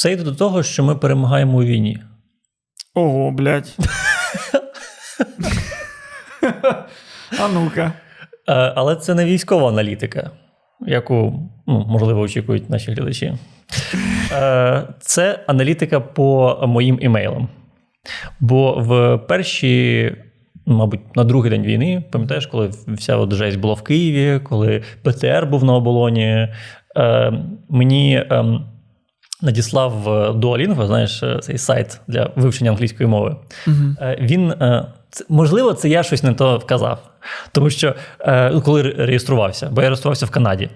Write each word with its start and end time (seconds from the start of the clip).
Все 0.00 0.12
йде 0.12 0.22
до 0.22 0.32
того, 0.32 0.62
що 0.62 0.84
ми 0.84 0.96
перемагаємо 0.96 1.58
у 1.58 1.62
війні. 1.62 1.98
Ого, 2.94 3.30
блядь. 3.30 3.76
А 7.40 7.48
ну-ка. 7.54 7.92
Е, 8.48 8.52
Але 8.52 8.96
це 8.96 9.14
не 9.14 9.24
військова 9.24 9.68
аналітика, 9.68 10.30
яку, 10.86 11.48
ну, 11.66 11.86
можливо, 11.88 12.20
очікують 12.20 12.70
наші 12.70 12.92
глядачі. 12.92 13.34
Е, 14.32 14.82
Це 15.00 15.44
аналітика 15.46 16.00
по 16.00 16.58
моїм 16.66 16.98
імейлам. 17.02 17.48
Бо 18.40 18.72
в 18.72 19.18
перші, 19.18 20.16
мабуть, 20.66 21.16
на 21.16 21.24
другий 21.24 21.50
день 21.50 21.62
війни, 21.62 22.04
пам'ятаєш, 22.10 22.46
коли 22.46 22.70
вся 22.86 23.16
от 23.16 23.32
жесть 23.32 23.58
була 23.58 23.74
в 23.74 23.82
Києві, 23.82 24.40
коли 24.40 24.82
ПТР 25.02 25.46
був 25.46 25.64
на 25.64 25.74
оболоні, 25.74 26.48
е, 26.96 27.32
мені. 27.68 28.26
ем, 28.30 28.66
Надіслав 29.42 29.90
в 29.92 30.08
Duolingo, 30.30 30.86
знаєш, 30.86 31.22
е, 31.22 31.38
цей 31.42 31.58
сайт 31.58 32.00
для 32.08 32.30
вивчення 32.36 32.70
англійської 32.70 33.08
мови. 33.08 33.36
Е, 33.68 34.18
Він, 34.20 34.50
е, 34.50 34.86
можливо, 35.28 35.72
це 35.72 35.88
я 35.88 36.02
щось 36.02 36.22
не 36.22 36.34
то 36.34 36.58
вказав. 36.58 36.98
Тому 37.52 37.70
що 37.70 37.94
е, 38.20 38.50
ну, 38.54 38.62
коли 38.62 38.82
реєструвався, 38.82 39.68
бо 39.72 39.82
я 39.82 39.88
реєструвався 39.88 40.26
в 40.26 40.30
Канаді. 40.30 40.70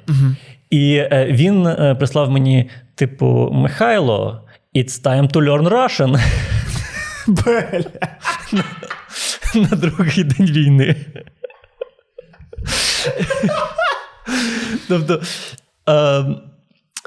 І 0.71 0.95
е, 0.97 1.27
він 1.31 1.67
е, 1.67 1.95
прислав 1.99 2.31
мені, 2.31 2.71
типу, 2.95 3.51
Михайло, 3.53 4.41
it's 4.75 5.03
time 5.03 5.33
to 5.33 5.41
learn 5.43 5.69
Russian 5.69 6.21
Бля. 7.27 7.81
на 9.55 9.77
другий 9.77 10.25
день 10.25 10.47
війни. 10.47 10.97
тобто, 14.89 15.21
е, 15.89 16.25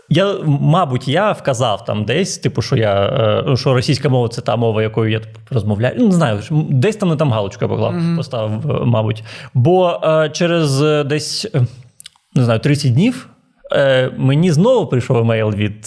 я, 0.09 0.35
мабуть, 0.45 1.07
я 1.07 1.31
вказав 1.31 1.85
там 1.85 2.05
десь, 2.05 2.37
типу, 2.37 2.61
що 2.61 2.75
я 2.75 3.05
е, 3.47 3.55
що 3.55 3.73
російська 3.73 4.09
мова 4.09 4.29
це 4.29 4.41
та 4.41 4.55
мова, 4.55 4.83
якою 4.83 5.11
я 5.11 5.21
розмовляю. 5.51 5.95
Ну, 5.99 6.05
не 6.05 6.11
знаю, 6.11 6.39
десь 6.69 6.95
там 6.95 7.09
не 7.09 7.15
там 7.15 7.31
галочку 7.31 7.65
я 7.65 7.69
поклав, 7.69 7.95
поставив, 8.17 8.71
е, 8.71 8.85
мабуть. 8.85 9.23
Бо 9.53 10.01
е, 10.03 10.29
через 10.29 10.81
десь 11.05 11.47
не 12.35 12.43
знаю, 12.43 12.59
30 12.59 12.93
днів. 12.93 13.29
Мені 14.17 14.51
знову 14.51 14.87
прийшов 14.87 15.17
емейл 15.17 15.49
від 15.49 15.85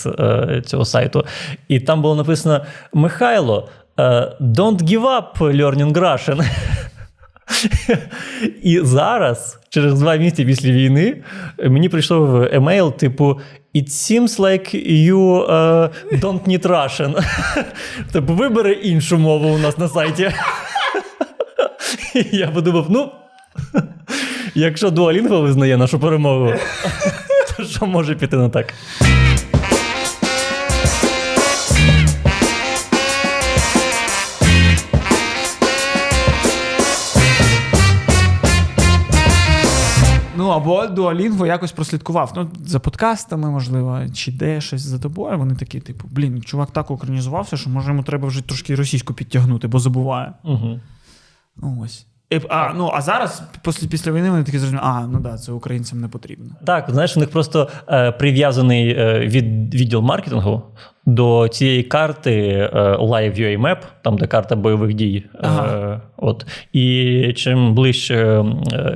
цього 0.66 0.84
сайту, 0.84 1.24
і 1.68 1.80
там 1.80 2.02
було 2.02 2.16
написано: 2.16 2.64
Михайло, 2.92 3.68
don't 4.40 4.82
give 4.82 5.02
up 5.02 5.38
learning 5.38 5.92
Russian. 5.92 6.44
І 8.62 8.80
зараз, 8.82 9.60
через 9.68 10.00
два 10.00 10.16
місяці 10.16 10.44
після 10.44 10.70
війни, 10.70 11.22
мені 11.64 11.88
прийшов 11.88 12.42
емейл, 12.52 12.92
типу: 12.92 13.40
It 13.72 13.88
seems 13.88 14.40
like 14.40 14.74
you 14.74 15.44
uh, 15.46 15.92
don't 16.18 16.44
need 16.46 16.64
Russian. 16.64 17.14
Тобто 18.12 18.32
вибери 18.32 18.72
іншу 18.72 19.18
мову 19.18 19.48
у 19.48 19.58
нас 19.58 19.78
на 19.78 19.88
сайті. 19.88 20.32
Я 22.32 22.48
подумав: 22.48 22.86
ну, 22.88 23.12
якщо 24.54 24.88
Duolingo 24.88 25.42
визнає 25.42 25.76
нашу 25.76 25.98
перемогу, 25.98 26.52
то 27.56 27.64
що 27.64 27.86
може 27.86 28.14
піти 28.14 28.36
не 28.36 28.48
так? 28.48 28.74
Або 40.50 40.82
Duolingo 40.86 41.46
якось 41.46 41.72
прослідкував. 41.72 42.32
Ну, 42.36 42.50
за 42.64 42.80
подкастами, 42.80 43.50
можливо, 43.50 44.00
чи 44.14 44.32
де 44.32 44.60
щось 44.60 44.82
за 44.82 44.98
тобою. 44.98 45.38
Вони 45.38 45.54
такі, 45.54 45.80
типу, 45.80 46.08
блін, 46.10 46.42
чувак 46.42 46.70
так 46.70 46.90
українізувався, 46.90 47.56
що 47.56 47.70
може 47.70 47.88
йому 47.88 48.02
треба 48.02 48.28
вже 48.28 48.42
трошки 48.42 48.74
російську 48.74 49.14
підтягнути, 49.14 49.68
бо 49.68 49.78
забуває. 49.78 50.32
Угу. 50.44 50.80
Ну, 51.56 51.82
ось. 51.84 52.06
А, 52.48 52.72
ну, 52.76 52.90
а 52.94 53.00
зараз, 53.00 53.42
після, 53.64 53.88
після 53.88 54.12
війни, 54.12 54.30
вони 54.30 54.44
такі 54.44 54.58
зрозуміли, 54.58 54.86
а, 54.86 55.00
ну 55.00 55.20
да, 55.20 55.38
це 55.38 55.52
українцям 55.52 56.00
не 56.00 56.08
потрібно. 56.08 56.50
Так, 56.66 56.90
знаєш, 56.90 57.16
у 57.16 57.20
них 57.20 57.30
просто 57.30 57.68
е, 57.88 58.12
прив'язаний 58.12 58.90
е, 58.90 59.18
від 59.18 59.74
відділ 59.74 60.00
маркетингу 60.00 60.62
до 61.06 61.48
цієї 61.48 61.82
карти 61.82 62.32
е, 62.32 62.70
Live 62.96 63.40
UA 63.40 63.60
Map, 63.60 63.76
там 64.02 64.18
де 64.18 64.26
карта 64.26 64.56
бойових 64.56 64.94
дій. 64.94 65.24
Е, 65.34 65.38
Ага. 65.42 66.00
от. 66.16 66.46
І 66.72 67.32
чим 67.36 67.74
ближче 67.74 68.16
е, 68.16 68.44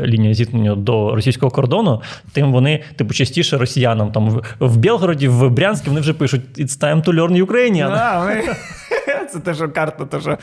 лінія 0.06 0.34
зіткнення 0.34 0.74
до 0.74 1.14
російського 1.14 1.50
кордону, 1.50 2.02
тим 2.32 2.52
вони, 2.52 2.80
типу, 2.96 3.14
частіше 3.14 3.58
росіянам 3.58 4.12
там 4.12 4.30
в, 4.30 4.76
Белгороді, 4.76 4.78
Білгороді, 4.78 5.28
в 5.28 5.50
Брянську 5.50 5.86
вони 5.88 6.00
вже 6.00 6.12
пишуть 6.12 6.42
It's 6.58 6.80
time 6.80 7.04
to 7.04 7.14
learn 7.14 7.46
Ukrainian. 7.46 7.90
А, 7.90 8.24
ми... 8.24 8.34
Це 9.32 9.38
те, 9.40 9.54
що 9.54 9.68
карта, 9.68 10.04
те, 10.04 10.20
що 10.20 10.38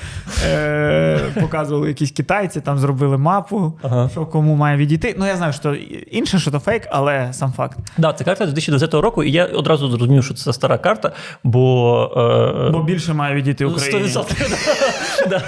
е, 0.46 1.20
показували 1.42 1.88
якісь 1.88 2.12
китайці, 2.12 2.62
там 2.62 2.80
зробили 2.80 3.18
мапу, 3.18 3.80
Ага. 3.84 4.10
що 4.10 4.26
кому 4.26 4.56
має 4.56 4.78
відійти. 4.78 5.16
Ну, 5.20 5.28
я 5.28 5.36
знаю, 5.36 5.54
що 5.54 5.74
інше, 6.12 6.40
що 6.40 6.52
то 6.52 6.60
фейк, 6.60 6.88
але 6.92 7.34
сам 7.34 7.54
факт. 7.54 7.78
Да, 7.98 8.14
це 8.14 8.24
карта 8.24 8.46
2020 8.46 8.94
року, 8.94 9.24
і 9.24 9.32
я 9.32 9.46
одразу 9.46 9.90
зрозумів, 9.90 10.24
що 10.24 10.34
це 10.34 10.54
стара 10.54 10.78
карта, 10.78 11.12
бо. 11.44 12.64
Е, 12.68 12.72
Бо 12.72 12.84
більше 12.84 13.14
має 13.14 13.36
відійти 13.36 13.66
Україні. 13.66 14.04
100%. 14.08 14.58
Да. 15.30 15.42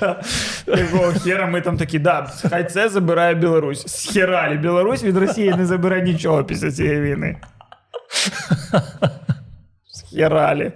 Да. 0.00 0.20
Якого 0.66 1.12
хера 1.24 1.46
ми 1.46 1.60
там 1.60 1.76
такі, 1.76 1.98
да, 1.98 2.30
хай 2.50 2.64
це 2.70 2.88
забирає 2.88 3.34
Білорусь. 3.34 3.86
Схералі. 3.86 4.58
Білорусь 4.58 5.04
від 5.04 5.16
Росії 5.16 5.54
не 5.56 5.66
забере 5.66 6.02
нічого 6.02 6.44
після 6.44 6.70
цієї 6.72 7.00
війни. 7.00 7.36
Схералі. 9.92 10.72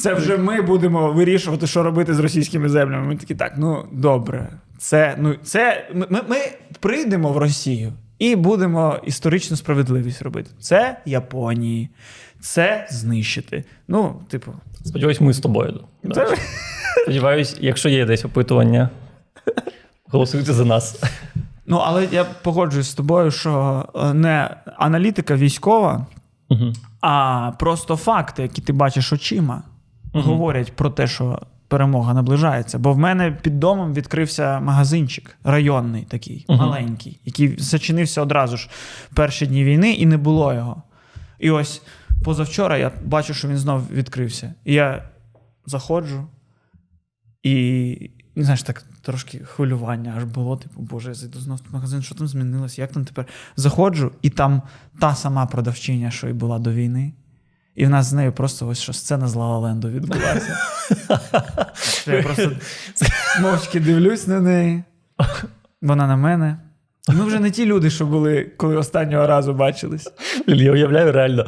Це 0.00 0.14
вже 0.14 0.36
ми 0.36 0.62
будемо 0.62 1.12
вирішувати, 1.12 1.66
що 1.66 1.82
робити 1.82 2.14
з 2.14 2.18
російськими 2.18 2.68
землями. 2.68 3.06
Ми 3.06 3.16
такі, 3.16 3.34
так, 3.34 3.52
ну 3.56 3.84
добре. 3.92 4.48
Це, 4.78 5.14
ну, 5.18 5.34
це, 5.42 5.88
ми, 5.94 6.06
ми, 6.28 6.36
прийдемо 6.80 7.32
в 7.32 7.36
Росію 7.36 7.92
і 8.18 8.36
будемо 8.36 8.98
історичну 9.04 9.56
справедливість 9.56 10.22
робити. 10.22 10.50
Це 10.60 10.96
Японії, 11.06 11.88
це 12.40 12.86
знищити. 12.90 13.64
Ну, 13.88 14.22
типу, 14.28 14.52
Сподіваюсь, 14.84 15.20
ми 15.20 15.32
з 15.32 15.38
тобою. 15.38 15.80
Да. 16.02 16.14
це, 16.14 16.36
Сподіваюсь, 17.02 17.56
якщо 17.60 17.88
є 17.88 18.06
десь 18.06 18.24
опитування, 18.24 18.90
голосуйте 20.06 20.52
за 20.52 20.64
нас. 20.64 21.02
Ну, 21.66 21.76
але 21.76 22.08
я 22.12 22.24
погоджуюсь 22.24 22.90
з 22.90 22.94
тобою, 22.94 23.30
що 23.30 23.84
е, 23.94 24.14
не 24.14 24.56
аналітика 24.76 25.36
військова, 25.36 26.06
Угу. 26.48 26.72
а 27.00 27.52
просто 27.58 27.96
факти, 27.96 28.42
які 28.42 28.62
ти 28.62 28.72
бачиш 28.72 29.12
очима, 29.12 29.62
говорять 30.12 30.72
про 30.76 30.90
те, 30.90 31.06
що 31.06 31.42
перемога 31.68 32.14
наближається. 32.14 32.78
Бо 32.78 32.92
в 32.92 32.98
мене 32.98 33.32
під 33.42 33.60
домом 33.60 33.94
відкрився 33.94 34.60
магазинчик 34.60 35.36
районний 35.44 36.02
такий, 36.04 36.44
Мгм. 36.48 36.58
маленький, 36.58 37.20
який 37.24 37.54
зачинився 37.58 38.22
одразу 38.22 38.56
ж 38.56 38.68
перші 39.14 39.46
дні 39.46 39.64
війни, 39.64 39.92
і 39.92 40.06
не 40.06 40.16
було 40.16 40.54
його. 40.54 40.82
І 41.38 41.50
ось 41.50 41.82
позавчора 42.24 42.78
я 42.78 42.90
бачу, 43.04 43.34
що 43.34 43.48
він 43.48 43.56
знов 43.58 43.82
відкрився. 43.92 44.54
І 44.64 44.74
я 44.74 45.08
заходжу, 45.66 46.26
і 47.42 48.10
знаєш, 48.36 48.62
так 48.62 48.84
трошки 49.02 49.38
хвилювання 49.38 50.14
аж 50.16 50.24
було. 50.24 50.56
Типу, 50.56 50.80
боже, 50.82 51.08
я 51.08 51.14
зайду 51.14 51.40
знов 51.40 51.60
в 51.70 51.74
магазин, 51.74 52.02
що 52.02 52.14
там 52.14 52.28
змінилось, 52.28 52.78
як 52.78 52.92
там 52.92 53.04
тепер? 53.04 53.26
Заходжу, 53.56 54.12
і 54.22 54.30
там 54.30 54.62
та 55.00 55.14
сама 55.14 55.46
продавчиня, 55.46 56.10
що 56.10 56.28
і 56.28 56.32
була 56.32 56.58
до 56.58 56.72
війни. 56.72 57.12
І 57.80 57.86
в 57.86 57.90
нас 57.90 58.06
з 58.06 58.12
нею 58.12 58.32
просто 58.32 58.68
ось 58.68 58.80
що 58.80 58.92
сцена 58.92 59.28
з 59.28 59.34
Ла-Ла-Ленду 59.34 59.90
відбулася. 59.90 60.56
Я 62.06 62.22
просто 62.22 62.50
мовчки 63.40 63.80
дивлюсь 63.80 64.26
на 64.26 64.40
неї. 64.40 64.82
Вона 65.82 66.06
на 66.06 66.16
мене. 66.16 66.56
Ми 67.08 67.24
вже 67.24 67.40
не 67.40 67.50
ті 67.50 67.66
люди, 67.66 67.90
що 67.90 68.06
були, 68.06 68.50
коли 68.56 68.76
останнього 68.76 69.26
разу 69.26 69.54
бачились. 69.54 70.12
Я 70.46 70.72
уявляю 70.72 71.12
реально, 71.12 71.46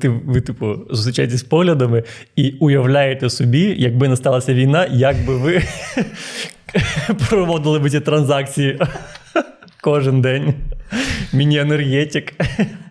ти, 0.00 0.08
ви, 0.08 0.40
типу, 0.40 0.76
зустрічаєтесь 0.90 1.42
поглядами 1.42 2.02
і 2.36 2.50
уявляєте 2.50 3.30
собі, 3.30 3.74
якби 3.78 4.08
не 4.08 4.16
сталася 4.16 4.54
війна, 4.54 4.86
як 4.90 5.16
би 5.26 5.36
ви 5.36 5.62
проводили 7.28 7.78
б 7.78 7.90
ці 7.90 8.00
транзакції 8.00 8.80
кожен 9.80 10.20
день. 10.20 10.54
Міні-енергетик. 11.32 12.32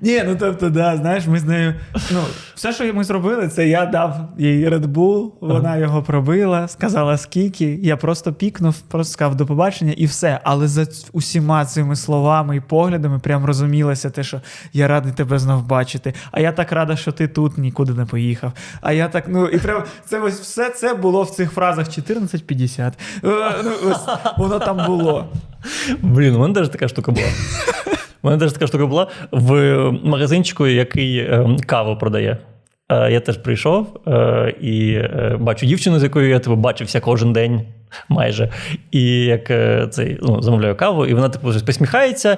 Ні, 0.01 0.23
ну 0.25 0.35
тобто, 0.39 0.69
да, 0.69 0.97
знаєш, 0.97 1.27
ми 1.27 1.39
з 1.39 1.43
нею. 1.43 1.73
Ну, 2.11 2.19
все, 2.55 2.73
що 2.73 2.93
ми 2.93 3.03
зробили, 3.03 3.47
це 3.47 3.67
я 3.67 3.85
дав 3.85 4.15
їй 4.37 4.69
Red 4.69 4.85
Bull, 4.87 5.31
вона 5.41 5.77
його 5.77 6.03
пробила, 6.03 6.67
сказала 6.67 7.17
скільки. 7.17 7.79
Я 7.83 7.97
просто 7.97 8.33
пікнув, 8.33 8.79
просто 8.79 9.13
сказав 9.13 9.35
до 9.35 9.45
побачення 9.45 9.93
і 9.97 10.05
все. 10.05 10.39
Але 10.43 10.67
за 10.67 10.85
усіма 11.11 11.65
цими 11.65 11.95
словами 11.95 12.57
і 12.57 12.59
поглядами 12.61 13.19
прям 13.19 13.45
розумілося 13.45 14.09
те, 14.09 14.23
що 14.23 14.41
я 14.73 14.87
радий 14.87 15.11
тебе 15.13 15.39
знов 15.39 15.67
бачити. 15.67 16.13
А 16.31 16.39
я 16.39 16.51
так 16.51 16.71
рада, 16.71 16.95
що 16.95 17.11
ти 17.11 17.27
тут 17.27 17.57
нікуди 17.57 17.93
не 17.93 18.05
поїхав. 18.05 18.51
А 18.81 18.93
я 18.93 19.07
так, 19.07 19.25
ну 19.27 19.47
і 19.47 19.57
прям 19.57 19.83
це 20.05 20.19
ось 20.19 20.39
все 20.39 20.69
це 20.69 20.93
було 20.93 21.23
в 21.23 21.29
цих 21.29 21.51
фразах 21.51 21.87
14-50. 21.87 22.81
Е, 22.81 22.93
Ну, 23.63 23.71
ось 23.91 23.99
воно 24.37 24.59
там 24.59 24.85
було. 24.87 25.25
Блін, 26.01 26.35
у 26.35 26.39
мене 26.39 26.53
теж 26.53 26.69
така 26.69 26.87
штука 26.87 27.11
була. 27.11 27.27
У 28.23 28.27
мене 28.27 28.39
теж 28.39 28.51
така 28.51 28.67
штука 28.67 28.85
була 28.85 29.07
в 29.31 29.53
магазинчику, 30.03 30.67
який 30.67 31.17
е, 31.17 31.57
каву 31.65 31.97
продає. 31.97 32.37
Е, 32.89 33.11
Я 33.11 33.19
теж 33.19 33.37
прийшов 33.37 33.99
е, 34.07 34.53
і 34.61 34.93
е, 34.93 35.37
бачу 35.39 35.65
дівчину, 35.65 35.99
з 35.99 36.03
якою 36.03 36.29
я 36.29 36.39
типу, 36.39 36.55
бачився 36.55 36.99
кожен 36.99 37.33
день 37.33 37.61
майже. 38.09 38.49
І 38.91 39.03
як 39.11 39.47
цей 39.93 40.17
ну, 40.21 40.41
замовляю 40.41 40.75
каву, 40.75 41.05
і 41.05 41.13
вона 41.13 41.29
типу 41.29 41.51
щось 41.51 41.63
посміхається. 41.63 42.37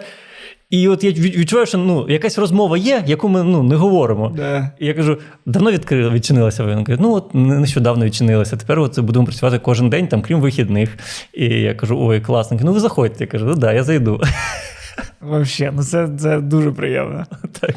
І 0.70 0.88
от 0.88 1.04
я 1.04 1.12
відчуваю, 1.12 1.66
що 1.66 1.78
ну, 1.78 2.06
якась 2.10 2.38
розмова 2.38 2.78
є, 2.78 3.04
яку 3.06 3.30
ми 3.30 3.44
ну, 3.44 3.64
не 3.64 3.76
говоримо. 3.76 4.34
Да. 4.36 4.72
І 4.80 4.86
я 4.86 4.94
кажу: 4.94 5.18
давно 5.46 5.72
відкрили, 5.72 6.10
відчинилася? 6.10 6.66
Він 6.66 6.84
каже, 6.84 7.00
ну 7.02 7.14
от 7.14 7.34
нещодавно 7.34 8.06
відчинилася. 8.06 8.58
Тепер 8.58 8.80
от 8.80 9.00
будемо 9.00 9.26
працювати 9.26 9.60
кожен 9.60 9.90
день, 9.90 10.08
там, 10.08 10.22
крім 10.22 10.42
вихідних. 10.42 10.98
І 11.34 11.46
я 11.46 11.74
кажу: 11.74 11.98
ой, 12.02 12.22
класно. 12.22 12.60
Ну 12.64 12.74
ви 12.74 12.80
заходьте. 12.80 13.24
Я 13.24 13.28
кажу, 13.28 13.46
ну 13.46 13.56
да, 13.56 13.74
я 13.74 13.84
зайду. 13.84 14.22
Вообще, 15.22 15.72
ну 15.76 15.84
це, 15.84 16.10
це 16.20 16.42
дуже 16.42 16.72
приємно. 16.72 17.26
Так. 17.62 17.76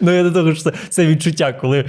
Ну, 0.00 0.10
я 0.10 0.22
до 0.22 0.32
того, 0.32 0.54
що 0.54 0.64
це, 0.64 0.72
це 0.88 1.06
відчуття, 1.06 1.52
коли. 1.52 1.84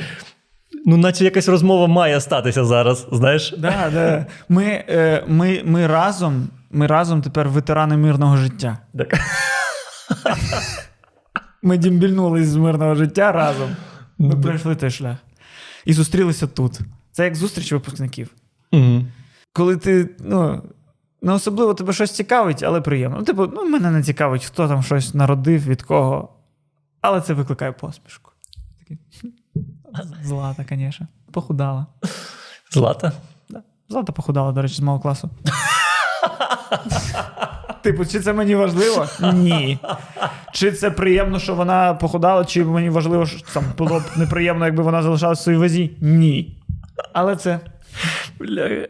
Ну, 0.85 0.97
наче 0.97 1.24
якась 1.24 1.47
розмова 1.47 1.88
має 1.88 2.21
статися 2.21 2.65
зараз, 2.65 3.07
знаєш? 3.12 3.53
Да, 3.57 3.89
да. 3.94 4.25
Ми, 4.50 4.83
е, 4.89 5.24
ми, 5.27 5.62
ми, 5.65 5.88
разом, 5.88 6.47
ми 6.71 6.88
разом 6.88 7.21
тепер 7.21 7.50
ветерани 7.50 7.97
мирного 7.97 8.38
життя. 8.38 8.77
Так. 8.97 9.19
Ми 11.62 11.77
дімбільнулись 11.77 12.47
з 12.47 12.56
мирного 12.56 12.95
життя 12.95 13.31
разом. 13.31 13.69
Ми 14.18 14.36
пройшли 14.36 14.75
той 14.75 14.91
шлях. 14.91 15.18
І 15.86 15.94
зустрілися 15.94 16.47
тут. 16.47 16.79
Це 17.12 17.24
як 17.24 17.36
зустріч 17.36 17.71
випускників. 17.71 18.29
Мгм. 18.71 19.07
Коли 19.53 19.77
ти, 19.77 20.09
ну, 20.19 20.63
не 21.23 21.33
особливо 21.33 21.73
тебе 21.73 21.93
щось 21.93 22.11
цікавить, 22.11 22.63
але 22.63 22.81
приємно. 22.81 23.17
Ну, 23.19 23.25
типу, 23.25 23.47
ну, 23.47 23.69
мене 23.69 23.91
не 23.91 24.03
цікавить, 24.03 24.45
хто 24.45 24.67
там 24.67 24.83
щось 24.83 25.13
народив, 25.13 25.67
від 25.67 25.81
кого. 25.81 26.29
Але 27.01 27.21
це 27.21 27.33
викликає 27.33 27.71
посмішку. 27.71 28.31
Такий, 28.79 28.97
Злата, 30.23 30.65
звісно. 30.69 31.07
Похудала. 31.31 31.85
Злата. 32.71 33.11
Да. 33.49 33.61
Злата 33.89 34.13
похудала, 34.13 34.51
до 34.51 34.61
речі, 34.61 34.75
з 34.75 34.79
мого 34.79 34.99
класу. 34.99 35.29
Типу, 37.81 38.05
чи 38.05 38.19
це 38.19 38.33
мені 38.33 38.55
важливо? 38.55 39.07
Ні. 39.33 39.79
Чи 40.53 40.71
це 40.71 40.91
приємно, 40.91 41.39
що 41.39 41.55
вона 41.55 41.93
похудала, 41.93 42.45
чи 42.45 42.65
мені 42.65 42.89
важливо, 42.89 43.25
що 43.25 43.41
там 43.53 43.63
було 43.77 43.99
б 43.99 44.03
неприємно, 44.15 44.65
якби 44.65 44.83
вона 44.83 45.03
залишалась 45.03 45.39
в 45.39 45.43
своїй 45.43 45.57
вазі? 45.57 45.97
Ні. 46.01 46.57
Але 47.13 47.35
це. 47.35 47.59
Бля. 48.39 48.88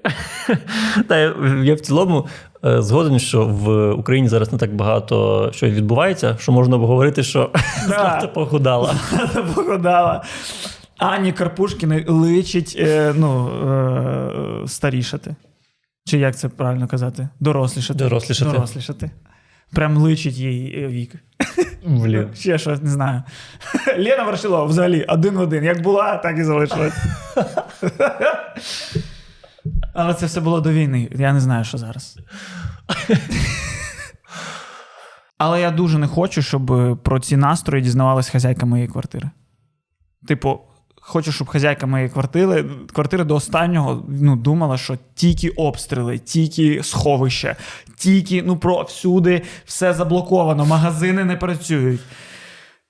Та, 1.08 1.18
я, 1.18 1.36
я 1.64 1.74
в 1.74 1.80
цілому 1.80 2.28
е, 2.66 2.82
згоден, 2.82 3.20
що 3.20 3.46
в 3.46 3.92
Україні 3.92 4.28
зараз 4.28 4.52
не 4.52 4.58
так 4.58 4.76
багато 4.76 5.50
що 5.54 5.68
відбувається, 5.68 6.38
що 6.40 6.52
можна 6.52 6.78
б 6.78 6.82
говорити, 6.82 7.24
що 7.24 7.52
Злата 7.86 8.28
похудала. 8.28 8.96
Злата 9.10 9.44
похудала. 9.44 10.24
Ані 10.98 11.34
Карпушкіни 11.34 12.06
личить 12.08 12.76
е, 12.80 13.14
ну, 13.18 13.50
е, 14.64 14.68
старішати. 14.68 15.36
Чи 16.06 16.18
як 16.18 16.36
це 16.36 16.50
правильно 16.50 16.88
казати? 16.88 17.30
Дорослішати. 17.40 18.00
Дорослішати. 18.00 18.52
Дорослішати. 18.52 19.12
Прям 19.74 19.98
личить 19.98 20.38
їй 20.38 20.84
е, 20.84 20.88
вік. 20.88 21.16
Блін. 21.86 22.30
Ще 22.36 22.58
щось 22.58 22.82
не 22.82 22.90
знаю. 22.90 23.24
Лена 23.98 24.24
Ворошилова 24.24 24.64
взагалі 24.64 25.06
один 25.08 25.34
в 25.34 25.40
один. 25.40 25.64
Як 25.64 25.82
була, 25.82 26.18
так 26.18 26.38
і 26.38 26.44
залишилась. 26.44 26.98
Але 29.94 30.14
це 30.14 30.26
все 30.26 30.42
було 30.42 30.62
до 30.62 30.72
війни. 30.72 31.10
Я 31.16 31.34
не 31.34 31.40
знаю, 31.40 31.64
що 31.64 31.78
зараз. 31.78 32.20
Але 35.38 35.62
я 35.62 35.72
дуже 35.72 35.98
не 35.98 36.08
хочу, 36.08 36.42
щоб 36.42 36.98
про 37.04 37.20
ці 37.20 37.38
настрої 37.38 37.84
дізнавалась 37.84 38.30
хазяйка 38.30 38.66
моєї 38.66 38.88
квартири. 38.88 39.30
Типу, 40.28 40.60
хочу, 40.96 41.32
щоб 41.32 41.48
хазяйка 41.48 41.86
моєї 41.86 42.10
квартири, 42.10 42.66
квартири 42.94 43.24
до 43.24 43.36
останнього 43.36 44.06
ну, 44.10 44.36
думала, 44.36 44.78
що 44.78 44.98
тільки 45.16 45.50
обстріли, 45.50 46.18
тільки 46.18 46.84
сховище, 46.84 47.56
тільки 47.98 48.44
ну 48.44 48.58
про 48.58 48.82
всюди 48.82 49.42
все 49.66 49.94
заблоковано, 49.94 50.66
магазини 50.66 51.24
не 51.24 51.36
працюють. 51.36 52.02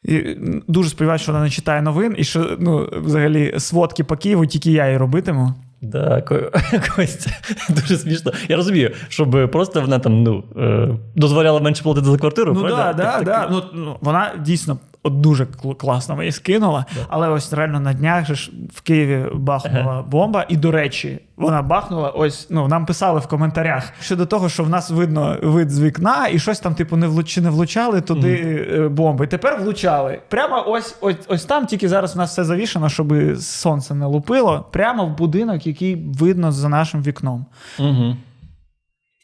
І 0.04 0.38
дуже 0.68 0.90
сподіваюся, 0.90 1.24
що 1.24 1.32
вона 1.32 1.44
не 1.44 1.50
читає 1.50 1.82
новин, 1.82 2.16
і 2.18 2.24
що 2.24 2.58
ну, 2.60 2.90
взагалі 2.94 3.56
сводки 3.60 4.04
по 4.04 4.18
Києву 4.18 4.46
тільки 4.46 4.72
я 4.72 4.88
і 4.88 4.98
робитиму. 4.98 5.54
Да, 5.84 6.22
Костя, 6.96 7.32
дуже 7.70 7.98
смішно. 7.98 8.32
Я 8.50 8.56
розумію, 8.56 8.92
щоб 9.10 9.52
просто 9.52 9.82
вона 9.82 10.00
там 10.00 10.24
ну, 10.24 10.44
е, 10.58 10.90
дозволяла 11.16 11.60
менше 11.60 11.84
платити 11.84 12.06
за 12.06 12.18
квартиру. 12.18 12.54
Ну 12.54 12.60
правда? 12.62 12.78
да, 12.78 12.94
да, 12.94 13.12
Так, 13.12 13.24
да. 13.24 13.32
так. 13.32 13.48
Ну, 13.52 13.64
ну, 13.74 13.98
вона 14.02 14.32
дійсно 14.46 14.78
от 15.04 15.22
дуже 15.22 15.46
класно 15.80 16.16
мені 16.16 16.32
скинула, 16.32 16.86
але 17.10 17.30
ось 17.30 17.54
реально 17.54 17.80
на 17.80 17.94
днях 17.94 18.36
ж 18.36 18.52
в 18.74 18.82
Києві 18.82 19.26
бахнула 19.34 20.02
бомба. 20.02 20.46
І, 20.50 20.58
до 20.58 20.72
речі, 20.72 21.20
вона 21.38 21.62
бахнула. 21.62 22.10
Ось 22.10 22.48
ну 22.50 22.68
нам 22.68 22.86
писали 22.86 23.20
в 23.20 23.28
коментарях 23.28 23.94
щодо 24.02 24.26
того, 24.26 24.50
що 24.50 24.64
в 24.64 24.70
нас 24.70 24.90
видно 24.90 25.38
вид 25.44 25.70
з 25.70 25.82
вікна, 25.82 26.28
і 26.32 26.40
щось 26.40 26.60
там, 26.60 26.76
типу, 26.76 26.98
не 26.98 27.08
влуч, 27.08 27.28
чи 27.28 27.42
не 27.42 27.50
влучали 27.50 28.02
туди 28.02 28.68
е, 28.72 28.88
бомби. 28.88 29.28
Тепер 29.28 29.62
влучали. 29.62 30.22
Прямо 30.30 30.64
ось, 30.68 30.98
ось 31.02 31.18
ось 31.28 31.46
там, 31.46 31.66
тільки 31.66 31.90
зараз 31.90 32.16
у 32.16 32.18
нас 32.18 32.32
все 32.32 32.44
завішено, 32.44 32.90
щоб 32.90 33.14
сонце 33.40 33.96
не 33.96 34.06
лупило. 34.06 34.66
Прямо 34.72 35.06
в 35.06 35.18
будинок, 35.18 35.68
який 35.68 35.96
видно 35.96 36.52
за 36.52 36.70
нашим 36.70 37.04
вікном. 37.04 37.46
Угу. 37.80 38.18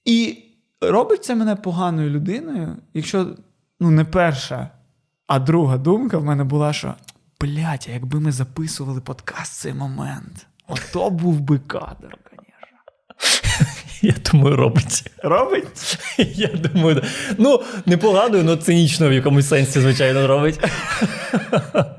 І 0.06 0.38
робить 0.82 1.24
це 1.24 1.36
мене 1.36 1.56
поганою 1.56 2.10
людиною, 2.10 2.75
якщо 2.94 3.28
ну 3.80 3.92
не 3.92 4.06
перша, 4.06 4.70
а 5.30 5.40
друга 5.40 5.78
думка 5.78 6.18
в 6.18 6.24
мене 6.24 6.44
була, 6.44 6.74
що 6.74 6.94
блядь, 7.42 7.86
а 7.90 7.92
якби 7.92 8.20
ми 8.20 8.31
записували 8.31 9.02
подкаст 9.02 9.54
цей 9.54 9.74
момент, 9.74 10.48
ото 10.68 11.10
був 11.10 11.40
би 11.40 11.60
кадр, 11.60 12.18
звісно. 12.31 13.66
Я 14.02 14.14
думаю, 14.31 14.56
робить. 14.56 15.12
Робить? 15.24 15.98
Я 16.18 16.48
думаю, 16.48 16.96
да. 16.96 17.04
ну, 17.38 17.64
погадую, 17.98 18.44
але 18.48 18.58
цинічно 18.58 19.10
в 19.10 19.14
якомусь 19.14 19.48
сенсі, 19.48 19.81
звичайно, 19.81 20.28
робить. 20.28 20.60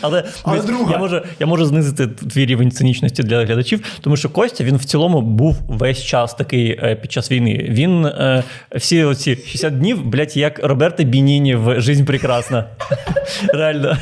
Але, 0.00 0.24
Але 0.42 0.62
друга. 0.62 0.92
я, 0.92 0.98
можу, 0.98 1.22
я 1.40 1.46
можу 1.46 1.64
знизити 1.64 2.06
твій 2.06 2.46
рівень 2.46 2.70
цинічності 2.70 3.22
для 3.22 3.44
глядачів, 3.44 3.80
тому 4.00 4.16
що 4.16 4.28
Костя 4.28 4.64
він 4.64 4.76
в 4.76 4.84
цілому 4.84 5.20
був 5.20 5.56
весь 5.68 6.02
час 6.02 6.34
такий 6.34 6.70
е, 6.82 6.94
під 7.02 7.12
час 7.12 7.30
війни. 7.30 7.66
Він 7.68 8.06
е, 8.06 8.44
всі 8.76 9.04
оці 9.04 9.36
60 9.46 9.78
днів, 9.78 10.06
блядь, 10.06 10.36
як 10.36 10.64
Роберто 10.64 11.04
Бініні 11.04 11.54
в 11.54 11.80
Жизнь 11.80 12.04
прекрасна. 12.04 12.64
Реально. 13.48 13.96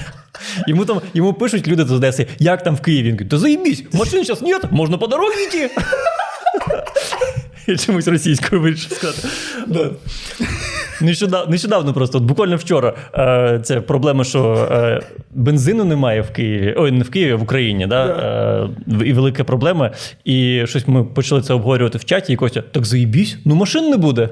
Йому 0.66 0.84
там 0.84 1.00
йому 1.14 1.32
пишуть 1.32 1.68
люди 1.68 1.84
з 1.84 1.92
Одеси, 1.92 2.26
як 2.38 2.62
там 2.62 2.76
в 2.76 2.80
Києві. 2.80 3.08
Він 3.08 3.16
каже, 3.16 3.30
та 3.30 3.38
заїбісь, 3.38 3.84
машин 3.92 4.24
зараз 4.24 4.42
нет, 4.42 4.62
можна 4.70 4.98
по 4.98 5.06
дорозі 5.06 5.42
йти. 5.42 5.70
Я 7.66 7.76
чомусь 7.76 8.08
російською 8.08 8.60
вирішив 8.60 8.92
сказати. 8.92 9.28
Да. 9.66 9.90
Нещодавно, 11.00 11.50
нещодавно 11.50 11.92
просто, 11.94 12.18
от 12.18 12.24
буквально 12.24 12.56
вчора, 12.56 12.94
е, 13.14 13.60
це 13.64 13.80
проблема, 13.80 14.24
що 14.24 14.68
е, 14.72 15.00
бензину 15.30 15.84
немає 15.84 16.20
в 16.20 16.30
Києві. 16.30 16.74
Ой, 16.78 16.90
не 16.92 17.04
в 17.04 17.10
Києві, 17.10 17.32
а 17.32 17.36
в 17.36 17.42
Україні. 17.42 17.86
Да? 17.86 18.06
Е, 18.06 19.04
і 19.06 19.12
велика 19.12 19.44
проблема. 19.44 19.90
І 20.24 20.62
щось 20.66 20.88
ми 20.88 21.04
почали 21.04 21.42
це 21.42 21.54
обговорювати 21.54 21.98
в 21.98 22.04
чаті, 22.04 22.32
і 22.32 22.36
Костя, 22.36 22.62
так 22.72 22.84
заїбісь, 22.84 23.38
ну 23.44 23.54
машин 23.54 23.90
не 23.90 23.96
буде. 23.96 24.28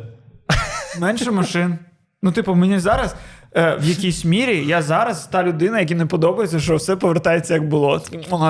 Менше 1.00 1.30
машин. 1.30 1.78
Ну, 2.22 2.32
типу, 2.32 2.54
мені 2.54 2.78
зараз. 2.78 3.16
е, 3.56 3.76
В 3.80 3.88
якійсь 3.88 4.24
мірі 4.24 4.64
я 4.66 4.82
зараз 4.82 5.26
та 5.26 5.42
людина, 5.44 5.80
якій 5.80 5.94
не 5.94 6.06
подобається, 6.06 6.60
що 6.60 6.76
все 6.76 6.96
повертається 6.96 7.54
як 7.54 7.68
було. 7.68 8.02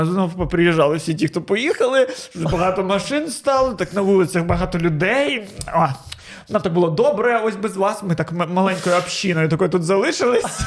Знову 0.02 0.46
приїжджали 0.46 0.96
всі 0.96 1.14
ті, 1.14 1.28
хто 1.28 1.42
поїхали, 1.42 2.06
багато 2.52 2.84
машин 2.84 3.28
стало, 3.28 3.72
так 3.74 3.94
на 3.94 4.00
вулицях 4.00 4.44
багато 4.44 4.78
людей. 4.78 5.42
А, 5.66 5.88
нам 6.48 6.62
так 6.62 6.72
було 6.72 6.90
добре, 6.90 7.40
ось 7.40 7.56
без 7.56 7.76
вас. 7.76 8.02
Ми 8.02 8.14
так 8.14 8.32
маленькою 8.32 8.96
общиною 8.96 9.48
такою 9.48 9.70
тут 9.70 9.84
залишились 9.84 10.60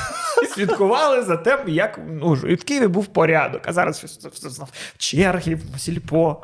і 0.44 0.46
слідкували 0.46 1.24
за 1.24 1.38
тим, 1.38 1.60
як 1.68 2.00
ну, 2.08 2.36
і 2.36 2.56
в 2.56 2.64
Києві 2.64 2.88
був 2.88 3.08
порядок, 3.08 3.62
а 3.66 3.74
зараз 3.74 4.04
все, 4.04 4.30
все 4.30 4.50
знов 4.50 4.70
черги, 4.98 5.60
сільпо. 5.78 6.44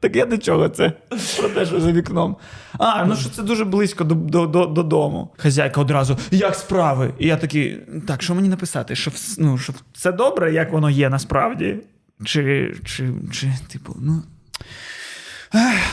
Так 0.00 0.16
я 0.16 0.26
до 0.26 0.38
чого 0.38 0.68
це? 0.68 0.92
Про 1.38 1.48
те, 1.48 1.66
що 1.66 1.80
за 1.80 1.92
вікном. 1.92 2.36
А, 2.78 3.04
ну 3.04 3.16
що 3.16 3.30
це 3.30 3.42
дуже 3.42 3.64
близько 3.64 4.04
до, 4.04 4.14
до, 4.14 4.46
до, 4.46 4.66
додому. 4.66 5.34
Хазяйка 5.36 5.80
одразу, 5.80 6.18
як 6.30 6.54
справи? 6.54 7.14
І 7.18 7.26
я 7.26 7.36
такий, 7.36 7.78
так, 8.06 8.22
що 8.22 8.34
мені 8.34 8.48
написати? 8.48 8.96
Що, 8.96 9.10
ну, 9.38 9.58
що 9.58 9.72
це 9.94 10.12
добре, 10.12 10.52
як 10.52 10.72
воно 10.72 10.90
є 10.90 11.08
насправді? 11.08 11.76
Чи, 12.24 12.74
чи, 12.84 13.08
чи 13.32 13.52
типу, 13.72 13.96
ну. 14.00 14.22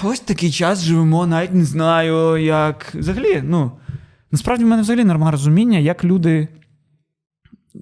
Ось 0.03 0.19
такий 0.19 0.51
час 0.51 0.83
живемо, 0.83 1.27
навіть 1.27 1.53
не 1.53 1.65
знаю, 1.65 2.37
як. 2.37 2.95
Взагалі, 2.95 3.41
ну. 3.45 3.71
Насправді 4.31 4.63
в 4.63 4.67
мене 4.67 4.81
взагалі 4.81 5.03
немає 5.03 5.31
розуміння, 5.31 5.77
як 5.79 6.03
люди 6.03 6.47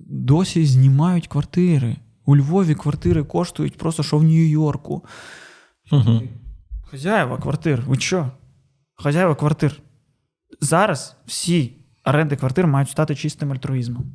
досі 0.10 0.66
знімають 0.66 1.28
квартири. 1.28 1.96
У 2.26 2.38
Львові 2.38 2.76
квартири 2.76 3.24
коштують 3.24 3.78
просто 3.78 4.04
що 4.04 4.18
в 4.18 4.24
Нью-Йорку. 4.24 5.04
Угу. 5.92 6.22
Хазяєва 6.92 7.38
квартир, 7.38 7.84
ви 7.88 8.00
що? 8.00 8.32
Хазяєва 8.96 9.36
квартир. 9.36 9.82
Зараз 10.62 11.16
всі 11.26 11.74
оренди 12.06 12.36
квартир 12.36 12.68
мають 12.68 12.90
стати 12.90 13.16
чистим 13.16 13.52
альтруїзмом. 13.52 14.06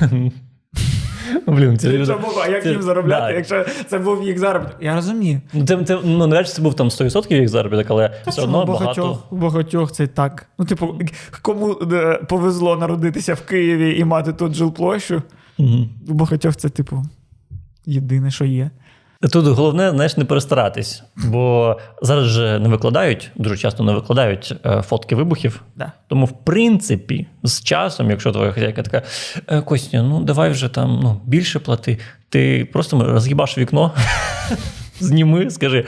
Блін, 1.46 1.78
це 1.78 1.92
люди. 1.92 2.14
а 2.44 2.48
як 2.48 2.62
це- 2.62 2.70
їм 2.70 2.82
заробляти, 2.82 3.26
да. 3.26 3.36
якщо 3.36 3.64
це 3.88 3.98
був 3.98 4.22
їх 4.22 4.38
заробіток? 4.38 4.76
Я 4.80 4.94
розумію. 4.94 5.40
Ну, 5.52 5.64
ти, 5.64 5.84
це, 5.84 5.98
ну, 6.04 6.26
навряд 6.26 6.46
чи 6.46 6.52
це 6.52 6.62
був 6.62 6.74
там 6.74 6.88
100% 6.88 7.34
їх 7.34 7.48
заробіток, 7.48 7.86
але 7.88 8.14
все 8.26 8.42
одно 8.42 8.62
у 8.62 8.66
багато. 8.66 8.84
багатьох, 8.84 9.32
у 9.32 9.36
багатьох 9.36 9.92
це 9.92 10.06
так. 10.06 10.46
Ну, 10.58 10.64
типу, 10.64 10.98
кому 11.42 11.72
е, 11.92 12.20
повезло 12.28 12.76
народитися 12.76 13.34
в 13.34 13.40
Києві 13.40 13.98
і 13.98 14.04
мати 14.04 14.32
тут 14.32 14.54
жилплощу, 14.54 15.22
у 16.08 16.12
багатьох 16.12 16.56
це, 16.56 16.68
типу, 16.68 17.02
єдине, 17.86 18.30
що 18.30 18.44
є. 18.44 18.70
Тут 19.30 19.46
головне, 19.46 19.90
знаєш, 19.90 20.16
не 20.16 20.24
перестаратись, 20.24 21.02
бо 21.16 21.76
зараз 22.02 22.24
же 22.24 22.58
не 22.58 22.68
викладають, 22.68 23.30
дуже 23.36 23.56
часто 23.56 23.84
не 23.84 23.92
викладають 23.92 24.54
е, 24.66 24.82
фотки 24.82 25.14
вибухів. 25.14 25.62
Да. 25.76 25.92
Тому, 26.08 26.26
в 26.26 26.44
принципі, 26.44 27.26
з 27.42 27.62
часом, 27.62 28.10
якщо 28.10 28.32
твоя 28.32 28.52
хазяйка 28.52 28.82
така, 28.82 29.02
«Е, 29.48 29.60
Костя, 29.60 30.02
ну 30.02 30.24
давай 30.24 30.50
вже 30.50 30.68
там 30.68 31.00
ну, 31.02 31.20
більше 31.26 31.58
плати, 31.58 31.98
ти 32.28 32.68
просто 32.72 33.04
розгибаш 33.04 33.58
вікно, 33.58 33.92
зніми, 35.00 35.50
скажи. 35.50 35.84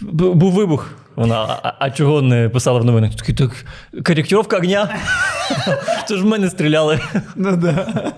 Був 0.00 0.52
вибух. 0.52 0.90
Вона, 1.16 1.58
а, 1.62 1.72
а 1.78 1.90
чого 1.90 2.22
не 2.22 2.48
писала 2.48 2.80
в 2.80 2.84
новинах? 2.84 3.14
Такий, 3.14 3.34
так, 3.34 3.64
коректировка 4.04 4.56
огня. 4.56 4.96
Це 6.08 6.16
ж 6.16 6.22
в 6.22 6.26
мене 6.26 6.50
стріляли. 6.50 7.00
Ну, 7.36 7.56
да. 7.56 8.12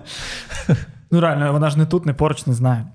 ну 1.10 1.20
реально, 1.20 1.52
вона 1.52 1.70
ж 1.70 1.78
не 1.78 1.86
тут, 1.86 2.06
не 2.06 2.12
поруч, 2.14 2.46
не 2.46 2.54
знає. 2.54 2.86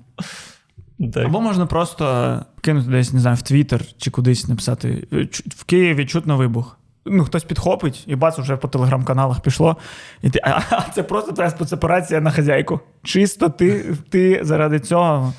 Так. 0.99 1.25
Або 1.25 1.41
можна 1.41 1.65
просто 1.65 2.39
кинути 2.61 2.89
десь, 2.89 3.13
не 3.13 3.19
знаю, 3.19 3.35
в 3.35 3.41
Твіттер 3.41 3.81
чи 3.97 4.11
кудись 4.11 4.47
написати: 4.47 5.07
«Е, 5.13 5.27
в 5.49 5.63
Києві 5.63 6.05
чутно 6.05 6.37
вибух. 6.37 6.77
Ну, 7.07 7.23
хтось 7.23 7.43
підхопить, 7.43 8.03
і 8.07 8.15
бац, 8.15 8.39
вже 8.39 8.57
по 8.57 8.67
телеграм-каналах 8.67 9.39
пішло. 9.39 9.77
І 10.21 10.29
ти, 10.29 10.39
а, 10.43 10.49
а 10.69 10.81
це 10.93 11.03
просто 11.03 11.31
твоя 11.31 11.49
спецоперація 11.49 12.21
на 12.21 12.31
хазяйку. 12.31 12.79
Чисто 13.03 13.49
ти, 13.49 13.95
ти 14.09 14.39
заради 14.43 14.79
цього 14.79 15.33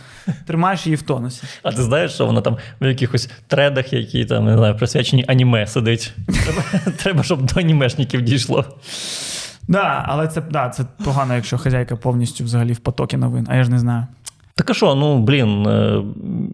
тримаєш 0.46 0.86
її 0.86 0.96
в 0.96 1.02
тонусі. 1.02 1.42
А 1.62 1.72
ти 1.72 1.82
знаєш, 1.82 2.12
що 2.12 2.26
вона 2.26 2.40
там 2.40 2.56
в 2.80 2.86
якихось 2.86 3.30
тредах, 3.46 3.92
які 3.92 4.24
там 4.24 4.44
не 4.44 4.56
знаю, 4.56 4.76
присвячені 4.76 5.24
аніме 5.28 5.66
сидить. 5.66 6.14
Треба, 6.44 6.62
треба 6.96 7.22
щоб 7.22 7.42
до 7.42 7.60
анімешників 7.60 8.22
дійшло. 8.22 8.64
Да, 9.68 10.04
але 10.08 10.28
це, 10.28 10.40
да, 10.40 10.68
це 10.68 10.84
погано, 11.04 11.34
якщо 11.34 11.58
хазяйка 11.58 11.96
повністю 11.96 12.44
взагалі 12.44 12.72
в 12.72 12.78
потокі 12.78 13.16
новин, 13.16 13.46
а 13.50 13.56
я 13.56 13.64
ж 13.64 13.70
не 13.70 13.78
знаю. 13.78 14.06
Так 14.56 14.70
а 14.70 14.74
що, 14.74 14.94
ну 14.94 15.18
блін, 15.18 15.66
е, 15.66 16.02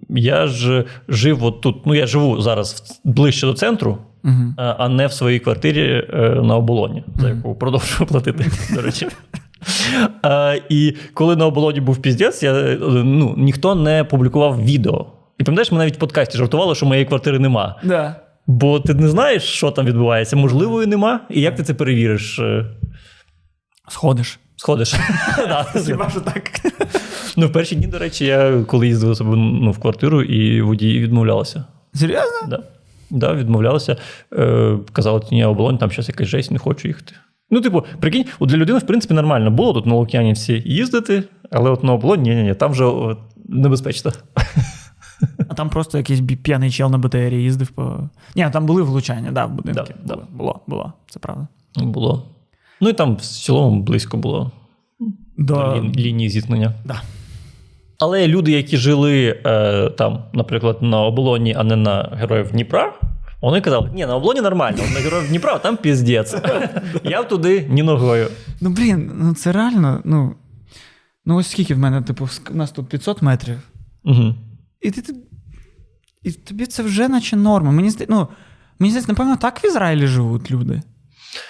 я 0.09 0.47
ж 0.47 0.85
жив 1.09 1.45
от 1.45 1.61
тут. 1.61 1.87
Ну 1.87 1.95
я 1.95 2.07
живу 2.07 2.41
зараз 2.43 3.01
ближче 3.05 3.47
до 3.47 3.55
центру, 3.55 3.99
Угу. 4.25 4.55
а 4.57 4.89
не 4.89 5.07
в 5.07 5.13
своїй 5.13 5.39
квартирі 5.39 6.07
е, 6.13 6.19
на 6.43 6.57
оболоні, 6.57 7.05
за 7.19 7.29
яку 7.29 7.55
продовжую 7.55 8.09
платити, 8.09 8.47
до 8.75 8.83
речі. 8.83 9.07
А, 10.23 10.57
і 10.69 10.95
коли 11.15 11.37
на 11.37 11.47
оболоні 11.47 11.81
був 11.81 12.03
піздець, 12.03 12.43
я, 12.43 12.77
ну, 12.81 13.35
ніхто 13.39 13.75
не 13.75 14.05
публікував 14.05 14.65
відео. 14.65 15.07
І 15.39 15.45
пам'ятаєш, 15.45 15.73
ми 15.73 15.79
навіть 15.79 15.97
в 15.97 15.99
подкасті 15.99 16.39
жартували, 16.39 16.75
що 16.75 16.87
моєї 16.87 17.07
квартири 17.07 17.39
нема. 17.39 17.81
Да. 17.85 18.17
Бо 18.47 18.81
ти 18.81 18.95
не 18.95 19.09
знаєш, 19.09 19.43
що 19.43 19.71
там 19.71 19.87
відбувається. 19.87 20.37
Можливо, 20.37 20.83
і 20.83 20.87
нема. 20.87 21.21
І 21.31 21.41
як 21.41 21.57
ти 21.57 21.63
це 21.63 21.75
перевіриш? 21.75 22.41
Сходиш. 23.89 24.39
Сходиш. 24.63 24.95
Хіба 25.87 26.11
що 26.11 26.21
так? 26.21 26.51
Ну, 27.37 27.47
в 27.47 27.53
перші 27.53 27.77
дні, 27.77 27.87
до 27.87 27.99
речі, 27.99 28.25
я 28.25 28.65
коли 28.67 28.87
їздив 28.87 29.17
себе 29.17 29.37
ну, 29.37 29.71
в 29.71 29.79
квартиру, 29.79 30.23
і 30.23 30.63
водії 30.63 31.01
відмовлялися. 31.01 31.65
Серйозно? 31.95 32.49
Да. 32.49 32.63
Да, 33.11 33.35
відмовлялися. 33.35 33.97
Е, 34.33 34.79
казали, 34.93 35.21
ні, 35.33 35.45
оболонь, 35.45 35.79
там 35.79 35.91
щось 35.91 36.09
якась 36.09 36.29
жесть, 36.29 36.51
не 36.51 36.59
хочу 36.59 36.89
їхати. 36.89 37.13
Ну, 37.51 37.61
типу, 37.61 37.85
прикинь, 38.01 38.25
от 38.39 38.49
для 38.49 38.57
людини, 38.57 38.79
в 38.79 38.87
принципі, 38.87 39.15
нормально 39.15 39.51
було 39.51 39.73
тут 39.73 39.87
на 39.87 39.95
Лук'янівці 39.95 40.63
їздити, 40.67 41.23
але 41.51 41.71
от 41.71 41.85
на 41.85 41.93
оболонь, 41.93 42.23
ні, 42.23 42.35
ні, 42.35 42.43
ні, 42.43 42.55
там 42.55 42.73
вже 42.73 42.85
небезпечно. 43.49 44.13
А 45.49 45.55
там 45.55 45.71
просто 45.71 45.99
якийсь 45.99 46.21
п'яний 46.43 46.71
чел 46.71 46.91
на 46.91 46.99
БТРі 46.99 47.43
їздив 47.43 47.69
по. 47.69 48.09
Ні, 48.37 48.51
там 48.53 48.67
були 48.67 48.83
влучання, 48.83 49.33
да, 49.33 49.47
в 49.47 49.53
будинки. 49.53 49.95
Да, 50.05 50.15
да. 50.15 50.15
було, 50.15 50.27
було, 50.33 50.61
було, 50.67 50.93
це 51.09 51.19
правда. 51.19 51.49
Було. 51.77 52.33
Ну 52.83 52.89
і 52.89 52.93
там 52.93 53.17
в 53.17 53.21
цілому 53.21 53.83
близько 53.83 54.17
було 54.17 54.53
До... 55.39 55.55
до 55.55 55.61
лі- 55.61 55.97
лінії 55.97 56.31
зіткнення. 56.31 56.73
Да. 56.85 57.03
Але 57.99 58.29
люди, 58.29 58.53
які 58.53 58.77
жили 58.77 59.41
е, 59.47 59.91
там, 59.91 60.25
наприклад, 60.33 60.79
на 60.81 61.01
оболоні, 61.03 61.55
а 61.59 61.65
не 61.65 61.77
на 61.77 62.03
героїв 62.13 62.51
Дніпра, 62.51 62.95
вони 63.43 63.61
казали, 63.61 63.91
ні, 63.95 64.07
на 64.07 64.17
оболоні 64.17 64.41
нормально, 64.41 64.79
на 64.95 65.01
героїв 65.01 65.29
Дніпра 65.29 65.59
там 65.59 65.77
піздець. 65.77 66.37
Я 67.05 67.23
туди 67.23 67.67
ні 67.71 67.83
ногою. 67.83 68.29
Ну, 68.61 68.71
блін, 68.71 69.13
ну 69.15 69.35
це 69.35 69.53
реально, 69.53 70.01
ну. 70.05 70.35
Ну, 71.25 71.37
ось 71.37 71.51
скільки 71.51 71.75
в 71.75 71.79
мене, 71.79 72.03
типу, 72.03 72.29
у 72.51 72.55
нас 72.55 72.71
тут 72.71 72.89
500 72.89 73.23
метрів. 73.23 73.59
Угу. 74.05 74.35
І 74.81 74.91
ти, 74.91 75.03
ти 75.03 75.15
і 76.23 76.33
тобі 76.33 76.67
це 76.67 76.83
вже 76.83 77.09
наче 77.09 77.37
норма. 77.37 77.71
Мені 77.71 77.91
здається, 77.91 78.15
ну, 78.17 78.29
мені 78.79 78.91
здається, 78.91 79.13
напевно, 79.13 79.37
так 79.37 79.65
в 79.65 79.67
Ізраїлі 79.67 80.07
живуть 80.07 80.51
люди. 80.51 80.83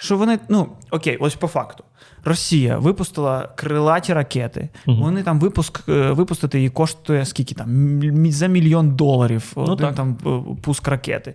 Що 0.01 0.17
вони, 0.17 0.39
ну, 0.49 0.69
окей, 0.91 1.17
ось 1.17 1.35
по 1.35 1.47
факту. 1.47 1.85
Росія 2.25 2.79
випустила 2.79 3.49
крилаті 3.57 4.13
ракети. 4.13 4.69
Мгм. 4.87 5.01
Вони 5.01 5.23
там 5.23 5.41
випуск, 5.41 5.89
е, 5.89 6.13
випустити 6.13 6.59
її 6.59 6.71
коштує 6.71 7.25
скільки 7.25 7.55
там? 7.55 8.01
За 8.33 8.47
мільйон 8.47 8.97
доларів 8.97 9.53
один 9.57 9.87
так. 9.87 9.95
там 9.95 10.19
е, 10.27 10.57
пуск 10.63 10.89
ракети. 10.89 11.35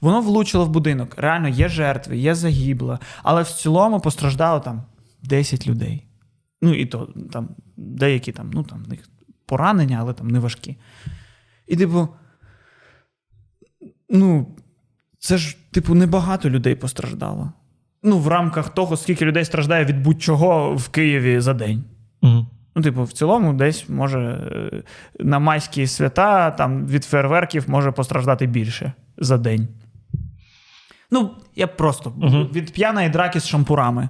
Воно 0.00 0.20
влучило 0.20 0.64
в 0.64 0.68
будинок. 0.68 1.14
Реально 1.16 1.48
є 1.48 1.68
жертви, 1.68 2.16
є 2.16 2.34
загибло, 2.34 2.98
але 3.22 3.42
в 3.42 3.48
цілому 3.48 4.00
постраждало 4.00 4.60
там 4.60 4.82
10 5.22 5.66
людей. 5.66 6.06
Ну 6.62 6.74
і 6.74 6.86
то 6.86 7.08
там 7.32 7.48
деякі 7.76 8.32
там, 8.32 8.50
ну 8.50 8.62
там 8.62 8.84
в 8.84 8.88
них 8.88 9.08
поранення, 9.46 9.98
але 10.00 10.12
там 10.12 10.28
не 10.28 10.38
важкі. 10.38 10.76
І, 11.66 11.76
типу, 11.76 12.08
ну, 14.08 14.56
це 15.18 15.38
ж, 15.38 15.56
типу, 15.70 15.94
небагато 15.94 16.50
людей 16.50 16.74
постраждало. 16.74 17.52
Ну, 18.06 18.18
в 18.18 18.28
рамках 18.28 18.68
того, 18.68 18.96
скільки 18.96 19.24
людей 19.24 19.44
страждає 19.44 19.84
від 19.84 20.02
будь-чого 20.02 20.74
в 20.74 20.88
Києві 20.88 21.40
за 21.40 21.54
день. 21.54 21.84
Угу. 22.22 22.46
Ну, 22.76 22.82
типу, 22.82 23.02
в 23.02 23.12
цілому, 23.12 23.52
десь 23.52 23.88
може 23.88 24.20
е, 24.20 24.82
на 25.20 25.38
майські 25.38 25.86
свята 25.86 26.50
там 26.50 26.86
від 26.86 27.04
фейерверків 27.04 27.64
може 27.66 27.90
постраждати 27.90 28.46
більше 28.46 28.92
за 29.18 29.38
день. 29.38 29.68
Ну, 31.10 31.30
я 31.56 31.66
просто 31.66 32.12
Мгм. 32.16 32.48
від 32.54 32.72
п'яної 32.72 33.08
драки 33.08 33.40
з 33.40 33.46
шампурами. 33.46 34.08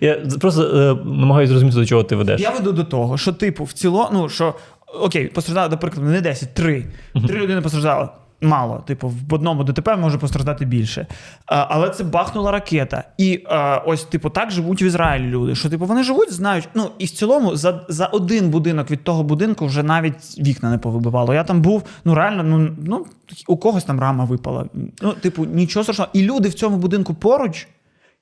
Я 0.00 0.16
просто 0.40 0.62
е, 0.62 0.94
намагаюся 1.08 1.50
зрозуміти, 1.50 1.76
до 1.76 1.86
чого 1.86 2.02
ти 2.04 2.16
ведеш. 2.16 2.40
Я 2.40 2.50
веду 2.50 2.72
до 2.72 2.84
того, 2.84 3.18
що, 3.18 3.32
типу, 3.32 3.64
в 3.64 3.72
цілому, 3.72 4.08
ну 4.12 4.28
що 4.28 4.54
окей, 5.00 5.28
постраждало, 5.28 5.68
наприклад, 5.68 6.06
не 6.06 6.20
10, 6.20 6.54
3. 6.54 6.86
Три 7.26 7.40
людини 7.40 7.60
постраждали. 7.60 8.08
Мало, 8.40 8.78
типу, 8.86 9.12
в 9.28 9.34
одному 9.34 9.64
ДТП 9.64 9.96
може 9.96 10.18
постраждати 10.18 10.64
більше. 10.64 11.06
Але 11.46 11.90
це 11.90 12.04
бахнула 12.04 12.50
ракета. 12.50 13.04
І 13.18 13.44
ось, 13.86 14.04
типу, 14.04 14.30
так 14.30 14.50
живуть 14.50 14.82
в 14.82 14.84
Ізраїлі 14.84 15.26
люди. 15.26 15.54
Що, 15.54 15.70
типу, 15.70 15.86
вони 15.86 16.02
живуть, 16.02 16.32
знають. 16.32 16.68
Ну, 16.74 16.90
і 16.98 17.04
в 17.04 17.10
цілому 17.10 17.56
за, 17.56 17.84
за 17.88 18.06
один 18.06 18.50
будинок 18.50 18.90
від 18.90 19.04
того 19.04 19.22
будинку 19.22 19.66
вже 19.66 19.82
навіть 19.82 20.38
вікна 20.38 20.70
не 20.70 20.78
повибивало. 20.78 21.34
Я 21.34 21.44
там 21.44 21.62
був, 21.62 21.82
ну 22.04 22.14
реально, 22.14 22.42
ну, 22.42 22.76
ну 22.84 23.06
у 23.46 23.56
когось 23.56 23.84
там 23.84 24.00
рама 24.00 24.24
випала. 24.24 24.66
Ну, 25.02 25.12
типу, 25.12 25.44
нічого 25.44 25.82
страшного. 25.82 26.10
І 26.12 26.22
люди 26.22 26.48
в 26.48 26.54
цьому 26.54 26.76
будинку 26.76 27.14
поруч. 27.14 27.68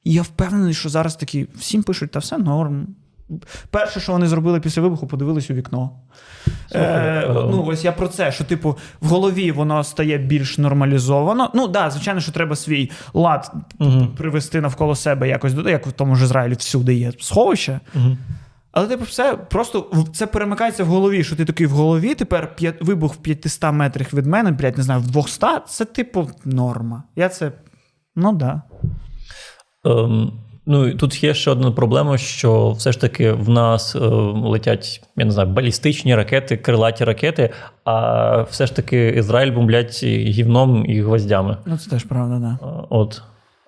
І 0.04 0.12
я 0.12 0.22
впевнений, 0.22 0.74
що 0.74 0.88
зараз 0.88 1.16
такі 1.16 1.46
всім 1.54 1.82
пишуть, 1.82 2.10
та 2.10 2.18
все 2.18 2.38
норм. 2.38 2.86
Перше, 3.70 4.00
що 4.00 4.12
вони 4.12 4.26
зробили 4.26 4.60
після 4.60 4.82
вибуху, 4.82 5.06
подивились 5.06 5.50
у 5.50 5.54
вікно. 5.54 5.90
Е, 6.72 6.80
е, 6.80 7.28
ну, 7.28 7.64
ось 7.66 7.84
я 7.84 7.92
про 7.92 8.08
це, 8.08 8.32
що, 8.32 8.44
типу, 8.44 8.76
в 9.00 9.08
голові 9.08 9.52
воно 9.52 9.84
стає 9.84 10.18
більш 10.18 10.58
нормалізовано. 10.58 11.50
Ну, 11.54 11.68
да, 11.68 11.90
звичайно, 11.90 12.20
що 12.20 12.32
треба 12.32 12.56
свій 12.56 12.90
лад 13.14 13.52
Мгм. 13.78 14.08
привести 14.16 14.60
навколо 14.60 14.94
себе 14.94 15.28
якось, 15.28 15.52
як 15.66 15.86
в 15.86 15.92
тому 15.92 16.16
ж 16.16 16.24
Ізраїлі 16.24 16.54
всюди 16.54 16.94
є 16.94 17.12
сховище. 17.18 17.80
Мгм. 17.94 18.18
Але 18.72 18.86
типу, 18.86 19.04
все 19.04 19.36
просто 19.36 20.04
це 20.14 20.26
перемикається 20.26 20.84
в 20.84 20.86
голові, 20.86 21.24
що 21.24 21.36
ти 21.36 21.44
такий 21.44 21.66
в 21.66 21.70
голові, 21.70 22.14
тепер 22.14 22.56
вибух 22.80 23.14
в 23.14 23.16
500 23.16 23.72
метрах 23.72 24.14
від 24.14 24.26
мене, 24.26 24.50
блядь, 24.50 24.76
не 24.76 24.82
знаю, 24.82 25.00
в 25.00 25.10
200, 25.10 25.46
це 25.68 25.84
типу 25.84 26.30
норма. 26.44 27.02
Я 27.16 27.28
це. 27.28 27.52
Ну 28.16 28.32
да. 28.32 28.62
Ем, 29.84 30.32
ну, 30.66 30.88
і 30.88 30.94
тут 30.94 31.24
є 31.24 31.34
ще 31.34 31.50
одна 31.50 31.70
проблема, 31.70 32.18
що 32.18 32.70
все 32.70 32.92
ж 32.92 33.00
таки 33.00 33.32
в 33.32 33.48
нас 33.48 33.96
е, 33.96 33.98
летять, 33.98 35.02
я 35.16 35.24
не 35.24 35.30
знаю, 35.30 35.48
балістичні 35.48 36.14
ракети, 36.14 36.56
крилаті 36.56 37.04
ракети, 37.04 37.50
а 37.84 38.42
все 38.42 38.66
ж 38.66 38.76
таки 38.76 39.08
Ізраїль 39.08 39.52
бомблять 39.52 40.04
гівном 40.04 40.86
і 40.86 41.02
гвоздями. 41.02 41.56
Ну 41.66 41.78
це 41.78 41.90
теж 41.90 42.04
правда, 42.04 42.38
да. 42.38 42.58
От. 42.90 43.22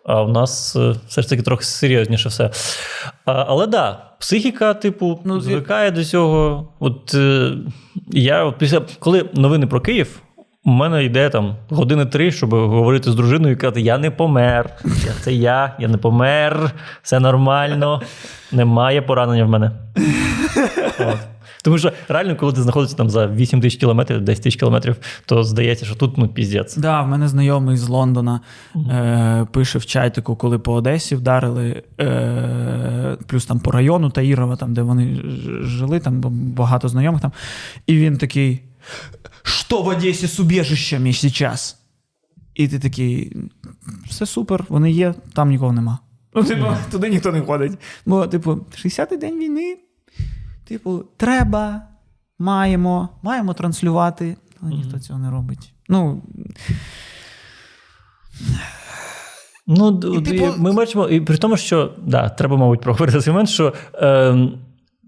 А 0.04 0.22
в 0.22 0.32
нас 0.32 0.76
е, 0.76 0.94
все 1.08 1.22
ж 1.22 1.28
таки 1.28 1.42
трохи 1.42 1.64
серйозніше 1.64 2.28
все. 2.28 2.50
А, 3.24 3.44
але 3.48 3.64
так, 3.64 3.70
да, 3.70 4.10
психіка, 4.20 4.74
типу, 4.74 5.20
Ну, 5.24 5.40
звикає 5.40 5.90
до 5.90 6.04
цього. 6.04 6.68
От 6.80 7.14
е, 7.14 7.52
я 8.12 8.44
от 8.44 8.58
після, 8.58 8.82
коли 8.98 9.24
новини 9.34 9.66
про 9.66 9.80
Київ 9.80 10.22
у 10.68 10.72
мене 10.72 11.04
йде 11.04 11.30
там 11.30 11.56
години 11.70 12.06
три, 12.06 12.32
щоб 12.32 12.50
говорити 12.50 13.10
з 13.10 13.14
дружиною 13.14 13.54
і 13.54 13.56
казати: 13.56 13.80
Я 13.80 13.98
не 13.98 14.10
помер, 14.10 14.70
я- 14.84 15.12
це 15.20 15.32
я, 15.32 15.76
я 15.78 15.88
не 15.88 15.96
помер, 15.96 16.72
все 17.02 17.20
нормально, 17.20 18.02
немає 18.52 19.02
поранення 19.02 19.44
в 19.44 19.48
мене. 19.48 19.70
От. 21.00 21.18
Тому 21.64 21.78
що 21.78 21.92
реально, 22.08 22.36
коли 22.36 22.52
ти 22.52 22.62
знаходишся 22.62 22.96
там 22.96 23.10
за 23.10 23.26
8 23.26 23.60
тисяч 23.60 23.80
кілометрів, 23.80 24.20
10 24.20 24.44
тисяч 24.44 24.60
кілометрів, 24.60 24.96
то 25.26 25.44
здається, 25.44 25.84
що 25.86 25.94
тут 25.94 26.18
ну 26.18 26.28
піздець. 26.28 26.76
Да, 26.76 27.02
в 27.02 27.08
мене 27.08 27.28
знайомий 27.28 27.76
з 27.76 27.88
Лондона 27.88 28.40
е, 28.76 29.46
пише 29.52 29.78
в 29.78 29.86
чайтику, 29.86 30.36
коли 30.36 30.58
по 30.58 30.72
Одесі 30.72 31.16
вдарили, 31.16 31.82
е, 32.00 33.16
плюс 33.26 33.46
там 33.46 33.60
по 33.60 33.70
району 33.70 34.10
Таїрова, 34.10 34.56
там, 34.56 34.74
де 34.74 34.82
вони 34.82 35.20
жили, 35.62 36.00
там 36.00 36.20
багато 36.56 36.88
знайомих 36.88 37.20
там. 37.20 37.32
І 37.86 37.96
він 37.96 38.18
такий: 38.18 38.60
Що 39.42 39.82
в 39.82 39.86
Одесі 39.86 40.26
з 40.26 40.40
убіжищами 40.40 41.12
зараз? 41.12 41.76
І 42.54 42.68
ти 42.68 42.78
такий: 42.78 43.36
все 44.06 44.26
супер, 44.26 44.64
вони 44.68 44.90
є, 44.90 45.14
там 45.32 45.48
нікого 45.50 45.72
нема. 45.72 45.98
Ну, 46.34 46.44
типу, 46.44 46.66
туди 46.90 47.08
ніхто 47.08 47.32
не 47.32 47.40
ходить. 47.40 47.78
Бо, 48.06 48.26
типу, 48.26 48.50
60-й 48.52 49.16
день 49.16 49.38
війни. 49.38 49.76
Типу, 50.64 51.04
треба, 51.16 51.82
маємо, 52.38 53.08
маємо 53.22 53.54
транслювати, 53.54 54.36
але 54.62 54.70
ніхто 54.70 54.98
цього 54.98 55.18
не 55.18 55.30
робить. 55.30 55.72
Ну, 55.88 56.22
Ну, 59.70 60.00
І, 60.14 60.22
типу- 60.22 60.54
ми 60.58 60.72
бачимо, 60.72 61.08
і 61.08 61.20
при 61.20 61.36
тому, 61.36 61.56
що 61.56 61.94
да, 61.98 62.28
треба, 62.28 62.56
мабуть, 62.56 62.80
проговорити 62.82 63.20
цей 63.20 63.32
момент, 63.32 63.48
що 63.48 63.72
е, 63.94 64.48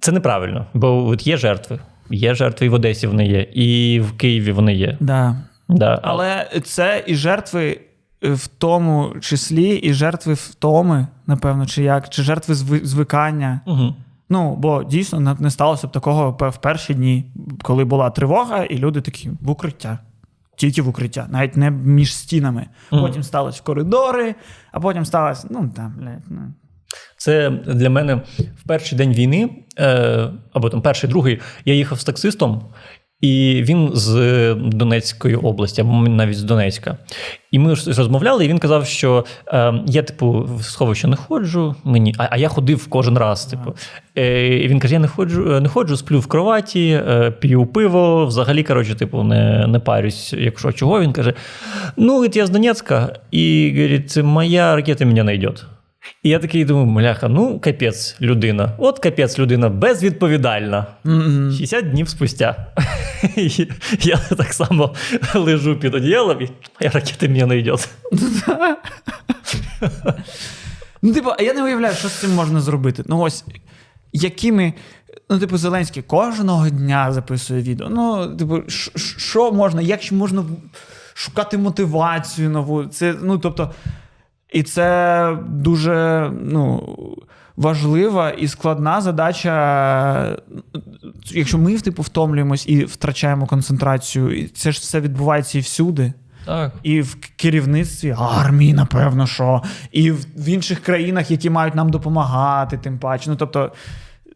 це 0.01 0.13
неправильно, 0.13 0.67
бо 0.75 1.07
от 1.07 1.27
є 1.27 1.37
жертви. 1.37 1.79
Є 2.11 2.35
жертви 2.35 2.67
і 2.67 2.71
в 2.71 2.75
Одесі 2.75 3.07
вони 3.07 3.26
є, 3.26 3.43
і 3.43 4.00
в 4.00 4.12
Києві 4.12 4.52
вони 4.52 4.75
є. 4.75 4.97
да. 5.00 5.37
Да. 5.69 6.00
Але 6.02 6.50
це 6.64 7.05
і 7.07 7.14
жертви 7.14 7.81
в 8.23 8.47
тому 8.47 9.14
числі, 9.21 9.69
і 9.76 9.93
жертви 9.93 10.35
втоми, 10.35 11.07
напевно, 11.26 11.67
чи 11.67 11.83
як, 11.83 12.09
чи 12.09 12.23
жертви 12.23 12.55
звикання. 12.85 13.61
Угу. 13.67 13.95
Ну, 14.29 14.57
бо 14.57 14.85
дійсно 14.85 15.37
не- 15.40 15.50
сталося 15.50 15.87
б 15.87 15.93
такого 15.93 16.37
в 16.50 16.57
перші 16.57 16.95
дні, 16.95 17.25
коли 17.62 17.85
була 17.85 18.11
тривога, 18.11 18.64
і 18.64 18.79
люди 18.79 19.00
такі 19.00 19.31
в 19.40 19.50
укриття. 19.50 19.99
Тільки 20.57 20.83
в 20.83 20.88
укриття, 20.88 21.26
навіть 21.31 21.57
не 21.57 21.71
між 21.71 22.14
стінами. 22.14 22.67
Потім 22.90 23.23
сталося 23.23 23.59
в 23.62 23.64
коридори, 23.64 24.35
а 24.73 24.81
потім 24.81 25.05
сталося, 25.05 25.49
ну 25.50 25.71
там, 25.76 25.95
блядь, 25.99 26.25
ну. 26.29 26.40
Це 27.17 27.51
для 27.51 27.91
мене 27.91 28.15
в 28.37 28.67
перший 28.67 28.99
день 28.99 29.13
війни, 29.13 29.51
е, 29.79 30.29
або 30.53 30.71
там 30.71 30.83
перший, 30.83 31.11
другий, 31.11 31.41
я 31.65 31.75
їхав 31.75 32.01
з 32.01 32.05
таксистом, 32.05 32.63
і 33.21 33.63
він 33.69 33.91
з 33.95 34.55
Донецької 34.55 35.37
області, 35.37 35.81
або 35.81 35.93
навіть 35.93 36.39
з 36.39 36.43
Донецька. 36.43 36.99
І 37.51 37.59
ми 37.59 37.75
розмовляли, 37.75 38.45
і 38.45 38.49
він 38.49 38.59
казав, 38.59 38.87
що 38.87 39.25
е, 39.49 39.75
я, 39.87 40.03
типу, 40.03 40.49
в 40.59 40.65
сховище 40.65 41.09
не 41.09 41.17
ходжу, 41.17 41.75
мені, 41.85 42.15
а, 42.19 42.29
а 42.31 42.37
я 42.37 42.49
ходив 42.49 42.87
кожен 42.87 43.19
раз. 43.19 43.47
Типу. 43.47 43.75
Е, 44.19 44.49
і 44.49 44.69
він 44.69 44.81
каже: 44.81 44.95
я 44.95 45.01
не 45.01 45.09
ходжу, 45.09 45.61
не 45.61 45.69
ходжу, 45.69 45.97
сплю 45.97 46.21
в 46.21 46.27
кроваті, 46.27 47.03
п'ю 47.41 47.67
пиво, 47.67 48.27
взагалі, 48.27 48.63
коротше, 48.63 48.95
типу, 48.95 49.23
не, 49.23 49.67
не 49.67 49.79
парюсь, 49.79 50.33
якщо 50.33 50.73
чого. 50.73 51.01
Він 51.01 51.13
каже: 51.13 51.35
Ну, 51.97 52.27
я 52.35 52.47
з 52.47 52.51
Донецька, 52.51 53.13
і 53.31 53.73
говорить, 53.77 54.17
моя 54.17 54.77
ракета 54.77 55.07
мене 55.07 55.23
знайде. 55.23 55.51
І 56.23 56.28
я 56.28 56.38
такий 56.38 56.64
думаю, 56.64 56.87
мляха, 56.87 57.28
ну 57.28 57.61
капець 57.61 58.16
людина. 58.21 58.73
От 58.78 58.99
капець 58.99 59.38
людина 59.38 59.69
безвідповідальна. 59.69 60.87
М-м. 61.07 61.52
60 61.52 61.90
днів 61.90 62.09
спустя. 62.09 62.66
І 63.37 63.69
Я 64.00 64.16
так 64.16 64.52
само 64.52 64.95
лежу 65.35 65.76
під 65.76 65.95
одіялом, 65.95 66.42
і 66.42 66.49
моя 66.80 66.90
ракета 66.92 67.28
мене 67.28 67.47
не 67.47 67.59
йде. 67.59 67.75
Ну, 71.02 71.12
типу, 71.12 71.30
а 71.38 71.42
я 71.42 71.54
не 71.54 71.64
уявляю, 71.64 71.95
що 71.95 72.09
з 72.09 72.12
цим 72.12 72.35
можна 72.35 72.61
зробити. 72.61 73.02
Ну, 73.07 73.21
ось 73.21 73.45
якими. 74.12 74.75
Ну, 75.30 75.39
типу, 75.39 75.56
Зеленський 75.56 76.02
кожного 76.02 76.69
дня 76.69 77.13
записує 77.13 77.63
відео. 77.63 77.89
Ну, 77.89 78.36
типу, 78.36 78.63
що 79.17 79.52
можна, 79.52 79.82
як 79.82 80.13
можна 80.13 80.45
шукати 81.15 81.58
мотивацію 81.58 82.50
нову? 82.50 82.84
Це, 82.84 83.15
ну, 83.23 83.39
тобто, 83.39 83.71
і 84.52 84.63
це 84.63 85.36
дуже 85.49 86.30
ну, 86.43 86.97
важлива 87.56 88.30
і 88.30 88.49
складна 88.49 89.00
задача. 89.00 90.36
Якщо 91.30 91.58
ми, 91.58 91.78
типу, 91.78 92.02
втомлюємось 92.02 92.69
і 92.69 92.84
втрачаємо 92.84 93.47
концентрацію, 93.47 94.32
і 94.32 94.47
це 94.47 94.73
ж 94.73 94.78
все 94.80 95.00
відбувається 95.00 95.58
і 95.58 95.60
всюди. 95.60 96.13
Так. 96.45 96.73
І 96.82 97.00
в 97.00 97.17
керівництві 97.36 98.17
армії, 98.19 98.75
напевно, 98.75 99.26
що, 99.26 99.63
і 99.93 100.10
в, 100.10 100.26
в 100.36 100.49
інших 100.49 100.80
країнах, 100.80 101.30
які 101.30 101.50
мають 101.50 101.75
нам 101.75 101.91
допомагати, 101.91 102.78
тим 102.78 102.99
паче. 102.99 103.30
Ну, 103.30 103.36
тобто, 103.36 103.73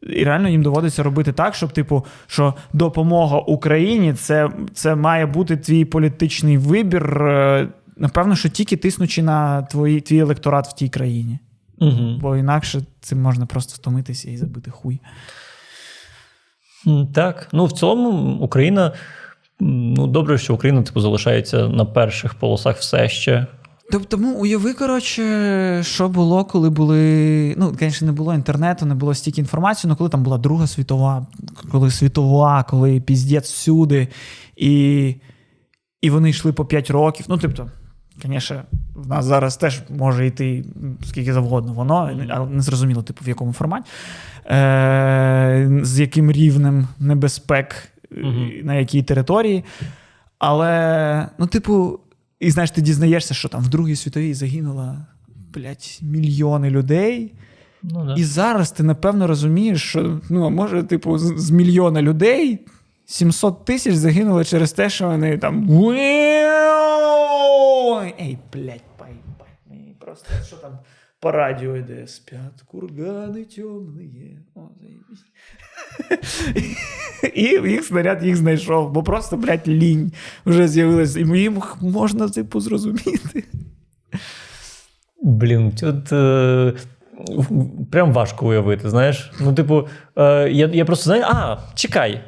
і 0.02 0.24
реально 0.24 0.48
їм 0.48 0.62
доводиться 0.62 1.02
робити 1.02 1.32
так, 1.32 1.54
щоб, 1.54 1.72
типу, 1.72 2.06
що 2.26 2.54
допомога 2.72 3.38
Україні 3.38 4.14
це, 4.14 4.48
це 4.74 4.94
має 4.94 5.26
бути 5.26 5.56
твій 5.56 5.84
політичний 5.84 6.58
вибір. 6.58 7.28
Напевно, 7.96 8.36
що 8.36 8.48
тільки 8.48 8.76
тиснучи 8.76 9.22
на 9.22 9.62
твої, 9.62 10.00
твій 10.00 10.18
електорат 10.18 10.66
в 10.66 10.72
тій 10.72 10.88
країні. 10.88 11.38
Угу. 11.78 12.18
Бо 12.20 12.36
інакше 12.36 12.82
цим 13.00 13.22
можна 13.22 13.46
просто 13.46 13.74
втомитися 13.74 14.30
і 14.30 14.36
забити 14.36 14.70
хуй. 14.70 15.00
Так. 17.14 17.48
Ну, 17.52 17.64
в 17.64 17.72
цілому 17.72 18.38
Україна. 18.40 18.92
Ну, 19.60 20.06
добре, 20.06 20.38
що 20.38 20.54
Україна 20.54 20.82
типу, 20.82 21.00
залишається 21.00 21.68
на 21.68 21.84
перших 21.84 22.34
полосах 22.34 22.76
все 22.76 23.08
ще. 23.08 23.46
Тобто, 23.90 24.08
тому 24.08 24.34
уяви, 24.34 24.74
коротше, 24.74 25.82
що 25.84 26.08
було, 26.08 26.44
коли 26.44 26.70
були. 26.70 27.54
Ну, 27.58 27.76
звісно, 27.78 28.06
не 28.06 28.12
було 28.12 28.34
інтернету, 28.34 28.86
не 28.86 28.94
було 28.94 29.14
стільки 29.14 29.40
інформації, 29.40 29.88
але 29.90 29.96
коли 29.96 30.10
там 30.10 30.22
була 30.22 30.38
Друга 30.38 30.66
світова, 30.66 31.26
коли 31.72 31.90
світова, 31.90 32.62
коли 32.62 33.00
піздець 33.00 33.52
всюди, 33.52 34.08
і, 34.56 35.14
і 36.00 36.10
вони 36.10 36.30
йшли 36.30 36.52
по 36.52 36.64
5 36.64 36.90
років. 36.90 37.26
Ну, 37.28 37.38
тобто, 37.38 37.70
звісно, 38.22 38.62
в 38.94 39.08
нас 39.08 39.24
зараз 39.24 39.56
теж 39.56 39.82
може 39.90 40.26
йти 40.26 40.64
скільки 41.04 41.32
завгодно 41.32 41.72
воно, 41.72 42.10
але 42.30 42.46
не 42.46 42.60
зрозуміло, 42.62 43.02
типу, 43.02 43.24
в 43.24 43.28
якому 43.28 43.52
форматі, 43.52 43.90
е, 44.46 45.80
з 45.82 46.00
яким 46.00 46.32
рівнем 46.32 46.88
небезпек, 46.98 47.88
Мгм. 48.10 48.50
на 48.62 48.74
якій 48.74 49.02
території. 49.02 49.64
Але, 50.38 51.28
ну, 51.38 51.46
типу, 51.46 52.00
і 52.40 52.50
знаєш, 52.50 52.70
ти 52.70 52.82
дізнаєшся, 52.82 53.34
що 53.34 53.48
там 53.48 53.62
в 53.62 53.68
Другій 53.68 53.96
світовій 53.96 54.34
загинуло, 54.34 54.96
блядь, 55.54 55.98
мільйони 56.02 56.70
людей. 56.70 57.32
Ну, 57.82 58.04
да. 58.04 58.14
І 58.14 58.24
зараз 58.24 58.70
ти 58.70 58.82
напевно 58.82 59.26
розумієш, 59.26 59.82
що 59.82 60.20
ну, 60.30 60.50
може, 60.50 60.82
типу, 60.82 61.18
з, 61.18 61.38
з 61.38 61.50
мільйона 61.50 62.02
людей 62.02 62.66
700 63.06 63.64
тисяч 63.64 63.94
загинуло 63.94 64.44
через 64.44 64.72
те, 64.72 64.90
що 64.90 65.06
вони 65.06 65.38
там. 65.38 65.70
Ей, 68.20 68.38
блядь, 68.52 68.80
поїбать 68.96 69.58
мені 69.70 69.96
просто 69.98 70.26
що 70.46 70.56
там 70.56 70.78
по 71.20 71.30
радіо 71.30 71.76
йде 71.76 72.06
спят, 72.06 72.62
кургани 72.66 73.44
темні. 73.44 74.38
О. 74.54 74.60
І 77.34 77.42
їх 77.42 77.84
снаряд 77.84 78.24
їх 78.24 78.36
знайшов, 78.36 78.90
бо 78.90 79.02
просто, 79.02 79.36
блядь, 79.36 79.68
лінь 79.68 80.12
вже 80.46 80.68
з'явилася. 80.68 81.20
І 81.20 81.38
їм 81.38 81.62
можна, 81.80 82.28
типу, 82.28 82.60
зрозуміти. 82.60 83.44
Блін, 85.22 85.72
тут 85.72 86.12
е, 86.12 86.72
прям 87.90 88.12
важко 88.12 88.48
уявити, 88.48 88.90
знаєш. 88.90 89.32
Ну, 89.40 89.54
типу, 89.54 89.88
е, 90.16 90.50
я, 90.50 90.66
я 90.66 90.84
просто 90.84 91.04
знаю, 91.04 91.22
а, 91.26 91.58
чекай. 91.74 92.24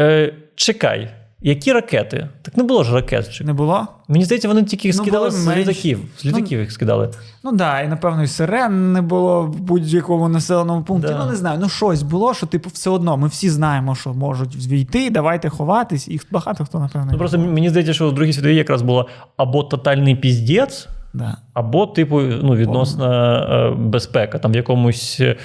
Е, 0.00 0.34
чекай. 0.54 1.10
Які 1.42 1.72
ракети? 1.72 2.28
Так 2.42 2.56
не 2.56 2.62
було 2.62 2.84
ж 2.84 2.94
ракет. 2.94 3.32
Чи 3.32 3.44
не 3.44 3.52
було? 3.52 3.86
Мені 4.08 4.24
здається, 4.24 4.48
вони 4.48 4.62
тільки 4.62 4.88
їх 4.88 4.96
Ну, 4.96 5.02
скидали 5.02 5.30
з 5.30 5.46
менші. 5.46 5.60
літаків. 5.60 6.00
З 6.18 6.24
літаків 6.24 6.60
їх 6.60 6.72
скидали. 6.72 7.10
Ну 7.44 7.52
да, 7.52 7.80
і 7.80 7.88
напевно, 7.88 8.22
і 8.22 8.26
сирен 8.26 8.92
не 8.92 9.02
було 9.02 9.42
в 9.42 9.60
будь-якому 9.60 10.28
населеному 10.28 10.82
пункті. 10.82 11.08
Да. 11.08 11.18
Ну 11.24 11.30
не 11.30 11.36
знаю, 11.36 11.58
ну 11.62 11.68
щось 11.68 12.02
було, 12.02 12.34
що 12.34 12.46
типу 12.46 12.70
все 12.72 12.90
одно. 12.90 13.16
Ми 13.16 13.28
всі 13.28 13.50
знаємо, 13.50 13.94
що 13.94 14.14
можуть 14.14 14.66
війти, 14.66 15.10
давайте 15.10 15.48
ховатись, 15.48 16.08
і 16.08 16.20
багато 16.30 16.64
хто 16.64 16.78
напевно. 16.78 17.08
Ну, 17.12 17.18
просто 17.18 17.38
мені 17.38 17.70
здається, 17.70 17.92
що 17.94 18.08
в 18.08 18.14
Другій 18.14 18.32
світовій 18.32 18.56
якраз 18.56 18.82
було 18.82 19.08
або 19.36 19.62
тотальний 19.62 20.16
піздець, 20.16 20.88
да. 21.14 21.36
або, 21.54 21.86
типу, 21.86 22.20
ну, 22.20 22.54
відносна 22.56 23.38
е, 23.40 23.74
безпека. 23.74 24.38
Там 24.38 24.52
в 24.52 24.56
якомусь 24.56 25.20
е, 25.20 25.36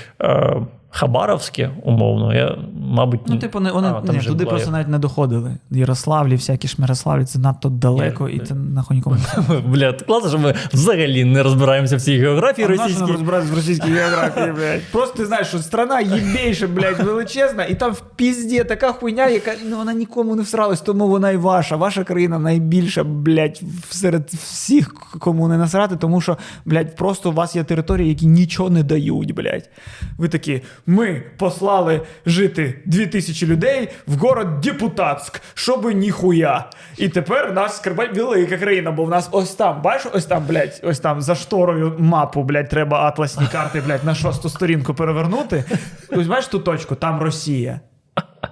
Хабаровське, 0.97 1.71
умовно, 1.83 2.35
я, 2.35 2.57
мабуть, 2.89 3.19
Ну, 3.27 3.37
типу, 3.37 3.59
не, 3.59 3.71
вони 3.71 3.87
а, 3.87 4.01
там 4.01 4.15
ні, 4.15 4.21
туди 4.21 4.43
була 4.43 4.55
просто 4.55 4.71
навіть 4.71 4.87
не 4.87 4.99
доходили. 4.99 5.57
Ярославлі, 5.71 6.35
всякі 6.35 6.67
Шмирославлі, 6.67 7.25
це 7.25 7.39
надто 7.39 7.69
далеко, 7.69 8.29
і 8.29 8.39
це 8.39 8.55
нахуй 8.55 8.97
нікому 8.97 9.15
не 9.15 9.59
Бля, 9.59 9.93
класно, 9.93 10.29
що 10.29 10.39
ми 10.39 10.53
взагалі 10.73 11.25
не 11.25 11.43
розбираємося 11.43 11.97
в 11.97 12.01
цій 12.01 12.17
географії 12.17 12.67
А 12.67 12.69
російській. 12.69 13.11
розбиратися 13.11 13.53
в 13.53 13.55
російській 13.55 13.89
географії, 13.89 14.51
блядь? 14.55 14.81
Просто 14.91 15.17
ти 15.17 15.25
знаєш, 15.25 15.47
що 15.47 15.59
страна 15.59 15.99
єбейша, 15.99 16.67
блядь, 16.67 16.99
величезна, 16.99 17.65
і 17.65 17.75
там 17.75 17.93
в 17.93 18.01
пізді 18.15 18.63
така 18.63 18.91
хуйня, 18.91 19.27
яка 19.27 19.51
ну, 19.69 19.77
вона 19.77 19.93
нікому 19.93 20.35
не 20.35 20.41
всралась, 20.41 20.81
тому 20.81 21.07
вона 21.07 21.31
і 21.31 21.37
ваша. 21.37 21.75
Ваша 21.75 22.03
країна 22.03 22.39
найбільша, 22.39 23.03
блядь, 23.03 23.61
серед 23.89 24.29
всіх, 24.29 24.93
кому 25.19 25.47
не 25.47 25.57
насрати, 25.57 25.95
тому 25.95 26.21
що, 26.21 26.37
блядь, 26.65 26.95
просто 26.95 27.29
у 27.29 27.33
вас 27.33 27.55
є 27.55 27.63
території, 27.63 28.09
які 28.09 28.27
нічого 28.27 28.69
не 28.69 28.83
дають, 28.83 29.35
блядь. 29.35 29.69
Ви 30.17 30.27
такі, 30.27 30.61
ми 30.87 31.23
послали 31.37 32.01
жити 32.25 32.81
2000 32.85 33.47
людей 33.47 33.89
в 34.07 34.17
город 34.17 34.59
Депутатськ, 34.61 35.41
щоби 35.53 35.93
ніхуя. 35.93 36.69
І 36.97 37.09
тепер 37.09 37.53
нас 37.53 37.77
скарбать 37.77 38.17
велика 38.17 38.57
країна, 38.57 38.91
бо 38.91 39.03
в 39.03 39.09
нас 39.09 39.29
ось 39.31 39.55
там, 39.55 39.81
бачиш, 39.81 40.11
ось 40.13 40.25
там, 40.25 40.45
блядь, 40.45 40.81
ось 40.83 40.99
там 40.99 41.21
за 41.21 41.35
шторою 41.35 41.95
мапу, 41.99 42.43
блядь, 42.43 42.69
треба 42.69 42.99
атласні 42.99 43.47
карти, 43.51 43.81
блядь, 43.85 44.03
на 44.03 44.15
шосту 44.15 44.49
сторінку 44.49 44.93
перевернути. 44.93 45.63
Ось 46.09 46.27
бачиш 46.27 46.47
ту 46.47 46.59
точку, 46.59 46.95
там 46.95 47.21
Росія. 47.21 47.79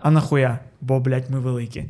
А 0.01 0.11
нахуя? 0.11 0.59
Бо, 0.81 0.99
блядь, 0.99 1.29
ми 1.29 1.39
великі. 1.39 1.85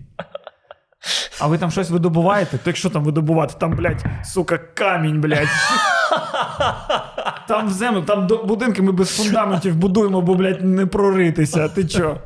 А 1.39 1.47
ви 1.47 1.57
там 1.57 1.71
щось 1.71 1.89
видобуваєте? 1.89 2.57
То 2.57 2.69
якщо 2.69 2.89
там 2.89 3.03
видобувати, 3.03 3.53
там, 3.59 3.75
блядь, 3.75 4.05
сука, 4.25 4.57
камінь, 4.57 5.21
блядь. 5.21 5.47
Там 7.47 7.67
в 7.67 7.71
землю, 7.71 8.01
там 8.01 8.27
будинки 8.27 8.81
ми 8.81 8.91
без 8.91 9.17
фундаментів 9.17 9.75
будуємо, 9.75 10.21
бо, 10.21 10.35
блядь, 10.35 10.63
не 10.63 10.85
проритися. 10.85 11.67
Ти 11.67 11.85
чо? 11.85 12.17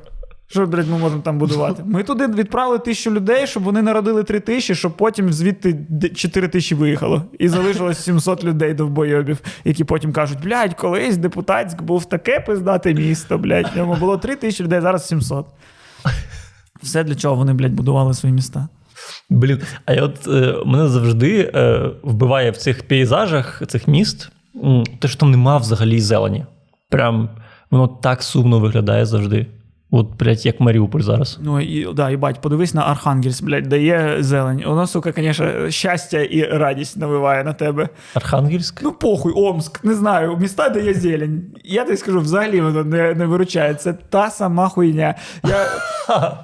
Що, 0.49 0.65
блядь, 0.65 0.89
ми 0.89 0.97
можемо 0.97 1.21
там 1.21 1.37
будувати? 1.37 1.83
Ми 1.85 2.03
туди 2.03 2.27
відправили 2.27 2.79
тисячу 2.79 3.11
людей, 3.11 3.47
щоб 3.47 3.63
вони 3.63 3.81
народили 3.81 4.23
три 4.23 4.39
тисячі, 4.39 4.75
щоб 4.75 4.97
потім 4.97 5.33
звідти 5.33 5.79
чотири 6.15 6.47
тисячі 6.47 6.75
виїхало. 6.75 7.23
І 7.39 7.49
залишилось 7.49 8.03
700 8.03 8.43
людей 8.43 8.73
довбойобів, 8.73 9.39
які 9.65 9.83
потім 9.83 10.13
кажуть: 10.13 10.39
блядь, 10.43 10.73
колись 10.73 11.17
депутатськ 11.17 11.81
був 11.81 12.05
таке 12.05 12.39
пиздате 12.39 12.93
місто, 12.93 13.37
блядь. 13.37 13.71
В 13.73 13.77
ньому 13.77 13.95
було 13.95 14.17
три 14.17 14.35
тисячі 14.35 14.63
людей, 14.63 14.81
зараз 14.81 15.07
700. 15.07 15.45
Все 16.83 17.03
для 17.03 17.15
чого 17.15 17.35
вони, 17.35 17.53
блядь, 17.53 17.73
будували 17.73 18.13
свої 18.13 18.35
міста. 18.35 18.67
Блін, 19.29 19.61
а 19.85 19.93
я 19.93 20.03
от 20.03 20.27
е, 20.27 20.55
мене 20.65 20.87
завжди 20.87 21.51
е, 21.55 21.89
вбиває 22.03 22.51
в 22.51 22.57
цих 22.57 22.87
пейзажах 22.87 23.63
цих 23.67 23.87
міст, 23.87 24.29
те, 24.99 25.07
що 25.07 25.19
там 25.19 25.31
нема 25.31 25.57
взагалі 25.57 25.99
зелені. 25.99 26.45
Прям 26.89 27.29
воно 27.71 27.87
так 27.87 28.23
сумно 28.23 28.59
виглядає 28.59 29.05
завжди. 29.05 29.47
От, 29.91 30.07
блядь, 30.19 30.45
як 30.45 30.59
Маріуполь 30.59 31.01
зараз. 31.01 31.39
Ну 31.41 31.61
і 31.61 31.93
да, 31.93 32.09
і 32.09 32.17
бать, 32.17 32.41
подивись 32.41 32.73
на 32.73 32.81
Архангельськ, 32.81 33.43
блядь, 33.43 33.67
дає 33.67 34.17
зелень. 34.19 34.63
Воно, 34.65 34.87
сука, 34.87 35.13
звісно, 35.15 35.69
щастя 35.69 36.19
і 36.19 36.43
радість 36.43 36.97
навиває 36.97 37.43
на 37.43 37.53
тебе. 37.53 37.89
Архангельськ? 38.13 38.79
Ну, 38.83 38.91
похуй, 38.91 39.33
Омск, 39.35 39.83
не 39.83 39.93
знаю, 39.93 40.37
міста, 40.37 40.69
де 40.69 40.85
є 40.85 40.93
зелень. 40.93 41.43
Я 41.63 41.85
тобі 41.85 41.97
скажу, 41.97 42.19
взагалі 42.19 42.61
воно 42.61 42.83
не, 42.83 43.13
не 43.13 43.25
виручає. 43.25 43.73
Це 43.73 43.93
та 43.93 44.29
сама 44.29 44.69
хуйня. 44.69 45.15
Я, 45.43 45.65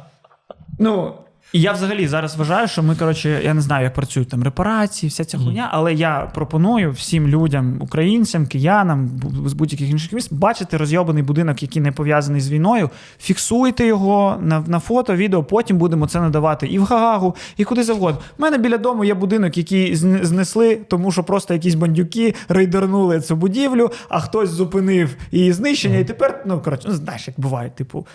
ну, 0.79 1.13
і 1.53 1.61
я 1.61 1.71
взагалі 1.71 2.07
зараз 2.07 2.35
вважаю, 2.35 2.67
що 2.67 2.83
ми, 2.83 2.95
коротше, 2.95 3.41
я 3.43 3.53
не 3.53 3.61
знаю, 3.61 3.83
як 3.83 3.93
працюють 3.93 4.29
там 4.29 4.43
репарації, 4.43 5.09
вся 5.09 5.25
ця 5.25 5.37
хуйня, 5.37 5.69
але 5.71 5.93
я 5.93 6.31
пропоную 6.33 6.91
всім 6.91 7.27
людям, 7.27 7.77
українцям, 7.79 8.47
киянам 8.47 9.09
з 9.45 9.53
будь-яких 9.53 9.89
інших 9.89 10.13
міст, 10.13 10.33
бачити 10.33 10.77
розйобаний 10.77 11.23
будинок, 11.23 11.63
який 11.63 11.81
не 11.81 11.91
пов'язаний 11.91 12.41
з 12.41 12.51
війною. 12.51 12.89
Фіксуйте 13.19 13.85
його 13.85 14.37
на, 14.41 14.59
на 14.59 14.79
фото, 14.79 15.15
відео, 15.15 15.43
потім 15.43 15.77
будемо 15.77 16.07
це 16.07 16.21
надавати 16.21 16.67
і 16.67 16.79
в 16.79 16.83
Гагагу, 16.83 17.35
і 17.57 17.63
куди 17.63 17.83
завгодно. 17.83 18.21
У 18.37 18.41
мене 18.41 18.57
біля 18.57 18.77
дому 18.77 19.03
є 19.03 19.13
будинок, 19.13 19.57
який 19.57 19.95
знесли, 19.95 20.75
тому 20.75 21.11
що 21.11 21.23
просто 21.23 21.53
якісь 21.53 21.75
бандюки 21.75 22.35
рейдернули 22.49 23.21
цю 23.21 23.35
будівлю, 23.35 23.91
а 24.09 24.19
хтось 24.19 24.49
зупинив 24.49 25.15
її 25.31 25.53
знищення, 25.53 25.97
і 25.97 26.03
тепер, 26.03 26.43
ну 26.45 26.59
коротше, 26.59 26.87
ну 26.89 26.95
знаєш, 26.95 27.27
як 27.27 27.39
буває, 27.39 27.69
типу. 27.69 28.05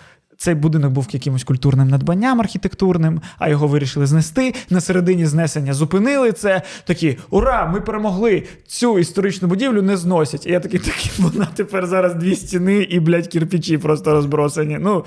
Цей 0.40 0.54
будинок 0.54 0.92
був 0.92 1.06
якимось 1.10 1.44
культурним 1.44 1.88
надбанням 1.88 2.40
архітектурним, 2.40 3.20
а 3.38 3.48
його 3.48 3.66
вирішили 3.66 4.06
знести. 4.06 4.54
На 4.70 4.80
середині 4.80 5.26
знесення 5.26 5.74
зупинили 5.74 6.32
це. 6.32 6.62
Такі 6.84 7.18
ура! 7.30 7.66
Ми 7.66 7.80
перемогли! 7.80 8.42
Цю 8.66 8.98
історичну 8.98 9.48
будівлю 9.48 9.82
не 9.82 9.96
зносять. 9.96 10.46
І 10.46 10.52
я 10.52 10.60
такий, 10.60 10.80
такі, 10.80 11.10
вона 11.18 11.48
тепер 11.54 11.86
зараз 11.86 12.14
дві 12.14 12.34
стіни 12.36 12.76
і, 12.82 13.00
блядь, 13.00 13.26
кірпічі 13.26 13.78
просто 13.78 14.12
розбросані. 14.12 14.78
Ну, 14.80 15.04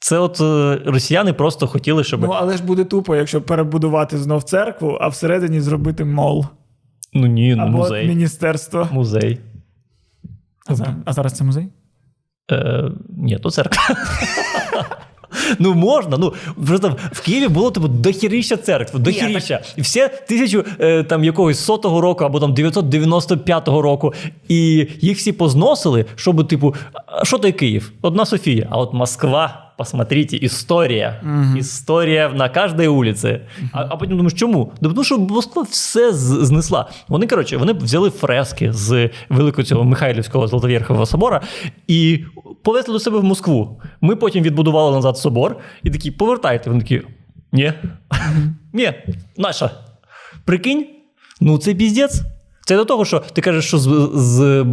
Це 0.00 0.18
от 0.18 0.40
е, 0.40 0.80
росіяни 0.90 1.32
просто 1.32 1.66
хотіли, 1.66 2.04
щоб. 2.04 2.20
Ну, 2.20 2.30
але 2.30 2.56
ж 2.56 2.64
буде 2.64 2.84
тупо, 2.84 3.16
якщо 3.16 3.42
перебудувати 3.42 4.18
знов 4.18 4.42
церкву, 4.42 4.98
а 5.00 5.08
всередині 5.08 5.60
зробити 5.60 6.04
мол 6.04 6.46
Ну 7.14 7.26
ні, 7.26 7.54
ну, 7.54 7.62
або 7.62 7.78
музей. 7.78 8.08
міністерство. 8.08 8.88
Музей. 8.92 9.38
А 10.68 10.74
зараз, 10.74 10.94
а 11.04 11.12
зараз 11.12 11.32
це 11.32 11.44
музей? 11.44 11.68
Е, 12.50 12.90
ні, 13.08 13.38
то 13.38 13.50
церква. 13.50 13.82
Ну, 15.58 15.74
можна. 15.74 16.16
Ну, 16.16 16.34
просто 16.66 16.96
в 17.12 17.20
Києві 17.20 17.48
було 17.48 17.70
типу 17.70 17.88
дохіріща 17.88 18.56
церкв, 18.56 18.98
дохіріща. 18.98 19.60
І 19.76 19.80
все 19.80 20.08
тисячу 20.08 20.64
е, 20.80 21.02
там 21.02 21.24
якогось 21.24 21.58
сотого 21.58 22.00
року 22.00 22.24
або 22.24 22.40
там 22.40 22.54
995 22.54 23.68
року. 23.68 24.14
І 24.48 24.86
їх 25.00 25.18
всі 25.18 25.32
позносили, 25.32 26.04
щоб, 26.16 26.48
типу, 26.48 26.74
що 27.22 27.38
той 27.38 27.52
Київ? 27.52 27.92
Одна 28.02 28.26
Софія, 28.26 28.66
а 28.70 28.78
от 28.78 28.92
Москва. 28.92 29.67
Посмотрите, 29.78 30.36
історія. 30.36 31.22
Історія 31.58 32.28
на 32.28 32.48
кожній 32.48 32.88
вулиці. 32.88 33.40
А, 33.72 33.86
а 33.90 33.96
потім 33.96 34.16
думаєш, 34.16 34.32
чому? 34.32 34.72
Да 34.80 34.88
тому 34.88 35.04
що 35.04 35.18
Москва 35.18 35.62
все 35.62 36.12
знесла. 36.12 36.90
Вони, 37.08 37.26
коротше, 37.26 37.56
вони 37.56 37.72
взяли 37.72 38.10
фрески 38.10 38.72
з 38.72 39.10
великого 39.28 39.62
цього 39.62 39.84
Михайлівського 39.84 40.48
Золотовєрхового 40.48 41.06
собора 41.06 41.40
і 41.86 42.24
повезли 42.62 42.92
до 42.92 43.00
себе 43.00 43.18
в 43.18 43.24
Москву. 43.24 43.80
Ми 44.00 44.16
потім 44.16 44.44
відбудували 44.44 44.96
назад 44.96 45.18
собор 45.18 45.56
і 45.82 45.90
такі, 45.90 46.10
повертайте. 46.10 46.70
Вони 46.70 46.82
такі, 46.82 47.02
ні. 47.52 47.72
Ні, 48.72 48.92
наша. 49.36 49.70
Прикинь, 50.44 50.86
ну 51.40 51.58
це 51.58 51.74
піздець. 51.74 52.22
Це 52.66 52.76
до 52.76 52.84
того, 52.84 53.04
що 53.04 53.22
ти 53.32 53.40
кажеш, 53.40 53.64
що 53.64 53.78
з, 53.78 54.10
з 54.14 54.64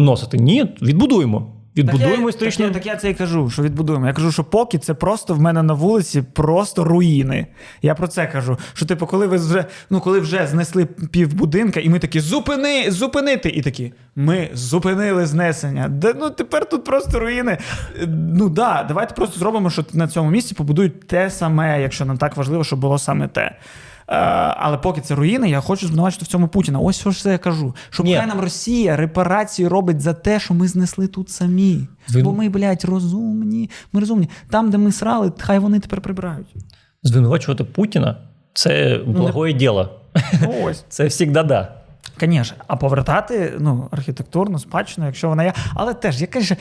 носити. 0.00 0.38
Ні, 0.38 0.66
відбудуємо. 0.82 1.53
Відбудуємо 1.76 2.16
так 2.16 2.22
я, 2.22 2.28
історичну. 2.28 2.64
Так, 2.64 2.74
я, 2.74 2.80
так 2.80 2.86
я 2.86 2.96
це 2.96 3.10
і 3.10 3.14
кажу, 3.14 3.50
що 3.50 3.62
відбудуємо. 3.62 4.06
Я 4.06 4.12
кажу, 4.12 4.32
що 4.32 4.44
поки 4.44 4.78
це 4.78 4.94
просто 4.94 5.34
в 5.34 5.40
мене 5.40 5.62
на 5.62 5.74
вулиці 5.74 6.22
просто 6.22 6.84
руїни. 6.84 7.46
Я 7.82 7.94
про 7.94 8.08
це 8.08 8.26
кажу. 8.26 8.58
Що, 8.74 8.86
типу, 8.86 9.06
коли 9.06 9.26
ви 9.26 9.36
вже 9.36 9.64
ну, 9.90 10.00
коли 10.00 10.20
вже 10.20 10.46
знесли 10.46 10.86
півбудинка, 10.86 11.80
і 11.80 11.88
ми 11.88 11.98
такі 11.98 12.20
зупини, 12.20 12.90
зупинити. 12.90 13.48
І 13.48 13.62
такі, 13.62 13.92
ми 14.16 14.50
зупинили 14.52 15.26
знесення. 15.26 15.88
Де, 15.88 16.14
ну 16.20 16.30
тепер 16.30 16.68
тут 16.68 16.84
просто 16.84 17.20
руїни. 17.20 17.58
Ну 18.08 18.48
да, 18.48 18.84
давайте 18.88 19.14
просто 19.14 19.38
зробимо, 19.38 19.70
що 19.70 19.84
на 19.92 20.08
цьому 20.08 20.30
місці 20.30 20.54
побудують 20.54 21.06
те 21.06 21.30
саме, 21.30 21.82
якщо 21.82 22.04
нам 22.04 22.18
так 22.18 22.36
важливо, 22.36 22.64
щоб 22.64 22.78
було 22.78 22.98
саме 22.98 23.28
те. 23.28 23.56
Е, 24.08 24.14
але 24.56 24.78
поки 24.78 25.00
це 25.00 25.14
руїни, 25.14 25.50
я 25.50 25.60
хочу 25.60 25.86
звинувачити 25.86 26.24
в 26.24 26.28
цьому 26.28 26.48
Путіна. 26.48 26.78
Ось 26.78 27.00
що 27.00 27.10
ж 27.10 27.22
це 27.22 27.32
я 27.32 27.38
кажу. 27.38 27.74
Що 27.90 28.02
хай 28.02 28.26
нам 28.26 28.40
Росія 28.40 28.96
репарації 28.96 29.68
робить 29.68 30.00
за 30.00 30.12
те, 30.14 30.40
що 30.40 30.54
ми 30.54 30.68
знесли 30.68 31.06
тут 31.06 31.30
самі. 31.30 31.88
Звин- 32.08 32.24
Бо 32.24 32.32
ми, 32.32 32.48
блядь, 32.48 32.84
розумні. 32.84 33.70
Ми 33.92 34.00
розумні. 34.00 34.28
Там, 34.50 34.70
де 34.70 34.78
ми 34.78 34.92
срали, 34.92 35.32
хай 35.38 35.58
вони 35.58 35.80
тепер 35.80 36.00
прибирають. 36.00 36.54
Звинувачувати 37.02 37.64
Путіна 37.64 38.16
це 38.52 39.00
благое 39.06 39.52
діло. 39.52 40.00
Ну, 40.42 40.54
ось. 40.64 40.84
Це 40.88 41.10
завжди 41.10 41.42
да. 41.42 41.74
Звісно, 42.20 42.56
а 42.66 42.76
повертати 42.76 43.52
ну, 43.58 43.88
архітектурну 43.90 44.58
спадщину, 44.58 45.06
якщо 45.06 45.28
вона 45.28 45.44
є. 45.44 45.52
Але 45.74 45.94
теж, 45.94 46.20
яке 46.20 46.40
ж 46.40 46.56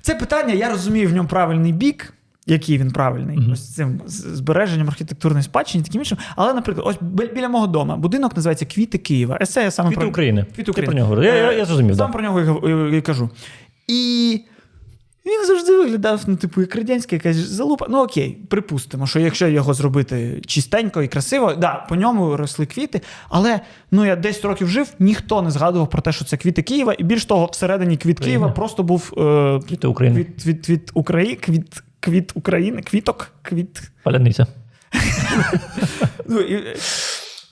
це 0.00 0.14
питання, 0.14 0.54
я 0.54 0.70
розумію 0.70 1.08
в 1.08 1.12
ньому 1.12 1.28
правильний 1.28 1.72
бік, 1.72 2.14
який 2.46 2.78
він 2.78 2.90
правильний, 2.90 3.36
Мгм. 3.38 3.52
ось 3.52 3.74
цим 3.74 4.00
збереженням 4.06 4.88
архітектурної 4.88 5.42
спадщини, 5.42 5.84
таким 5.84 6.00
іншим. 6.00 6.18
Але, 6.36 6.54
наприклад, 6.54 6.86
ось 6.88 6.96
біля 7.34 7.48
мого 7.48 7.66
дому 7.66 7.96
будинок 7.96 8.36
називається 8.36 8.64
Квіти 8.64 8.98
Києва. 8.98 9.38
Есе 9.40 9.62
я 9.62 9.70
саме 9.70 9.88
Квіти 9.88 10.00
про 10.00 10.08
України. 10.08 10.46
Квіти 10.54 10.72
Ти 10.72 10.82
про 10.82 10.92
нього. 10.94 11.22
Я, 11.22 11.34
я, 11.34 11.52
я 11.52 11.64
зрозумів, 11.64 11.96
Сам 11.96 12.06
да. 12.06 12.12
про 12.12 12.22
нього 12.22 12.68
і 12.88 13.00
кажу. 13.00 13.30
І 13.88 14.40
він 15.26 15.46
завжди 15.46 15.76
виглядав, 15.76 16.22
ну, 16.26 16.36
типу, 16.36 16.60
як 16.60 16.76
радянська 16.76 17.16
якась 17.16 17.36
залупа. 17.36 17.86
Ну 17.90 18.02
окей, 18.02 18.38
припустимо, 18.48 19.06
що 19.06 19.20
якщо 19.20 19.48
його 19.48 19.74
зробити 19.74 20.42
чистенько 20.46 21.02
і 21.02 21.08
красиво, 21.08 21.54
да, 21.54 21.86
по 21.88 21.96
ньому 21.96 22.36
росли 22.36 22.66
квіти. 22.66 23.00
Але 23.28 23.60
ну 23.90 24.04
я 24.04 24.16
10 24.16 24.44
років 24.44 24.68
жив, 24.68 24.94
ніхто 24.98 25.42
не 25.42 25.50
згадував 25.50 25.90
про 25.90 26.02
те, 26.02 26.12
що 26.12 26.24
це 26.24 26.36
квіти 26.36 26.62
Києва, 26.62 26.94
і 26.98 27.04
більш 27.04 27.24
того, 27.24 27.48
всередині 27.52 27.96
квіт 27.96 28.18
Україна. 28.18 28.38
Києва 28.38 28.52
просто 28.52 28.82
був 28.82 29.12
е, 29.18 29.60
Квіти 29.68 29.86
України. 29.86 30.24
Квіт, 30.24 30.46
від, 30.46 30.68
від 30.68 30.90
України, 30.94 31.34
квіт, 31.34 31.82
квіт 32.06 32.32
України, 32.34 32.82
квіток, 32.82 33.30
квіт. 33.42 33.82
Паляниця. 34.02 34.46
Ну, 36.28 36.40
і, 36.40 36.54
е, 36.54 36.76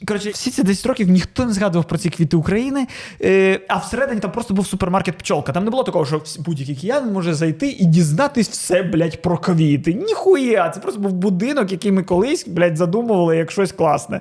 Коротше, 0.06 0.30
всі 0.30 0.50
ці 0.50 0.62
10 0.62 0.86
років 0.86 1.08
ніхто 1.08 1.44
не 1.44 1.52
згадував 1.52 1.88
про 1.88 1.98
ці 1.98 2.10
квіти 2.10 2.36
України, 2.36 2.86
е, 3.22 3.60
а 3.68 3.76
всередині 3.76 4.20
там 4.20 4.32
просто 4.32 4.54
був 4.54 4.66
супермаркет 4.66 5.18
пчолка. 5.18 5.52
Там 5.52 5.64
не 5.64 5.70
було 5.70 5.82
такого, 5.82 6.06
що 6.06 6.22
будь-який 6.38 6.76
киянин 6.76 7.12
може 7.12 7.34
зайти 7.34 7.68
і 7.68 7.84
дізнатись 7.84 8.48
все, 8.48 8.82
блядь, 8.82 9.22
про 9.22 9.38
квіти. 9.38 9.94
Ніхуя! 9.94 10.70
Це 10.70 10.80
просто 10.80 11.00
був 11.00 11.12
будинок, 11.12 11.72
який 11.72 11.92
ми 11.92 12.02
колись, 12.02 12.48
блядь, 12.48 12.76
задумували 12.76 13.36
як 13.36 13.50
щось 13.50 13.72
класне. 13.72 14.20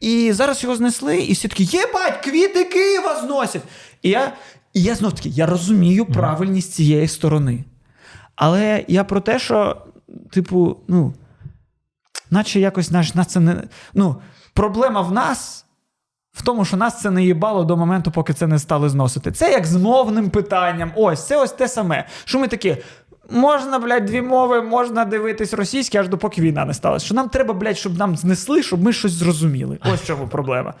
І 0.00 0.32
зараз 0.32 0.62
його 0.62 0.76
знесли, 0.76 1.18
і 1.18 1.32
всі 1.32 1.48
такі, 1.48 1.64
єбать, 1.64 2.16
квіти 2.24 2.64
Києва 2.64 3.20
зносять. 3.20 3.62
І 4.02 4.10
я, 4.10 4.32
і 4.74 4.82
я 4.82 4.94
знов 4.94 5.12
таки, 5.12 5.28
я 5.28 5.46
розумію 5.46 6.06
правильність 6.06 6.72
цієї 6.72 7.08
сторони. 7.08 7.64
Але 8.38 8.84
я 8.88 9.04
про 9.04 9.20
те, 9.20 9.38
що, 9.38 9.76
типу, 10.32 10.76
ну, 10.88 11.14
наче 12.30 12.60
якось 12.60 12.90
наш, 12.90 13.14
нас 13.14 13.26
це 13.26 13.40
не. 13.40 13.62
Ну, 13.94 14.16
проблема 14.54 15.00
в 15.00 15.12
нас. 15.12 15.64
В 16.32 16.42
тому, 16.42 16.64
що 16.64 16.76
нас 16.76 17.00
це 17.00 17.10
не 17.10 17.24
їбало 17.24 17.64
до 17.64 17.76
моменту, 17.76 18.10
поки 18.10 18.32
це 18.32 18.46
не 18.46 18.58
стали 18.58 18.88
зносити. 18.88 19.32
Це 19.32 19.52
як 19.52 19.66
з 19.66 19.76
мовним 19.76 20.30
питанням. 20.30 20.92
Ось, 20.96 21.26
це 21.26 21.36
ось 21.36 21.52
те 21.52 21.68
саме. 21.68 22.06
Що 22.24 22.38
ми 22.38 22.48
такі. 22.48 22.76
Можна, 23.30 23.78
блядь, 23.78 24.04
дві 24.04 24.22
мови, 24.22 24.62
можна 24.62 25.04
дивитись 25.04 25.54
російське, 25.54 26.00
аж 26.00 26.08
допоки 26.08 26.40
війна 26.40 26.64
не 26.64 26.74
сталася. 26.74 27.06
Що 27.06 27.14
нам 27.14 27.28
треба, 27.28 27.54
блядь, 27.54 27.78
щоб 27.78 27.98
нам 27.98 28.16
знесли, 28.16 28.62
щоб 28.62 28.82
ми 28.82 28.92
щось 28.92 29.12
зрозуміли. 29.12 29.78
Ось 29.92 30.00
в 30.00 30.06
чому 30.06 30.28
проблема. 30.28 30.74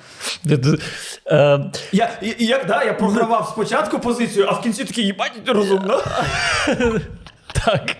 Е, 0.46 1.70
Я, 1.92 2.10
як 2.38 2.66
да, 2.66 2.84
я 2.84 2.92
програвав 2.92 3.48
спочатку 3.52 3.98
позицію, 3.98 4.46
а 4.48 4.52
в 4.52 4.62
кінці 4.62 4.84
такий 4.84 5.04
їбать 5.04 5.32
розумно. 5.46 6.02
Так. 7.52 7.96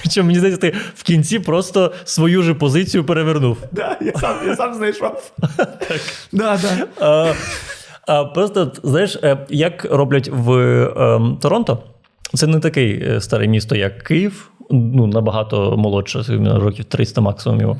Причому 0.00 0.26
мені 0.26 0.38
здається, 0.38 0.60
ти 0.60 0.74
в 0.94 1.02
кінці 1.02 1.38
просто 1.38 1.92
свою 2.04 2.42
же 2.42 2.54
позицію 2.54 3.04
перевернув. 3.04 3.58
Да, 3.72 3.96
я 4.00 4.12
сам, 4.12 4.36
я 4.46 4.56
сам 4.56 4.74
знайшов. 4.74 5.32
Да, 6.32 6.58
да. 6.62 6.86
А, 7.00 7.32
а 8.06 8.24
просто, 8.24 8.72
знаєш, 8.82 9.18
е, 9.22 9.46
як 9.48 9.84
роблять 9.84 10.28
в 10.32 10.52
ем, 10.96 11.38
Торонто, 11.42 11.78
це 12.34 12.46
не 12.46 12.60
таке 12.60 12.84
е, 12.84 13.20
старе 13.20 13.46
місто, 13.46 13.76
як 13.76 14.02
Київ, 14.02 14.50
ну 14.70 15.06
набагато 15.06 15.76
молодше, 15.76 16.24
років 16.54 16.84
300 16.84 17.20
максимум 17.20 17.60
його. 17.60 17.76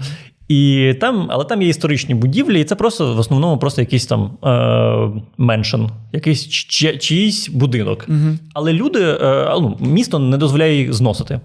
І 0.48 0.94
там, 1.00 1.26
але 1.30 1.44
там 1.44 1.62
є 1.62 1.68
історичні 1.68 2.14
будівлі, 2.14 2.60
і 2.60 2.64
це 2.64 2.74
просто 2.74 3.14
в 3.14 3.18
основному 3.18 3.58
просто 3.58 3.80
якийсь 3.80 4.06
там 4.06 4.30
е, 4.44 5.22
меншен, 5.38 5.88
якийсь 6.12 6.48
чи- 6.48 6.96
чиїсь 6.98 7.48
будинок. 7.48 8.06
Але 8.54 8.72
люди, 8.72 9.00
е, 9.02 9.48
ну, 9.60 9.76
місто 9.80 10.18
не 10.18 10.36
дозволяє 10.38 10.76
їх 10.78 10.92
зносити. 10.92 11.40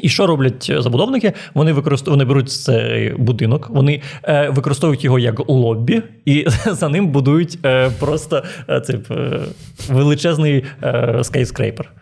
І 0.00 0.08
що 0.08 0.26
роблять 0.26 0.72
забудовники? 0.78 1.32
Вони 1.54 1.72
використов... 1.72 2.12
вони 2.12 2.24
беруть 2.24 2.50
цей 2.50 3.14
будинок, 3.18 3.70
вони 3.70 4.02
е, 4.22 4.48
використовують 4.50 5.04
його 5.04 5.18
як 5.18 5.48
лобі, 5.48 6.02
і 6.24 6.46
за 6.66 6.88
ним 6.88 7.08
будують 7.08 7.58
е, 7.64 7.90
просто 8.00 8.42
е, 8.70 8.80
цей, 8.80 8.96
е, 9.10 9.40
величезний 9.88 10.64
е, 10.82 11.18
скайскрейпер. 11.22 11.92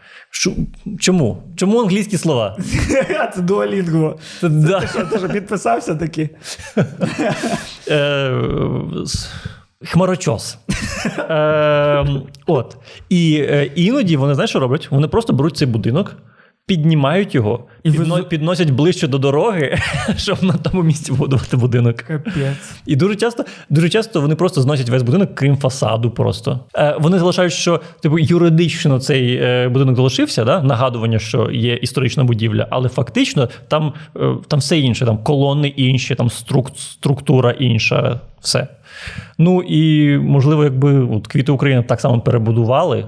Чому? 1.00 1.42
Чому 1.56 1.80
англійські 1.80 2.18
слова? 2.18 2.56
Це 3.34 3.40
дуалінгво. 3.42 4.18
Це, 4.40 4.48
да. 4.48 4.80
Ти 4.80 4.86
що, 4.86 5.04
ти 5.04 5.18
що 5.18 5.28
підписався 5.28 5.94
таки? 5.94 6.30
е, 7.88 8.30
Хмарочос. 9.84 10.58
Е, 11.18 12.06
от. 12.46 12.76
І 13.08 13.46
е, 13.48 13.70
іноді 13.74 14.16
вони 14.16 14.34
знаєш, 14.34 14.50
що 14.50 14.60
роблять? 14.60 14.90
Вони 14.90 15.08
просто 15.08 15.32
беруть 15.32 15.56
цей 15.56 15.68
будинок, 15.68 16.16
піднімають 16.66 17.34
його, 17.34 17.64
І 17.82 17.90
підно- 17.90 18.14
везу- 18.16 18.28
підносять 18.28 18.70
ближче 18.70 19.08
до 19.08 19.18
дороги, 19.18 19.78
щоб 20.16 20.42
на 20.44 20.52
тому 20.52 20.82
місці 20.82 21.12
будувати 21.12 21.56
будинок. 21.56 21.96
Капець. 21.96 22.34
І 22.86 22.96
дуже 22.96 23.16
часто, 23.16 23.44
дуже 23.70 23.88
часто 23.88 24.20
вони 24.20 24.34
просто 24.34 24.60
зносять 24.62 24.88
весь 24.88 25.02
будинок, 25.02 25.34
крім 25.34 25.56
фасаду. 25.56 26.10
Просто 26.10 26.60
е, 26.74 26.96
вони 27.00 27.18
залишають, 27.18 27.52
що 27.52 27.80
типу 28.02 28.18
юридично 28.18 29.00
цей 29.00 29.36
е, 29.36 29.68
будинок 29.68 29.96
залишився, 29.96 30.44
да? 30.44 30.62
нагадування, 30.62 31.18
що 31.18 31.50
є 31.50 31.74
історична 31.74 32.24
будівля, 32.24 32.66
але 32.70 32.88
фактично 32.88 33.48
там, 33.68 33.92
е, 34.16 34.34
там 34.48 34.58
все 34.58 34.78
інше, 34.78 35.04
там 35.06 35.18
колони 35.18 35.68
інші, 35.68 36.14
там 36.14 36.30
струк, 36.30 36.70
структура 36.76 37.50
інша, 37.50 38.20
все. 38.40 38.66
Ну 39.38 39.62
і 39.62 40.16
можливо, 40.18 40.64
якби 40.64 41.00
от 41.00 41.26
квіти 41.26 41.52
України 41.52 41.82
так 41.82 42.00
само 42.00 42.20
перебудували, 42.20 43.06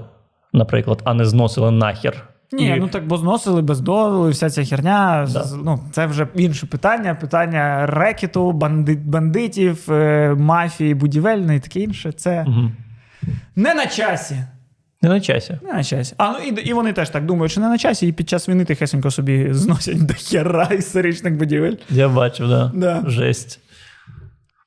наприклад, 0.53 1.01
а 1.03 1.13
не 1.13 1.25
зносили 1.25 1.71
нахер. 1.71 2.28
Ні, 2.51 2.67
І- 2.67 2.79
ну 2.79 2.87
так 2.87 3.07
бо 3.07 3.17
зносили 3.17 3.61
без 3.61 3.79
дозволу, 3.81 4.27
і 4.27 4.31
вся 4.31 4.49
ця 4.49 4.65
херня. 4.65 5.27
Да. 5.33 5.45
Ну, 5.63 5.79
це 5.91 6.05
вже 6.05 6.27
інше 6.35 6.65
питання. 6.65 7.15
Питання 7.15 7.85
рекету, 7.85 8.51
банди, 8.51 8.95
бандитів, 8.95 9.91
е, 9.91 10.35
мафії, 10.37 10.93
будівельної 10.93 11.57
і 11.57 11.61
таке 11.61 11.79
інше. 11.79 12.11
Це 12.11 12.43
Мгм. 12.47 12.71
не 13.55 13.73
на 13.73 13.85
часі. 13.85 14.35
Не 15.01 15.09
на 15.09 15.21
часі. 15.21 15.57
Не 15.63 15.73
на 15.73 15.83
часі. 15.83 16.13
А 16.17 16.31
ну 16.31 16.37
і, 16.37 16.69
і 16.69 16.73
вони 16.73 16.93
теж 16.93 17.09
так 17.09 17.25
думають, 17.25 17.51
що 17.51 17.61
не 17.61 17.67
на 17.69 17.77
часі, 17.77 18.07
і 18.07 18.11
під 18.11 18.29
час 18.29 18.49
війни 18.49 18.65
тихесенько 18.65 19.11
собі 19.11 19.47
зносять 19.53 20.05
до 20.05 20.13
хера 20.13 20.63
історичних 20.63 21.37
будівель. 21.37 21.75
Я 21.89 22.09
бачив, 22.09 22.49
да. 22.49 22.71
Да. 22.75 23.03
Жесть. 23.07 23.59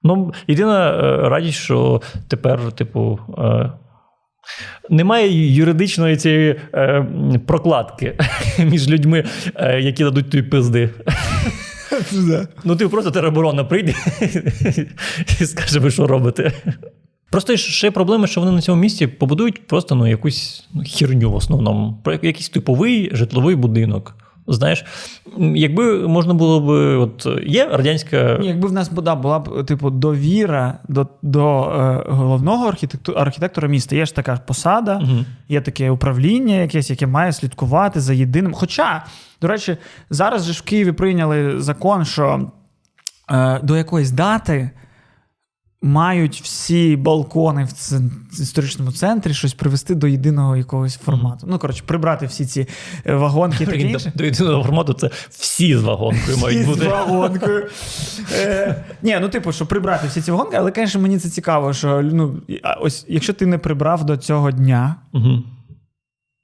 Ну, 0.02 0.32
єдина 0.48 0.90
е, 0.90 1.28
радість, 1.28 1.58
що 1.58 2.02
тепер, 2.28 2.72
типу, 2.72 3.18
е, 3.38 3.70
немає 4.90 5.54
юридичної 5.54 6.16
цієї 6.16 6.60
е, 6.74 7.06
прокладки 7.46 8.18
між 8.58 8.88
людьми, 8.88 9.24
е, 9.54 9.80
які 9.80 10.04
дадуть 10.04 10.30
тобі 10.30 10.42
пизди. 10.42 10.90
Ну, 12.64 12.76
ти 12.76 12.88
просто 12.88 13.10
тероборона 13.10 13.64
прийде 13.64 13.94
і 15.40 15.46
скаже, 15.46 15.78
ви 15.78 15.90
що 15.90 16.06
робите. 16.06 16.52
Просто 17.30 17.56
ще 17.56 17.90
проблема, 17.90 18.26
що 18.26 18.40
вони 18.40 18.52
на 18.52 18.60
цьому 18.60 18.82
місці 18.82 19.06
побудують 19.06 19.66
просто 19.66 19.94
ну, 19.94 20.06
якусь 20.06 20.68
ну, 20.74 20.82
херню 20.86 21.30
в 21.30 21.34
основному, 21.34 22.02
якийсь 22.22 22.48
типовий 22.48 23.10
житловий 23.12 23.56
будинок. 23.56 24.16
Знаєш, 24.46 24.84
якби 25.38 26.08
можна 26.08 26.34
було 26.34 26.60
б, 26.60 26.68
от 26.98 27.26
є 27.46 27.68
радянська 27.68 28.38
Ні, 28.40 28.46
якби 28.46 28.68
в 28.68 28.72
нас 28.72 28.88
була, 28.88 29.14
була 29.14 29.38
б 29.38 29.64
типу 29.66 29.90
довіра 29.90 30.78
до, 30.88 31.06
до 31.22 31.62
е, 31.62 32.04
головного 32.12 32.66
архітекту, 32.68 33.12
архітектора 33.12 33.68
міста, 33.68 33.96
є 33.96 34.06
ж 34.06 34.14
така 34.14 34.36
посада, 34.46 34.98
Мгм. 34.98 35.26
є 35.48 35.60
таке 35.60 35.90
управління 35.90 36.54
якесь, 36.54 36.90
яке 36.90 37.06
має 37.06 37.32
слідкувати 37.32 38.00
за 38.00 38.12
єдиним. 38.12 38.52
Хоча, 38.54 39.04
до 39.42 39.48
речі, 39.48 39.76
зараз 40.10 40.44
же 40.44 40.52
ж 40.52 40.58
в 40.60 40.62
Києві 40.62 40.92
прийняли 40.92 41.60
закон, 41.60 42.04
що 42.04 42.50
е, 43.30 43.60
до 43.62 43.76
якоїсь 43.76 44.10
дати 44.10 44.70
мають 45.82 46.40
всі 46.42 46.96
балкони 46.96 47.64
в 47.64 48.40
історичному 48.42 48.92
центрі 48.92 49.34
щось 49.34 49.54
привести 49.54 49.94
до 49.94 50.06
єдиного 50.06 50.56
якогось 50.56 50.96
формату. 50.96 51.46
Ну, 51.50 51.58
коротше, 51.58 51.82
прибрати 51.86 52.26
всі 52.26 52.46
ці 52.46 52.66
е, 53.06 53.14
вагонки 53.14 53.66
таке 53.66 53.78
інше. 53.78 54.12
До, 54.14 54.24
єдиного 54.24 54.64
формату 54.64 54.92
це 54.92 55.10
всі 55.30 55.76
з 55.76 55.82
вагонкою 55.82 56.36
мають 56.38 56.58
Всі 56.58 56.66
бути. 56.66 56.80
з 56.80 56.86
вагонкою. 56.88 57.68
Е, 58.32 58.84
ні, 59.02 59.18
ну 59.20 59.28
типу, 59.28 59.52
що 59.52 59.66
прибрати 59.66 60.06
всі 60.06 60.20
ці 60.20 60.30
вагонки, 60.30 60.56
але, 60.56 60.72
звісно, 60.76 61.00
мені 61.00 61.18
це 61.18 61.28
цікаво, 61.28 61.72
що 61.72 62.02
ну, 62.02 62.36
ось 62.80 63.04
якщо 63.08 63.32
ти 63.32 63.46
не 63.46 63.58
прибрав 63.58 64.04
до 64.04 64.16
цього 64.16 64.50
дня, 64.50 64.96
Угу. 65.12 65.42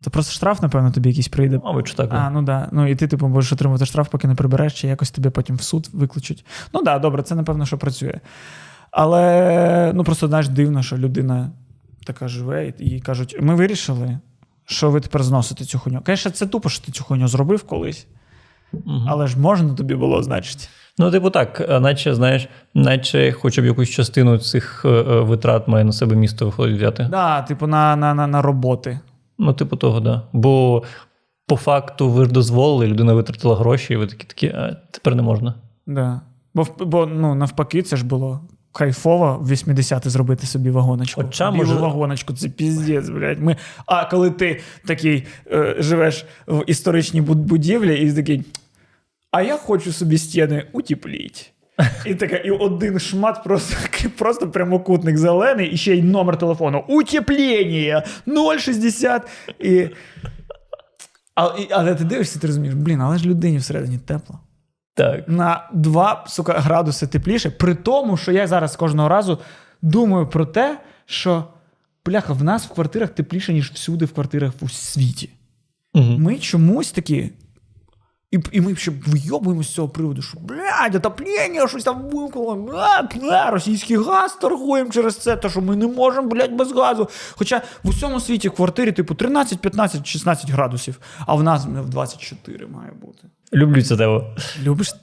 то 0.03 0.11
просто 0.11 0.33
штраф, 0.33 0.63
напевно, 0.63 0.91
тобі 0.91 1.09
якийсь 1.09 1.29
прийде. 1.29 1.61
Мабуть, 1.65 1.89
що 1.89 1.97
так. 1.97 2.09
А, 2.13 2.31
ну 2.31 2.43
да. 2.43 2.69
Ну 2.73 2.87
і 2.89 2.95
ти, 2.97 3.09
типу, 3.09 3.29
будеш 3.29 3.53
отримувати 3.53 3.87
штраф, 3.87 4.09
поки 4.09 4.29
не 4.29 4.35
прибереш, 4.35 4.81
чи 4.81 4.89
якось 4.89 5.11
тебе 5.11 5.31
потім 5.31 5.57
в 5.57 5.63
суд 5.63 5.89
викличуть. 5.93 6.45
Ну 6.75 6.83
да, 6.83 6.99
добре, 6.99 7.23
це 7.23 7.35
напевно, 7.35 7.67
що 7.67 7.79
працює. 7.79 8.21
Але 8.91 9.93
ну 9.95 10.05
просто 10.05 10.29
знаєш, 10.29 10.49
дивно, 10.49 10.83
що 10.83 10.99
людина 10.99 11.51
така 12.07 12.29
живе, 12.29 12.73
і 12.79 12.91
їй 12.91 13.01
кажуть: 13.01 13.37
ми 13.41 13.55
вирішили, 13.55 14.19
що 14.65 14.91
ви 14.91 15.01
тепер 15.01 15.23
зносите 15.23 15.65
цю 15.65 15.79
хуйню. 15.79 16.03
Звісно, 16.07 16.31
це 16.31 16.47
тупо, 16.47 16.69
що 16.69 16.85
ти 16.85 16.93
цю 16.93 17.05
хуйню 17.05 17.29
зробив 17.29 17.63
колись, 17.63 18.07
Мгм. 18.73 19.05
але 19.09 19.27
ж 19.27 19.39
можна 19.39 19.75
тобі 19.75 19.95
було, 19.95 20.23
значить. 20.23 20.69
Ну, 20.99 21.11
типу, 21.11 21.31
так, 21.31 21.67
наче, 21.81 22.15
знаєш, 22.15 22.49
наче 22.75 23.33
хоча 23.33 23.63
б 23.63 23.65
якусь 23.65 23.89
частину 23.89 24.39
цих 24.39 24.83
е, 24.85 24.89
е, 24.89 25.21
витрат 25.21 25.69
має 25.69 25.85
на 25.85 25.93
себе 25.93 26.17
місто 26.17 26.47
виходить 26.47 26.77
взяти. 26.77 27.09
Да, 27.11 27.43
типу, 27.43 27.67
на, 27.67 27.97
на, 27.97 28.15
на, 28.15 28.27
на 28.27 28.43
роботи. 28.43 29.01
Ну, 29.39 29.53
типу 29.53 29.77
того, 29.77 30.01
да. 30.01 30.23
Бо 30.33 30.83
по 31.47 31.57
факту 31.57 32.11
ви 32.11 32.25
ж 32.25 32.33
дозволили, 32.33 32.87
людина 32.87 33.13
витратила 33.13 33.57
гроші, 33.57 33.93
і 33.93 33.97
ви 33.97 34.07
такі 34.07 34.25
такі, 34.25 34.49
а 34.49 34.77
тепер 34.91 35.15
не 35.15 35.23
можна. 35.23 35.55
Да. 35.87 36.21
Бо, 36.55 36.67
бо 36.81 37.07
ну, 37.07 37.35
навпаки, 37.35 37.83
це 37.83 37.97
ж 37.97 38.05
було. 38.05 38.41
Кайфово 38.73 39.39
в 39.43 39.51
80-ті 39.53 40.09
зробити 40.09 40.47
собі 40.47 40.71
вагоночку. 40.71 41.23
Хоча, 41.23 41.51
Білу 41.51 41.65
може- 41.65 41.75
вагоночку, 41.75 42.35
це 42.35 42.49
піздець, 42.49 43.09
блядь. 43.09 43.41
Ми... 43.43 43.57
А 43.87 44.05
коли 44.05 44.31
ти 44.31 44.61
такий 44.87 45.27
е, 45.53 45.77
живеш 45.79 46.27
в 46.47 46.65
історичній 46.67 47.23
буд- 47.23 47.37
будівлі 47.37 48.09
і 48.09 48.13
такий. 48.13 48.43
А 49.31 49.43
я 49.43 49.57
хочу 49.57 49.93
собі 49.93 50.19
стіни 50.19 50.67
утепліть. 50.73 51.53
І 52.07 52.15
така, 52.15 52.37
і 52.37 52.51
один 52.51 52.99
шмат 52.99 53.45
просто, 53.45 53.77
просто 54.19 54.51
прямокутник 54.51 55.19
зелений, 55.19 55.71
і 55.71 55.77
ще 55.77 55.95
й 55.97 56.03
номер 56.03 56.39
телефону. 56.39 56.85
Утеплення 56.89 58.05
060. 58.59 59.23
І... 59.61 59.89
А, 61.35 61.47
і, 61.59 61.69
але 61.71 61.95
ти 61.95 62.05
дивишся, 62.05 62.39
ти 62.39 62.47
розумієш, 62.47 62.75
блін, 62.75 63.01
але 63.01 63.19
ж 63.19 63.29
людині 63.29 63.59
всередині 63.59 63.99
тепло 63.99 64.39
Так. 64.99 65.29
на 65.29 65.69
2 65.73 66.25
сука, 66.29 66.53
градуси 66.53 67.07
тепліше, 67.07 67.51
при 67.51 67.75
тому, 67.75 68.17
що 68.17 68.33
я 68.33 68.47
зараз 68.47 68.77
кожного 68.77 69.09
разу 69.09 69.39
думаю 69.83 70.27
про 70.27 70.47
те, 70.47 70.79
що 71.07 71.45
бляха, 72.07 72.33
в 72.33 72.45
нас 72.45 72.67
в 72.67 72.75
квартирах 72.75 73.11
тепліше, 73.11 73.53
ніж 73.53 73.71
всюди 73.71 74.05
в 74.05 74.13
квартирах 74.13 74.53
у 74.61 74.69
світі. 74.69 75.31
Угу. 75.95 76.19
Ми 76.19 76.39
чомусь 76.39 76.93
такі. 76.93 77.31
І, 78.31 78.39
і 78.53 78.61
ми 78.61 78.77
ще 78.77 78.93
вийобуємо 79.07 79.63
з 79.63 79.75
цього 79.75 79.89
приводу, 79.89 80.23
що 80.23 80.39
блядь, 80.41 80.95
отоплення, 80.95 81.69
щось 81.69 81.85
там 81.85 82.03
вимкнуло, 82.13 82.57
бля, 82.57 83.09
бля, 83.15 83.51
російський 83.51 83.97
газ 83.97 84.39
торгуємо 84.41 84.91
через 84.91 85.17
це, 85.17 85.37
то 85.37 85.51
що 85.51 85.61
ми 85.61 85.77
не 85.77 85.87
можемо, 85.87 86.29
блядь, 86.29 86.53
без 86.53 86.73
газу. 86.73 87.09
Хоча 87.31 87.63
в 87.83 87.89
усьому 87.89 88.21
світі 88.21 88.49
в 88.49 88.53
квартирі, 88.53 88.93
типу, 88.93 89.15
13, 89.15 89.59
15, 89.59 90.07
16 90.07 90.51
градусів, 90.51 90.99
а 91.27 91.35
в 91.35 91.43
нас 91.43 91.67
в 91.67 91.89
24 91.89 92.67
має 92.67 92.93
бути. 93.03 93.29
Люблю 93.55 93.83
це 93.83 93.97
тево. 93.97 94.37
Любиш? 94.63 94.95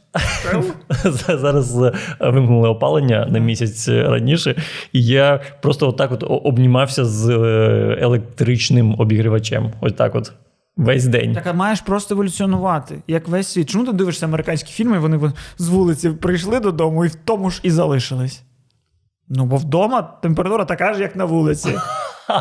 Зараз 1.29 1.83
е, 1.83 1.93
вимкнули 2.19 2.69
опалення 2.69 3.25
на 3.25 3.39
місяць 3.39 3.87
е, 3.87 4.03
раніше, 4.03 4.55
і 4.93 5.05
я 5.05 5.41
просто 5.61 5.89
отак 5.89 6.11
от 6.11 6.23
обнімався 6.27 7.05
з 7.05 7.29
е, 7.29 7.97
електричним 8.01 8.95
обігрівачем. 8.99 9.71
Ось 9.81 9.93
так 9.93 10.15
от. 10.15 10.31
Весь 10.77 11.05
день. 11.05 11.33
Так, 11.33 11.47
а 11.47 11.53
маєш 11.53 11.81
просто 11.81 12.15
еволюціонувати, 12.15 13.01
як 13.07 13.27
весь 13.27 13.47
світ. 13.47 13.69
Чому 13.69 13.85
ти 13.85 13.93
дивишся 13.93 14.25
американські 14.25 14.71
фільми, 14.71 14.99
вони 14.99 15.33
з 15.57 15.67
вулиці 15.67 16.09
прийшли 16.09 16.59
додому 16.59 17.05
і 17.05 17.07
в 17.07 17.15
тому 17.15 17.49
ж 17.49 17.59
і 17.63 17.71
залишились? 17.71 18.43
Ну, 19.29 19.45
бо 19.45 19.55
вдома 19.55 20.01
температура 20.01 20.65
така 20.65 20.93
ж, 20.93 21.01
як 21.01 21.15
на 21.15 21.25
вулиці. 21.25 21.69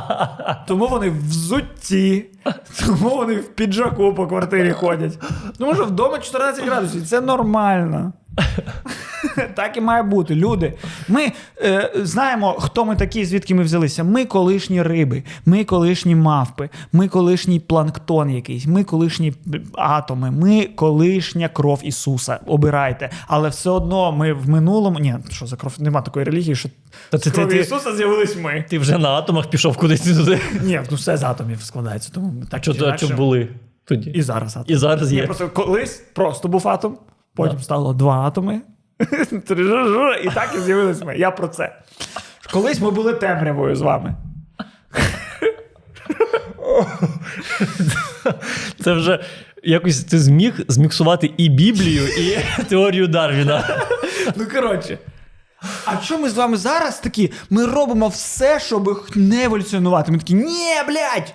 Тому 0.66 0.86
вони 0.86 1.10
в 1.10 1.28
взутті, 1.28 2.26
тому 2.86 3.16
вони 3.16 3.34
в 3.34 3.48
піджаку 3.48 4.14
по 4.14 4.26
квартирі 4.26 4.72
ходять. 4.72 5.18
Тому 5.58 5.74
що 5.74 5.84
вдома 5.84 6.18
14 6.18 6.64
градусів, 6.66 7.02
і 7.02 7.04
це 7.04 7.20
нормально. 7.20 8.12
Так 9.54 9.76
і 9.76 9.80
має 9.80 10.02
бути. 10.02 10.34
Люди. 10.34 10.72
Ми 11.08 11.32
е, 11.62 11.90
знаємо, 11.96 12.52
хто 12.58 12.84
ми 12.84 12.96
такі, 12.96 13.24
звідки 13.24 13.54
ми 13.54 13.62
взялися. 13.62 14.04
Ми 14.04 14.24
колишні 14.24 14.82
риби, 14.82 15.22
ми 15.46 15.64
колишні 15.64 16.14
мавпи, 16.14 16.68
ми 16.92 17.08
колишній 17.08 17.60
планктон 17.60 18.30
якийсь, 18.30 18.66
ми 18.66 18.84
колишні 18.84 19.32
атоми, 19.74 20.30
ми 20.30 20.64
колишня 20.64 21.48
кров 21.48 21.80
Ісуса. 21.82 22.38
Обирайте. 22.46 23.10
Але 23.26 23.48
все 23.48 23.70
одно 23.70 24.12
ми 24.12 24.32
в 24.32 24.48
минулому. 24.48 24.98
Ні, 24.98 25.14
що 25.30 25.46
за 25.46 25.56
кров? 25.56 25.74
Нема 25.78 26.02
такої 26.02 26.24
релігії, 26.24 26.56
що 26.56 26.68
Та 27.10 27.18
з 27.18 27.20
ти- 27.22 27.30
крові 27.30 27.50
ти- 27.50 27.56
Ісуса 27.58 27.96
з'явились 27.96 28.36
ми. 28.36 28.64
Ти 28.70 28.78
вже 28.78 28.98
на 28.98 29.08
атомах 29.10 29.50
пішов 29.50 29.76
кудись 29.76 30.00
туди. 30.00 30.40
Ні, 30.62 30.80
ну 30.90 30.96
все 30.96 31.16
з 31.16 31.22
атомів 31.22 31.62
складається. 31.62 32.10
Тому 32.14 32.26
ми 32.40 32.46
так 32.46 32.68
інакше- 32.68 33.06
що 33.06 33.16
були 33.16 33.48
тоді? 33.84 34.10
І 34.10 34.22
зараз 34.22 34.56
атом. 34.56 34.74
І 34.74 34.76
зараз 34.76 35.12
Ні, 35.12 35.22
просто 35.22 35.48
колись 35.48 36.02
просто 36.14 36.48
був 36.48 36.68
атом, 36.68 36.98
потім 37.34 37.58
стало 37.60 37.92
два 37.92 38.20
атоми. 38.20 38.60
І 40.24 40.28
так 40.34 40.54
і 40.56 40.60
з'явились 40.60 41.02
ми. 41.02 41.16
Я 41.16 41.30
про 41.30 41.48
це. 41.48 41.76
Колись 42.52 42.80
ми 42.80 42.90
були 42.90 43.14
темрявою 43.14 43.76
з 43.76 43.80
вами. 43.80 44.14
Це 48.84 48.92
вже 48.92 49.24
якось 49.62 50.04
ти 50.04 50.18
зміг 50.18 50.54
зміксувати 50.68 51.30
і 51.36 51.48
Біблію, 51.48 52.06
і 52.06 52.38
теорію 52.64 53.06
Дарвіна. 53.06 53.80
Ну, 54.36 54.46
коротше. 54.54 54.98
А 55.84 56.00
що 56.00 56.18
ми 56.18 56.30
з 56.30 56.34
вами 56.34 56.56
зараз 56.56 57.00
такі? 57.00 57.32
Ми 57.50 57.66
робимо 57.66 58.08
все, 58.08 58.60
щоб 58.60 59.06
не 59.14 59.44
еволюціонувати. 59.44 60.12
Ми 60.12 60.18
такі, 60.18 60.34
ні, 60.34 60.72
блядь! 60.86 61.34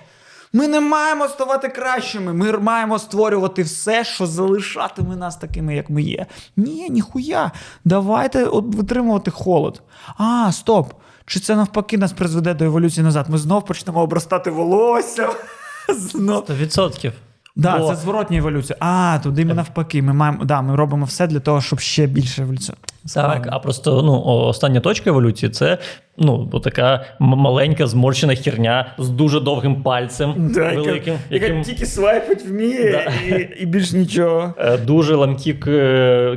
Ми 0.52 0.68
не 0.68 0.80
маємо 0.80 1.28
ставати 1.28 1.68
кращими. 1.68 2.32
Ми 2.32 2.52
маємо 2.52 2.98
створювати 2.98 3.62
все, 3.62 4.04
що 4.04 4.26
залишатиме 4.26 5.16
нас 5.16 5.36
такими, 5.36 5.74
як 5.76 5.90
ми 5.90 6.02
є. 6.02 6.26
Ні, 6.56 6.90
ніхуя. 6.90 7.50
Давайте 7.84 8.44
от 8.44 8.74
витримувати 8.74 9.30
холод. 9.30 9.82
А, 10.18 10.52
стоп. 10.52 10.92
Чи 11.26 11.40
це 11.40 11.56
навпаки 11.56 11.98
нас 11.98 12.12
призведе 12.12 12.54
до 12.54 12.64
еволюції 12.64 13.04
назад? 13.04 13.26
Ми 13.28 13.38
знов 13.38 13.64
почнемо 13.64 14.00
обростати 14.00 14.50
волосся. 14.50 15.28
Знов. 15.88 16.44
100%. 16.44 17.12
Да, 17.56 17.78
Бо- 17.78 17.88
це 17.88 17.96
зворотня 17.96 18.38
еволюція. 18.38 18.76
А, 18.80 19.18
туди 19.22 19.44
ми 19.44 19.54
навпаки. 19.54 20.02
Ми 20.02 20.12
маємо, 20.12 20.44
да, 20.44 20.62
ми 20.62 20.76
робимо 20.76 21.04
все 21.04 21.26
для 21.26 21.40
того, 21.40 21.60
щоб 21.60 21.80
ще 21.80 22.06
більше 22.06 22.42
еволюціонувати. 22.42 22.89
Так, 23.14 23.48
а 23.50 23.58
просто 23.58 24.02
ну, 24.02 24.22
остання 24.24 24.80
точка 24.80 25.10
еволюції 25.10 25.50
це 25.50 25.78
ну, 26.18 26.46
така 26.46 27.04
маленька 27.18 27.86
зморщена 27.86 28.34
херня 28.34 28.94
з 28.98 29.08
дуже 29.08 29.40
довгим 29.40 29.82
пальцем 29.82 30.34
великим, 30.54 31.18
яким 31.30 31.62
тільки 31.62 31.86
свайпить 31.86 32.46
вміє 32.46 33.12
і, 33.28 33.62
і 33.62 33.66
більш 33.66 33.92
нічого. 33.92 34.54
е, 34.58 34.76
дуже 34.78 35.14
ламкі 35.14 35.54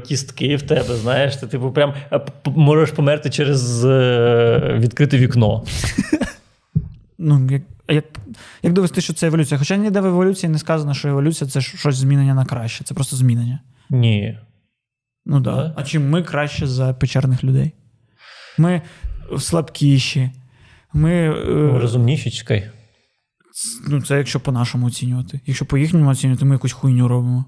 кістки 0.07 0.55
в 0.55 0.61
тебе, 0.61 0.95
знаєш, 0.95 1.35
ти 1.35 1.47
типу 1.47 1.71
прям 1.71 1.93
е, 2.11 2.21
можеш 2.45 2.91
померти 2.91 3.29
через 3.29 3.85
е, 3.85 4.75
відкрите 4.79 5.17
вікно. 5.17 5.63
Ну, 7.17 7.47
як, 7.51 7.61
як, 7.89 8.05
як 8.63 8.73
довести, 8.73 9.01
що 9.01 9.13
це 9.13 9.27
еволюція? 9.27 9.57
Хоча 9.57 9.75
ніде 9.75 9.99
в 10.01 10.05
еволюції 10.05 10.49
не 10.49 10.59
сказано, 10.59 10.93
що 10.93 11.09
еволюція 11.09 11.49
це 11.49 11.61
щось 11.61 11.95
змінення 11.95 12.33
на 12.33 12.45
краще. 12.45 12.83
Це 12.83 12.93
просто 12.93 13.15
змінення. 13.15 13.59
Ні. 13.89 14.37
Ну 15.25 15.39
да. 15.39 15.55
Да. 15.55 15.73
А 15.77 15.83
чим 15.83 16.09
ми 16.09 16.23
краще 16.23 16.67
за 16.67 16.93
печерних 16.93 17.43
людей? 17.43 17.71
Ми 18.57 18.81
слабкіші. 19.39 20.31
Ми. 20.93 21.11
е, 21.11 21.45
Ну, 21.47 21.79
Розумніші, 21.79 22.31
чекай. 22.31 22.69
ну, 23.87 24.01
це 24.01 24.17
якщо 24.17 24.39
по-нашому 24.39 24.87
оцінювати. 24.87 25.39
Якщо 25.45 25.65
по-їхньому 25.65 26.09
оцінювати, 26.09 26.45
ми 26.45 26.55
якусь 26.55 26.71
хуйню 26.71 27.07
робимо. 27.07 27.45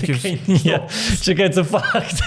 Чекай, 0.00 0.40
ні. 0.46 0.78
Чекай, 1.22 1.50
це 1.50 1.64
факт. 1.64 2.22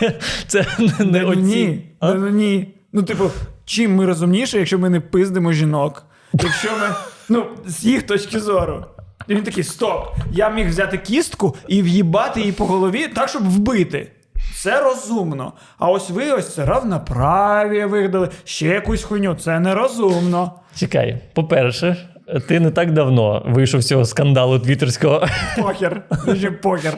Це 0.47 0.65
не 0.99 1.19
Ну, 1.21 1.33
ні. 1.33 1.95
Ну, 2.01 2.29
ні. 2.29 2.75
Ну, 2.93 3.03
типу, 3.03 3.31
чим 3.65 3.95
ми 3.95 4.05
розумніші, 4.05 4.57
якщо 4.57 4.79
ми 4.79 4.89
не 4.89 4.99
пиздимо 4.99 5.53
жінок? 5.53 6.05
Якщо 6.33 6.71
ми. 6.71 6.95
Ну, 7.29 7.45
з 7.65 7.85
їх 7.85 8.03
точки 8.03 8.39
зору. 8.39 8.85
І 9.29 9.35
він 9.35 9.43
такий: 9.43 9.63
стоп! 9.63 10.07
Я 10.31 10.49
міг 10.49 10.69
взяти 10.69 10.97
кістку 10.97 11.55
і 11.67 11.81
в'їбати 11.81 12.39
її 12.39 12.51
по 12.51 12.65
голові 12.65 13.07
так, 13.07 13.29
щоб 13.29 13.49
вбити. 13.49 14.11
Це 14.55 14.81
розумно. 14.81 15.53
А 15.77 15.89
ось 15.89 16.09
ви 16.09 16.31
ось 16.31 16.53
це 16.53 16.65
равноправі 16.65 17.85
вигадали, 17.85 18.29
ще 18.43 18.65
якусь 18.65 19.03
хуйню. 19.03 19.35
Це 19.35 19.59
нерозумно. 19.59 20.51
Чекай, 20.75 21.21
по-перше, 21.33 22.09
Ти 22.47 22.59
не 22.59 22.71
так 22.71 22.91
давно 22.93 23.43
вийшов 23.45 23.81
з 23.81 23.87
цього 23.87 24.05
скандалу 24.05 24.59
твіттерського. 24.59 25.27
Похер. 25.57 26.01
Дуже 26.25 26.51
похер. 26.51 26.93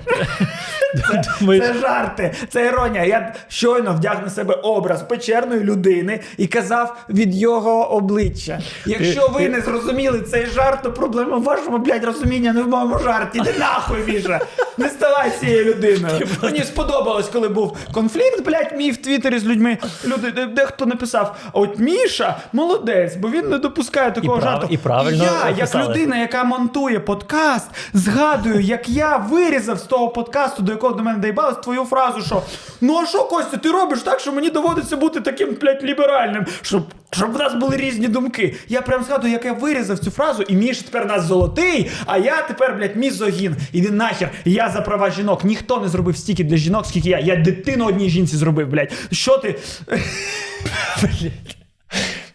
Думаєш, 1.40 1.64
Це 1.74 1.74
жарти, 1.74 2.34
це 2.50 2.66
іронія. 2.66 3.04
Я 3.06 3.34
щойно 3.48 3.94
вдяг 3.94 4.24
на 4.24 4.30
себе 4.30 4.54
образ 4.54 5.02
печерної 5.02 5.62
людини 5.64 6.20
і 6.38 6.48
казав 6.48 6.98
від 7.10 7.36
його 7.36 7.92
обличчя. 7.92 8.60
Якщо 8.86 9.28
ви 9.28 9.50
не 9.50 9.62
зрозуміли 9.62 10.20
цей 10.22 10.46
жарт, 10.46 10.84
то 10.84 10.92
проблема 10.94 11.38
в 11.38 11.44
вашому, 11.44 11.78
блядь, 11.78 12.04
розуміння 12.04 12.54
не 12.54 12.62
в 12.62 12.68
моєму 12.68 13.00
жарті. 13.00 13.38
Іди 13.38 13.54
нахуй, 13.60 13.98
Міша. 14.08 14.40
Не 14.78 14.90
ставай 14.90 15.32
цією 15.40 15.66
людиною. 15.66 16.28
Мені 16.44 16.60
сподобалось, 16.64 17.28
коли 17.28 17.50
був 17.50 17.78
конфлікт, 17.94 18.46
блядь, 18.46 18.74
мій 18.78 18.92
в 18.92 18.98
Твіттері 18.98 19.40
з 19.40 19.46
людьми. 19.46 19.78
Люди, 20.06 20.46
дехто 20.46 20.86
написав: 20.86 21.36
от 21.54 21.80
Міша 21.80 22.38
молодець, 22.54 23.16
бо 23.16 23.30
він 23.30 23.50
не 23.50 23.58
допускає 23.58 24.12
такого 24.12 24.38
прав- 24.38 24.44
жарту. 24.44 24.68
і 24.70 24.78
правильно 24.78 25.21
я, 25.24 25.56
як 25.58 25.76
людина, 25.76 26.18
яка 26.18 26.44
монтує 26.44 27.00
подкаст, 27.00 27.68
згадую, 27.94 28.60
як 28.60 28.90
я 28.90 29.18
вирізав 29.18 29.80
з 29.80 29.84
того 29.84 30.10
подкасту, 30.10 30.64
до 30.64 30.72
якого 30.72 30.94
до 30.94 31.04
мене 31.04 31.20
доїбалось, 31.20 31.58
твою 31.64 31.86
фразу, 31.86 32.22
що 32.22 32.42
ну 32.82 32.98
а 32.98 33.06
що, 33.06 33.24
Костя, 33.24 33.58
ти 33.58 33.72
робиш 33.72 34.00
так, 34.00 34.20
що 34.20 34.32
мені 34.32 34.50
доводиться 34.50 34.98
бути 34.98 35.22
таким, 35.22 35.58
блядь, 35.62 35.84
ліберальним, 35.84 36.46
щоб, 36.62 36.84
щоб 37.12 37.34
в 37.34 37.38
нас 37.38 37.54
були 37.54 37.78
різні 37.78 38.08
думки. 38.08 38.56
Я 38.68 38.82
прям 38.82 39.04
згадую, 39.04 39.34
як 39.34 39.46
я 39.46 39.54
вирізав 39.54 40.00
цю 40.00 40.12
фразу, 40.12 40.44
і 40.44 40.56
Міша 40.56 40.82
тепер 40.82 41.06
нас 41.06 41.24
золотий, 41.24 41.92
а 42.06 42.18
я 42.18 42.42
тепер, 42.42 42.76
блядь, 42.76 42.96
мізогін. 42.96 43.56
Іди 43.72 43.92
нахер, 43.92 44.32
я 44.46 44.70
за 44.70 44.82
права 44.82 45.12
жінок. 45.12 45.44
Ніхто 45.44 45.80
не 45.80 45.88
зробив 45.88 46.18
стільки 46.18 46.44
для 46.44 46.58
жінок, 46.58 46.86
скільки 46.86 47.10
я. 47.10 47.20
Я 47.20 47.36
дитину 47.36 47.86
одній 47.86 48.10
жінці 48.10 48.36
зробив, 48.38 48.68
блядь. 48.68 48.92
Що 49.12 49.38
ти? 49.38 49.56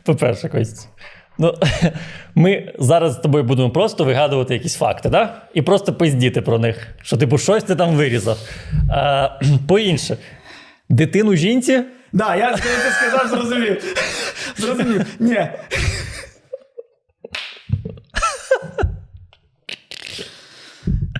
по-перше, 0.04 0.48
Кость. 0.48 0.88
Ну, 1.38 1.54
ми 2.34 2.72
зараз 2.78 3.14
з 3.14 3.16
тобою 3.16 3.44
будемо 3.44 3.70
просто 3.70 4.04
вигадувати 4.04 4.54
якісь 4.54 4.76
факти, 4.76 5.08
да? 5.08 5.42
І 5.54 5.62
просто 5.62 5.92
пиздіти 5.94 6.40
про 6.40 6.58
них. 6.58 6.88
Що, 7.02 7.16
типу, 7.16 7.38
щось 7.38 7.64
ти 7.64 7.76
там 7.76 7.94
вирізав. 7.94 8.38
А, 8.90 9.28
по-інше, 9.68 10.16
дитину 10.88 11.36
жінці. 11.36 11.82
Да, 12.12 12.36
я 12.36 12.48
коли 12.48 12.60
ти 12.60 12.90
сказав, 12.90 13.28
зрозумів. 13.28 13.94
Зрозумів. 14.56 15.06
Ні. 15.20 15.48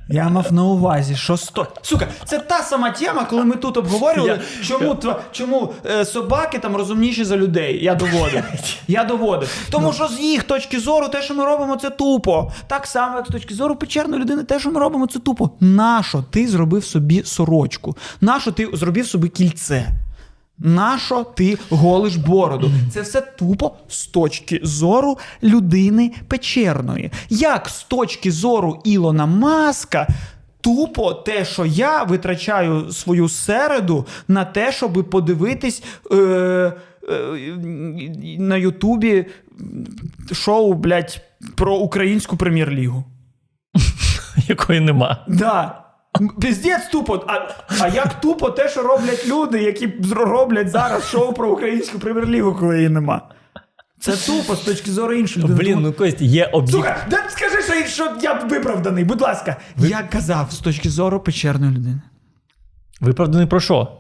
Я 0.09 0.29
мав 0.29 0.53
на 0.53 0.65
увазі, 0.65 1.17
що 1.17 1.37
сто. 1.37 1.67
Сука, 1.83 2.09
це 2.25 2.39
та 2.39 2.63
сама 2.63 2.91
тема, 2.91 3.25
коли 3.25 3.45
ми 3.45 3.57
тут 3.57 3.77
обговорювали, 3.77 4.41
Я- 4.59 4.65
чому, 4.65 4.95
тва- 4.95 5.17
чому 5.33 5.73
е, 5.87 6.05
собаки 6.05 6.59
там 6.59 6.77
розумніші 6.77 7.25
за 7.25 7.37
людей. 7.37 7.85
Я 7.85 7.95
доводив. 7.95 8.43
Я 8.89 9.05
доводив. 9.05 9.67
Тому 9.71 9.93
що 9.93 10.09
з 10.09 10.21
їх 10.21 10.43
точки 10.43 10.81
зору, 10.81 11.09
те, 11.09 11.23
що 11.23 11.35
ми 11.35 11.45
робимо, 11.45 11.77
це 11.77 11.91
тупо. 11.91 12.53
Так 12.67 12.87
само, 12.87 13.17
як 13.17 13.27
з 13.27 13.31
точки 13.31 13.55
зору 13.55 13.77
печерної 13.77 14.23
людини, 14.23 14.43
те, 14.45 14.61
що 14.61 14.71
ми 14.71 14.81
робимо, 14.81 15.07
це 15.07 15.19
тупо. 15.19 15.51
Нащо 15.61 16.25
ти 16.31 16.49
зробив 16.49 16.85
собі 16.85 17.23
сорочку? 17.25 17.97
Нащо 18.21 18.53
ти 18.53 18.69
зробив 18.73 19.07
собі 19.07 19.29
кільце? 19.29 19.87
Нащо 20.59 21.25
ти 21.25 21.59
голиш 21.71 22.17
бороду? 22.17 22.71
Це 22.93 23.01
все 23.01 23.21
тупо 23.21 23.73
з 23.89 24.07
точки 24.07 24.61
зору 24.63 25.19
людини 25.43 26.13
печерної. 26.29 27.11
Як 27.29 27.69
з 27.69 27.85
точки 27.85 28.33
зору 28.33 28.81
Ілона 28.85 29.27
Маска, 29.27 30.09
тупо 30.61 31.15
те, 31.15 31.45
що 31.45 31.67
я 31.67 32.03
витрачаю 32.03 32.93
свою 32.93 33.29
середу 33.29 34.07
на 34.29 34.45
те, 34.45 34.73
щоб 34.73 35.11
подивитись 35.11 35.83
е, 36.13 36.17
е, 36.17 36.73
на 38.39 38.57
Ютубі 38.57 39.27
шоу, 40.33 40.75
блядь, 40.75 41.21
про 41.55 41.77
українську 41.77 42.37
прем'єр-лігу. 42.37 43.05
Якої 44.49 44.81
нема. 44.81 45.25
Да. 45.29 45.86
Піздець 46.41 46.89
тупо. 46.93 47.25
А, 47.29 47.49
а 47.81 47.89
як 47.89 48.21
тупо 48.21 48.51
те, 48.51 48.69
що 48.69 48.83
роблять 48.83 49.29
люди, 49.29 49.62
які 49.62 49.95
роблять 50.11 50.69
зараз 50.71 51.05
шоу 51.05 51.33
про 51.33 51.51
українську 51.51 51.99
прем'єр-лігу, 51.99 52.55
коли 52.55 52.77
її 52.77 52.89
нема. 52.89 53.23
Це 54.01 54.17
тупо 54.17 54.57
з 54.57 54.61
точки 54.61 54.91
зору 54.91 55.14
іншої 55.14 55.45
людини. 55.45 55.59
Блін, 55.59 55.79
ну 55.81 55.93
Кость, 55.93 56.21
є 56.21 56.47
об'єкт. 56.47 56.73
Сука, 56.73 57.07
да 57.11 57.19
скажи, 57.29 57.62
що, 57.62 57.87
що 57.87 58.17
я 58.23 58.33
виправданий, 58.33 59.05
будь 59.05 59.21
ласка. 59.21 59.57
Я 59.77 60.03
казав 60.03 60.53
з 60.53 60.59
точки 60.59 60.91
зору 60.91 61.21
печерної 61.21 61.73
людини. 61.73 62.01
Виправданий 63.01 63.47
про 63.47 63.61
що? 63.61 63.99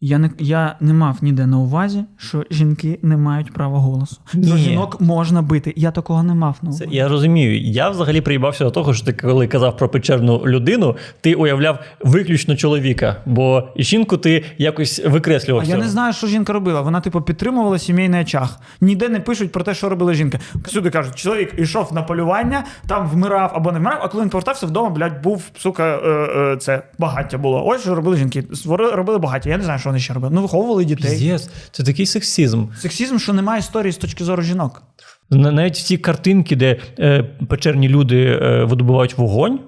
Я 0.00 0.18
не, 0.18 0.30
я 0.38 0.76
не 0.80 0.92
мав 0.92 1.18
ніде 1.22 1.46
на 1.46 1.58
увазі, 1.58 2.04
що 2.16 2.44
жінки 2.50 2.98
не 3.02 3.16
мають 3.16 3.52
права 3.52 3.78
голосу. 3.78 4.16
Що 4.30 4.56
жінок 4.56 5.00
можна 5.00 5.42
бити. 5.42 5.72
Я 5.76 5.90
такого 5.90 6.22
не 6.22 6.34
мав 6.34 6.58
на 6.62 6.68
увазі. 6.68 6.84
Це, 6.84 6.90
я 6.96 7.08
розумію. 7.08 7.60
Я 7.60 7.88
взагалі 7.88 8.20
приїбався 8.20 8.64
до 8.64 8.70
того, 8.70 8.94
що 8.94 9.06
ти 9.06 9.12
коли 9.12 9.46
казав 9.46 9.76
про 9.76 9.88
печерну 9.88 10.42
людину, 10.46 10.96
ти 11.20 11.34
уявляв 11.34 11.78
виключно 12.00 12.56
чоловіка, 12.56 13.16
бо 13.26 13.68
жінку 13.76 14.16
ти 14.16 14.44
якось 14.58 15.02
викреслював. 15.06 15.62
А 15.62 15.66
з 15.66 15.68
я 15.68 15.76
не 15.76 15.88
знаю, 15.88 16.12
що 16.12 16.26
жінка 16.26 16.52
робила. 16.52 16.80
Вона, 16.80 17.00
типу, 17.00 17.22
підтримувала 17.22 17.78
сімейний 17.78 18.20
очаг. 18.20 18.60
Ніде 18.80 19.08
не 19.08 19.20
пишуть 19.20 19.52
про 19.52 19.64
те, 19.64 19.74
що 19.74 19.88
робила 19.88 20.14
жінка. 20.14 20.38
Всюди 20.64 20.90
кажуть, 20.90 21.14
чоловік 21.14 21.54
йшов 21.58 21.92
на 21.92 22.02
полювання, 22.02 22.64
там 22.86 23.08
вмирав 23.08 23.52
або 23.54 23.72
не 23.72 23.78
вмирав, 23.78 24.00
а 24.02 24.08
коли 24.08 24.22
він 24.22 24.30
повертався 24.30 24.66
вдома, 24.66 24.90
блядь, 24.90 25.22
був, 25.22 25.50
сука, 25.56 25.96
е, 25.96 26.08
е, 26.08 26.56
це 26.56 26.82
багаття 26.98 27.38
було. 27.38 27.66
Ось 27.66 27.80
що 27.80 27.94
робили 27.94 28.16
жінки. 28.16 28.44
Робили 28.92 29.18
багаття. 29.18 29.50
Я 29.50 29.56
не 29.56 29.64
знаю, 29.64 29.78
що 29.78 29.87
вони 29.88 30.00
ще 30.00 30.12
робили. 30.14 30.34
Ну, 30.34 30.42
виховували 30.42 30.84
дітей. 30.84 31.10
Піздець, 31.10 31.50
це 31.70 31.82
такий 31.82 32.06
сексизм. 32.06 32.64
Сексізм, 32.80 33.18
що 33.18 33.32
немає 33.32 33.58
історії 33.60 33.92
з 33.92 33.96
точки 33.96 34.24
зору 34.24 34.42
жінок. 34.42 34.82
На- 35.30 35.52
Навіть 35.52 35.76
ці 35.76 35.98
картинки, 35.98 36.56
де 36.56 36.80
е, 36.98 37.22
печерні 37.22 37.88
люди 37.88 38.24
е, 38.42 38.64
видобувають 38.64 39.18
вогонь, 39.18 39.60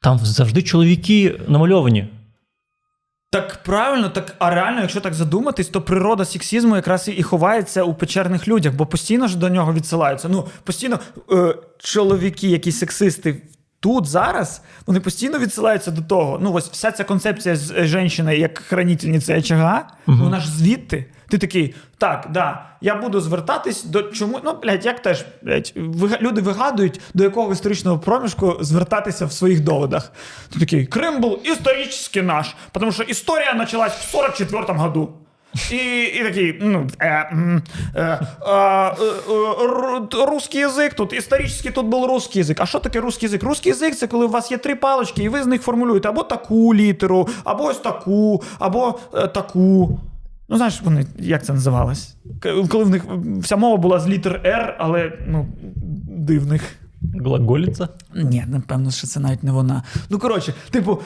там 0.00 0.18
завжди 0.18 0.62
чоловіки 0.62 1.40
намальовані. 1.48 2.08
Так 3.30 3.62
правильно, 3.62 4.08
так 4.08 4.36
а 4.38 4.50
реально, 4.50 4.80
якщо 4.80 5.00
так 5.00 5.14
задуматись, 5.14 5.68
то 5.68 5.82
природа 5.82 6.24
сексізму 6.24 6.76
якраз 6.76 7.08
і- 7.08 7.12
і 7.12 7.22
ховається 7.22 7.82
у 7.82 7.94
печерних 7.94 8.48
людях, 8.48 8.74
бо 8.74 8.86
постійно 8.86 9.28
ж 9.28 9.38
до 9.38 9.48
нього 9.48 9.74
відсилаються. 9.74 10.28
Ну, 10.28 10.46
постійно 10.64 10.98
е, 11.32 11.54
чоловіки, 11.78 12.48
які 12.48 12.72
сексисти 12.72 13.42
тут 13.82 14.06
зараз, 14.06 14.62
вони 14.86 15.00
постійно 15.00 15.38
відсилаються 15.38 15.90
до 15.90 16.02
того. 16.02 16.38
Ну, 16.42 16.52
ось 16.52 16.68
вся 16.68 16.92
ця 16.92 17.04
концепція 17.04 17.56
з 17.56 17.70
е, 17.70 17.86
жінки 17.86 18.36
як 18.36 18.58
хранительниці 18.58 19.34
очага, 19.34 19.88
вона 20.06 20.40
ж 20.40 20.50
звідти. 20.50 21.06
Ти 21.28 21.38
такий, 21.38 21.74
так, 21.98 22.28
да, 22.30 22.66
я 22.80 22.94
буду 22.94 23.20
звертатись 23.20 23.84
до 23.84 24.02
чому. 24.02 24.40
Ну, 24.44 24.58
блядь, 24.62 24.84
як 24.84 25.02
теж, 25.02 25.24
блядь, 25.42 25.72
люди 26.20 26.40
вигадують, 26.40 27.00
до 27.14 27.24
якого 27.24 27.52
історичного 27.52 27.98
проміжку 27.98 28.56
звертатися 28.60 29.26
в 29.26 29.32
своїх 29.32 29.60
доводах. 29.60 30.12
Ти 30.52 30.58
такий, 30.58 30.86
Крим 30.86 31.20
був 31.20 31.46
історично 31.46 32.22
наш, 32.22 32.54
тому 32.72 32.92
що 32.92 33.02
історія 33.02 33.54
почалась 33.54 33.92
в 33.92 34.16
44-му 34.16 34.80
году. 34.80 35.12
І, 35.70 36.02
і 36.04 36.22
такий, 36.22 36.58
ну, 36.60 36.86
е, 36.98 37.28
м, 37.32 37.62
е, 37.94 38.02
е, 38.02 38.86
е, 40.12 40.26
русский 40.26 40.60
язик 40.60 40.94
тут, 40.94 41.12
історично 41.12 41.70
тут 41.70 41.86
був 41.86 42.06
русский 42.06 42.40
язик. 42.40 42.60
А 42.60 42.66
що 42.66 42.78
таке 42.78 43.00
русский 43.00 43.26
язик? 43.26 43.42
Русский 43.42 43.70
язик 43.72 43.96
це 43.96 44.06
коли 44.06 44.26
у 44.26 44.28
вас 44.28 44.50
є 44.50 44.58
три 44.58 44.74
палочки, 44.74 45.22
і 45.22 45.28
ви 45.28 45.42
з 45.42 45.46
них 45.46 45.62
формулюєте 45.62 46.08
або 46.08 46.22
таку 46.22 46.74
літеру, 46.74 47.28
або 47.44 47.64
ось 47.64 47.78
таку, 47.78 48.42
або 48.58 48.98
таку. 49.34 50.00
Ну, 50.48 50.56
знаєш, 50.56 50.80
вони 50.82 51.06
як 51.18 51.44
це 51.44 51.52
називалось? 51.52 52.16
Коли 52.68 52.84
в 52.84 52.90
них 52.90 53.04
вся 53.40 53.56
мова 53.56 53.76
була 53.76 54.00
з 54.00 54.08
літер 54.08 54.40
R, 54.44 54.74
але 54.78 55.12
ну, 55.26 55.46
дивних. 56.06 56.62
Глаголіця. 57.14 57.88
Ні, 58.14 58.44
напевно, 58.48 58.90
що 58.90 59.06
це 59.06 59.20
навіть 59.20 59.42
не 59.42 59.52
вона. 59.52 59.82
Ну, 60.10 60.18
коротше, 60.18 60.54
типу, 60.70 61.00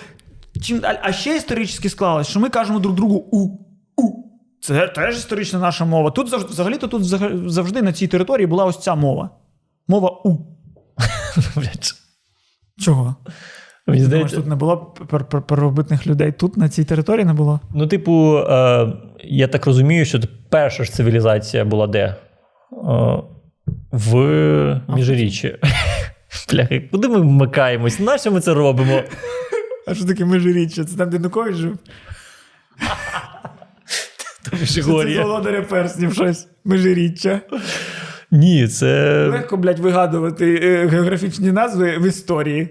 чим, 0.62 0.80
а, 0.82 0.94
а 1.02 1.12
ще 1.12 1.36
історично 1.36 1.90
склалось, 1.90 2.26
що 2.26 2.40
ми 2.40 2.48
кажемо 2.48 2.78
друг 2.78 2.94
другу 2.94 3.14
у. 3.30 3.58
у. 3.96 4.25
Це 4.60 4.88
теж 4.88 5.16
історична 5.16 5.58
наша 5.58 5.84
мова. 5.84 6.10
Тут 6.10 6.32
взагалі-то 6.32 6.88
тут 6.88 7.04
завжди 7.50 7.82
на 7.82 7.92
цій 7.92 8.06
території 8.06 8.46
була 8.46 8.64
ось 8.64 8.78
ця 8.82 8.94
мова. 8.94 9.30
Мова 9.88 10.10
у. 10.24 10.38
Чого? 12.78 13.16
Мені 13.86 14.04
здається, 14.04 14.36
тут 14.36 14.46
не 14.46 14.54
було 14.56 14.94
пер- 15.08 15.24
пер- 15.24 15.42
первобитних 15.42 16.06
людей. 16.06 16.32
Тут 16.32 16.56
на 16.56 16.68
цій 16.68 16.84
території 16.84 17.24
не 17.24 17.32
було. 17.32 17.60
ну, 17.74 17.86
типу, 17.86 18.38
е, 18.38 18.92
я 19.24 19.48
так 19.48 19.66
розумію, 19.66 20.04
що 20.04 20.20
перша 20.50 20.84
ж 20.84 20.92
цивілізація 20.92 21.64
була 21.64 21.86
де? 21.86 22.00
Е, 22.04 22.16
в 23.92 24.80
Міжріччі. 24.88 25.56
Бляха, 26.52 26.80
куди 26.90 27.08
ми 27.08 27.20
вмикаємось? 27.20 28.00
Нащо 28.00 28.32
ми 28.32 28.40
це 28.40 28.54
робимо? 28.54 29.02
А 29.86 29.94
що 29.94 30.04
таке 30.04 30.24
межиріччя? 30.24 30.84
Це 30.84 30.96
там, 30.96 31.10
де 31.10 31.16
Янукович 31.16 31.56
жив? 31.56 31.78
Це 34.66 34.82
володаря 35.22 35.62
перснів 35.62 36.14
щось. 36.14 36.48
Межиріччя. 36.64 37.40
Ні, 38.30 38.68
це. 38.68 39.26
Легко, 39.28 39.56
блядь, 39.56 39.78
вигадувати 39.78 40.60
е, 40.62 40.86
географічні 40.86 41.52
назви 41.52 41.98
в 41.98 42.06
історії. 42.06 42.68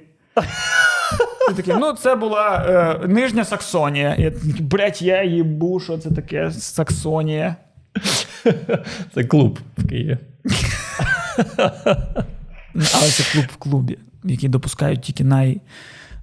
Ти 1.48 1.54
такий, 1.56 1.74
ну, 1.80 1.94
це 1.94 2.16
була 2.16 2.66
е, 3.04 3.08
Нижня 3.08 3.46
Саксонія. 3.46 4.16
Я 4.20 4.32
блядь, 4.60 5.02
я 5.02 5.24
їбу, 5.24 5.80
що 5.80 5.98
це 5.98 6.12
таке 6.12 6.52
Саксонія. 6.52 7.56
Це 9.14 9.24
клуб 9.24 9.60
в 9.78 9.88
Києві. 9.88 10.18
Але 12.78 13.10
це 13.10 13.24
клуб 13.34 13.46
в 13.54 13.56
клубі, 13.58 13.98
який 14.24 14.50
допускають 14.50 15.02
тільки 15.02 15.24
най, 15.24 15.62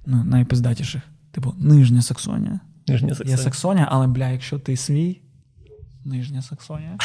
ну, 0.05 0.23
найпиздатіших. 0.23 1.01
Типу, 1.31 1.53
Нижня 1.57 2.01
Саксонія. 2.01 2.59
Нижня 2.87 3.09
Саксонія. 3.09 3.37
Саксонія, 3.37 3.87
але, 3.91 4.07
бля, 4.07 4.29
якщо 4.29 4.59
ти 4.59 4.77
свій, 4.77 5.21
Нижня 6.05 6.41
Саксонія. 6.41 6.97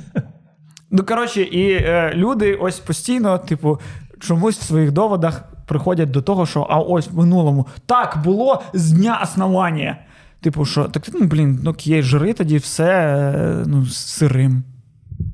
ну, 0.90 1.04
коротше, 1.04 1.42
і 1.42 1.72
е, 1.72 2.12
люди 2.14 2.54
ось 2.54 2.78
постійно, 2.78 3.38
типу, 3.38 3.80
чомусь 4.20 4.58
в 4.58 4.62
своїх 4.62 4.92
доводах 4.92 5.44
приходять 5.66 6.10
до 6.10 6.22
того, 6.22 6.46
що 6.46 6.66
а 6.70 6.78
ось 6.78 7.08
в 7.08 7.18
минулому 7.18 7.66
так 7.86 8.18
було 8.24 8.62
з 8.72 8.92
дня 8.92 9.20
основання. 9.22 9.98
Типу, 10.40 10.64
що 10.64 10.84
так, 10.84 11.08
ну, 11.14 11.26
блін, 11.26 11.60
ну 11.62 11.76
є 11.80 12.02
жири, 12.02 12.32
тоді 12.32 12.58
все 12.58 12.92
е, 13.36 13.64
ну, 13.66 13.86
сирим. 13.86 14.62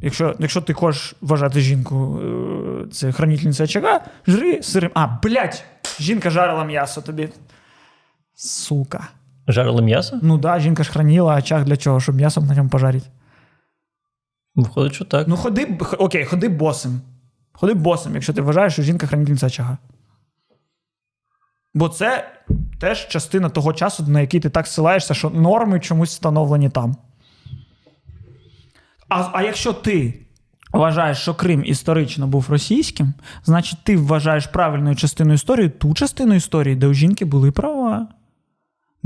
Якщо, 0.02 0.34
якщо 0.38 0.60
ти 0.60 0.72
хочеш 0.72 1.14
вважати 1.20 1.60
жінку, 1.60 2.20
е, 2.20 2.86
це 2.92 3.12
хранительниця 3.12 3.64
очага, 3.64 4.00
жри 4.26 4.62
сирим. 4.62 4.90
А, 4.94 5.06
блядь, 5.22 5.64
жінка 6.00 6.30
жарила 6.30 6.64
м'ясо 6.64 7.02
тобі. 7.02 7.28
Сука. 8.34 9.08
Жарили 9.48 9.82
м'ясо? 9.82 10.18
Ну 10.22 10.38
да, 10.38 10.60
жінка 10.60 10.82
ж 10.82 10.90
хранила 10.90 11.36
очаг 11.36 11.64
для 11.64 11.76
чого, 11.76 12.00
щоб 12.00 12.14
м'ясом 12.14 12.46
на 12.46 12.54
ньому 12.54 12.68
пожарити. 12.68 13.06
Виходить, 14.54 14.94
що 14.94 15.04
так. 15.04 15.28
Ну 15.28 15.36
ходи, 15.36 15.78
х- 15.80 15.96
окей, 15.96 16.24
ходи 16.24 16.48
босим. 16.48 17.00
Ходи 17.52 17.74
босим, 17.74 18.14
якщо 18.14 18.32
ти 18.32 18.40
вважаєш, 18.42 18.72
що 18.72 18.82
жінка 18.82 19.06
хранительниця 19.06 19.46
очага. 19.46 19.78
Бо 21.74 21.88
це 21.88 22.30
теж 22.80 23.08
частина 23.08 23.48
того 23.48 23.72
часу, 23.72 24.04
на 24.08 24.20
який 24.20 24.40
ти 24.40 24.50
так 24.50 24.66
ссилаєшся, 24.66 25.14
що 25.14 25.30
норми 25.30 25.80
чомусь 25.80 26.10
встановлені 26.10 26.68
там. 26.70 26.96
А, 29.08 29.30
а 29.32 29.42
якщо 29.42 29.72
ти 29.72 30.20
вважаєш, 30.72 31.18
що 31.18 31.34
Крим 31.34 31.64
історично 31.64 32.26
був 32.26 32.46
російським, 32.50 33.14
значить 33.44 33.78
ти 33.84 33.96
вважаєш 33.96 34.46
правильною 34.46 34.96
частиною 34.96 35.34
історії 35.34 35.68
ту 35.68 35.94
частину 35.94 36.34
історії, 36.34 36.76
де 36.76 36.86
у 36.86 36.94
жінки 36.94 37.24
були 37.24 37.50
права, 37.50 38.08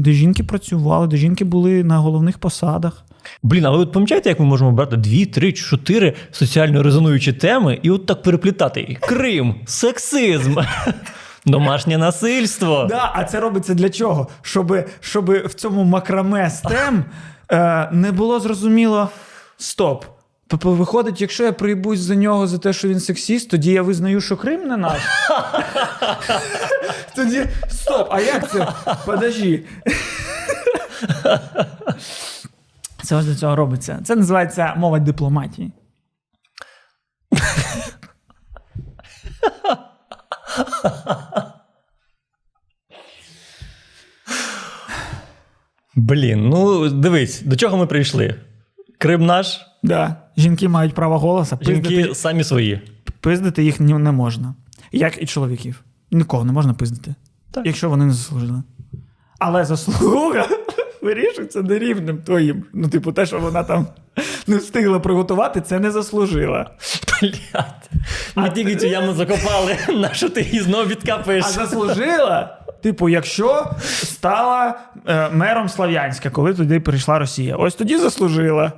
де 0.00 0.12
жінки 0.12 0.42
працювали, 0.44 1.06
де 1.06 1.16
жінки 1.16 1.44
були 1.44 1.84
на 1.84 1.98
головних 1.98 2.38
посадах. 2.38 3.04
Блін, 3.42 3.66
а 3.66 3.70
ви 3.70 3.78
от 3.78 3.92
пам'ятаєте, 3.92 4.28
як 4.28 4.40
ми 4.40 4.46
можемо 4.46 4.72
брати 4.72 4.96
дві, 4.96 5.26
три, 5.26 5.52
чотири 5.52 6.14
соціально 6.30 6.82
резонуючі 6.82 7.32
теми 7.32 7.78
і 7.82 7.90
от 7.90 8.06
так 8.06 8.22
переплітати 8.22 8.80
їх? 8.80 9.00
Крим, 9.00 9.54
сексизм, 9.66 10.56
домашнє 11.46 11.98
насильство. 11.98 12.86
Да, 12.88 13.12
а 13.14 13.24
це 13.24 13.40
робиться 13.40 13.74
для 13.74 13.90
чого? 13.90 14.28
Щоб, 14.42 14.76
щоб 15.00 15.30
в 15.30 15.54
цьому 15.54 15.84
макраме 15.84 16.50
з 16.50 16.60
тем 16.60 17.04
е, 17.52 17.88
не 17.92 18.12
було 18.12 18.40
зрозуміло 18.40 19.08
стоп. 19.56 20.04
Тобто 20.50 20.72
виходить, 20.72 21.20
якщо 21.20 21.44
я 21.44 21.52
приїбусь 21.52 21.98
за 21.98 22.14
нього 22.14 22.46
за 22.46 22.58
те, 22.58 22.72
що 22.72 22.88
він 22.88 23.00
сексіст, 23.00 23.50
тоді 23.50 23.72
я 23.72 23.82
визнаю, 23.82 24.20
що 24.20 24.36
Крим 24.36 24.68
не 24.68 24.76
наш. 24.76 25.02
Тоді 27.14 27.46
стоп, 27.68 28.08
а 28.10 28.20
як 28.20 28.50
це? 28.50 28.68
Подожди. 29.06 29.64
Це 33.02 33.16
ось 33.16 33.24
для 33.24 33.34
цього 33.34 33.56
робиться. 33.56 34.00
Це 34.04 34.16
називається 34.16 34.74
мова 34.76 34.98
дипломатії. 34.98 35.72
Блін, 45.94 46.48
ну 46.48 46.88
дивись, 46.88 47.42
до 47.42 47.56
чого 47.56 47.76
ми 47.76 47.86
прийшли? 47.86 48.34
Крим 48.98 49.26
наш, 49.26 49.60
Да. 49.82 50.16
Жінки 50.40 50.68
мають 50.68 50.94
право 50.94 51.18
голосу, 51.18 51.56
пиздити, 51.56 52.14
самі 52.14 52.44
свої. 52.44 52.80
пиздити 53.20 53.64
їх 53.64 53.80
не 53.80 54.12
можна. 54.12 54.54
Як 54.92 55.22
і 55.22 55.26
чоловіків. 55.26 55.84
Нікого 56.10 56.44
не 56.44 56.52
можна 56.52 56.74
пиздити. 56.74 57.14
Так. 57.50 57.66
Якщо 57.66 57.90
вони 57.90 58.04
не 58.04 58.12
заслужили. 58.12 58.62
Але 59.38 59.64
заслуга 59.64 60.48
вирішується 61.02 61.62
нерівним 61.62 62.18
твоїм. 62.18 62.64
Ну, 62.72 62.88
типу, 62.88 63.12
те, 63.12 63.26
що 63.26 63.38
вона 63.38 63.64
там 63.64 63.86
не 64.46 64.56
встигла 64.56 65.00
приготувати, 65.00 65.60
це 65.60 65.78
не 65.78 65.90
заслужила. 65.90 66.70
Блядь. 67.22 67.90
Ми 68.34 68.50
тільки 68.50 68.76
цю 68.76 68.86
яму 68.86 69.12
закопали, 69.12 69.76
на 69.88 70.12
що 70.12 70.28
ти 70.28 70.42
її 70.42 70.60
знову 70.60 70.88
відкапаєш? 70.88 71.44
А 71.48 71.50
заслужила, 71.50 72.58
типу, 72.82 73.08
якщо 73.08 73.70
стала 73.82 74.80
е, 75.06 75.30
мером 75.30 75.68
Слав'янська, 75.68 76.30
коли 76.30 76.54
туди 76.54 76.80
прийшла 76.80 77.18
Росія. 77.18 77.56
Ось 77.56 77.74
тоді 77.74 77.98
заслужила. 77.98 78.72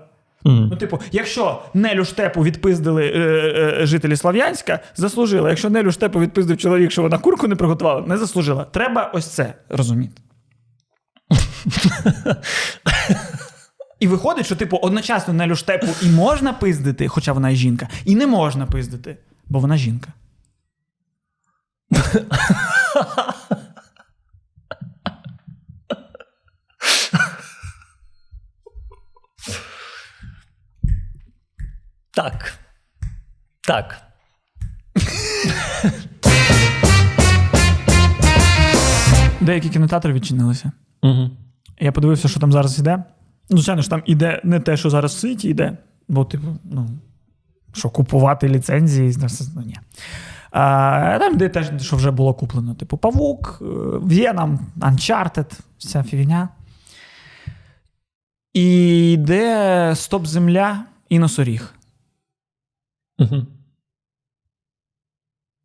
Мгм. 0.45 0.69
Ну, 0.71 0.77
типу, 0.77 1.01
якщо 1.13 1.63
Нелю 1.75 2.05
Штепу 2.05 2.43
відпиздили 2.43 3.07
е, 3.07 3.19
е, 3.19 3.87
жителі 3.87 4.17
Слав'янська, 4.17 4.81
заслужила. 4.97 5.49
Якщо 5.49 5.71
Нелю 5.71 5.93
Штепу 5.93 6.21
відпиздив 6.21 6.57
чоловік, 6.57 6.91
що 6.91 7.03
вона 7.03 7.19
курку 7.19 7.49
не 7.49 7.57
приготувала, 7.57 8.07
не 8.07 8.17
заслужила. 8.17 8.65
Треба 8.65 9.11
ось 9.15 9.27
це 9.27 9.55
розуміти. 9.69 10.23
І 14.01 14.07
виходить, 14.07 14.47
що, 14.47 14.57
типу, 14.57 14.77
одночасно 14.77 15.35
Нелю 15.35 15.57
Штепу 15.57 15.87
і 16.03 16.09
можна 16.11 16.53
пиздити, 16.53 17.09
хоча 17.09 17.33
вона 17.33 17.51
і 17.51 17.57
жінка, 17.57 17.89
і 18.05 18.15
не 18.15 18.27
можна 18.27 18.67
пиздити, 18.67 19.17
бо 19.49 19.59
вона 19.59 19.77
жінка. 19.77 20.09
Так. 32.15 32.55
Так. 33.61 34.03
Деякі 39.41 39.69
кінотеатри 39.69 40.13
відчинилися. 40.13 40.73
Угу. 41.03 41.31
Я 41.81 41.93
подивився, 41.93 42.29
що 42.29 42.41
там 42.41 42.53
зараз 42.53 42.79
іде. 42.79 43.05
Ну, 43.51 43.57
звичайно 43.57 43.83
ж, 43.83 43.91
там 43.91 44.03
іде 44.07 44.41
не 44.45 44.61
те, 44.61 44.77
що 44.77 44.91
зараз 44.91 45.15
в 45.15 45.19
світі 45.19 45.49
йде, 45.49 45.77
бо, 46.09 46.25
типу, 46.25 46.47
ну, 46.65 46.89
що 47.73 47.91
купувати 47.91 48.49
ліцензії, 48.49 49.17
ну, 49.57 49.63
ні. 49.63 49.79
А, 50.51 51.19
там 51.19 51.35
йде 51.35 51.49
те, 51.49 51.79
що 51.79 51.97
вже 51.97 52.11
було 52.11 52.35
куплено. 52.35 52.75
Типу, 52.75 52.97
Павук, 52.97 53.59
е, 53.63 53.65
В'єнам, 54.03 54.61
Uncharted, 54.79 55.61
вся 55.79 56.03
фігня. 56.03 56.49
І 58.53 59.13
йде 59.13 59.93
Стоп 59.97 60.27
Земля 60.27 60.85
і 61.09 61.19
Носоріг. 61.19 61.75
Угу. 63.19 63.47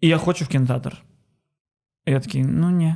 І 0.01 0.07
я 0.07 0.17
хочу 0.17 0.45
в 0.45 0.47
кінотеатр. 0.47 0.97
І 2.05 2.11
я 2.11 2.19
такий, 2.19 2.43
ну 2.43 2.69
ні. 2.69 2.95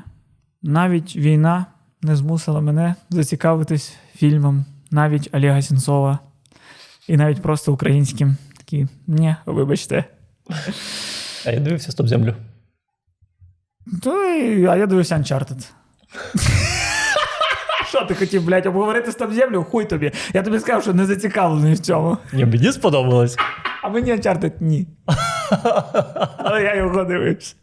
Навіть 0.61 1.15
війна 1.15 1.65
не 2.01 2.15
змусила 2.15 2.61
мене 2.61 2.95
зацікавитись 3.09 3.95
фільмом, 4.15 4.65
навіть 4.91 5.29
Олега 5.35 5.61
Сенцова, 5.61 6.19
і 7.07 7.17
навіть 7.17 7.41
просто 7.41 7.73
українським. 7.73 8.37
Такі, 8.57 8.87
ні, 9.07 9.35
вибачте. 9.45 10.05
А 11.45 11.51
я 11.51 11.59
дивився 11.59 11.91
стоп 11.91 12.07
землю. 12.07 12.35
То 14.03 14.11
а 14.69 14.75
я 14.75 14.87
дивився 14.87 15.15
Uncharted. 15.15 15.69
Що 17.87 18.05
ти 18.05 18.15
хотів, 18.15 18.45
блядь, 18.45 18.65
обговорити 18.65 19.11
стоп 19.11 19.33
землю? 19.33 19.63
Хуй 19.63 19.85
тобі. 19.85 20.11
Я 20.33 20.43
тобі 20.43 20.59
сказав, 20.59 20.81
що 20.83 20.93
не 20.93 21.05
зацікавлений 21.05 21.73
в 21.73 21.79
цьому. 21.79 22.17
Ні, 22.33 22.45
мені 22.45 22.71
сподобалось. 22.71 23.37
А 23.81 23.89
мені 23.89 24.11
Uncharted 24.11 24.51
ні. 24.59 24.87
Але 26.37 26.63
я 26.63 26.75
його 26.75 27.03
дивився. 27.03 27.55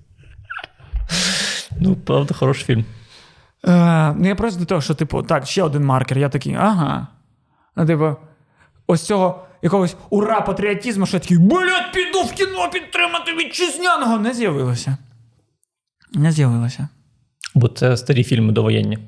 Ну, 1.81 1.97
правда, 1.97 2.35
хороший 2.35 2.65
фільм. 2.65 2.85
Е, 3.67 4.15
ну, 4.19 4.29
я 4.29 4.35
просто 4.35 4.61
до 4.61 4.67
того, 4.67 4.81
що, 4.81 4.95
типу, 4.95 5.23
так, 5.23 5.47
ще 5.47 5.63
один 5.63 5.85
маркер. 5.85 6.19
Я 6.19 6.29
такий, 6.29 6.55
ага. 6.55 7.07
Ну, 7.77 7.87
типу, 7.87 8.17
ось 8.87 9.03
цього 9.03 9.47
якогось 9.63 9.97
ура 10.11 10.41
патріотизму, 10.41 11.07
що 11.07 11.17
я 11.17 11.21
такий, 11.21 11.39
блядь, 11.39 11.93
піду 11.93 12.23
в 12.23 12.33
кіно 12.33 12.71
підтримати 12.73 13.33
вітчизняного. 13.33 14.19
Не 14.19 14.35
з'явилося. 14.35 14.97
Не 16.13 16.33
з'явилося. 16.33 16.89
Бо 17.55 17.69
це 17.69 17.97
старі 17.97 18.25
фільми 18.25 18.53
довоєнні. 18.53 18.99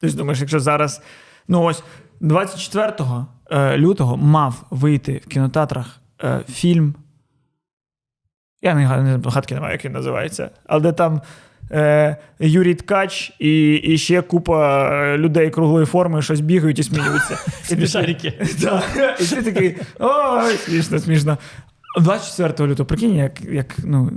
Ти 0.00 0.08
ж 0.08 0.16
думаєш, 0.16 0.40
якщо 0.40 0.60
зараз. 0.60 1.02
Ну 1.48 1.62
ось 1.62 1.82
24 2.20 2.86
е, 3.00 3.26
лютого 3.52 4.16
мав 4.16 4.66
вийти 4.70 5.20
в 5.24 5.28
кінотеатрах 5.28 6.00
е, 6.24 6.40
фільм. 6.48 6.94
Я 8.62 8.74
не, 8.74 8.84
га- 8.86 9.02
не 9.02 9.20
гадки 9.24 9.54
немає, 9.54 9.72
як 9.72 9.84
він 9.84 9.92
називається. 9.92 10.50
Але 10.66 10.80
де 10.82 10.92
там 10.92 11.20
е, 11.70 12.16
Юрій 12.38 12.74
Ткач 12.74 13.32
і, 13.38 13.72
і 13.74 13.98
ще 13.98 14.22
купа 14.22 14.90
е, 14.92 15.18
людей 15.18 15.50
круглої 15.50 15.86
форми 15.86 16.22
щось 16.22 16.40
бігають 16.40 16.78
і 16.78 16.82
сміються. 16.82 17.34
І 17.64 17.68
ти 17.68 17.74
Смішарики. 17.76 18.32
І 19.20 19.24
ти 19.24 19.42
такий, 19.42 19.76
ой, 19.98 20.56
смішно, 20.56 20.98
смішно. 20.98 21.38
24 21.98 22.70
лютого, 22.70 22.86
прикинь, 22.86 23.14
як, 23.16 23.40
як 23.40 23.74
ну, 23.84 24.10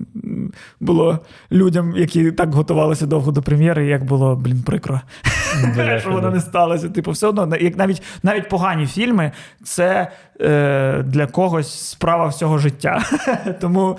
було 0.80 1.20
людям, 1.52 1.94
які 1.98 2.32
так 2.32 2.54
готувалися 2.54 3.06
довго 3.06 3.32
до 3.32 3.42
прем'єри, 3.42 3.86
як 3.86 4.04
було, 4.04 4.36
блін, 4.36 4.64
прикро. 4.64 5.02
Що 6.00 6.12
воно 6.12 6.32
не 6.32 6.40
сталося. 6.40 6.90
Типу, 6.90 7.12
все 7.12 7.28
одно, 7.28 7.56
як 7.60 7.78
навіть, 7.78 8.04
навіть 8.24 8.50
погані 8.50 8.88
фільми, 8.88 9.32
це 9.64 10.12
е, 10.42 11.04
для 11.04 11.28
когось 11.28 11.90
справа 11.90 12.28
всього 12.28 12.58
життя. 12.58 13.04
Тому 13.62 13.98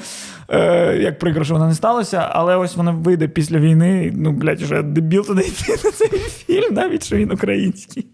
е, 0.49 0.97
як 0.97 1.19
прикро, 1.19 1.45
що 1.45 1.55
воно 1.55 1.67
не 1.67 1.75
сталося, 1.75 2.29
але 2.31 2.57
ось 2.57 2.77
воно 2.77 2.93
вийде 2.93 3.29
після 3.29 3.59
війни. 3.59 4.13
Ну, 4.17 4.33
блядь, 4.33 4.63
вже 4.63 4.83
дебіл 4.83 5.27
туди 5.27 5.43
йти 5.43 5.73
на 5.85 5.91
цей 5.91 6.19
фільм, 6.19 6.75
навіть 6.75 7.05
що 7.05 7.17
він 7.17 7.33
український. 7.33 8.07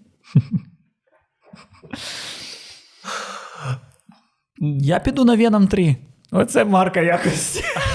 Я 4.80 4.98
піду 4.98 5.24
на 5.24 5.36
Веном 5.36 5.66
3. 5.66 5.96
Оце 6.30 6.64
марка 6.64 7.00
якості. 7.00 7.64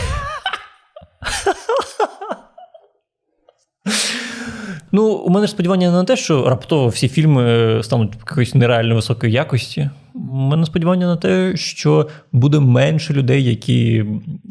Ну, 4.95 5.11
у 5.11 5.30
мене 5.30 5.47
ж 5.47 5.51
сподівання 5.51 5.91
не 5.91 5.97
на 5.97 6.03
те, 6.03 6.15
що 6.15 6.49
раптово 6.49 6.88
всі 6.88 7.07
фільми 7.07 7.80
стануть 7.84 8.13
якоїсь 8.15 8.55
нереально 8.55 8.95
високої 8.95 9.34
якості. 9.34 9.89
У 10.13 10.36
мене 10.36 10.65
сподівання 10.65 11.07
на 11.07 11.15
те, 11.15 11.57
що 11.57 12.07
буде 12.32 12.59
менше 12.59 13.13
людей, 13.13 13.43
які 13.43 14.05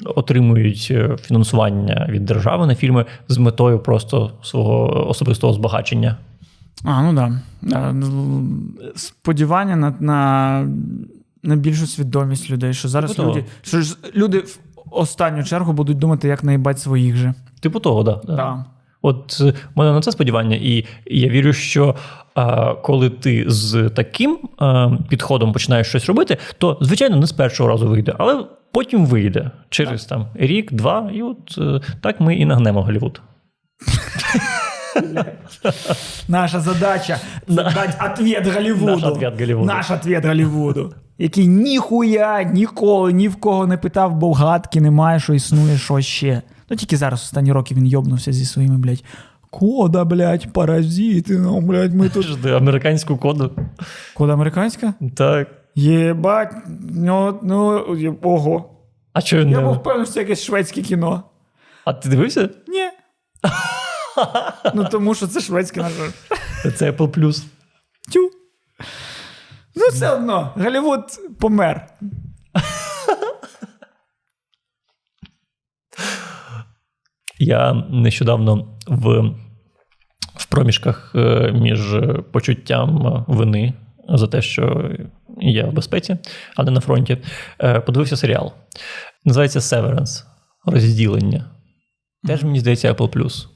отримують 0.04 0.88
е, 0.90 1.16
фінансування 1.22 2.06
від 2.10 2.24
держави 2.24 2.66
на 2.66 2.74
фільми 2.74 3.04
з 3.28 3.38
метою 3.38 3.78
просто 3.78 4.30
свого 4.42 5.08
особистого 5.08 5.52
збагачення. 5.52 6.16
А, 6.84 7.02
ну 7.02 7.12
да. 7.12 7.92
ну, 7.92 8.48
Сподівання 8.96 9.76
на, 9.76 9.94
на, 10.00 10.68
на 11.42 11.56
більшу 11.56 11.86
свідомість 11.86 12.50
людей, 12.50 12.74
що 12.74 12.88
зараз 12.88 13.18
люди, 13.18 13.44
що 13.62 13.82
люди 14.16 14.44
останню 14.94 15.44
чергу 15.44 15.72
будуть 15.72 15.98
думати, 15.98 16.28
як 16.28 16.44
наїбать 16.44 16.80
своїх 16.80 17.16
же. 17.16 17.34
Типу 17.60 17.80
того, 17.80 18.04
так. 18.04 18.20
Да, 18.24 18.36
Да. 18.36 18.64
От 19.02 19.38
е, 19.40 19.50
в 19.74 19.78
мене 19.78 19.92
на 19.92 20.00
це 20.00 20.12
сподівання, 20.12 20.56
і 20.56 20.84
я 21.06 21.28
вірю, 21.28 21.52
що 21.52 21.94
а, 22.34 22.74
коли 22.74 23.10
ти 23.10 23.44
з 23.48 23.90
таким 23.90 24.38
а, 24.58 24.90
підходом 25.08 25.52
починаєш 25.52 25.86
щось 25.86 26.06
робити, 26.06 26.36
то 26.58 26.78
звичайно 26.80 27.16
не 27.16 27.26
з 27.26 27.32
першого 27.32 27.68
разу 27.68 27.88
вийде, 27.88 28.14
але 28.18 28.44
потім 28.72 29.06
вийде 29.06 29.50
через 29.70 30.04
там 30.04 30.26
рік, 30.34 30.72
два, 30.72 31.10
і 31.14 31.22
от 31.22 31.58
е, 31.58 31.80
так 32.00 32.20
ми 32.20 32.36
і 32.36 32.44
нагнемо 32.44 32.82
Голлівуд. 32.82 33.20
Наша 36.28 36.60
задача 36.60 37.18
це 37.48 37.54
дати 37.54 37.92
ответ 38.12 38.46
Голлівуду. 38.46 38.92
Наш 38.92 39.04
ответ 39.04 39.40
Голлівуду. 39.40 39.66
Наш 39.66 39.90
ответ 39.90 40.24
Голлівуду. 40.24 40.94
Який 41.18 41.46
ніхуя 41.46 42.42
ніколи 42.42 43.12
ні 43.12 43.28
в 43.28 43.36
кого 43.36 43.66
не 43.66 43.76
питав, 43.76 44.14
бо 44.14 44.30
вгадки 44.30 44.80
немає, 44.80 45.20
що 45.20 45.34
існує 45.34 45.78
що 45.78 46.00
ще. 46.00 46.42
Ну 46.70 46.76
тільки 46.76 46.96
зараз 46.96 47.22
останні 47.22 47.52
роки 47.52 47.74
він 47.74 47.86
йобнувся 47.86 48.32
зі 48.32 48.44
своїми, 48.44 48.78
блядь. 48.78 49.04
Кода, 49.50 50.04
блядь, 50.04 50.52
паразити, 50.52 51.38
ну, 51.38 51.60
блядь, 51.60 51.94
ми 51.94 52.08
тут. 52.08 52.26
Ж, 52.44 52.56
Американську 52.56 53.16
коду. 53.16 53.52
Кода 54.14 54.32
американська? 54.32 54.94
Так. 55.16 55.48
Єбать, 55.74 56.52
ну, 56.94 57.38
ну, 57.42 57.84
ого. 58.22 58.70
А 59.12 59.20
що 59.20 59.36
Я 59.36 59.44
не? 59.44 59.60
був 59.60 59.74
впевнений, 59.74 60.06
що 60.06 60.14
це 60.14 60.20
якесь 60.20 60.42
шведське 60.44 60.82
кіно. 60.82 61.22
А 61.84 61.92
ти 61.92 62.08
дивився? 62.08 62.48
Ні. 62.68 62.88
ну 64.74 64.88
тому 64.90 65.14
що 65.14 65.26
це 65.26 65.40
шведське, 65.40 65.80
на. 65.80 65.90
Це 66.70 66.90
Apple 66.90 67.08
Plus. 67.08 67.44
Тю. 68.12 68.30
Ну, 69.76 69.88
все 69.92 70.10
одно, 70.10 70.52
Голлівуд 70.56 71.04
помер. 71.40 71.86
Я 77.38 77.72
нещодавно 77.90 78.78
в, 78.86 79.34
в 80.36 80.46
проміжках 80.46 81.12
е, 81.14 81.52
між 81.52 81.80
почуттям 82.32 83.24
вини 83.28 83.74
за 84.08 84.26
те, 84.26 84.42
що 84.42 84.90
я 85.40 85.66
в 85.66 85.72
безпеці, 85.72 86.16
а 86.56 86.62
не 86.62 86.70
на 86.70 86.80
фронті, 86.80 87.18
е, 87.60 87.80
подивився 87.80 88.16
серіал. 88.16 88.52
Називається 89.24 89.58
Severance 89.58 90.24
розділення. 90.66 91.50
Теж 92.26 92.44
мені 92.44 92.60
здається 92.60 92.92
Apple 92.92 93.08
Plus. 93.08 93.46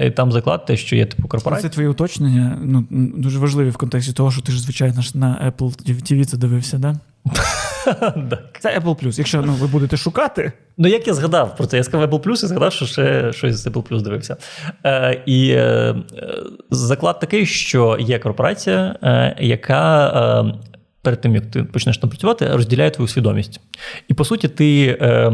І 0.00 0.10
там 0.10 0.32
заклад 0.32 0.64
те, 0.64 0.76
що 0.76 0.96
є 0.96 1.06
типу 1.06 1.28
корпорація. 1.28 1.70
Це 1.70 1.74
твої 1.74 1.88
уточнення 1.88 2.58
ну, 2.62 2.86
дуже 3.16 3.38
важливі 3.38 3.70
в 3.70 3.76
контексті 3.76 4.12
того, 4.12 4.30
що 4.30 4.42
ти 4.42 4.52
ж, 4.52 4.62
звичайно, 4.62 5.02
на 5.14 5.52
Apple 5.58 5.90
TV 6.12 6.24
це 6.24 6.36
дивився, 6.36 6.78
да? 6.78 6.96
Так. 8.30 8.58
Це 8.60 8.78
Apple 8.78 9.04
Plus. 9.04 9.18
Якщо 9.18 9.42
ну, 9.42 9.52
ви 9.52 9.66
будете 9.66 9.96
шукати, 9.96 10.52
Ну, 10.82 10.88
як 10.88 11.06
я 11.06 11.14
згадав 11.14 11.56
про 11.56 11.66
це, 11.66 11.76
я 11.76 11.84
сказав 11.84 12.10
Apple 12.10 12.22
Plus 12.22 12.32
і 12.32 12.46
згадав, 12.46 12.72
що 12.72 12.86
ще 12.86 13.32
щось 13.32 13.56
з 13.56 13.66
Apple 13.66 13.82
Plus 13.82 14.02
дивився. 14.02 14.36
Е, 14.86 15.22
і 15.26 15.50
е, 15.50 15.58
е, 15.58 15.94
заклад 16.70 17.20
такий, 17.20 17.46
що 17.46 17.96
є 18.00 18.18
корпорація, 18.18 18.96
е, 19.02 19.36
яка 19.40 20.08
е, 20.46 20.54
перед 21.02 21.20
тим, 21.20 21.34
як 21.34 21.46
ти 21.46 21.64
почнеш 21.64 21.98
там 21.98 22.10
працювати, 22.10 22.46
розділяє 22.46 22.90
твою 22.90 23.08
свідомість. 23.08 23.60
І 24.08 24.14
по 24.14 24.24
суті, 24.24 24.48
ти. 24.48 24.98
Е, 25.00 25.32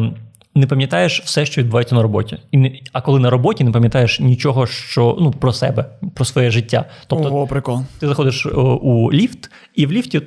не 0.57 0.67
пам'ятаєш 0.67 1.23
все, 1.25 1.47
що 1.47 1.61
відбувається 1.61 1.95
на 1.95 2.03
роботі. 2.03 2.39
І 2.51 2.57
не, 2.57 2.73
а 2.93 3.01
коли 3.01 3.21
на 3.21 3.31
роботі 3.31 3.65
не 3.65 3.71
пам'ятаєш 3.71 4.21
нічого, 4.21 4.67
що 4.67 5.17
ну 5.21 5.31
про 5.31 5.53
себе, 5.53 5.85
про 6.15 6.25
своє 6.25 6.51
життя. 6.51 6.85
Тобто 7.07 7.29
ого, 7.29 7.47
прикол. 7.47 7.81
ти 7.99 8.09
заходиш 8.09 8.47
о, 8.47 8.75
у 8.75 9.13
ліфт, 9.13 9.51
і 9.75 9.87
в 9.87 9.93
ліфті 9.93 10.23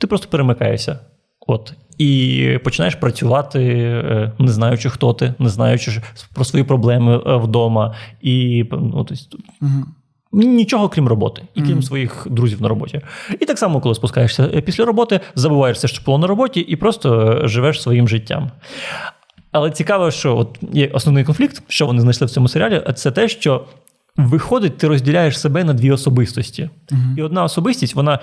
ти 0.00 0.06
просто 0.06 0.28
перемикаєшся. 0.28 0.98
От. 1.46 1.72
І 1.98 2.58
починаєш 2.64 2.94
працювати, 2.94 3.60
е, 3.60 4.32
не 4.38 4.52
знаючи, 4.52 4.90
хто 4.90 5.12
ти, 5.12 5.34
не 5.38 5.48
знаючи 5.48 6.02
про 6.34 6.44
свої 6.44 6.64
проблеми 6.64 7.22
е, 7.26 7.36
вдома. 7.36 7.94
І 8.20 8.64
ну, 8.72 9.04
тобто, 9.08 9.38
Угу. 9.62 9.84
Нічого 10.32 10.88
крім 10.88 11.08
роботи, 11.08 11.42
і 11.54 11.62
крім 11.62 11.82
своїх 11.82 12.26
друзів 12.30 12.62
на 12.62 12.68
роботі. 12.68 13.00
І 13.40 13.44
так 13.44 13.58
само, 13.58 13.80
коли 13.80 13.94
спускаєшся 13.94 14.50
е, 14.54 14.60
після 14.60 14.84
роботи, 14.84 15.20
забуваєш 15.34 15.76
все, 15.76 15.88
що 15.88 16.02
було 16.04 16.18
на 16.18 16.26
роботі, 16.26 16.60
і 16.60 16.76
просто 16.76 17.40
е, 17.44 17.48
живеш 17.48 17.82
своїм 17.82 18.08
життям. 18.08 18.50
Але 19.52 19.70
цікаво, 19.70 20.10
що 20.10 20.36
от 20.36 20.58
є 20.72 20.86
основний 20.86 21.24
конфлікт, 21.24 21.62
що 21.68 21.86
вони 21.86 22.00
знайшли 22.00 22.26
в 22.26 22.30
цьому 22.30 22.48
серіалі, 22.48 22.82
це 22.94 23.10
те, 23.10 23.28
що 23.28 23.64
виходить, 24.16 24.76
ти 24.78 24.88
розділяєш 24.88 25.40
себе 25.40 25.64
на 25.64 25.72
дві 25.72 25.90
особистості. 25.90 26.70
І 27.16 27.22
одна 27.22 27.44
особистість, 27.44 27.94
вона 27.94 28.18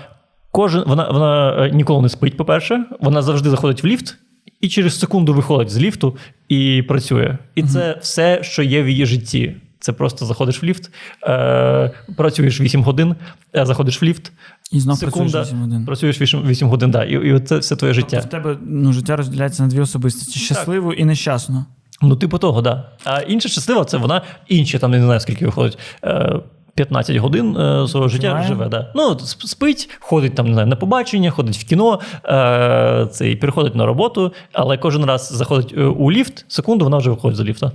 кожен, 0.51 0.83
вона, 0.87 1.09
вона 1.11 1.65
е, 1.65 1.71
ніколи 1.71 2.01
не 2.01 2.09
спить, 2.09 2.37
по-перше, 2.37 2.85
вона 2.99 3.21
завжди 3.21 3.49
заходить 3.49 3.83
в 3.83 3.87
ліфт. 3.87 4.17
І 4.61 4.69
через 4.69 4.99
секунду 4.99 5.33
виходить 5.33 5.69
з 5.69 5.77
ліфту 5.77 6.17
і 6.49 6.83
працює. 6.87 7.37
І 7.55 7.63
це 7.63 7.97
все, 8.01 8.39
що 8.43 8.63
є 8.63 8.83
в 8.83 8.89
її 8.89 9.05
житті. 9.05 9.55
Це 9.87 9.93
просто 9.93 10.25
заходиш 10.25 10.63
в 10.63 10.65
ліфт, 10.65 10.91
е, 11.27 11.91
працюєш 12.17 12.61
8 12.61 12.83
годин, 12.83 13.15
е, 13.55 13.65
заходиш 13.65 14.01
в 14.01 14.05
ліфт, 14.05 14.31
І 14.71 14.79
знов 14.79 14.97
секунда, 14.97 15.31
працюєш 15.31 15.47
8 15.47 15.61
годин. 15.61 15.85
працюєш 15.85 16.21
8, 16.21 16.47
8 16.47 16.67
годин, 16.67 16.91
да, 16.91 17.03
і, 17.03 17.35
і 17.35 17.39
це 17.39 17.57
все 17.57 17.75
твоє 17.75 17.93
життя. 17.93 18.21
Тобто 18.21 18.27
в 18.27 18.29
тебе 18.29 18.57
ну, 18.61 18.93
життя 18.93 19.15
розділяється 19.15 19.63
на 19.63 19.69
дві 19.69 19.79
особистості: 19.79 20.39
щасливу 20.39 20.93
і 20.93 21.05
нещасну. 21.05 21.65
Ну, 22.01 22.15
типу 22.15 22.37
того, 22.37 22.61
да. 22.61 22.89
А 23.03 23.19
інша 23.19 23.49
щаслива, 23.49 23.85
це 23.85 23.97
вона 23.97 24.21
інші, 24.47 24.79
там 24.79 24.91
не 24.91 25.01
знаю, 25.01 25.19
скільки 25.19 25.45
виходить. 25.45 25.77
е, 26.03 26.39
15 26.75 27.17
годин 27.17 27.57
е, 27.57 27.87
свого 27.87 28.07
життя 28.07 28.27
Почуває? 28.27 28.47
живе. 28.47 28.67
Да. 28.69 28.91
Ну, 28.95 29.19
спить, 29.19 29.89
ходить 29.99 30.35
там, 30.35 30.47
не 30.47 30.53
знаю, 30.53 30.67
на 30.67 30.75
побачення, 30.75 31.31
ходить 31.31 31.57
в 31.57 31.63
кіно, 31.63 31.99
е, 32.25 33.07
це, 33.11 33.31
і 33.31 33.35
переходить 33.35 33.75
на 33.75 33.85
роботу, 33.85 34.33
але 34.53 34.77
кожен 34.77 35.05
раз 35.05 35.33
заходить 35.33 35.73
е, 35.77 35.83
у 35.83 36.11
ліфт, 36.11 36.45
секунду, 36.47 36.85
вона 36.85 36.97
вже 36.97 37.09
виходить 37.09 37.37
з 37.37 37.41
ліфта. 37.41 37.71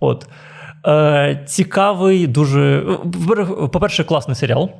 От. 0.00 0.26
Е, 0.88 1.42
цікавий, 1.46 2.26
дуже. 2.26 2.82
по-перше- 3.72 4.04
класний 4.04 4.34
серіал. 4.34 4.70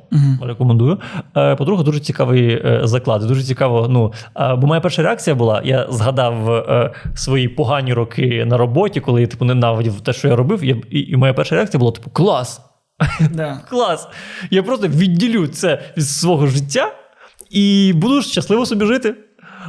Рекомендую. 0.41 0.97
Е, 1.37 1.55
по-друге, 1.55 1.83
дуже 1.83 1.99
цікавий 1.99 2.49
е, 2.49 2.81
заклад. 2.83 3.21
Дуже 3.21 3.43
цікаво. 3.43 3.87
Ну, 3.89 4.13
е, 4.35 4.55
бо 4.55 4.67
моя 4.67 4.81
перша 4.81 5.01
реакція 5.03 5.35
була: 5.35 5.61
я 5.65 5.87
згадав 5.89 6.51
е, 6.51 6.91
свої 7.15 7.47
погані 7.47 7.93
роки 7.93 8.45
на 8.45 8.57
роботі, 8.57 8.99
коли 8.99 9.21
я 9.21 9.27
типу 9.27 9.45
ненавидів 9.45 10.01
те, 10.01 10.13
що 10.13 10.27
я 10.27 10.35
робив. 10.35 10.63
Я, 10.63 10.75
і, 10.89 10.99
і 10.99 11.15
моя 11.15 11.33
перша 11.33 11.55
реакція 11.55 11.79
була: 11.79 11.91
типу, 11.91 12.09
клас! 12.09 12.61
Да. 13.31 13.59
Клас! 13.69 14.07
Я 14.51 14.63
просто 14.63 14.87
відділю 14.87 15.47
це 15.47 15.81
від 15.97 16.07
свого 16.07 16.47
життя 16.47 16.91
і 17.49 17.93
буду 17.95 18.21
щасливо 18.21 18.65
собі 18.65 18.85
жити. 18.85 19.15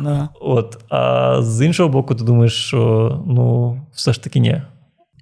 Да. 0.01 0.28
От, 0.41 0.78
а 0.88 1.36
з 1.43 1.66
іншого 1.66 1.88
боку, 1.88 2.14
ти 2.14 2.24
думаєш, 2.24 2.53
що 2.53 3.22
ну, 3.26 3.76
все 3.93 4.12
ж 4.12 4.22
таки 4.22 4.41
ні. 4.41 4.62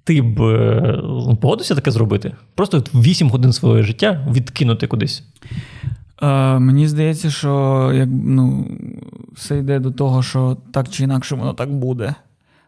Ти 0.03 0.21
б 0.21 0.41
е, 0.41 1.01
погодився 1.41 1.75
таке 1.75 1.91
зробити? 1.91 2.35
Просто 2.55 2.83
8 2.93 3.29
годин 3.29 3.53
свого 3.53 3.81
життя 3.81 4.27
відкинути 4.31 4.87
кудись. 4.87 5.23
Е, 6.21 6.59
мені 6.59 6.87
здається, 6.87 7.31
що 7.31 7.91
як, 7.95 8.09
ну, 8.11 8.67
все 9.33 9.57
йде 9.57 9.79
до 9.79 9.91
того, 9.91 10.23
що 10.23 10.57
так 10.73 10.89
чи 10.89 11.03
інакше 11.03 11.35
воно 11.35 11.53
так 11.53 11.73
буде. 11.73 12.15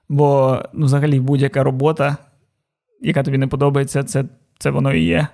Бо 0.09 0.59
ну, 0.73 0.85
взагалі 0.85 1.19
будь-яка 1.19 1.63
робота, 1.63 2.17
яка 3.01 3.23
тобі 3.23 3.37
не 3.37 3.47
подобається, 3.47 4.03
це, 4.03 4.25
це 4.59 4.69
воно 4.69 4.93
і 4.93 5.03
є. 5.03 5.27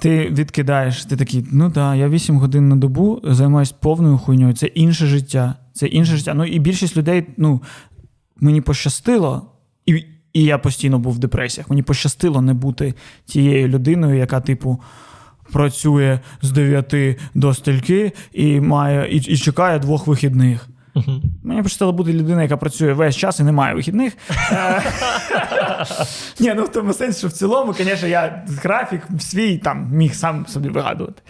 Ти 0.00 0.28
відкидаєш, 0.28 1.04
ти 1.04 1.16
такий, 1.16 1.46
ну 1.52 1.70
так, 1.70 1.96
я 1.96 2.08
8 2.08 2.36
годин 2.36 2.68
на 2.68 2.76
добу 2.76 3.20
займаюся 3.24 3.74
повною 3.80 4.18
хуйньою. 4.18 4.54
Це 4.54 4.66
інше 4.66 5.06
життя. 5.06 5.54
Це 5.72 5.86
інше 5.86 6.16
життя. 6.16 6.34
Ну 6.34 6.44
і 6.44 6.58
більшість 6.58 6.96
людей, 6.96 7.26
ну, 7.36 7.62
мені 8.40 8.60
пощастило, 8.60 9.50
і, 10.38 10.44
я 10.44 10.58
постійно 10.58 10.98
був 10.98 11.12
в 11.12 11.18
депресіях. 11.18 11.70
Мені 11.70 11.82
пощастило 11.82 12.40
не 12.40 12.54
бути 12.54 12.94
тією 13.26 13.68
людиною, 13.68 14.18
яка, 14.18 14.40
типу, 14.40 14.80
працює 15.52 16.20
з 16.42 16.52
9 16.52 16.94
до 17.34 17.54
стільки 17.54 18.12
і 18.32 18.60
має, 18.60 19.10
і, 19.10 19.16
і 19.16 19.36
чекає 19.36 19.78
двох 19.78 20.06
вихідних. 20.06 20.68
Мгм. 20.94 21.22
Мені 21.42 21.62
пощастило 21.62 21.92
бути 21.92 22.12
людина, 22.12 22.42
яка 22.42 22.56
працює 22.56 22.92
весь 22.92 23.16
час 23.16 23.40
і 23.40 23.42
не 23.42 23.52
має 23.52 23.74
вихідних. 23.74 24.12
Ні, 26.40 26.54
ну 26.56 26.64
в 26.64 26.68
тому 26.68 26.92
сенсі, 26.92 27.18
що 27.18 27.28
в 27.28 27.32
цілому, 27.32 27.72
звісно, 27.72 28.08
я 28.08 28.44
графік 28.62 29.02
свій 29.20 29.58
там 29.58 29.88
міг 29.92 30.14
сам 30.14 30.46
собі 30.46 30.68
вигадувати. 30.68 31.22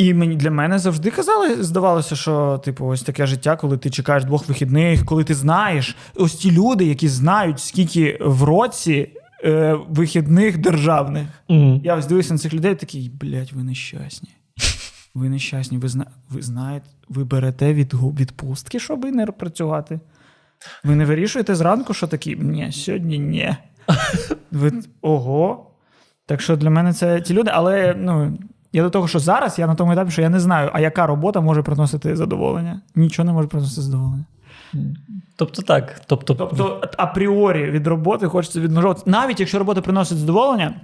І 0.00 0.14
мені 0.14 0.36
для 0.36 0.50
мене 0.50 0.78
завжди 0.78 1.10
казали, 1.10 1.62
здавалося, 1.62 2.16
що 2.16 2.60
типу, 2.64 2.86
ось 2.86 3.02
таке 3.02 3.26
життя, 3.26 3.56
коли 3.56 3.78
ти 3.78 3.90
чекаєш 3.90 4.24
двох 4.24 4.48
вихідних, 4.48 5.04
коли 5.04 5.24
ти 5.24 5.34
знаєш, 5.34 5.96
ось 6.14 6.34
ті 6.34 6.50
люди, 6.50 6.84
які 6.84 7.08
знають, 7.08 7.60
скільки 7.60 8.18
в 8.20 8.42
році 8.42 9.08
е, 9.44 9.78
вихідних 9.88 10.58
державних. 10.58 11.26
Мгм. 11.48 11.80
Я 11.84 11.96
ось 11.96 12.06
дивився 12.06 12.34
на 12.34 12.38
цих 12.38 12.54
людей, 12.54 12.74
такий, 12.74 13.10
блядь, 13.20 13.52
ви 13.52 13.62
нещасні. 13.62 14.28
Ви 15.14 15.28
нещасні, 15.28 15.78
ви, 15.78 15.88
зна... 15.88 16.06
ви 16.30 16.42
знаєте, 16.42 16.86
ви 17.08 17.24
берете 17.24 17.74
від... 17.74 17.94
відпустки, 17.94 18.80
щоб 18.80 19.04
не 19.04 19.26
працювати. 19.26 20.00
Ви 20.84 20.94
не 20.94 21.04
вирішуєте 21.04 21.54
зранку, 21.54 21.94
що 21.94 22.06
такі, 22.06 22.36
ні, 22.36 22.72
сьогодні 22.72 23.18
ні. 23.18 23.56
Ви... 24.50 24.72
Ого. 25.00 25.70
Так 26.26 26.40
що 26.40 26.56
для 26.56 26.70
мене 26.70 26.92
це 26.92 27.20
ті 27.20 27.34
люди, 27.34 27.50
але 27.54 27.94
ну, 27.98 28.38
я 28.72 28.82
до 28.82 28.90
того, 28.90 29.08
що 29.08 29.18
зараз 29.18 29.58
я 29.58 29.66
на 29.66 29.74
тому 29.74 29.92
етапі, 29.92 30.10
що 30.10 30.22
я 30.22 30.28
не 30.28 30.40
знаю, 30.40 30.70
а 30.72 30.80
яка 30.80 31.06
робота 31.06 31.40
може 31.40 31.62
приносити 31.62 32.16
задоволення. 32.16 32.80
Нічого 32.94 33.26
не 33.26 33.32
може 33.32 33.48
приносити 33.48 33.80
задоволення. 33.80 34.24
Тобто 35.36 35.62
так. 35.62 36.02
Тобто, 36.06 36.34
Тобто, 36.34 36.80
апріорі 36.96 37.70
від 37.70 37.86
роботи 37.86 38.26
хочеться 38.26 38.60
відмежовувати. 38.60 39.10
Навіть 39.10 39.40
якщо 39.40 39.58
робота 39.58 39.80
приносить 39.80 40.18
задоволення, 40.18 40.74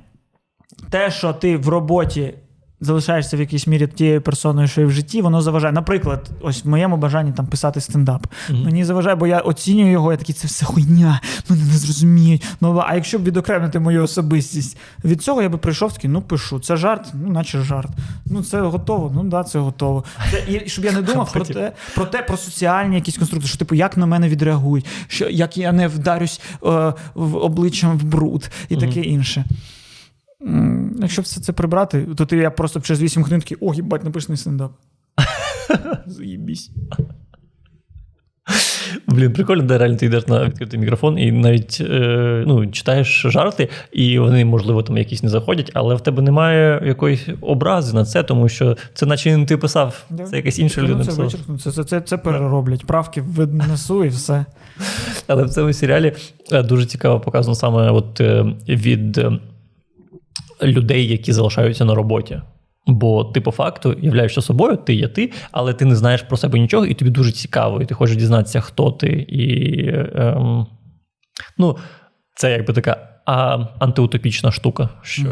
те, 0.91 1.11
що 1.11 1.33
ти 1.33 1.57
в 1.57 1.69
роботі 1.69 2.35
залишаєшся 2.81 3.37
в 3.37 3.41
якійсь 3.41 3.67
мірі 3.67 3.87
тією 3.87 4.23
персоною, 4.23 4.69
що 4.69 4.83
і 4.83 4.85
в 4.85 4.91
житті, 4.91 5.23
воно 5.23 5.43
заважає. 5.43 5.73
Наприклад, 5.73 6.31
ось 6.41 6.65
в 6.65 6.69
моєму 6.69 6.97
бажанні 6.97 7.33
там 7.33 7.47
писати 7.47 7.81
стендап. 7.81 8.27
Мгм. 8.51 8.63
Мені 8.63 8.85
заважає, 8.85 9.17
бо 9.17 9.27
я 9.27 9.39
оцінюю 9.39 9.91
його, 9.91 10.13
я 10.13 10.19
такий, 10.19 10.35
це 10.35 10.47
все 10.47 10.65
хуйня, 10.65 11.21
мене 11.49 11.65
не 11.65 11.79
зрозуміють. 11.79 12.45
Ну, 12.61 12.83
а 12.87 12.95
якщо 12.95 13.19
б 13.19 13.25
відокремити 13.25 13.79
мою 13.79 14.03
особистість 14.03 14.79
від 15.05 15.23
цього, 15.23 15.43
я 15.43 15.49
би 15.49 15.59
прийшов 15.59 15.93
такий, 15.93 16.11
ну 16.11 16.23
пишу. 16.23 16.61
Це 16.61 16.77
жарт, 16.77 17.07
ну 17.15 17.33
наче 17.33 17.61
жарт. 17.61 17.91
Ну 18.27 18.43
це 18.43 18.61
готово. 18.61 19.13
Ну 19.15 19.25
да, 19.25 19.45
це 19.45 19.59
готово. 19.59 20.05
Це, 20.31 20.45
і 20.49 20.69
щоб 20.69 20.85
я 20.85 20.93
не 20.93 21.03
думав 21.13 21.33
про 21.33 21.45
те, 21.45 21.73
про 21.95 22.05
те, 22.05 22.23
про 22.23 22.37
соціальні 22.37 22.95
якісь 22.95 23.19
конструкти, 23.19 23.49
що 23.49 23.59
типу, 23.59 23.75
як 23.75 23.97
на 23.97 24.07
мене 24.07 24.29
відреагують, 24.29 24.87
що 25.09 25.29
як 25.29 25.57
я 25.57 25.73
не 25.73 25.89
вдарюсь 25.89 26.41
е, 26.65 26.95
в 27.15 27.37
обличчям 27.37 27.99
в 27.99 28.03
бруд 28.03 28.51
і 28.69 28.77
таке 28.77 29.01
інше. 29.01 29.45
Якщо 31.01 31.23
все 31.23 31.41
це 31.41 31.53
прибрати, 31.53 32.07
то 32.17 32.27
ти 32.27 32.37
я 32.37 32.51
просто 32.51 32.81
через 32.81 33.03
8 33.03 33.23
хвилин 33.23 33.41
такий, 33.41 33.59
о, 33.61 33.75
їбать, 33.75 34.05
написаний 34.05 34.37
стендап. 34.37 34.73
Заїбісь. 36.07 36.71
Блін, 39.07 39.33
прикольно, 39.33 39.63
де 39.63 39.79
реально 39.79 39.97
ти 39.97 40.07
йдеш 40.07 40.27
на 40.27 40.45
відкритий 40.45 40.81
мікрофон 40.81 41.19
і 41.19 41.33
навіть 41.33 41.79
е, 41.81 42.45
ну, 42.47 42.67
читаєш 42.67 43.23
жарти, 43.29 43.69
і 43.93 44.19
вони, 44.19 44.45
можливо, 44.45 44.83
там 44.83 44.99
якісь 44.99 45.23
не 45.23 45.29
заходять, 45.29 45.71
але 45.75 45.95
в 45.95 46.01
тебе 46.01 46.23
немає 46.23 46.83
якоїсь 46.87 47.29
образи 47.41 47.95
на 47.95 48.05
це, 48.05 48.23
тому 48.23 48.49
що 48.49 48.77
це 48.95 49.07
наче 49.07 49.37
не 49.37 49.47
ти 49.47 49.57
писав, 49.57 50.05
це 50.31 50.37
якась 50.37 50.59
інша 50.59 50.83
людина 50.83 51.05
це, 51.05 51.23
вичеркну, 51.23 51.59
це, 51.59 51.73
це, 51.73 51.85
це, 51.85 52.01
це 52.01 52.19
перероблять. 52.19 52.87
Правки 52.87 53.25
віднесу 53.39 54.05
і 54.05 54.09
все. 54.09 54.45
Але 55.27 55.45
в 55.45 55.51
цьому 55.51 55.73
серіалі 55.73 56.13
е, 56.53 56.63
дуже 56.63 56.87
цікаво 56.87 57.21
показано 57.21 57.55
саме 57.55 57.91
от, 57.91 58.21
е, 58.21 58.55
від 58.69 59.19
е, 59.19 59.39
людей, 60.63 61.09
які 61.09 61.33
залишаються 61.33 61.85
на 61.85 61.95
роботі. 61.95 62.41
Бо 62.87 63.25
ти 63.25 63.41
по 63.41 63.51
факту 63.51 63.97
являєшся 64.03 64.43
собою, 64.43 64.77
ти 64.77 64.95
є 64.95 65.09
ти, 65.09 65.33
але 65.53 65.75
ти 65.75 65.85
не 65.85 65.97
знаєш 65.97 66.23
про 66.23 66.37
себе 66.37 66.59
нічого, 66.59 66.87
і 66.87 66.95
тобі 66.95 67.11
дуже 67.11 67.33
цікаво, 67.33 67.83
і 67.83 67.87
ти 67.87 67.95
хочеш 67.95 68.17
дізнатися, 68.17 68.61
хто 68.61 68.91
ти. 68.91 69.07
І, 69.29 69.89
ем, 70.15 70.67
ну, 71.59 71.77
це 72.35 72.53
якби 72.53 72.75
така 72.75 73.09
а, 73.27 73.59
антиутопічна 73.79 74.53
штука. 74.53 74.89
Що, 75.03 75.29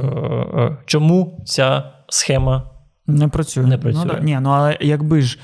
е, 0.56 0.76
чому 0.86 1.44
ця 1.46 1.92
схема 2.08 2.70
Не 3.06 3.28
працює. 3.28 3.66
Не 3.66 3.78
працює. 3.78 4.04
Ну, 4.04 4.12
да. 4.14 4.20
Ні, 4.20 4.38
ну 4.42 4.50
але 4.50 4.78
якби 4.80 5.22
ж. 5.22 5.38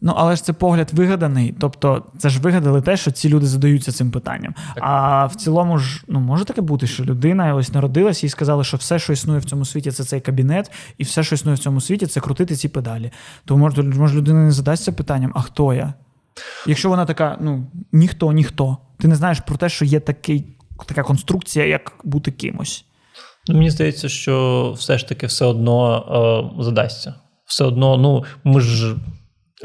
Ну, 0.00 0.14
але 0.16 0.36
ж 0.36 0.44
це 0.44 0.52
погляд 0.52 0.90
вигаданий. 0.92 1.54
Тобто, 1.60 2.04
це 2.18 2.28
ж 2.28 2.40
вигадали 2.40 2.82
те, 2.82 2.96
що 2.96 3.10
ці 3.10 3.28
люди 3.28 3.46
задаються 3.46 3.92
цим 3.92 4.10
питанням. 4.10 4.54
А 4.80 5.26
в 5.26 5.34
цілому 5.34 5.78
ж 5.78 6.04
ну 6.08 6.20
може 6.20 6.44
таке 6.44 6.60
бути, 6.60 6.86
що 6.86 7.04
людина 7.04 7.54
ось 7.54 7.72
народилася 7.72 8.26
і 8.26 8.30
сказала, 8.30 8.64
що 8.64 8.76
все, 8.76 8.98
що 8.98 9.12
існує 9.12 9.38
в 9.38 9.44
цьому 9.44 9.64
світі, 9.64 9.90
це 9.90 10.04
цей 10.04 10.20
кабінет, 10.20 10.72
і 10.98 11.04
все, 11.04 11.22
що 11.24 11.34
існує 11.34 11.54
в 11.54 11.58
цьому 11.58 11.80
світі, 11.80 12.06
це 12.06 12.20
крутити 12.20 12.56
ці 12.56 12.68
педалі. 12.68 13.10
То 13.44 13.56
може, 13.56 13.82
може 13.82 14.16
людина 14.16 14.44
не 14.44 14.52
задасться 14.52 14.92
питанням, 14.92 15.32
а 15.34 15.40
хто 15.40 15.74
я? 15.74 15.94
Якщо 16.66 16.88
вона 16.88 17.04
така, 17.04 17.38
ну 17.40 17.66
ніхто, 17.92 18.32
ніхто. 18.32 18.76
Ти 18.98 19.08
не 19.08 19.14
знаєш 19.16 19.40
про 19.40 19.56
те, 19.56 19.68
що 19.68 19.84
є 19.84 20.00
такий, 20.00 20.56
така 20.86 21.02
конструкція, 21.02 21.66
як 21.66 21.92
бути 22.04 22.30
кимось. 22.30 22.84
Ну, 23.48 23.54
мені 23.54 23.70
здається, 23.70 24.08
що 24.08 24.74
все 24.78 24.98
ж 24.98 25.08
таки 25.08 25.26
все 25.26 25.44
одно 25.44 26.52
е, 26.58 26.62
задасться. 26.62 27.14
Все 27.46 27.64
одно, 27.64 27.96
ну, 27.96 28.24
ми 28.44 28.60
ж. 28.60 28.96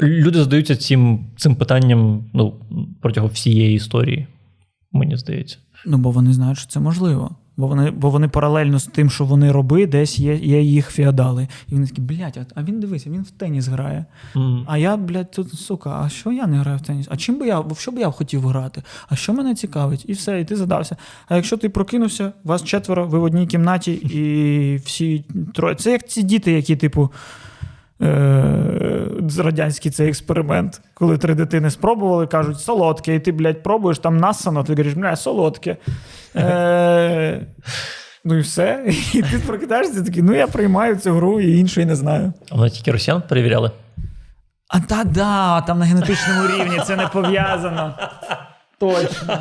Люди 0.00 0.38
задаються 0.38 0.76
цим, 0.76 1.26
цим 1.36 1.56
питанням 1.56 2.24
ну, 2.32 2.54
протягом 3.00 3.30
всієї 3.30 3.74
історії, 3.74 4.26
мені 4.92 5.16
здається. 5.16 5.58
Ну, 5.86 5.98
бо 5.98 6.10
вони 6.10 6.32
знають, 6.32 6.58
що 6.58 6.68
це 6.68 6.80
можливо. 6.80 7.36
Бо 7.56 7.66
вони, 7.66 7.90
бо 7.90 8.10
вони 8.10 8.28
паралельно 8.28 8.78
з 8.78 8.86
тим, 8.86 9.10
що 9.10 9.24
вони 9.24 9.52
роби, 9.52 9.86
десь 9.86 10.18
є, 10.18 10.34
є 10.34 10.62
їх 10.62 10.90
феодали. 10.90 11.48
І 11.68 11.74
вони 11.74 11.86
такі, 11.86 12.00
блядь, 12.00 12.52
а- 12.54 12.62
він 12.62 12.80
дивися, 12.80 13.10
він 13.10 13.22
в 13.22 13.30
теніс 13.30 13.68
грає. 13.68 14.04
М. 14.36 14.64
А 14.66 14.78
я, 14.78 14.96
блядь, 14.96 15.30
тут, 15.30 15.52
сука, 15.52 16.00
а 16.04 16.08
що 16.08 16.32
я 16.32 16.46
не 16.46 16.56
граю 16.58 16.78
в 16.78 16.80
теніс? 16.80 17.06
А 17.10 17.16
чим 17.16 17.38
би 17.38 17.46
я, 17.46 17.60
в 17.60 17.78
що 17.78 17.92
б 17.92 17.98
я 17.98 18.10
хотів 18.10 18.46
грати? 18.46 18.82
А 19.08 19.16
що 19.16 19.32
мене 19.32 19.54
цікавить? 19.54 20.04
І 20.08 20.12
все, 20.12 20.40
і 20.40 20.44
ти 20.44 20.56
задався. 20.56 20.96
А 21.28 21.36
якщо 21.36 21.56
ти 21.56 21.68
прокинувся, 21.68 22.32
вас 22.44 22.64
четверо, 22.64 23.06
ви 23.06 23.18
в 23.18 23.22
одній 23.22 23.46
кімнаті, 23.46 23.92
і 23.92 24.76
всі 24.76 25.24
троє. 25.54 25.74
Це 25.74 25.92
як 25.92 26.08
ці 26.08 26.22
діти, 26.22 26.52
які, 26.52 26.76
типу. 26.76 27.10
Е, 28.02 28.92
радянський 29.38 29.90
цей 29.90 30.08
експеримент, 30.08 30.80
коли 30.94 31.18
три 31.18 31.34
дитини 31.34 31.70
спробували, 31.70 32.26
кажуть, 32.26 32.60
солодке, 32.60 33.14
і 33.14 33.20
ти, 33.20 33.32
блядь, 33.32 33.62
пробуєш 33.62 33.98
там 33.98 34.16
насано, 34.16 34.64
ти 34.64 34.72
говориш, 34.72 34.94
бля, 34.94 35.16
солодке. 35.16 35.76
Е, 36.36 37.46
ну 38.24 38.34
і 38.38 38.40
все. 38.40 38.84
І 39.14 39.22
ти 39.22 39.38
прокидаєшся 39.46 40.02
такий, 40.02 40.22
ну 40.22 40.34
я 40.34 40.46
приймаю 40.46 40.96
цю 40.96 41.12
гру 41.12 41.40
і 41.40 41.58
іншої 41.58 41.86
не 41.86 41.96
знаю. 41.96 42.32
А 42.50 42.54
вони 42.54 42.70
тільки 42.70 42.92
росіян 42.92 43.22
перевіряли. 43.28 43.70
А 44.68 44.80
та 44.80 45.04
да, 45.04 45.60
там 45.60 45.78
на 45.78 45.84
генетичному 45.84 46.46
рівні 46.46 46.80
це 46.86 46.96
не 46.96 47.06
пов'язано. 47.06 47.94
Точно. 48.78 49.38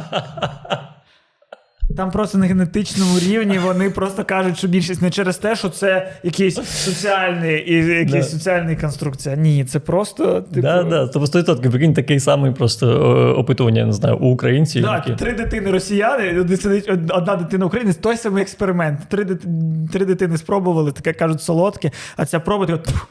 Там 1.98 2.12
просто 2.12 2.38
на 2.38 2.46
генетичному 2.46 3.20
рівні 3.20 3.60
вони 3.60 3.90
просто 3.90 4.26
кажуть, 4.26 4.58
що 4.58 4.68
більшість 4.68 5.02
не 5.02 5.10
через 5.10 5.38
те, 5.38 5.56
що 5.56 5.70
це 5.70 6.12
якийсь 6.24 6.56
соціальний 6.56 7.70
і 7.72 7.74
якийсь 7.86 8.12
Да. 8.26 8.38
соціальний 8.38 8.76
конструкція. 8.76 9.36
Ні, 9.36 9.66
це 9.66 9.80
просто 9.80 10.42
типу. 10.42 10.62
Да, 10.62 10.84
да, 10.84 11.08
тобто 11.08 11.40
100%, 11.40 11.70
прикинь, 11.70 11.94
такий 11.94 12.20
самий 12.20 12.52
просто 12.52 12.88
е, 12.92 13.40
опитування, 13.40 13.86
не 13.86 13.94
знаю, 13.94 14.18
у 14.18 14.30
українців. 14.32 14.82
Да, 14.84 14.96
які- 14.96 15.12
три 15.24 15.34
дитини 15.34 15.72
росіяни, 15.72 16.46
сидить, 16.58 16.90
одна 17.10 17.36
дитина 17.36 17.66
українець, 17.66 17.96
той 17.98 18.18
самий 18.18 18.42
експеримент. 18.44 19.00
Три, 19.10 19.24
дит- 19.24 19.92
три 19.92 20.06
дитини 20.06 20.38
спробували, 20.38 20.92
таке 20.92 21.14
кажуть 21.14 21.42
солодке, 21.42 21.92
а 22.18 22.26
ця 22.26 22.40
проба 22.40 22.66
така. 22.66 22.78
«Тьфу, 22.82 23.06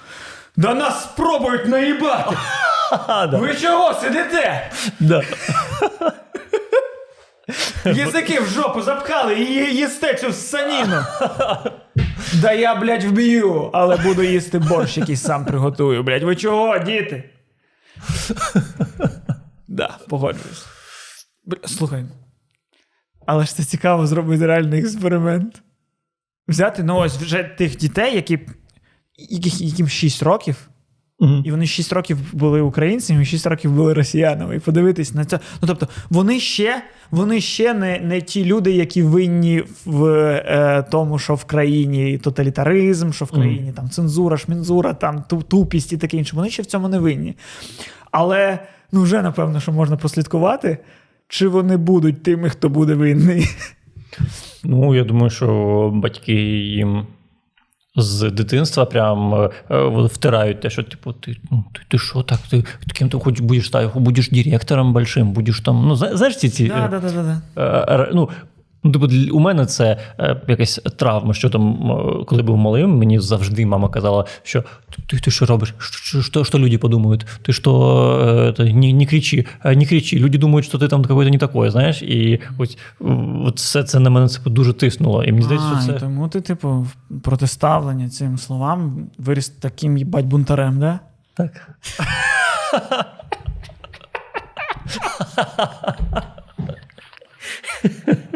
Да 0.57 0.75
нас 0.75 1.03
спробують 1.03 1.67
наїбати! 1.69 2.37
Ви 3.39 3.55
чого 3.55 3.95
сидите? 3.95 4.71
да. 5.01 5.23
Язики 7.85 8.41
в 8.41 8.47
жопу 8.47 8.83
запхали 8.83 9.41
і 9.41 9.77
їсте 9.77 10.15
цю 10.15 10.33
саніну. 10.33 11.03
Да 12.43 12.53
я, 12.53 12.75
блядь, 12.75 13.05
вб'ю, 13.05 13.71
але 13.73 13.97
буду 13.97 14.23
їсти 14.23 14.59
борщ, 14.59 14.99
який 14.99 15.17
сам 15.17 15.45
приготую, 15.45 16.03
блядь. 16.03 16.23
Ви 16.23 16.37
чого, 16.37 16.79
діти? 16.79 17.31
Да, 19.69 19.99
погоджуюсь. 20.09 20.67
Слухай. 21.67 22.05
Але 23.27 23.45
ж 23.45 23.57
це 23.57 23.65
цікаво 23.65 24.07
зробити 24.07 24.47
реальний 24.47 24.81
експеримент. 24.81 25.63
Взяти, 26.49 26.83
ну 26.83 26.97
ось 26.97 27.17
вже 27.17 27.43
тих 27.45 27.77
дітей, 27.77 28.15
які, 28.15 28.39
яких, 29.17 29.61
яким 29.61 29.89
6 29.89 30.23
років, 30.23 30.57
Мгм. 31.21 31.43
І 31.45 31.51
вони 31.51 31.67
6 31.67 31.93
років 31.93 32.19
були 32.33 32.61
українцями, 32.61 33.25
6 33.25 33.47
років 33.47 33.73
були 33.73 33.95
росіянами. 33.95 34.57
І 34.57 34.59
подивитись 34.59 35.15
на 35.15 35.25
це. 35.25 35.41
Ну 35.63 35.69
тобто, 35.69 35.89
вони 36.11 36.41
ще, 36.41 36.83
вони 37.11 37.41
ще 37.41 37.75
не, 37.75 38.01
не 38.01 38.21
ті 38.21 38.45
люди, 38.45 38.73
які 38.73 39.03
винні 39.03 39.63
в 39.85 40.05
е, 40.07 40.85
тому, 40.91 41.19
що 41.19 41.35
в 41.35 41.45
країні 41.45 42.19
тоталітаризм, 42.19 43.13
що 43.13 43.25
в 43.25 43.31
країні 43.31 43.73
там 43.77 43.91
цензура, 43.91 44.37
шмінзура, 44.37 44.95
там 44.95 45.25
тупість 45.49 45.93
і 45.93 45.97
таке 45.97 46.17
інше. 46.17 46.37
Вони 46.37 46.51
ще 46.51 46.63
в 46.63 46.67
цьому 46.67 46.89
не 46.89 46.99
винні. 46.99 47.35
Але 48.11 48.59
ну 48.93 49.03
вже 49.03 49.23
напевно, 49.23 49.61
що 49.61 49.73
можна 49.73 49.97
прослідкувати, 49.97 50.79
чи 51.29 51.49
вони 51.49 51.77
будуть 51.77 52.23
тими, 52.23 52.49
хто 52.49 52.69
буде 52.69 52.95
винний. 52.95 53.49
Ну, 54.65 54.95
я 54.95 55.05
думаю, 55.05 55.31
що 55.31 55.91
батьки 55.95 56.35
їм 56.59 57.07
з 57.97 58.31
дитинства 58.31 58.85
прям 58.85 59.35
е, 59.35 59.51
е, 59.71 59.89
втирають 60.07 60.61
те, 60.61 60.71
що 60.71 60.83
типу, 60.83 61.13
ти, 61.13 61.37
ну, 61.51 61.65
ти, 61.73 61.81
ти 61.89 61.99
що 61.99 62.23
так, 62.23 62.39
ти 62.51 62.65
ким 62.95 63.09
ти 63.09 63.19
хоч 63.19 63.41
будеш 63.41 63.67
стати, 63.67 63.99
будеш 63.99 64.29
директором 64.31 64.93
большим, 64.93 65.33
будеш 65.33 65.61
там. 65.61 65.89
Ну, 65.89 65.97
зна- 65.97 66.17
знаєш 66.17 66.37
ці 66.37 66.49
ці. 66.49 66.69
Да, 66.69 66.87
е, 66.87 66.89
да, 66.89 67.01
да, 67.01 67.41
да, 67.57 68.11
ну, 68.15 68.29
ну, 68.83 68.93
типу, 68.93 69.07
для- 69.07 69.33
у 69.33 69.39
мене 69.39 69.67
це 69.67 69.97
е, 70.19 70.41
якась 70.49 70.81
травма, 70.97 71.35
що 71.35 71.51
там, 71.51 71.79
коли 72.27 72.43
був 72.43 72.57
малим, 72.57 72.99
мені 72.99 73.19
завжди 73.19 73.67
мама 73.67 73.89
казала, 73.89 74.25
що 74.43 74.65
ти, 75.07 75.19
ти 75.19 75.31
що 75.31 75.47
робиш? 75.47 75.75
Що, 75.79 76.23
що, 76.23 76.45
що 76.45 76.59
люди 76.59 76.79
подумають? 76.79 77.27
Ти 77.43 77.53
що 77.53 78.55
е, 78.59 78.73
не, 78.73 78.93
не 78.93 79.07
кричи, 79.07 79.47
е, 79.65 79.77
не 79.77 79.87
кричи. 79.87 80.19
Люди 80.19 80.39
думають, 80.39 80.67
що 80.67 80.79
ти 80.79 80.89
там 80.89 81.03
какой-то 81.03 81.31
не 81.31 81.39
такой, 81.39 81.71
знаєш, 81.71 82.03
і 82.03 82.41
ось 82.59 82.79
от 83.45 83.57
все 83.57 83.85
це 83.85 84.01
на 84.01 84.11
мене 84.11 84.29
типу, 84.29 84.51
дуже 84.51 84.73
тиснуло. 84.73 85.25
І 85.25 85.33
мені 85.33 85.45
здається, 85.45 85.69
що 85.83 85.93
це. 85.93 85.99
тому 86.01 86.29
ти, 86.29 86.41
типу, 86.41 86.87
протиставлення 87.23 88.09
цим 88.09 88.39
словам 88.39 89.07
виріс 89.19 89.49
таким 89.49 89.99
їбать 89.99 90.25
бунтарем, 90.25 90.79
да? 90.79 91.01
Так. 91.35 91.71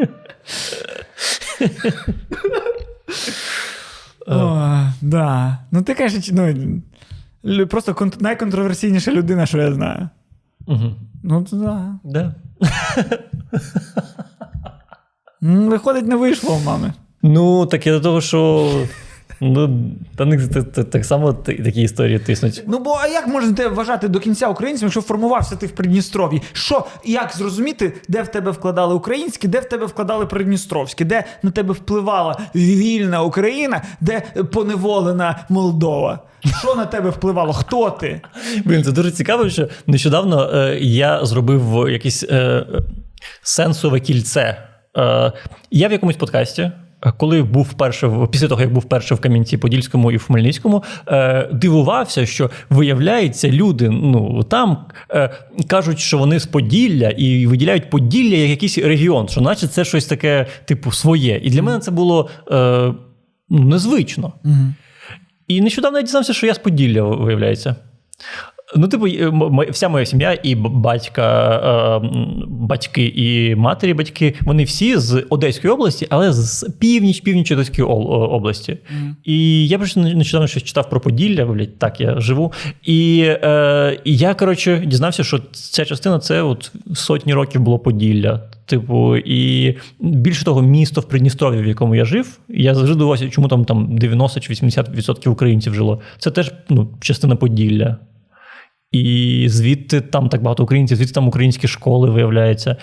О, 4.27 4.81
да. 5.01 5.57
Ну 5.71 5.81
ти 5.81 5.93
кажеш, 5.93 6.29
ну, 6.31 7.67
просто 7.67 7.93
кон- 7.93 8.21
найконтроверсійніша 8.21 9.11
людина, 9.11 9.45
що 9.45 9.57
я 9.57 9.73
знаю. 9.73 10.09
Угу. 10.67 10.95
Ну, 11.23 11.43
то 11.43 11.55
да. 11.55 11.99
Да. 12.03 12.35
Виходить, 15.41 16.07
не 16.07 16.15
вийшло 16.15 16.55
у 16.55 16.59
мами. 16.59 16.93
Ну, 17.21 17.65
так 17.65 17.87
я 17.87 17.93
до 17.93 17.99
того, 18.01 18.21
що. 18.21 18.71
Ну, 19.41 19.91
та 20.15 20.25
них 20.25 20.47
та- 20.47 20.63
та- 20.63 20.83
так 20.83 21.05
само 21.05 21.33
такі 21.33 21.81
історії 21.81 22.19
тиснуть. 22.19 22.63
Ну 22.67 22.79
бо 22.79 22.99
а 23.01 23.07
як 23.07 23.27
можна 23.27 23.53
тебе 23.53 23.75
вважати 23.75 24.07
до 24.07 24.19
кінця 24.19 24.47
українцем, 24.47 24.85
якщо 24.85 25.01
формувався 25.01 25.55
ти 25.55 25.65
в 25.67 25.71
Придністров'ї? 25.71 26.41
Що, 26.53 26.85
як 27.05 27.33
зрозуміти, 27.35 27.93
де 28.09 28.21
в 28.21 28.27
тебе 28.27 28.51
вкладали 28.51 28.93
українське, 28.95 29.47
де 29.47 29.59
в 29.59 29.65
тебе 29.65 29.85
вкладали 29.85 30.25
придністровське, 30.25 31.05
де 31.05 31.23
на 31.43 31.51
тебе 31.51 31.73
впливала 31.73 32.39
вільна 32.55 33.21
Україна, 33.21 33.81
де 34.01 34.19
поневолена 34.51 35.39
Молдова? 35.49 36.19
Що 36.59 36.75
на 36.75 36.85
тебе 36.85 37.09
впливало? 37.09 37.53
Хто 37.53 37.89
ти? 37.89 38.21
Блін, 38.65 38.83
це 38.83 38.91
дуже 38.91 39.11
цікаво, 39.11 39.49
що 39.49 39.67
нещодавно 39.87 40.49
е, 40.53 40.77
я 40.81 41.25
зробив 41.25 41.89
якесь 41.89 42.23
е, 42.29 42.35
е, 42.35 42.65
сенсове 43.41 43.99
кільце. 43.99 44.57
Е, 44.97 45.31
я 45.71 45.87
в 45.87 45.91
якомусь 45.91 46.15
подкасті. 46.15 46.71
Е, 47.05 47.13
Коли 47.17 47.43
був 47.43 47.63
вперше, 47.63 48.27
після 48.31 48.47
того, 48.47 48.61
як 48.61 48.73
був 48.73 48.83
вперше 48.83 49.15
в 49.15 49.19
Кам'янці-Подільському 49.19 50.11
і 50.11 50.17
в 50.17 50.23
Хмельницькому, 50.23 50.83
е, 51.07 51.49
дивувався, 51.53 52.25
що 52.25 52.49
виявляється, 52.69 53.49
люди 53.49 53.89
ну 53.89 54.43
там 54.43 54.85
е, 55.11 55.29
кажуть, 55.67 55.99
що 55.99 56.17
вони 56.17 56.39
з 56.39 56.45
Поділля 56.45 57.09
і 57.09 57.47
виділяють 57.47 57.89
Поділля 57.89 58.35
як 58.35 58.49
якийсь 58.49 58.77
регіон, 58.77 59.27
що 59.27 59.41
наче 59.41 59.67
це 59.67 59.85
щось 59.85 60.05
таке, 60.05 60.47
типу, 60.65 60.91
своє. 60.91 61.41
І 61.43 61.49
для 61.49 61.63
мене 61.63 61.79
це 61.79 61.91
було 61.91 62.29
е, 62.51 62.93
ну, 63.49 63.63
незвично. 63.63 64.33
І 65.47 65.61
нещодавно 65.61 65.97
я 65.97 66.03
дізнався, 66.03 66.33
що 66.33 66.47
я 66.47 66.53
з 66.53 66.57
Поділля, 66.57 67.01
виявляється. 67.01 67.75
Ну, 68.75 68.87
типу, 68.87 69.07
е, 69.07 69.31
вся 69.69 69.89
моя 69.89 70.05
сім'я, 70.05 70.37
і 70.43 70.55
батька, 70.55 71.49
е, 72.03 72.09
батьки, 72.47 73.13
і 73.15 73.55
матері 73.55 73.93
батьки, 73.93 74.33
вони 74.41 74.63
всі 74.63 74.97
з 74.97 75.25
Одеської 75.29 75.73
області, 75.73 76.07
але 76.09 76.33
з 76.33 76.69
північ, 76.79 77.21
північ 77.21 77.51
Одеської 77.51 77.87
о- 77.87 77.91
області. 78.31 78.77
І 79.23 79.67
я 79.67 79.77
просто 79.77 79.99
нещодавно 79.99 80.47
щось 80.47 80.63
читав 80.63 80.89
про 80.89 80.99
Поділля, 80.99 81.45
блядь, 81.45 81.77
так 81.77 82.01
я 82.01 82.19
живу. 82.19 82.53
І, 82.83 83.23
е, 83.27 83.99
я, 84.05 84.33
коротше, 84.33 84.83
дізнався, 84.85 85.23
що 85.23 85.39
ця 85.51 85.85
частина 85.85 86.19
це 86.19 86.41
от 86.41 86.71
сотні 86.93 87.33
років 87.33 87.61
було 87.61 87.79
Поділля. 87.79 88.41
Типу, 88.65 89.17
і 89.17 89.75
більше 89.99 90.45
того, 90.45 90.61
місто 90.61 91.01
в 91.01 91.05
Придністров'ї, 91.05 91.63
в 91.63 91.67
якому 91.67 91.95
я 91.95 92.05
жив, 92.05 92.39
я 92.49 92.75
завжди 92.75 92.95
дивувався, 92.95 93.29
чому 93.29 93.47
там, 93.47 93.65
там 93.65 93.97
90 93.97 94.39
чи 94.39 94.53
80% 94.53 95.29
українців 95.29 95.73
жило. 95.73 96.01
Це 96.17 96.31
теж 96.31 96.51
ну, 96.69 96.89
частина 96.99 97.35
Поділля. 97.35 97.97
І 98.95 99.45
звідти 99.49 100.01
там 100.01 100.29
так 100.29 100.41
багато 100.41 100.63
українців, 100.63 100.97
звідти 100.97 101.13
там 101.13 101.27
українські 101.27 101.67
школи 101.67 102.09
виявляється. 102.09 102.75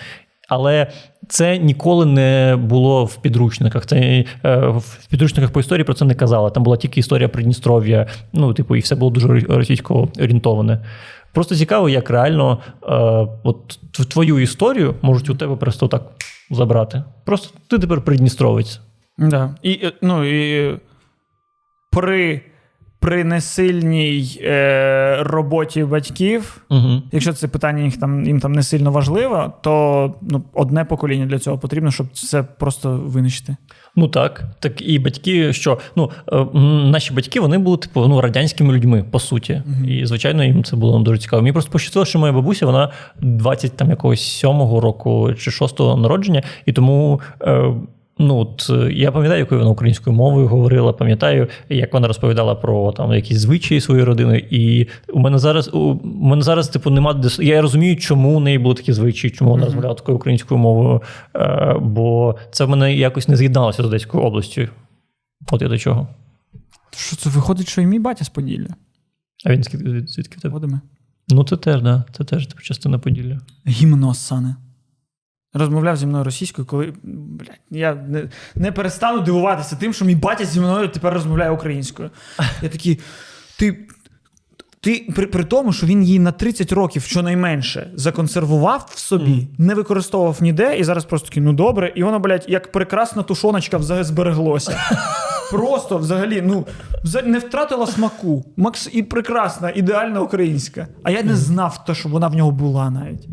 Але 0.49 0.91
це 1.27 1.57
ніколи 1.57 2.05
не 2.05 2.55
було 2.55 3.05
в 3.05 3.15
підручниках. 3.15 3.85
Це 3.85 4.25
е, 4.43 4.57
в 4.67 5.07
підручниках 5.09 5.51
по 5.51 5.59
історії 5.59 5.83
про 5.83 5.93
це 5.93 6.05
не 6.05 6.15
казали. 6.15 6.51
Там 6.51 6.63
була 6.63 6.77
тільки 6.77 6.99
історія 6.99 7.29
Придністров'я. 7.29 8.07
Ну, 8.33 8.53
типу, 8.53 8.75
і 8.75 8.79
все 8.79 8.95
було 8.95 9.11
дуже 9.11 9.39
російсько 9.39 10.09
орієнтоване. 10.19 10.85
Просто 11.33 11.55
цікаво, 11.55 11.89
як 11.89 12.09
реально 12.09 12.57
е, 12.83 12.87
от 13.43 13.79
твою 14.09 14.39
історію 14.39 14.95
можуть 15.01 15.29
у 15.29 15.35
тебе 15.35 15.55
просто 15.55 15.87
так 15.87 16.03
забрати. 16.51 17.03
Просто 17.25 17.57
ти 17.69 17.79
тепер 17.79 18.01
придністровець. 18.01 18.79
Да. 19.17 19.55
І, 19.63 19.71
е, 19.71 19.91
ну, 20.01 20.23
і 20.25 20.71
при, 21.91 22.41
при 23.03 23.23
несильній 23.23 24.39
е, 24.41 25.17
роботі 25.19 25.83
батьків, 25.83 26.65
Угу. 26.69 27.01
якщо 27.11 27.33
це 27.33 27.47
питання 27.47 27.83
їх 27.83 27.97
там, 27.97 28.25
їм 28.25 28.39
там 28.39 28.51
не 28.51 28.63
сильно 28.63 28.91
важливо, 28.91 29.53
то 29.61 30.13
ну, 30.21 30.43
одне 30.53 30.85
покоління 30.85 31.25
для 31.25 31.39
цього 31.39 31.57
потрібно, 31.57 31.91
щоб 31.91 32.07
це 32.13 32.43
просто 32.43 33.01
винищити. 33.05 33.55
Ну 33.95 34.07
так, 34.07 34.43
так 34.59 34.81
і 34.89 34.99
батьки, 34.99 35.53
що 35.53 35.77
ну 35.95 36.11
е, 36.33 36.45
наші 36.89 37.13
батьки 37.13 37.39
вони 37.39 37.57
були 37.57 37.77
типу 37.77 38.07
ну 38.07 38.21
радянськими 38.21 38.73
людьми, 38.73 39.05
по 39.11 39.19
суті. 39.19 39.61
І 39.87 40.05
звичайно, 40.05 40.43
їм 40.43 40.63
це 40.63 40.75
було 40.75 40.99
дуже 40.99 41.19
цікаво. 41.19 41.41
Мені 41.41 41.53
просто 41.53 41.71
пощастило, 41.71 42.05
що 42.05 42.19
моя 42.19 42.33
бабуся 42.33 42.65
вона 42.65 42.91
20 43.21 43.77
там 43.77 43.89
якогось 43.89 44.21
сьомого 44.21 44.79
року 44.79 45.33
чи 45.39 45.51
шостого 45.51 45.97
народження, 45.97 46.43
і 46.65 46.73
тому. 46.73 47.21
Е, 47.41 47.73
Ну, 48.17 48.37
от 48.37 48.69
е, 48.69 48.93
я 48.93 49.11
пам'ятаю, 49.11 49.39
якою 49.39 49.59
вона 49.59 49.71
українською 49.71 50.15
мовою 50.15 50.47
говорила, 50.47 50.93
пам'ятаю, 50.93 51.47
як 51.69 51.93
вона 51.93 52.07
розповідала 52.07 52.55
про 52.55 52.91
там 52.91 53.13
якісь 53.13 53.37
звичаї 53.37 53.81
своєї 53.81 54.05
родини. 54.05 54.47
І 54.49 54.87
у 55.13 55.19
мене 55.19 55.37
зараз 55.37 55.69
у 55.73 55.99
мене 56.03 56.41
зараз, 56.41 56.67
типу, 56.67 56.89
нема 56.89 57.13
дис... 57.13 57.39
Я 57.39 57.61
розумію, 57.61 57.97
чому 57.97 58.37
у 58.37 58.39
неї 58.39 58.57
були 58.57 58.75
такі 58.75 58.93
звичаї, 58.93 59.33
чому 59.33 59.51
вона 59.51 59.65
розмовляла 59.65 59.95
такою 59.95 60.17
українською 60.17 60.59
мовою. 60.59 61.01
Е, 61.35 61.75
бо 61.81 62.35
це 62.51 62.65
в 62.65 62.69
мене 62.69 62.95
якось 62.95 63.27
не 63.27 63.35
з'єдналося 63.35 63.83
з 63.83 63.85
Одеською 63.85 64.23
областю. 64.23 64.67
От 65.51 65.61
я 65.61 65.67
до 65.67 65.77
чого. 65.77 66.07
Що 66.91 67.15
це 67.15 67.29
виходить, 67.29 67.69
що 67.69 67.81
і 67.81 67.85
мій 67.85 67.99
батя 67.99 68.25
з 68.25 68.29
Поділля? 68.29 68.75
А 69.45 69.53
він 69.53 69.63
звідки, 69.63 70.07
звідки 70.07 70.37
в 70.37 70.41
тебе? 70.41 70.53
Водиме. 70.53 70.79
Ну, 71.29 71.43
це 71.43 71.57
теж, 71.57 71.81
да. 71.81 72.03
Це 72.17 72.23
теж 72.23 72.47
типу, 72.47 72.61
частина 72.61 72.99
Поділля. 72.99 73.39
Гімно 73.67 74.13
сане. 74.13 74.55
Розмовляв 75.53 75.97
зі 75.97 76.05
мною 76.05 76.23
російською, 76.23 76.67
коли 76.67 76.93
блядь, 77.03 77.59
я 77.71 77.95
не, 77.95 78.29
не 78.55 78.71
перестану 78.71 79.19
дивуватися 79.19 79.75
тим, 79.75 79.93
що 79.93 80.05
мій 80.05 80.15
батя 80.15 80.45
зі 80.45 80.59
мною 80.59 80.87
тепер 80.87 81.13
розмовляє 81.13 81.51
українською. 81.51 82.09
Я 82.61 82.69
такий, 82.69 82.99
ти. 83.59 83.87
Ти 84.79 85.07
при, 85.15 85.27
при 85.27 85.43
тому, 85.43 85.73
що 85.73 85.87
він 85.87 86.03
її 86.03 86.19
на 86.19 86.31
30 86.31 86.71
років 86.71 87.03
щонайменше 87.03 87.91
законсервував 87.95 88.89
в 88.93 88.99
собі, 88.99 89.47
не 89.57 89.73
використовував 89.73 90.37
ніде, 90.41 90.77
і 90.77 90.83
зараз 90.83 91.05
просто 91.05 91.27
такий, 91.27 91.43
ну 91.43 91.53
добре, 91.53 91.93
і 91.95 92.03
воно, 92.03 92.19
блядь, 92.19 92.45
як 92.47 92.71
прекрасна 92.71 93.23
тушоночка 93.23 93.77
взагалі 93.77 94.03
збереглося. 94.03 94.79
Просто 95.51 95.97
взагалі, 95.97 96.41
ну, 96.45 96.67
взагалі 97.03 97.29
не 97.29 97.39
втратила 97.39 97.87
смаку. 97.87 98.45
Макс 98.57 98.89
і 98.93 99.03
прекрасна, 99.03 99.71
ідеальна 99.75 100.21
українська. 100.21 100.87
А 101.03 101.11
я 101.11 101.23
не 101.23 101.35
знав 101.35 101.85
те, 101.85 101.95
що 101.95 102.09
вона 102.09 102.27
в 102.27 102.35
нього 102.35 102.51
була 102.51 102.89
навіть. 102.89 103.27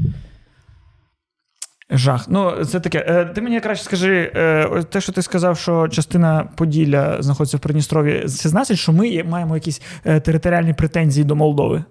Жах. 1.91 2.26
Ну, 2.28 2.64
це 2.64 2.80
таке. 2.80 3.05
Е, 3.09 3.24
Ти 3.24 3.41
мені 3.41 3.61
краще 3.61 3.84
скажи, 3.84 4.32
е, 4.36 4.82
те, 4.91 5.01
що 5.01 5.12
ти 5.12 5.22
сказав, 5.22 5.59
що 5.59 5.88
частина 5.88 6.49
Поділля 6.57 7.22
знаходиться 7.22 7.57
в 7.57 7.61
Придністров'ї, 7.61 8.24
це 8.24 8.49
значить, 8.49 8.78
що 8.78 8.93
ми 8.93 9.22
маємо 9.24 9.55
якісь 9.55 9.82
е, 10.05 10.20
територіальні 10.20 10.74
претензії 10.74 11.24
до 11.24 11.36
Молдови. 11.36 11.84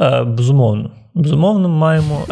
Е, 0.00 0.22
безумовно. 0.24 0.90
Безумовно, 1.14 1.68
маємо. 1.68 2.26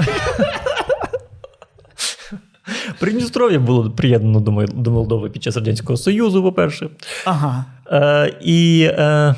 Придністров'я 3.00 3.58
було 3.58 3.90
приєднано 3.90 4.40
до 4.74 4.90
Молдови 4.90 5.30
під 5.30 5.42
час 5.42 5.56
Радянського 5.56 5.96
Союзу, 5.96 6.42
по-перше. 6.42 6.88
Ага. 7.24 7.64
Е, 7.92 8.34
і 8.40 8.88
е, 8.90 9.34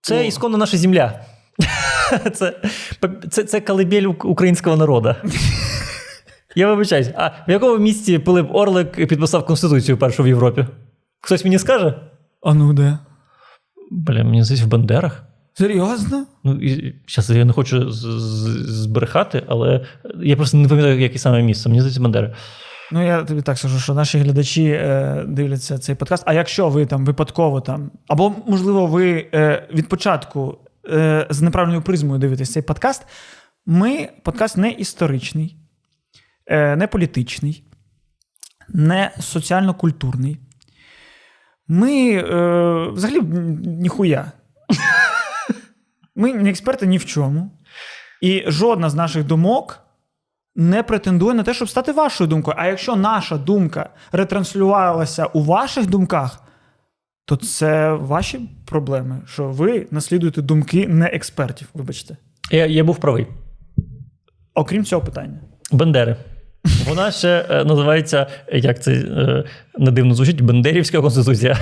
Це 0.00 0.20
О. 0.20 0.22
ісконно 0.22 0.58
наша 0.58 0.76
земля. 0.76 1.20
Це, 2.34 2.54
це, 3.30 3.44
це 3.44 3.60
колыбель 3.60 4.06
українського 4.26 4.76
народу. 4.76 5.14
Я 6.56 6.68
вибачаюсь, 6.68 7.10
а 7.16 7.28
в 7.48 7.50
якому 7.50 7.78
місті 7.78 8.18
Пилип 8.18 8.54
Орлик 8.54 8.92
підписав 8.92 9.46
Конституцію 9.46 9.98
першу 9.98 10.22
в 10.22 10.26
Європі? 10.28 10.66
Хтось 11.20 11.44
мені 11.44 11.58
скаже? 11.58 11.94
А 12.42 12.54
ну 12.54 12.72
де? 12.72 12.98
Бля, 13.90 14.24
мені 14.24 14.42
здається, 14.44 14.66
в 14.66 14.70
Бандерах. 14.70 15.22
Серйозно? 15.54 16.26
Ну, 16.44 16.52
і 16.54 16.94
зараз 17.08 17.30
я 17.30 17.44
не 17.44 17.52
хочу 17.52 17.90
з- 17.90 17.96
з- 18.20 18.82
збрехати, 18.82 19.42
але 19.48 19.86
я 20.22 20.36
просто 20.36 20.56
не 20.56 20.68
пам'ятаю, 20.68 21.00
яке 21.00 21.18
саме 21.18 21.42
місце. 21.42 21.68
Мені 21.68 21.80
здається, 21.80 22.00
Бандери. 22.00 22.34
Ну, 22.92 23.06
я 23.06 23.22
тобі 23.24 23.42
так 23.42 23.58
скажу, 23.58 23.78
що 23.78 23.94
наші 23.94 24.18
глядачі 24.18 24.64
е, 24.64 25.24
дивляться 25.28 25.78
цей 25.78 25.94
подкаст. 25.94 26.22
А 26.26 26.32
якщо 26.34 26.68
ви 26.68 26.86
там 26.86 27.04
випадково 27.04 27.60
там, 27.60 27.90
або 28.08 28.34
можливо, 28.46 28.86
ви 28.86 29.26
е, 29.34 29.68
від 29.74 29.88
початку 29.88 30.58
е, 30.90 31.26
з 31.30 31.42
неправильною 31.42 31.82
призмою 31.82 32.18
дивитесь 32.20 32.52
цей 32.52 32.62
подкаст, 32.62 33.06
ми 33.66 34.08
подкаст 34.24 34.56
не 34.56 34.70
історичний, 34.70 35.56
не 36.48 36.88
політичний, 36.92 37.64
не 38.68 39.10
соціально-культурний. 39.20 40.40
Ми 41.68 42.10
е, 42.10 42.90
взагалі 42.92 43.20
ніхуя. 43.66 44.32
Ми 46.16 46.34
не 46.34 46.50
експерти 46.50 46.86
ні 46.86 46.98
в 46.98 47.04
чому. 47.04 47.50
І 48.22 48.44
жодна 48.46 48.90
з 48.90 48.94
наших 48.94 49.24
думок 49.24 49.80
не 50.56 50.82
претендує 50.82 51.34
на 51.34 51.42
те, 51.42 51.54
щоб 51.54 51.68
стати 51.68 51.92
вашою 51.92 52.28
думкою. 52.28 52.56
А 52.58 52.66
якщо 52.66 52.96
наша 52.96 53.38
думка 53.38 53.90
ретранслювалася 54.12 55.26
у 55.26 55.42
ваших 55.42 55.86
думках, 55.86 56.42
то 57.24 57.36
це 57.36 57.92
ваші 57.92 58.50
проблеми, 58.66 59.22
що 59.26 59.48
ви 59.48 59.86
наслідуєте 59.90 60.42
думки 60.42 60.88
не 60.88 61.06
експертів. 61.06 61.68
Вибачте. 61.74 62.16
Я, 62.50 62.66
я 62.66 62.84
був 62.84 62.96
правий. 62.96 63.26
Окрім 64.54 64.84
цього 64.84 65.02
питання. 65.02 65.40
Бандери. 65.72 66.16
Вона 66.86 67.10
ще 67.10 67.46
е, 67.50 67.64
називається, 67.64 68.26
як 68.52 68.82
це 68.82 68.92
е, 68.92 69.44
не 69.78 69.90
дивно 69.90 70.14
звучить, 70.14 70.40
Бандерівська 70.40 71.00
конституція. 71.00 71.58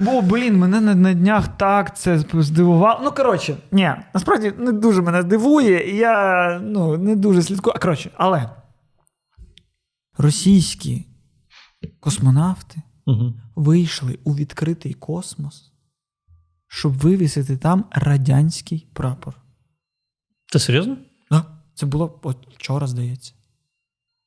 Бо, 0.00 0.22
блін, 0.22 0.58
мене 0.58 0.80
на, 0.80 0.94
на 0.94 1.14
днях 1.14 1.48
так 1.56 1.98
це 1.98 2.18
здивувало. 2.18 3.00
Ну, 3.04 3.10
коротше, 3.10 3.56
ні, 3.72 3.90
насправді 4.14 4.52
не 4.58 4.72
дуже 4.72 5.02
мене 5.02 5.22
дивує, 5.22 5.90
і 5.90 5.96
я 5.96 6.60
ну, 6.64 6.98
не 6.98 7.16
дуже 7.16 7.42
слідкую. 7.42 7.74
А 7.76 7.78
коротше, 7.78 8.10
але 8.16 8.50
російські 10.18 11.06
космонавти 12.00 12.82
Угу. 13.06 13.34
вийшли 13.54 14.18
у 14.24 14.34
відкритий 14.34 14.94
космос, 14.94 15.72
щоб 16.68 16.92
вивісити 16.92 17.56
там 17.56 17.84
радянський 17.90 18.88
прапор. 18.92 19.39
Це 20.50 20.58
серйозно? 20.58 20.96
Да? 21.30 21.44
Це 21.74 21.86
було 21.86 22.18
от 22.22 22.36
вчора, 22.54 22.86
здається. 22.86 23.32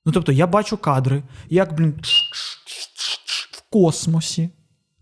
Ну, 0.06 0.12
тобто, 0.12 0.32
я 0.32 0.48
бачу 0.48 0.78
кадри, 0.78 1.24
як, 1.50 1.74
блін, 1.74 1.94
в 3.52 3.64
космосі. 3.70 4.50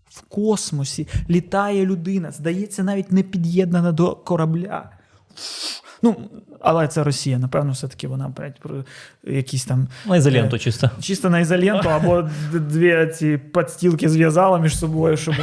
В 0.08 0.20
космосі 0.20 1.08
літає 1.30 1.86
людина, 1.86 2.30
здається, 2.30 2.82
навіть 2.82 3.12
не 3.12 3.22
під'єднана 3.22 3.92
до 3.92 4.16
корабля. 4.16 4.90
Ну, 6.02 6.30
але 6.60 6.88
це 6.88 7.04
Росія, 7.04 7.38
напевно, 7.38 7.72
все-таки 7.72 8.08
вона 8.08 8.28
блядь, 8.28 8.58
про 8.60 8.84
якісь 9.24 9.64
там 9.64 9.88
На 10.06 10.16
ізоленту 10.16 10.58
чисто. 10.58 10.90
чисто 11.00 11.30
на 11.30 11.40
ізоленту, 11.40 11.88
або 11.88 12.28
дві 12.52 13.12
ці 13.14 13.38
подстілки 13.38 14.08
зв'язала 14.08 14.58
між 14.58 14.78
собою, 14.78 15.16
щоб, 15.16 15.34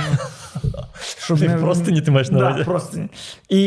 щоб 1.17 1.39
Ти 1.39 1.49
простині 1.49 2.01
ти 2.01 2.11
маєш 2.11 2.31
на 2.31 2.39
да, 2.39 2.49
увазі? 2.49 2.63
простині. 2.63 3.07
І, 3.49 3.63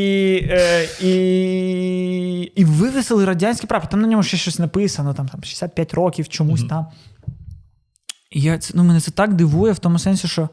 е, 0.50 0.88
і, 1.00 2.42
і 2.42 2.64
вивесили 2.64 3.24
радянський 3.24 3.68
прапор. 3.68 3.90
Там 3.90 4.00
на 4.00 4.08
ньому 4.08 4.22
ще 4.22 4.36
щось 4.36 4.58
написано, 4.58 5.14
там, 5.14 5.28
там 5.28 5.44
65 5.44 5.94
років 5.94 6.28
чомусь 6.28 6.64
там. 6.64 6.86
І 8.30 8.40
я, 8.40 8.58
ну, 8.74 8.84
мене 8.84 9.00
це 9.00 9.10
так 9.10 9.34
дивує 9.34 9.72
в 9.72 9.78
тому 9.78 9.98
сенсі, 9.98 10.28
що 10.28 10.48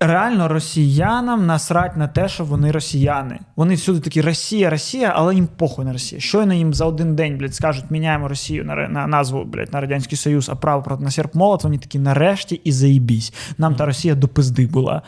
реально 0.00 0.48
росіянам 0.48 1.46
насрать 1.46 1.96
на 1.96 2.08
те, 2.08 2.28
що 2.28 2.44
вони 2.44 2.70
росіяни. 2.70 3.38
Вони 3.56 3.74
всюди 3.74 4.00
такі 4.00 4.20
Росія, 4.20 4.70
Росія, 4.70 5.12
але 5.16 5.34
їм 5.34 5.48
похуй 5.56 5.84
на 5.84 5.92
Росію. 5.92 6.20
Щойно 6.20 6.54
їм 6.54 6.74
за 6.74 6.84
один 6.84 7.16
день, 7.16 7.38
блядь, 7.38 7.54
скажуть, 7.54 7.90
міняємо 7.90 8.28
Росію 8.28 8.64
на, 8.64 8.88
на 8.88 9.06
назву, 9.06 9.44
блядь, 9.44 9.72
на 9.72 9.80
Радянський 9.80 10.18
Союз, 10.18 10.48
а 10.48 10.54
право 10.54 10.82
проти 10.82 11.04
на 11.04 11.10
серп 11.10 11.34
молот, 11.34 11.64
вони 11.64 11.78
такі 11.78 11.98
нарешті 11.98 12.60
і 12.64 12.72
заїбісь. 12.72 13.32
Нам 13.58 13.74
та 13.74 13.86
Росія 13.86 14.14
до 14.14 14.28
пизди 14.28 14.66
була. 14.66 15.02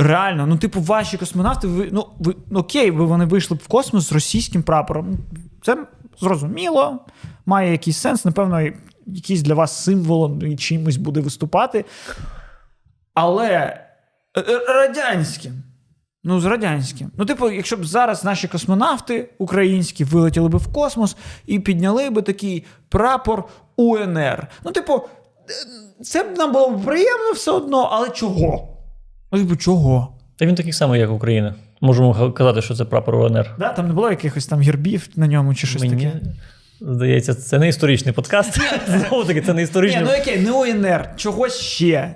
Реально, 0.00 0.46
ну, 0.46 0.56
типу, 0.56 0.80
ваші 0.80 1.16
космонавти, 1.16 1.66
ви, 1.66 1.88
ну, 1.92 2.06
ви, 2.18 2.34
ну, 2.50 2.60
окей, 2.60 2.90
ви 2.90 3.04
вони 3.04 3.24
вийшли 3.24 3.56
б 3.56 3.60
в 3.64 3.68
космос 3.68 4.08
з 4.08 4.12
російським 4.12 4.62
прапором. 4.62 5.18
Це 5.62 5.86
зрозуміло, 6.20 6.98
має 7.46 7.72
якийсь 7.72 7.98
сенс, 7.98 8.24
напевно, 8.24 8.60
якийсь 9.06 9.42
для 9.42 9.54
вас 9.54 9.84
символом 9.84 10.58
чимось 10.58 10.96
буде 10.96 11.20
виступати. 11.20 11.84
Але 13.14 13.48
е, 14.34 14.40
е, 14.40 14.58
радянським. 14.68 15.62
Ну, 16.24 16.40
з 16.40 16.44
радянським. 16.44 17.10
Ну, 17.16 17.24
типу, 17.24 17.50
якщо 17.50 17.76
б 17.76 17.84
зараз 17.84 18.24
наші 18.24 18.48
космонавти 18.48 19.28
українські 19.38 20.04
вилетіли 20.04 20.48
би 20.48 20.58
в 20.58 20.72
космос 20.72 21.16
і 21.46 21.60
підняли 21.60 22.10
би 22.10 22.22
такий 22.22 22.64
прапор 22.88 23.44
УНР. 23.76 24.48
Ну, 24.64 24.72
типу, 24.72 24.94
е, 24.94 26.02
це 26.04 26.22
б 26.22 26.38
нам 26.38 26.52
було 26.52 26.70
б 26.70 26.84
приємно 26.84 27.32
все 27.34 27.50
одно, 27.50 27.88
але 27.92 28.10
чого? 28.10 28.69
Ну, 29.32 29.38
типу, 29.38 29.56
чого? 29.56 30.08
Та 30.36 30.46
він 30.46 30.54
такий 30.54 30.72
самий, 30.72 31.00
як 31.00 31.10
Україна. 31.10 31.54
Можемо 31.80 32.32
казати, 32.32 32.62
що 32.62 32.74
це 32.74 32.84
прапор 32.84 33.14
УНР. 33.14 33.46
Да? 33.58 33.68
Там 33.68 33.86
не 33.88 33.92
було 33.94 34.10
якихось 34.10 34.46
там 34.46 34.60
гербів 34.60 35.08
на 35.16 35.26
ньому 35.26 35.54
чи 35.54 35.66
щось 35.66 35.82
Мені 35.82 36.04
таке. 36.04 36.20
здається, 36.80 37.34
це 37.34 37.58
не 37.58 37.68
історичний 37.68 38.14
подкаст. 38.14 38.60
Знову 38.88 39.24
таки, 39.24 39.40
це 39.40 39.48
не 39.52 39.54
Ні, 39.56 39.62
історичний. 39.62 40.04
ну 40.04 40.10
окей, 40.22 40.40
не 40.40 40.50
УНР, 40.52 41.08
чогось 41.16 41.60
ще. 41.60 42.14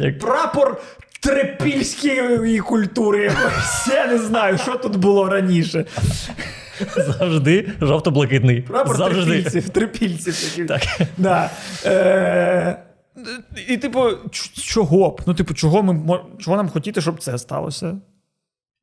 Як- 0.00 0.18
Прапор 0.18 0.80
трипільської 1.20 2.58
культури 2.58 3.22
якоїсь. 3.24 3.88
Я 3.94 4.06
не 4.06 4.18
знаю, 4.18 4.58
що 4.58 4.74
тут 4.76 4.96
було 4.96 5.28
раніше. 5.28 5.84
Завжди 6.96 7.68
жовто-блакитний. 7.80 8.60
Прапор 8.60 8.96
Завжди. 8.96 9.24
трипільців, 9.42 9.68
трипільців. 9.68 10.66
Так. 10.68 10.82
Да. 11.18 11.50
Е, 11.86 12.76
і, 13.68 13.76
типу, 13.76 14.04
чого 14.54 15.10
б? 15.10 15.20
Ну, 15.26 15.34
типу, 15.34 15.54
чого, 15.54 15.82
ми, 15.82 16.20
чого 16.38 16.56
нам 16.56 16.68
хотіти, 16.68 17.00
щоб 17.00 17.18
це 17.22 17.38
сталося? 17.38 17.96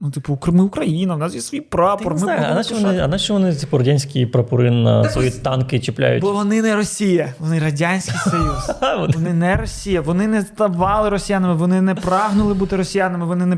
Ну, 0.02 0.12
типу, 0.12 0.40
ми 0.48 0.64
Україна, 0.64 1.16
в 1.16 1.18
нас 1.18 1.36
є 1.36 1.42
свій 1.42 1.62
прапор. 1.62 2.14
Ми 2.14 2.20
знаю, 2.20 2.42
а 2.50 2.56
на 2.56 2.64
що 2.64 2.76
вони, 2.76 3.00
а 3.00 3.08
на 3.08 3.18
що 3.18 3.34
вони 3.34 3.56
типу, 3.56 3.78
радянські 3.78 4.26
прапори 4.26 4.72
на 4.72 5.10
свої 5.10 5.32
танки 5.32 5.80
чіпляють? 5.80 6.22
Бо 6.22 6.34
вони 6.34 6.62
не 6.62 6.76
Росія, 6.76 7.34
вони 7.40 7.60
Радянський 7.60 8.16
Союз. 8.32 8.72
Вони- 9.16 9.34
не 9.34 9.56
Росія, 9.56 10.02
вони 10.02 10.28
не 10.28 10.42
ставали 10.42 11.10
росіянами, 11.10 11.54
вони 11.54 11.82
не 11.82 11.96
прагнули 11.96 12.54
бути 12.54 12.76
росіянами, 12.76 13.26
вони 13.26 13.46
не 13.46 13.58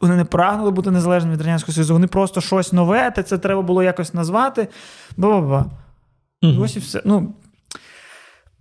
вони 0.00 0.16
не 0.16 0.24
прагнули 0.24 0.70
бути 0.70 0.90
незалежними 0.90 1.34
від 1.34 1.40
Радянського 1.40 1.74
Союзу. 1.74 1.92
Вони 1.92 2.06
просто 2.06 2.40
щось 2.40 2.72
нове, 2.72 3.10
та 3.10 3.22
це 3.22 3.38
треба 3.38 3.62
було 3.62 3.82
якось 3.82 4.14
назвати. 4.14 4.68
Ба-ба-ба. 5.16 5.66
І 6.40 6.58
Ось 6.58 6.76
і 6.76 6.78
все. 6.78 7.02
Ну, 7.04 7.34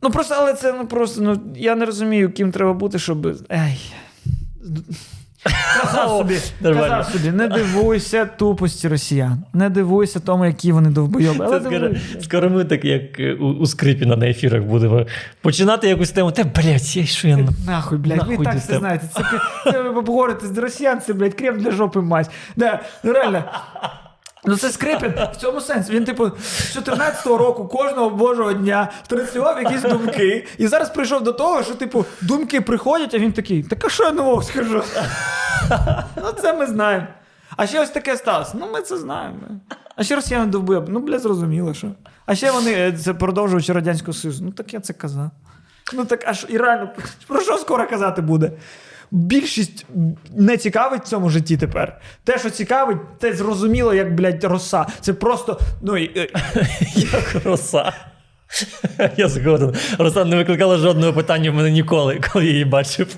ну 0.01 0.11
просто, 0.11 0.35
але 0.37 0.53
це 0.53 0.73
ну 0.73 0.87
просто, 0.87 1.21
ну 1.21 1.41
я 1.55 1.75
не 1.75 1.85
розумію, 1.85 2.31
ким 2.31 2.51
треба 2.51 2.73
бути, 2.73 2.99
щоб. 2.99 3.27
Ей. 3.51 3.93
Казав 5.81 6.09
собі, 6.09 6.39
казав 6.63 7.05
собі, 7.05 7.31
не 7.31 7.47
дивуйся 7.47 8.25
тупості 8.25 8.87
росіян, 8.87 9.43
не 9.53 9.69
дивуйся 9.69 10.19
тому, 10.19 10.45
які 10.45 10.71
вони 10.71 10.89
довбойоби. 10.89 11.45
Але 11.45 11.61
скоро, 11.61 11.89
скоро 12.21 12.49
ми 12.49 12.65
так, 12.65 12.85
як 12.85 13.19
е, 13.19 13.33
у, 13.33 13.45
у 13.45 13.65
Скрипіна 13.65 14.15
на 14.15 14.27
ефірах 14.29 14.63
будемо 14.63 15.05
починати 15.41 15.87
якусь 15.87 16.11
тему. 16.11 16.31
Та, 16.31 16.43
блядь, 16.43 16.97
я 16.97 17.05
що 17.05 17.27
я 17.27 17.37
на- 17.37 17.49
Нахуй, 17.65 17.97
блядь, 17.97 18.17
Нахуй 18.17 18.37
ви 18.37 18.45
так 18.45 18.55
все 18.57 18.67
там. 18.67 18.79
знаєте. 18.79 19.07
Це, 19.15 19.23
це 19.71 19.81
ви 19.81 19.89
обговорите 19.89 20.47
з 20.47 20.57
росіян, 20.57 21.01
це, 21.01 21.13
блядь, 21.13 21.33
крем 21.33 21.59
для 21.59 21.71
жопи 21.71 22.01
мать. 22.01 22.29
Да, 22.55 22.79
реально. 23.03 23.43
Ну 24.45 24.57
це 24.57 24.69
Скрипін 24.69 25.13
в 25.33 25.35
цьому 25.35 25.61
сенсі. 25.61 25.91
Він, 25.91 26.05
типу, 26.05 26.31
з 26.41 26.77
14-го 26.77 27.37
року 27.37 27.67
кожного 27.67 28.09
божого 28.09 28.53
дня 28.53 28.91
транслював 29.07 29.63
якісь 29.63 29.81
думки. 29.81 30.47
І 30.57 30.67
зараз 30.67 30.89
прийшов 30.89 31.23
до 31.23 31.33
того, 31.33 31.63
що, 31.63 31.75
типу, 31.75 32.05
думки 32.21 32.61
приходять, 32.61 33.13
а 33.13 33.17
він 33.17 33.31
такий, 33.31 33.63
так 33.63 33.85
а 33.85 33.89
що 33.89 34.03
я 34.03 34.11
нового 34.11 34.43
скажу? 34.43 34.83
Ну, 36.15 36.31
це 36.41 36.53
ми 36.53 36.67
знаємо. 36.67 37.07
А 37.57 37.67
ще 37.67 37.81
ось 37.81 37.89
таке 37.89 38.17
сталося. 38.17 38.51
Ну, 38.59 38.67
ми 38.73 38.81
це 38.81 38.97
знаємо. 38.97 39.37
А 39.95 40.03
ще 40.03 40.15
росіяни 40.15 40.45
довбили. 40.45 40.85
Ну, 40.89 40.99
бля, 40.99 41.19
зрозуміло, 41.19 41.73
що. 41.73 41.87
А 42.25 42.35
ще 42.35 42.51
вони 42.51 42.71
е, 42.73 42.93
це 42.93 43.13
продовжуючи 43.13 43.73
Радянського 43.73 44.13
Союзу. 44.13 44.43
Ну, 44.45 44.51
так 44.51 44.73
я 44.73 44.79
це 44.79 44.93
казав. 44.93 45.31
Ну 45.93 46.05
так 46.05 46.27
аж 46.27 46.45
і 46.49 46.57
реально, 46.57 46.89
про 47.27 47.41
що 47.41 47.57
скоро 47.57 47.87
казати 47.87 48.21
буде? 48.21 48.51
Більшість 49.11 49.85
не 50.35 50.57
цікавить 50.57 51.03
в 51.03 51.07
цьому 51.07 51.29
житті 51.29 51.57
тепер. 51.57 52.01
Те, 52.23 52.39
що 52.39 52.49
цікавить, 52.49 52.97
це 53.21 53.33
зрозуміло, 53.33 53.93
як, 53.93 54.15
блядь, 54.15 54.43
роса. 54.43 54.85
Це 55.01 55.13
просто. 55.13 55.59
Ну, 55.81 55.97
е, 55.97 56.09
як 56.95 57.45
роса. 57.45 57.93
Я 59.17 59.27
згоден. 59.27 59.75
Руслан 59.99 60.29
не 60.29 60.35
викликала 60.35 60.77
жодного 60.77 61.13
питання 61.13 61.51
в 61.51 61.53
мене 61.53 61.71
ніколи, 61.71 62.21
коли 62.33 62.45
я 62.45 62.51
її 62.51 62.65
бачив. 62.65 63.15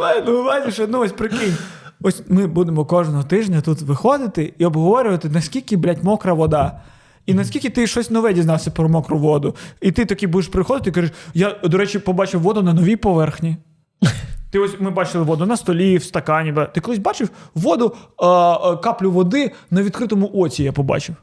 Маю 0.00 0.24
на 0.24 0.32
увазі, 0.32 0.72
що 0.72 0.86
ну 0.86 1.00
ось 1.00 1.12
прикинь. 1.12 1.56
Ось 2.02 2.22
ми 2.28 2.46
будемо 2.46 2.84
кожного 2.84 3.22
тижня 3.22 3.60
тут 3.60 3.82
виходити 3.82 4.54
і 4.58 4.64
обговорювати, 4.64 5.28
наскільки, 5.28 5.76
блядь, 5.76 6.04
мокра 6.04 6.32
вода. 6.32 6.80
І 7.26 7.34
наскільки 7.34 7.70
ти 7.70 7.86
щось 7.86 8.10
нове 8.10 8.32
дізнався 8.32 8.70
про 8.70 8.88
мокру 8.88 9.18
воду. 9.18 9.54
І 9.80 9.92
ти 9.92 10.04
такий 10.04 10.28
будеш 10.28 10.48
приходити 10.48 10.90
і 10.90 10.92
кажеш: 10.92 11.10
я, 11.34 11.56
до 11.64 11.78
речі, 11.78 11.98
побачив 11.98 12.40
воду 12.40 12.62
на 12.62 12.72
новій 12.74 12.96
поверхні. 12.96 13.56
Ти 14.50 14.58
ось 14.58 14.80
ми 14.80 14.90
бачили 14.90 15.24
воду 15.24 15.46
на 15.46 15.56
столі, 15.56 15.96
в 15.96 16.04
стакані. 16.04 16.54
Ти 16.74 16.80
колись 16.80 16.98
бачив 16.98 17.30
воду, 17.54 17.94
а, 18.18 18.26
а, 18.26 18.76
каплю 18.76 19.10
води 19.10 19.52
на 19.70 19.82
відкритому 19.82 20.30
оці 20.34 20.62
я 20.62 20.72
побачив. 20.72 21.16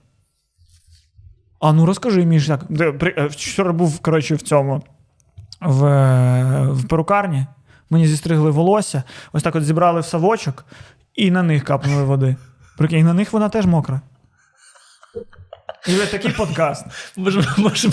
А 1.59 1.73
ну 1.73 1.85
розкажи, 1.85 2.25
Міш, 2.25 2.47
як. 2.47 2.65
Де, 2.69 2.91
при- 2.91 3.13
е, 3.17 3.27
Вчора 3.27 3.73
був, 3.73 3.99
коротше, 3.99 4.35
в 4.35 4.41
цьому 4.41 4.83
в, 5.61 5.83
в 6.71 6.87
перукарні. 6.87 7.45
Мені 7.89 8.07
зістригли 8.07 8.51
волосся, 8.51 9.03
ось 9.33 9.43
так 9.43 9.55
от 9.55 9.63
зібрали 9.63 9.99
в 10.01 10.05
совочок 10.05 10.65
і 11.15 11.31
на 11.31 11.43
них 11.43 11.63
капнули 11.63 12.03
води. 12.03 12.35
Прикинь, 12.77 13.05
на 13.05 13.13
них 13.13 13.33
вона 13.33 13.49
теж 13.49 13.65
мокра. 13.65 14.01
І 15.89 16.11
такий 16.11 16.31
подкаст. 16.31 16.85
Може, 17.15 17.43
може 17.57 17.89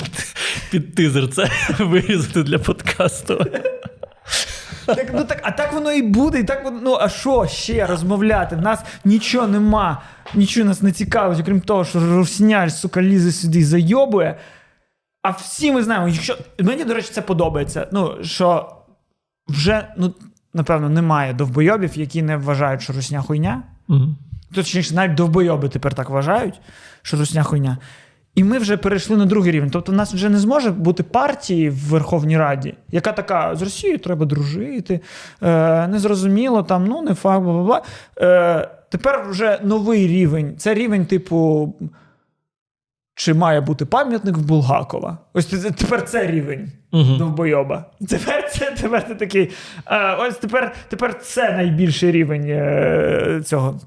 під 0.70 0.94
тизер 0.94 1.28
це 1.28 1.50
вирізати 1.78 2.42
для 2.42 2.58
подкасту. 2.58 3.46
Так, 4.86 5.10
ну 5.14 5.24
так, 5.24 5.40
а 5.42 5.50
так 5.50 5.72
воно 5.72 5.92
і 5.92 6.02
буде, 6.02 6.40
і 6.40 6.44
так 6.44 6.64
воно. 6.64 6.80
Ну 6.82 6.98
а 7.00 7.08
що 7.08 7.46
ще 7.46 7.86
розмовляти? 7.86 8.56
В 8.56 8.60
нас 8.60 8.80
нічого 9.04 9.46
нема, 9.46 10.02
нічого 10.34 10.68
нас 10.68 10.82
не 10.82 10.92
цікавить, 10.92 11.40
окрім 11.40 11.60
того, 11.60 11.84
що 11.84 12.00
русняр, 12.00 12.72
сука, 12.72 13.02
лізе 13.02 13.32
сюди 13.32 13.58
і 13.58 13.64
зайобує. 13.64 14.38
А 15.22 15.30
всі 15.30 15.72
ми 15.72 15.82
знаємо, 15.82 16.08
якщо. 16.08 16.36
Мені, 16.60 16.84
до 16.84 16.94
речі, 16.94 17.08
це 17.12 17.22
подобається. 17.22 17.88
Ну, 17.92 18.14
що 18.22 18.76
вже, 19.48 19.88
ну, 19.96 20.14
напевно, 20.54 20.88
немає 20.88 21.32
довбойобів, 21.32 21.98
які 21.98 22.22
не 22.22 22.36
вважають, 22.36 22.82
що 22.82 22.92
русня 22.92 23.22
хуйня. 23.22 23.62
Мгм. 23.88 24.16
Точніше, 24.54 24.94
навіть 24.94 25.14
довбойоби 25.14 25.68
тепер 25.68 25.94
так 25.94 26.10
вважають, 26.10 26.60
що 27.06 27.16
русня 27.16 27.42
хуйня. 27.42 27.78
І 28.34 28.44
ми 28.44 28.58
вже 28.58 28.76
перейшли 28.76 29.16
на 29.16 29.26
другий 29.26 29.52
рівень. 29.52 29.70
Тобто, 29.70 29.92
в 29.92 29.94
нас 29.94 30.14
вже 30.14 30.28
не 30.28 30.38
зможе 30.38 30.70
бути 30.70 31.02
партії 31.02 31.70
в 31.70 31.74
Верховній 31.76 32.38
Раді, 32.38 32.74
яка 32.90 33.12
така: 33.12 33.56
з 33.56 33.62
Росією 33.62 33.98
треба 33.98 34.26
дружити, 34.26 35.00
е, 35.42 35.86
незрозуміло, 35.88 36.62
там, 36.62 36.84
ну, 36.86 37.02
не 37.02 37.14
факт, 37.14 37.42
бла 37.44 37.52
бла 37.52 37.62
бла. 37.62 37.82
Е, 38.20 38.68
тепер 38.88 39.26
вже 39.30 39.60
новий 39.62 40.06
рівень. 40.06 40.54
Це 40.58 40.74
рівень, 40.74 41.06
типу. 41.06 41.74
Чи 43.18 43.34
має 43.34 43.60
бути 43.60 43.84
пам'ятник 43.84 44.36
в 44.36 44.40
Булгакова? 44.40 45.18
Ось 45.34 45.46
тепер 45.46 46.04
це 46.04 46.26
рівень 46.26 46.72
Мгм. 46.92 47.18
довбойоба. 47.18 47.84
Тепер 48.08 48.50
це 48.50 48.74
тепер 48.80 49.08
ти 49.08 49.14
такий. 49.14 49.50
Е, 49.86 50.14
ось 50.14 50.36
тепер, 50.36 50.74
тепер 50.88 51.18
це 51.20 51.52
найбільший 51.52 52.10
рівень 52.12 52.44
е, 52.48 53.40
цього 53.44 53.80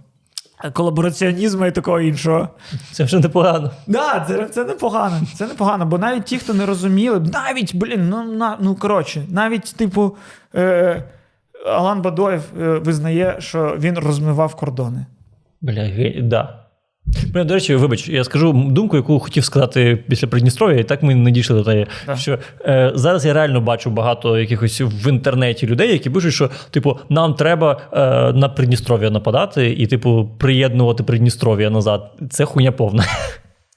колабораціонізму 0.73 1.65
і 1.65 1.71
такого 1.71 1.99
іншого. 1.99 2.49
Це 2.91 3.03
вже 3.03 3.19
непогано. 3.19 3.71
Да, 3.87 4.25
це, 4.27 4.45
це 4.45 4.63
непогано. 4.63 5.21
Це 5.35 5.47
непогано, 5.47 5.85
бо 5.85 5.97
навіть 5.97 6.23
ті, 6.23 6.37
хто 6.37 6.53
не 6.53 6.65
розуміли, 6.65 7.19
навіть, 7.19 7.75
блін, 7.75 8.09
ну, 8.09 8.23
на, 8.23 8.57
ну 8.61 8.75
коротше, 8.75 9.25
навіть, 9.29 9.75
типу, 9.75 10.15
е, 10.55 11.03
Алан 11.65 12.01
Бадоєв 12.01 12.43
е, 12.61 12.77
визнає, 12.77 13.35
що 13.39 13.75
він 13.79 13.97
розмивав 13.97 14.55
кордони. 14.55 15.05
Бля, 15.61 16.13
да. 16.21 16.59
Бля, 17.33 17.43
до 17.43 17.53
речі, 17.53 17.75
вибач, 17.75 18.09
я 18.09 18.23
скажу 18.23 18.53
думку, 18.53 18.95
яку 18.95 19.19
хотів 19.19 19.45
сказати 19.45 20.03
після 20.07 20.27
Придністров'я, 20.27 20.79
і 20.79 20.83
так 20.83 21.03
ми 21.03 21.15
не 21.15 21.31
дійшли 21.31 21.63
до 21.63 21.69
неї. 21.69 21.87
Так. 22.05 22.17
Що 22.17 22.39
е, 22.65 22.91
зараз 22.95 23.25
я 23.25 23.33
реально 23.33 23.61
бачу 23.61 23.89
багато 23.89 24.39
якихось 24.39 24.81
в 24.81 25.09
інтернеті 25.09 25.67
людей, 25.67 25.91
які 25.91 26.09
пишуть, 26.09 26.33
що 26.33 26.49
типу, 26.71 26.97
нам 27.09 27.33
треба 27.33 27.81
е, 27.93 27.97
на 28.33 28.49
Придністров'я 28.49 29.09
нападати 29.09 29.71
і, 29.71 29.87
типу, 29.87 30.29
приєднувати 30.37 31.03
Придністров'я 31.03 31.69
назад. 31.69 32.11
Це 32.29 32.45
хуйня 32.45 32.71
повна. 32.71 33.03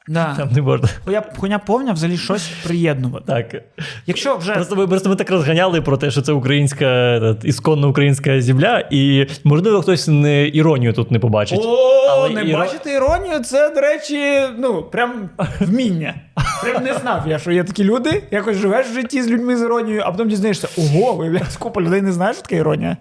Да. 0.09 0.35
Там 0.37 0.49
не 0.53 0.63
можна. 0.63 0.89
Хуя, 1.05 1.23
хуйня 1.37 1.59
повня 1.59 1.93
взагалі 1.93 2.19
щось 2.19 2.51
приєднувати. 2.65 3.25
Так. 3.27 3.63
Якщо 4.07 4.37
вже 4.37 4.55
Просто 4.55 4.77
ми, 4.77 4.87
просто 4.89 5.09
ми 5.09 5.17
так 5.17 5.31
розганяли 5.31 5.81
про 5.83 5.97
те, 5.97 6.11
що 6.11 6.23
це 6.23 6.33
українська, 6.33 7.19
ісконно 7.43 7.89
українська 7.89 8.41
земля, 8.43 8.85
і 8.91 9.27
можливо 9.45 9.83
хтось 9.83 10.09
не 10.09 10.49
іронію 10.49 10.93
тут 10.93 11.11
не 11.11 11.19
побачить. 11.19 11.61
О, 11.65 12.07
Але 12.11 12.29
не 12.29 12.43
іро- 12.45 12.53
бачити 12.59 12.93
іронію, 12.93 13.39
це, 13.45 13.71
до 13.71 13.81
речі, 13.81 14.41
ну, 14.59 14.83
прям 14.83 15.31
вміння. 15.61 16.15
Прям 16.63 16.85
не 16.85 16.95
знав 16.95 17.23
я, 17.27 17.39
що 17.39 17.53
є 17.53 17.65
такі 17.65 17.85
люди. 17.85 18.23
Якось 18.31 18.57
живеш 18.57 18.87
в 18.87 18.95
житті 18.95 19.23
з 19.23 19.29
людьми 19.29 19.57
з 19.57 19.63
іронією, 19.63 20.03
а 20.07 20.11
потім 20.11 20.29
дізнаєшся, 20.29 20.69
ого, 20.79 21.13
виявляється, 21.13 21.59
купа 21.59 21.81
людей 21.81 22.03
не 22.03 22.13
знає, 22.13 22.33
що 22.33 22.43
таке 22.43 22.57
іронія. 22.57 22.97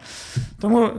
Тому. 0.62 0.90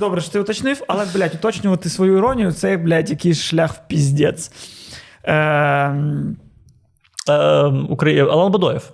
Добре, 0.00 0.20
що 0.20 0.30
ти 0.32 0.40
уточнив, 0.40 0.82
але, 0.88 1.06
блядь, 1.14 1.34
уточнювати 1.34 1.88
свою 1.88 2.16
іронію 2.16 2.52
це, 2.52 2.76
блядь, 2.76 3.10
якийсь 3.10 3.42
шлях 3.42 3.74
в 3.74 3.80
піздець. 3.88 4.52
Ем, 5.24 6.36
Е, 7.28 7.62
Украї... 7.66 8.20
Алан 8.20 8.52
Бадоєв. 8.52 8.90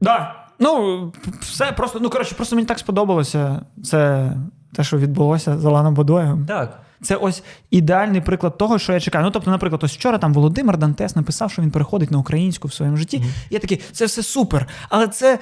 Да. 0.00 0.34
Ну, 0.58 1.12
все 1.40 1.72
просто, 1.72 2.00
ну 2.00 2.10
коротше, 2.10 2.34
просто 2.34 2.56
мені 2.56 2.66
так 2.66 2.78
сподобалося. 2.78 3.60
Це 3.84 4.32
те, 4.74 4.84
що 4.84 4.98
відбулося 4.98 5.58
з 5.58 5.64
Аланом 5.64 5.94
Бодоєм. 5.94 6.46
Так. 6.46 6.80
Це 7.02 7.16
ось 7.16 7.42
ідеальний 7.70 8.20
приклад 8.20 8.58
того, 8.58 8.78
що 8.78 8.92
я 8.92 9.00
чекаю. 9.00 9.24
Ну, 9.24 9.30
тобто, 9.30 9.50
наприклад, 9.50 9.84
ось 9.84 9.94
вчора 9.94 10.18
там 10.18 10.32
Володимир 10.32 10.76
Дантес 10.76 11.16
написав, 11.16 11.50
що 11.50 11.62
він 11.62 11.70
переходить 11.70 12.10
на 12.10 12.18
українську 12.18 12.68
в 12.68 12.72
своєму 12.72 12.96
житті. 12.96 13.24
Я 13.50 13.58
такий, 13.58 13.80
це 13.92 14.06
все 14.06 14.22
супер. 14.22 14.66
Але 14.88 15.08
це. 15.08 15.38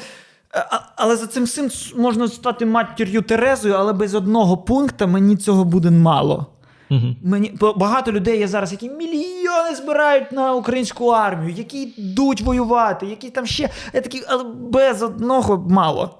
А- 0.55 0.81
Але 0.97 1.17
за 1.17 1.27
цим 1.27 1.45
всім 1.45 1.71
можна 1.97 2.29
стати 2.29 2.67
матір'ю 2.67 3.23
Терезою, 3.23 3.75
але 3.75 3.93
без 3.93 4.15
одного 4.15 4.57
пункту 4.57 5.09
мені 5.09 5.37
цього 5.37 5.65
буде 5.65 5.91
мало. 5.91 6.47
Угу. 6.91 7.17
Мені 7.23 7.55
багато 7.77 8.13
людей 8.13 8.39
є 8.39 8.49
зараз, 8.49 8.73
які 8.73 8.91
мільйони 8.91 9.75
збирають 9.77 10.33
на 10.33 10.55
українську 10.55 11.09
армію, 11.09 11.55
які 11.57 11.83
йдуть 11.83 12.41
воювати, 12.41 13.07
які 13.07 13.31
там 13.31 13.47
ще 13.47 13.71
я 13.93 14.01
такий, 14.01 14.23
але 14.29 14.45
без 14.45 15.03
одного 15.03 15.67
мало. 15.69 16.19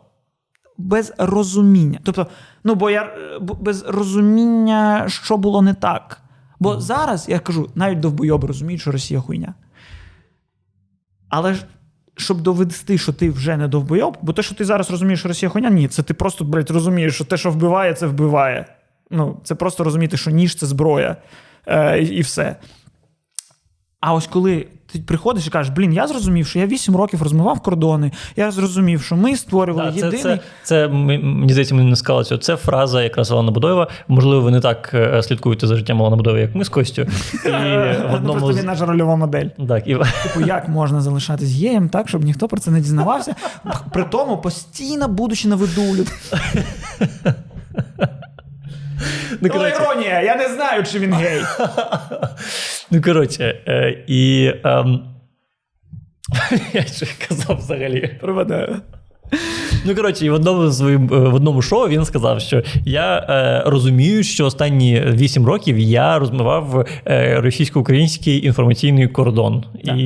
Без 0.79 1.13
розуміння. 1.19 1.99
Тобто, 2.05 2.27
ну 2.65 2.75
бо 2.75 2.91
я 2.91 3.03
е, 3.03 3.39
без 3.41 3.83
розуміння, 3.83 5.05
що 5.09 5.37
було 5.37 5.63
не 5.63 5.75
так. 5.75 6.21
Бо 6.59 6.81
зараз 6.81 7.29
я 7.29 7.39
кажу, 7.39 7.71
навіть 7.75 8.01
довбойоби 8.01 8.49
розуміють, 8.49 8.81
що 8.81 8.93
Росія 8.93 9.21
хуйня. 9.21 9.55
Але 11.29 11.55
ж 11.55 11.67
щоб 12.17 12.41
довести, 12.41 12.99
що 12.99 13.13
ти 13.13 13.31
вже 13.31 13.57
не 13.57 13.69
довбойоб, 13.69 14.17
бо 14.23 14.33
те, 14.33 14.43
що 14.43 14.55
ти 14.55 14.65
зараз 14.65 14.91
розумієш, 14.91 15.19
що 15.19 15.29
Росія 15.29 15.51
хуйня, 15.51 15.71
ні, 15.71 15.89
це 15.89 16.03
ти 16.03 16.15
просто, 16.15 16.45
блядь, 16.45 16.71
розумієш, 16.71 17.15
що 17.15 17.25
те, 17.25 17.37
що 17.37 17.51
вбиває, 17.51 17.95
це 17.95 18.07
вбиває. 18.07 18.67
Ну, 19.11 19.41
це 19.45 19.55
просто 19.55 19.85
розуміти, 19.85 20.17
що 20.17 20.31
ніж 20.31 20.55
це 20.57 20.67
зброя, 20.67 21.17
е, 21.67 22.03
і, 22.03 22.21
все. 22.21 22.57
А 24.01 24.15
ось 24.15 24.27
коли 24.27 24.67
ти 24.99 25.05
приходиш 25.07 25.47
і 25.47 25.51
кажеш, 25.51 25.73
блін, 25.77 25.93
я 25.93 26.07
зрозумів, 26.07 26.47
що 26.47 26.59
я 26.59 26.67
8 26.67 26.97
років 26.97 27.23
розмивав 27.23 27.61
кордони, 27.61 28.13
я 28.37 28.51
зрозумів, 28.51 29.03
що 29.03 29.17
ми 29.17 29.37
створювали 29.37 29.91
Да, 29.91 30.01
це, 30.01 30.07
єдиний. 30.07 30.23
це, 30.23 30.39
це, 30.63 30.85
м- 30.85 31.05
мені 31.39 31.53
здається, 31.53 31.75
мені 31.75 31.91
не 31.91 31.97
сказали 31.97 32.25
цього. 32.25 32.39
Це 32.41 32.57
фраза 32.57 33.03
якраз 33.03 33.31
Алана 33.31 33.51
Будоєва. 33.51 33.89
Можливо, 34.09 34.41
ви 34.43 34.51
не 34.51 34.61
так 34.61 34.91
е, 34.95 35.23
слідкуєте 35.23 35.67
за 35.67 35.77
життям 35.77 36.01
Алана 36.01 36.17
Будоєва, 36.17 36.41
як 36.41 36.55
ми 36.55 36.65
з 36.65 36.69
Костю. 36.69 37.03
І 37.03 37.49
в 37.49 38.11
одному 38.15 38.39
просто 38.41 38.61
він 38.61 38.67
наша 38.67 38.87
рольова 38.87 39.17
модель. 39.17 39.47
Так, 39.69 39.87
і... 39.87 39.95
Типу, 40.23 40.47
як 40.47 40.69
можна 40.69 41.01
залишатись 41.01 41.53
геєм 41.53 41.89
так, 41.89 42.09
щоб 42.09 42.25
ніхто 42.25 42.49
про 42.49 42.61
це 42.61 42.71
не 42.71 42.81
дізнавався, 42.81 43.35
при 43.93 44.05
тому 44.05 44.37
постійно 44.39 45.09
будучи 45.09 45.49
на 45.49 45.57
виду. 45.57 45.83
Ну, 49.41 49.49
коротше, 49.49 49.83
іронія, 49.83 50.23
я 50.23 50.37
не 50.37 50.49
знаю, 50.49 50.85
чи 50.85 50.99
він 50.99 51.15
гей. 51.15 51.41
ну, 52.91 53.03
коротше, 53.03 53.63
е, 53.67 54.05
і... 54.07 54.53
ем, 54.65 55.15
Я 56.73 56.83
ще 56.83 57.07
казав 57.29 57.57
взагалі. 57.57 58.19
Приведе. 58.21 58.69
Ну, 59.87 59.95
коротше, 59.95 60.27
і 60.27 60.31
в 60.31 60.35
одному 60.35 60.71
своїм 60.73 61.11
е, 61.13 61.19
в 61.19 61.35
одному 61.35 61.63
шоу 61.63 61.89
він 61.89 62.05
сказав, 62.05 62.41
що 62.41 62.63
я 62.87 63.27
е, 63.29 63.63
розумію, 63.71 64.23
що 64.23 64.47
останні 64.47 65.01
8 65.01 65.47
років 65.47 65.79
я 65.79 66.19
розмивав 66.19 66.87
е, 67.07 67.41
російсько-український 67.41 68.47
інформаційний 68.47 69.09
кордон. 69.09 69.65
Так. 69.85 69.97
І 69.99 70.05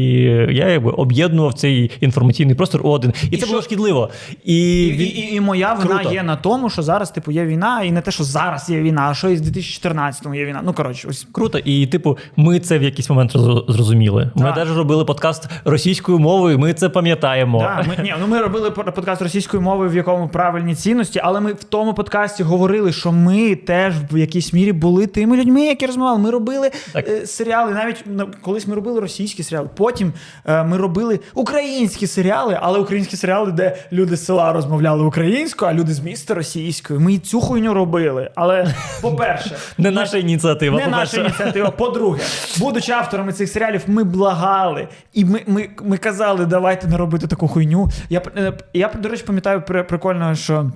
я 0.50 0.68
якби 0.68 0.90
об'єднував 0.90 1.54
цей 1.54 1.90
інформаційний 2.00 2.54
простор 2.54 2.80
у 2.86 2.90
один. 2.90 3.12
І, 3.30 3.36
це 3.36 3.36
що- 3.36 3.46
було 3.46 3.62
шкідливо. 3.62 4.10
І, 4.44 4.56
І, 4.86 5.02
і, 5.02 5.34
і 5.34 5.40
моя 5.40 5.74
вина 5.74 5.94
Круто. 5.98 6.14
є 6.14 6.22
на 6.22 6.36
тому, 6.36 6.70
що 6.70 6.82
зараз, 6.82 7.10
типу, 7.10 7.30
є 7.30 7.44
війна, 7.44 7.82
і 7.82 7.90
не 7.93 8.01
те, 8.01 8.10
що 8.10 8.24
зараз 8.24 8.70
є 8.70 8.80
війна, 8.80 9.09
а 9.10 9.14
що 9.14 9.28
і 9.28 9.36
з 9.36 9.43
2014-му 9.51 10.34
є 10.34 10.44
війна. 10.44 10.60
Ну, 10.64 10.72
коротше, 10.72 11.09
ось. 11.10 11.26
Круто, 11.32 11.59
і 11.59 11.86
типу, 11.86 12.18
ми 12.36 12.60
це 12.60 12.78
в 12.78 12.82
якийсь 12.82 13.10
момент 13.10 13.36
роз- 13.36 13.72
зрозуміли. 13.72 14.30
Ми 14.34 14.43
Так. 14.43 14.55
теж 14.55 14.76
робили 14.76 15.05
подкаст 15.05 15.48
російською 15.64 16.18
мовою, 16.18 16.59
ми 16.59 16.74
це 16.74 16.88
пам'ятаємо. 16.88 17.59
Да, 17.59 17.84
ми, 17.88 18.05
ні, 18.05 18.14
ну 18.20 18.26
ми 18.26 18.40
робили 18.40 18.70
под- 18.70 18.94
подкаст 19.09 19.22
російською 19.22 19.62
мови, 19.62 19.89
в 19.89 19.97
якому 19.97 20.28
правильні 20.28 20.74
цінності, 20.74 21.20
але 21.24 21.40
ми 21.40 21.52
в 21.52 21.64
тому 21.64 21.94
подкасті 21.94 22.43
говорили, 22.43 22.93
що 22.93 23.12
ми 23.12 23.55
теж 23.55 23.94
в 24.12 24.18
якійсь 24.18 24.52
мірі 24.52 24.72
були 24.72 25.06
тими 25.06 25.36
людьми, 25.36 25.66
які 25.66 25.86
розмовляли. 25.86 26.18
Ми 26.18 26.30
робили 26.30 26.70
е, 26.97 27.26
серіали, 27.26 27.72
навіть 27.72 28.05
на- 28.06 28.26
колись 28.43 28.66
ми 28.66 28.74
робили 28.74 29.01
російські 29.01 29.43
серіали. 29.43 29.68
Потім 29.76 30.12
е, 30.47 30.64
ми 30.64 30.76
робили 30.76 31.20
українські 31.35 32.06
серіали, 32.06 32.59
але 32.62 32.78
українські 32.78 33.16
серіали, 33.16 33.52
де 33.52 33.76
люди 33.93 34.16
з 34.16 34.24
села 34.24 34.52
розмовляли 34.52 35.05
українською, 35.05 35.70
а 35.70 35.74
люди 35.74 35.94
з 35.94 36.01
міста 36.01 36.35
російською. 36.35 37.01
Ми 37.01 37.18
цю 37.18 37.40
хуйню 37.40 37.74
робили. 37.74 38.30
Але, 38.35 38.74
по-перше, 39.02 39.56
Не 39.78 39.90
наша 39.90 40.18
ініціатива, 40.18 40.78
не 40.78 40.86
наша 40.86 41.20
ініціатива. 41.20 41.70
По-друге, 41.70 42.20
будучи 42.59 42.93
авторами 42.93 43.32
цих 43.32 43.48
серіалів, 43.48 43.82
ми 43.86 44.05
благали. 44.05 44.89
І 45.14 45.24
ми, 45.24 45.40
ми, 45.47 45.68
ми 45.82 45.97
казали, 45.97 46.47
давайте 46.47 46.86
не 46.86 46.97
робити 46.97 47.26
таку 47.26 47.48
хуйню. 47.48 47.89
Я, 48.10 48.22
е, 48.36 48.52
я 48.74 48.89
до 48.98 49.08
речі, 49.08 49.24
пам'ятаю 49.26 49.62
прикольно, 49.62 50.34
що 50.34 50.72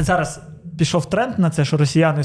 зараз. 0.00 0.40
Пішов 0.78 1.10
тренд 1.10 1.38
на 1.38 1.50
це, 1.50 1.64
що 1.64 1.76
росіяни 1.76 2.22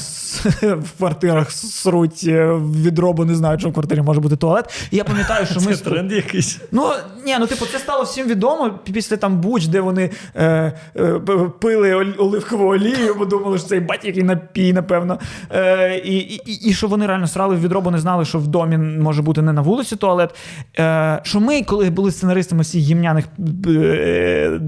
в 0.61 0.91
квартирах 0.97 1.51
сруть 1.51 2.23
е, 2.27 2.45
в 2.45 2.83
відро, 2.83 3.13
бо 3.13 3.25
не 3.25 3.35
знають, 3.35 3.59
що 3.59 3.69
в 3.69 3.73
квартирі 3.73 4.01
може 4.01 4.21
бути 4.21 4.35
туалет. 4.35 4.87
І 4.91 4.97
я 4.97 5.03
пам'ятаю, 5.03 5.45
що 5.45 5.59
ми 5.59 5.75
Це 5.75 5.83
тренд 5.83 6.11
якийсь. 6.11 6.59
Ну 6.71 6.89
ні, 7.25 7.35
ну 7.39 7.47
типу, 7.47 7.65
це 7.65 7.79
стало 7.79 8.03
всім 8.03 8.27
відомо 8.27 8.79
після 8.93 9.17
там 9.17 9.41
буч, 9.41 9.67
де 9.67 9.81
вони 9.81 10.09
е, 10.35 10.73
е, 10.97 11.19
пили 11.59 11.93
оливкову 11.93 12.73
олію, 12.73 13.15
бо 13.19 13.25
думали, 13.25 13.57
що 13.57 13.67
цей 13.67 13.79
бать 13.79 14.05
який 14.05 14.23
напій, 14.23 14.73
напевно. 14.73 15.19
Е, 15.51 15.97
і, 15.97 16.17
і, 16.17 16.69
і 16.69 16.73
що 16.73 16.87
вони 16.87 17.05
реально 17.05 17.27
срали 17.27 17.55
в 17.55 17.61
відро, 17.61 17.81
бо 17.81 17.91
не 17.91 17.99
знали, 17.99 18.25
що 18.25 18.39
в 18.39 18.47
домі 18.47 18.77
може 18.77 19.21
бути 19.21 19.41
не 19.41 19.53
на 19.53 19.61
вулиці 19.61 19.95
туалет. 19.95 20.35
Е, 20.79 21.19
що 21.23 21.39
ми, 21.39 21.63
коли 21.63 21.89
були 21.89 22.11
сценаристами 22.11 22.61
всіх 22.61 22.81
гімняних 22.81 23.25
е, 23.67 24.59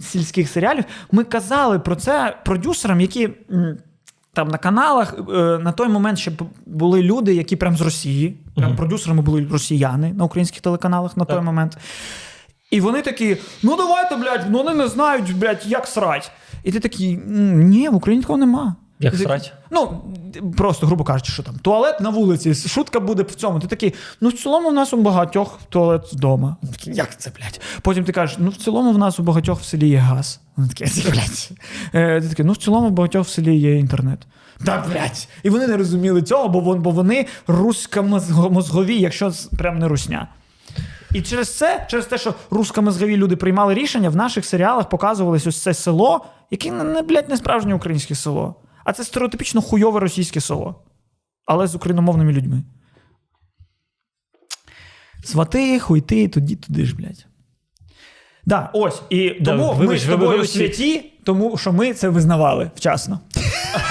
сільських 0.00 0.48
серіалів, 0.48 0.84
ми 1.12 1.24
казали 1.24 1.78
про 1.78 1.96
це 1.96 2.36
продюсерам, 2.44 3.00
які. 3.00 3.28
Там 4.32 4.48
на 4.48 4.58
каналах 4.58 5.14
е, 5.18 5.32
на 5.58 5.72
той 5.72 5.88
момент 5.88 6.18
ще 6.18 6.32
були 6.66 7.02
люди, 7.02 7.34
які 7.34 7.56
прям 7.56 7.76
з 7.76 7.80
Росії, 7.80 8.36
прям 8.56 8.76
продюсерами 8.76 9.22
були 9.22 9.48
росіяни 9.52 10.12
на 10.12 10.24
українських 10.24 10.60
телеканалах 10.60 11.16
на 11.16 11.24
той 11.24 11.40
момент. 11.40 11.78
І 12.70 12.80
вони 12.80 13.02
такі: 13.02 13.36
ну 13.62 13.76
давайте, 13.76 14.16
блядь, 14.16 14.46
ну 14.50 14.58
вони 14.58 14.74
не 14.74 14.88
знають, 14.88 15.36
блядь, 15.36 15.62
як 15.66 15.86
срать. 15.86 16.32
І 16.64 16.72
ти 16.72 16.80
такий, 16.80 17.16
ні, 17.26 17.88
в 17.88 17.94
Україні 17.94 18.22
такого 18.22 18.38
нема. 18.38 18.76
Як 19.00 19.16
срать? 19.16 19.52
Ну, 19.70 20.00
просто, 20.56 20.86
грубо 20.86 21.04
кажучи, 21.04 21.32
що 21.32 21.42
там 21.42 21.54
туалет 21.62 22.00
на 22.00 22.10
вулиці, 22.10 22.54
шутка 22.54 23.00
буде 23.00 23.22
в 23.22 23.34
цьому. 23.34 23.60
Ти 23.60 23.66
такий, 23.66 23.94
ну 24.20 24.28
в 24.28 24.32
цілому 24.32 24.68
в 24.68 24.72
нас 24.74 24.92
у 24.92 24.96
багатьох 24.96 25.58
туалет 25.68 26.12
вдома. 26.12 26.56
Вони 26.62 26.96
Як 26.96 27.18
це, 27.20 27.32
блядь? 27.38 27.60
Потім 27.82 28.04
ти 28.04 28.12
кажеш, 28.12 28.36
ну 28.40 28.50
в 28.50 28.56
цілому 28.56 28.92
в 28.92 28.98
нас 28.98 29.18
у 29.20 29.22
багатьох 29.22 29.60
в 29.60 29.64
селі 29.64 29.88
є 29.88 29.96
газ. 29.98 30.40
Вони 30.56 30.68
такі, 30.68 30.84
блядь. 31.10 31.50
Е, 31.94 32.20
Ти 32.20 32.28
такий, 32.28 32.44
ну 32.44 32.52
в 32.52 32.56
цілому 32.56 32.88
в 32.88 32.90
багатьох 32.90 33.26
в 33.26 33.30
селі 33.30 33.56
є 33.56 33.78
інтернет. 33.78 34.18
Так, 34.64 34.86
блядь. 34.92 35.28
І 35.42 35.50
вони 35.50 35.66
не 35.66 35.76
розуміли 35.76 36.22
цього, 36.22 36.48
бо, 36.48 36.60
вон- 36.60 36.80
бо 36.82 36.90
вони 36.90 37.26
руськомозгові, 37.46 38.98
якщо 38.98 39.32
прям 39.58 39.78
не 39.78 39.88
русня. 39.88 40.28
І 41.14 41.22
через 41.22 41.56
це, 41.56 41.86
через 41.90 42.06
те, 42.06 42.18
що 42.18 42.34
рускомозгові 42.50 43.16
люди 43.16 43.36
приймали 43.36 43.74
рішення, 43.74 44.08
в 44.10 44.16
наших 44.16 44.44
серіалах 44.44 44.88
показувалось 44.88 45.46
ось 45.46 45.62
це 45.62 45.74
село, 45.74 46.24
яке 46.50 46.70
не, 46.72 47.02
блядь, 47.02 47.28
не 47.28 47.36
справжнє 47.36 47.74
українське 47.74 48.14
село, 48.14 48.54
а 48.84 48.92
це 48.92 49.04
стереотипічно 49.04 49.62
хуйове 49.62 50.00
російське 50.00 50.40
село. 50.40 50.82
Але 51.46 51.66
з 51.66 51.74
україномовними 51.74 52.32
людьми. 52.32 52.62
Свати, 55.24 55.78
хуйти, 55.80 56.28
тоді 56.28 56.56
туди 56.56 56.84
ж, 56.84 56.96
блядь. 56.96 57.26
Да, 58.46 58.70
ось. 58.72 59.02
І 59.10 59.30
Да, 59.40 59.54
ми 59.56 59.74
вибач, 59.74 60.00
з 60.00 60.06
тобою 60.06 60.30
вибач. 60.30 60.50
святі, 60.50 61.12
тому 61.24 61.56
що 61.56 61.72
ми 61.72 61.94
це 61.94 62.08
визнавали 62.08 62.70
вчасно. 62.74 63.20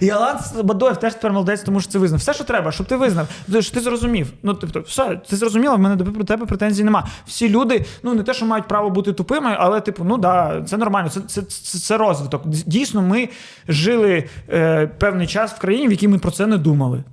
І 0.00 0.10
Алан 0.10 0.38
Бадоєв 0.64 0.96
теж 0.96 1.14
тепер 1.14 1.32
молодець, 1.32 1.62
тому 1.62 1.80
що 1.80 1.92
це 1.92 1.98
визнав. 1.98 2.20
Все, 2.20 2.34
що 2.34 2.44
треба, 2.44 2.72
щоб 2.72 2.86
ти 2.86 2.96
визнав, 2.96 3.28
що 3.60 3.74
ти 3.74 3.80
зрозумів. 3.80 4.32
Ну, 4.42 4.54
тобто, 4.54 4.80
все, 4.80 5.20
ти 5.28 5.36
зрозуміла, 5.36 5.74
в 5.74 5.78
мене 5.78 5.96
до 5.96 6.24
тебе 6.24 6.46
претензій 6.46 6.84
нема. 6.84 7.06
Всі 7.26 7.48
люди, 7.48 7.84
ну 8.02 8.14
не 8.14 8.22
те, 8.22 8.34
що 8.34 8.46
мають 8.46 8.68
право 8.68 8.90
бути 8.90 9.12
тупими, 9.12 9.56
але, 9.58 9.80
типу, 9.80 10.04
ну 10.04 10.18
да, 10.18 10.62
це 10.66 10.76
нормально, 10.76 11.08
це, 11.10 11.20
це, 11.20 11.42
це, 11.42 11.78
це 11.78 11.96
розвиток. 11.96 12.42
Дійсно, 12.46 13.02
ми 13.02 13.28
жили 13.68 14.28
е, 14.48 14.86
певний 14.86 15.26
час 15.26 15.52
в 15.52 15.58
країні, 15.58 15.88
в 15.88 15.90
якій 15.90 16.08
ми 16.08 16.18
про 16.18 16.30
це 16.30 16.46
не 16.46 16.58
думали. 16.58 17.04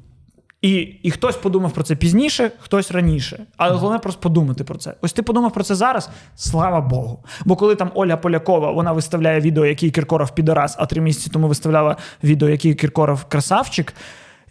І, 0.62 0.74
і 0.80 1.12
хтось 1.12 1.36
подумав 1.36 1.72
про 1.72 1.84
це 1.84 1.96
пізніше, 1.96 2.52
хтось 2.60 2.92
раніше. 2.92 3.46
Але 3.58 3.76
головне 3.76 4.00
просто 4.00 4.22
подумати 4.22 4.64
про 4.64 4.78
це. 4.78 4.94
Ось 5.02 5.14
ти 5.14 5.22
подумав 5.24 5.54
про 5.54 5.64
це 5.64 5.76
зараз, 5.76 6.10
слава 6.36 6.82
Богу. 6.82 7.24
Бо 7.46 7.56
коли 7.56 7.76
там 7.76 7.92
Оля 7.96 8.18
Полякова 8.18 8.72
вона 8.72 8.92
виставляє 8.92 9.40
відео, 9.40 9.66
який 9.66 9.92
Кіркоров 9.92 10.36
підорас, 10.36 10.76
а 10.80 10.86
три 10.86 11.02
місяці 11.02 11.30
тому 11.34 11.48
виставляла 11.48 11.98
відео, 12.24 12.50
який 12.50 12.76
Кіркоров 12.76 13.24
красавчик. 13.24 13.94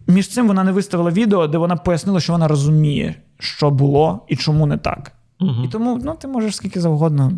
Між 0.07 0.29
цим 0.29 0.49
вона 0.49 0.65
не 0.65 0.73
виставила 0.73 1.11
відео, 1.11 1.47
де 1.47 1.59
вона 1.59 1.77
пояснила, 1.77 2.21
що 2.21 2.33
вона 2.33 2.49
розуміє, 2.49 3.15
що 3.39 3.71
було 3.71 4.25
і 4.29 4.37
чому 4.37 4.67
не 4.67 4.77
так. 4.77 5.13
І 5.41 5.69
тому 5.73 6.01
ну, 6.05 6.15
ти 6.21 6.29
можеш 6.29 6.57
скільки 6.57 6.81
завгодно 6.81 7.33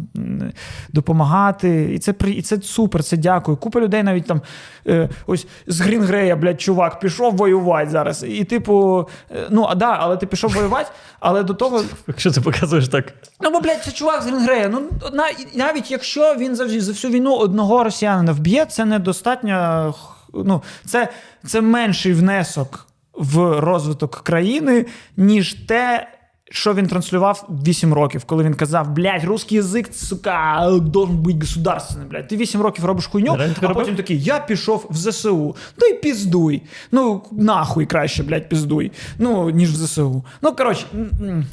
допомагати. 0.93 1.95
І 1.95 1.99
це 1.99 2.13
при- 2.13 2.31
і 2.31 2.43
це 2.43 2.61
супер, 2.63 3.05
це 3.05 3.17
дякую. 3.17 3.57
Купа 3.57 3.81
людей 3.81 4.03
навіть 4.03 4.27
там 4.27 4.41
е, 4.87 5.09
ось 5.27 5.47
з 5.67 5.81
Грінгрея, 5.81 6.37
блядь, 6.37 6.61
чувак, 6.61 7.01
пішов 7.01 7.37
воювати 7.37 7.91
зараз. 7.91 8.25
І, 8.29 8.45
типу, 8.45 9.07
е, 9.31 9.47
ну, 9.51 9.67
а 9.69 9.75
да, 9.75 9.97
але 10.01 10.17
ти 10.17 10.27
пішов 10.27 10.51
воювати, 10.53 10.91
але 11.21 11.43
до 11.43 11.55
того. 11.55 11.83
Якщо 12.09 12.31
ти 12.31 12.41
показуєш 12.41 12.89
так. 12.89 13.13
Ну, 13.41 13.51
бо, 13.51 13.61
блядь, 13.61 13.83
це 13.85 13.91
чувак 13.91 14.23
з 14.23 14.27
Грінгрея. 14.27 14.69
Ну, 14.69 14.81
на, 15.13 15.25
навіть 15.55 15.91
якщо 15.91 16.35
він 16.35 16.57
за, 16.57 16.81
за 16.81 16.93
всю 16.93 17.13
війну 17.13 17.35
одного 17.37 17.85
росіянина 17.85 18.33
вб'є, 18.33 18.67
це 18.67 18.85
недостатньо. 18.85 19.95
Ну, 20.35 20.63
це, 20.87 21.09
це 21.47 21.61
менший 21.61 22.13
внесок 22.13 22.87
в 23.15 23.61
розвиток 23.61 24.17
країни, 24.17 24.87
ніж 25.17 25.55
те. 25.55 26.09
Що 26.53 26.75
він 26.75 26.87
транслював 26.87 27.49
8 27.67 27.95
років, 27.95 28.25
коли 28.25 28.45
він 28.45 28.55
казав, 28.55 28.91
блядь, 28.91 29.25
русский 29.25 29.57
язик, 29.57 29.95
сука, 29.95 30.71
должен 30.83 31.17
бути 31.17 31.39
государственний, 31.39 32.09
блядь. 32.09 32.29
Ти 32.29 32.37
8 32.37 32.61
років 32.63 32.85
робиш 32.85 33.07
хуйню, 33.07 33.37
Реально 33.37 33.55
а 33.59 33.61
робив? 33.61 33.77
потім 33.77 33.97
такий, 33.97 34.23
я 34.23 34.39
пішов 34.39 34.87
в 34.91 34.97
ЗСУ. 34.97 35.57
Ну 35.81 35.87
і 35.87 35.95
піздуй. 35.95 36.63
Ну, 36.93 37.23
нахуй 37.33 37.87
краще, 37.87 38.23
блядь, 38.23 38.49
піздуй. 38.49 38.93
Ну, 39.19 39.51
ніж 39.51 39.71
в 39.71 39.77
ЗСУ. 39.77 40.25
Ну, 40.43 40.53
коротше, 40.57 40.87
м, 40.95 41.11
м. 41.23 41.47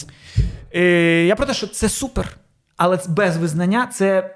Е, 0.76 1.26
я 1.26 1.36
про 1.36 1.45
те, 1.45 1.53
що 1.53 1.68
це 1.68 1.90
супер, 1.90 2.38
але 2.78 2.99
без 3.07 3.38
визнання 3.38 3.88
це 3.94 4.36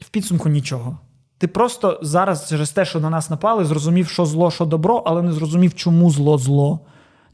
в 0.00 0.08
підсумку 0.08 0.48
нічого. 0.48 0.98
Ти 1.38 1.48
просто 1.48 1.98
зараз 2.02 2.48
через 2.48 2.70
те, 2.70 2.84
що 2.84 3.00
на 3.00 3.10
нас 3.10 3.30
напали, 3.30 3.64
зрозумів, 3.64 4.08
що 4.08 4.26
зло, 4.26 4.50
що 4.50 4.64
добро, 4.64 5.02
але 5.06 5.22
не 5.22 5.32
зрозумів, 5.32 5.74
чому 5.74 6.10
зло 6.10 6.38
зло. 6.38 6.80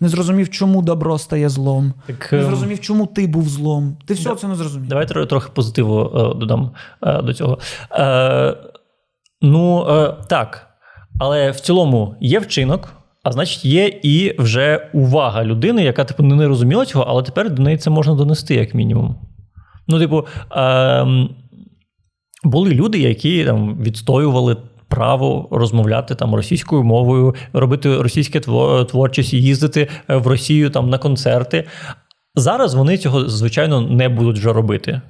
Не 0.01 0.09
зрозумів, 0.09 0.51
чому 0.51 0.83
добро 0.83 1.19
стає 1.19 1.49
злом. 1.49 1.93
Так, 2.07 2.33
Не 2.33 2.39
ем, 2.39 2.45
зрозумів, 2.45 2.81
чому 2.81 3.07
ти 3.07 3.27
був 3.27 3.49
злом. 3.49 3.97
Ти 4.07 4.15
всього 4.15 4.35
Да. 4.35 4.41
це 4.41 4.49
не 4.49 4.55
зрозумів. 4.55 4.89
Давай 4.89 5.07
тро- 5.07 5.27
трохи 5.27 5.51
позитиву 5.55 6.01
е, 6.01 6.39
додам 6.39 6.71
е, 7.03 7.23
до 7.23 7.35
цього. 7.35 7.59
Е, 7.93 8.57
ну, 9.43 9.87
е, 9.91 10.15
так. 10.29 10.65
Але 11.21 11.51
в 11.51 11.61
цілому 11.61 12.15
є 12.21 12.39
вчинок, 12.39 12.93
а 13.23 13.33
значить, 13.33 13.65
є 13.65 14.01
і 14.03 14.35
вже 14.43 14.91
увага 14.93 15.45
людини, 15.45 15.83
яка 15.85 16.05
типу 16.05 16.23
не 16.23 16.49
розуміла 16.49 16.87
цього, 16.87 17.05
але 17.09 17.23
тепер 17.23 17.51
до 17.51 17.63
неї 17.63 17.79
це 17.79 17.91
можна 17.91 18.15
донести, 18.15 18.55
як 18.55 18.75
мінімум. 18.75 19.17
Ну, 19.89 19.99
типу, 19.99 20.27
е, 20.57 21.07
були 22.45 22.71
люди, 22.71 22.99
які 22.99 23.45
там 23.45 23.79
відстоювали. 23.83 24.57
Право 24.89 25.49
розмовляти 25.51 26.15
там 26.15 26.35
російською 26.35 26.83
мовою, 26.85 27.35
робити 27.53 28.03
російське 28.03 28.39
тво- 28.39 28.87
творчість, 28.87 29.33
їздити 29.33 29.89
е, 30.11 30.17
в 30.17 30.27
Росію 30.27 30.71
там 30.71 30.91
на 30.91 30.99
концерти. 30.99 31.65
Зараз 32.35 32.75
вони 32.75 32.99
цього, 32.99 33.29
звичайно, 33.29 33.81
не 33.81 34.09
будуть 34.09 34.39
вже 34.39 34.53
робити. 34.53 35.01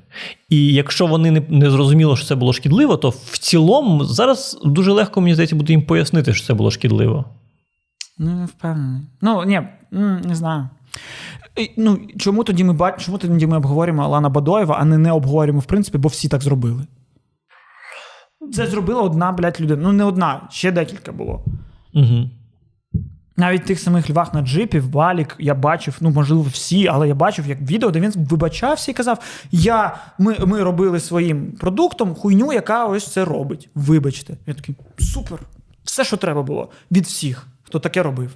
І 0.49 0.73
якщо 0.73 1.07
вони 1.07 1.31
не, 1.31 1.43
не 1.49 1.71
зрозуміло, 1.71 2.17
що 2.17 2.27
це 2.27 2.35
було 2.35 2.53
шкідливо, 2.53 2.97
то 2.97 3.09
в 3.09 3.39
цілому 3.39 4.05
зараз 4.05 4.59
дуже 4.65 4.93
легко, 4.93 5.21
мені 5.21 5.35
здається, 5.35 5.57
буде 5.57 5.73
їм 5.73 5.83
пояснити, 5.83 6.35
що 6.35 6.47
це 6.47 6.55
було 6.55 6.71
шкідливо. 6.71 7.25
Ну, 8.19 8.35
не 8.35 8.45
впевнений. 8.47 9.01
Ну, 9.21 9.45
ні, 9.45 9.61
не 10.25 10.35
знаю. 10.35 10.69
Ну, 11.77 11.99
чому 12.19 12.45
тоді 12.45 12.65
ми 12.65 12.73
бачимо, 12.73 13.03
чому 13.05 13.19
тоді 13.19 13.47
ми 13.47 13.57
обговорюємо 13.57 14.03
Алана 14.03 14.29
Бадоєва, 14.29 14.77
а 14.81 14.85
не 14.85 14.99
не 14.99 15.13
обговорюємо, 15.13 15.61
в 15.61 15.65
принципі, 15.65 15.99
бо 15.99 16.09
всі 16.09 16.29
так 16.29 16.43
зробили. 16.43 16.87
Це 18.53 18.67
зробила 18.67 19.03
одна, 19.03 19.33
блядь, 19.33 19.61
людина. 19.61 19.83
Ну, 19.83 19.93
не 19.93 20.05
одна, 20.05 20.49
ще 20.51 20.73
декілька 20.73 21.13
було. 21.13 21.45
Угу. 21.95 22.31
Навіть 23.37 23.65
тих 23.65 23.81
самих 23.81 24.11
львах 24.11 24.35
на 24.35 24.43
джипі, 24.43 24.79
в 24.79 24.89
Балік, 24.89 25.37
я 25.39 25.55
бачив, 25.55 25.97
ну 26.01 26.11
можливо, 26.11 26.43
всі, 26.43 26.87
але 26.87 27.09
я 27.09 27.15
бачив 27.15 27.47
як 27.47 27.61
відео, 27.61 27.91
де 27.91 28.01
він 28.01 28.13
вибачався 28.17 28.91
і 28.91 28.95
казав: 28.95 29.19
Я, 29.51 29.97
ми, 30.19 30.37
ми 30.47 30.63
робили 30.63 31.01
своїм 31.01 31.53
продуктом 31.53 32.15
хуйню, 32.15 32.53
яка 32.53 32.87
ось 32.87 33.13
це 33.13 33.25
робить. 33.25 33.69
Вибачте. 33.75 34.37
Я 34.47 34.55
такий 34.55 34.75
супер. 34.99 35.39
Все, 35.85 36.05
що 36.05 36.17
треба 36.17 36.43
було 36.43 36.71
від 36.91 37.05
всіх, 37.05 37.47
хто 37.63 37.79
таке 37.79 38.03
робив. 38.03 38.31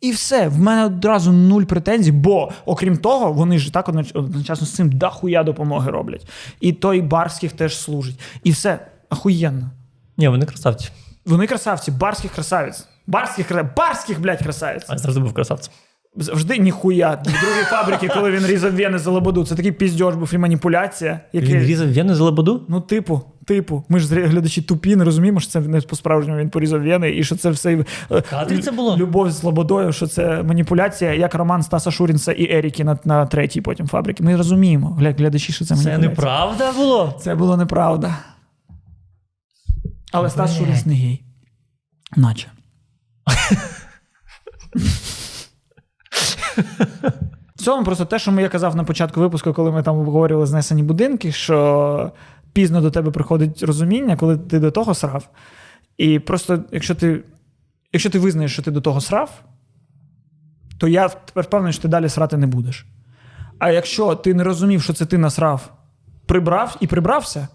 І 0.00 0.10
все, 0.10 0.48
в 0.48 0.58
мене 0.58 0.84
одразу 0.84 1.32
нуль 1.32 1.62
претензій, 1.62 2.12
бо 2.12 2.52
окрім 2.64 2.96
того, 2.96 3.32
вони 3.32 3.58
ж 3.58 3.72
так 3.72 3.88
одночасно 3.88 4.66
з 4.66 4.74
цим 4.74 4.92
дахуя 4.92 5.42
допомоги 5.42 5.90
роблять. 5.90 6.26
І 6.60 6.72
той 6.72 7.00
барських 7.00 7.52
теж 7.52 7.78
служить. 7.78 8.20
І 8.44 8.50
все 8.50 8.86
ахуєнно. 9.08 9.70
Ні, 10.16 10.28
вони 10.28 10.46
красавці. 10.46 10.88
Вони 11.26 11.46
красавці, 11.46 11.90
барських 11.90 12.32
красавець. 12.32 12.86
Барських, 13.06 13.74
барських, 13.76 14.20
блядь, 14.20 14.42
красавець. 14.42 14.84
А 14.88 14.92
я 14.92 14.98
завжди 14.98 15.20
був 15.20 15.32
красавцем. 15.32 15.74
Завжди 16.16 16.58
ніхуя. 16.58 17.10
В 17.10 17.22
другій 17.22 17.64
фабриці, 17.70 18.08
коли 18.08 18.30
він 18.30 18.46
різав 18.46 18.72
вени 18.74 18.98
за 18.98 19.10
лободу, 19.10 19.44
це 19.44 19.54
такий 19.54 19.72
піздьош 19.72 20.14
був 20.14 20.30
і 20.34 20.38
маніпуляція. 20.38 21.20
Який... 21.32 21.54
Він 21.56 21.62
різав 21.62 21.92
вени 21.92 22.14
за 22.14 22.24
лебеду? 22.24 22.66
Ну, 22.68 22.80
типу, 22.80 23.22
типу, 23.46 23.84
ми 23.88 23.98
ж 24.00 24.24
глядачі 24.26 24.62
тупі, 24.62 24.96
не 24.96 25.04
розуміємо, 25.04 25.40
що 25.40 25.50
це 25.50 25.60
не 25.60 25.80
по-справжньому 25.80 26.38
він 26.38 26.50
порізав 26.50 26.82
вени, 26.82 27.16
і 27.16 27.24
що 27.24 27.36
це 27.36 27.50
все 27.50 27.84
Кадрі 28.30 28.58
це 28.58 28.70
було? 28.70 28.96
любов 28.96 29.30
з 29.30 29.42
Лободою, 29.42 29.92
що 29.92 30.06
це 30.06 30.42
маніпуляція, 30.42 31.14
як 31.14 31.34
роман 31.34 31.62
Стаса 31.62 31.90
Шурінса 31.90 32.32
і 32.32 32.52
Еріки 32.52 32.84
на, 32.84 32.98
на 33.04 33.26
третій 33.26 33.60
потім 33.60 33.88
фабриці. 33.88 34.22
Ми 34.22 34.36
розуміємо, 34.36 34.96
гля- 35.00 35.18
глядачі, 35.18 35.52
що 35.52 35.64
це 35.64 35.76
Це 35.76 35.98
неправда 35.98 36.72
було. 36.72 37.18
Це 37.20 37.34
було 37.34 37.56
неправда. 37.56 38.16
Але 40.12 40.30
Стас 40.30 40.50
Блядь. 40.50 40.58
Шурінс 40.60 40.86
не 40.86 40.94
гей. 40.94 41.24
Наче. 42.16 42.48
В 47.56 47.62
цьому 47.62 47.84
просто 47.84 48.04
те, 48.04 48.18
що 48.18 48.40
я 48.40 48.48
казав 48.48 48.76
на 48.76 48.84
початку 48.84 49.20
випуску, 49.20 49.52
коли 49.52 49.70
ми 49.70 49.82
там 49.82 49.98
обговорювали 49.98 50.46
знесені 50.46 50.82
будинки, 50.82 51.32
що 51.32 52.12
пізно 52.52 52.80
до 52.80 52.90
тебе 52.90 53.10
приходить 53.10 53.62
розуміння, 53.62 54.16
коли 54.16 54.38
ти 54.38 54.58
до 54.58 54.70
того 54.70 54.94
срав. 54.94 55.28
І 55.98 56.18
просто, 56.18 56.64
якщо 56.72 56.94
ти, 56.94 57.24
якщо 57.92 58.10
ти 58.10 58.18
визнаєш, 58.18 58.52
що 58.52 58.62
ти 58.62 58.70
до 58.70 58.80
того 58.80 59.00
срав, 59.00 59.42
то 60.78 60.88
я 60.88 61.08
тепер 61.08 61.44
впевнений, 61.44 61.72
що 61.72 61.82
ти 61.82 61.88
далі 61.88 62.08
срати 62.08 62.36
не 62.36 62.46
будеш. 62.46 62.86
А 63.58 63.70
якщо 63.70 64.14
ти 64.14 64.34
не 64.34 64.44
розумів, 64.44 64.82
що 64.82 64.92
це 64.92 65.06
ти 65.06 65.18
насрав, 65.18 65.72
прибрав 66.26 66.76
і 66.80 66.86
прибрався, 66.86 67.48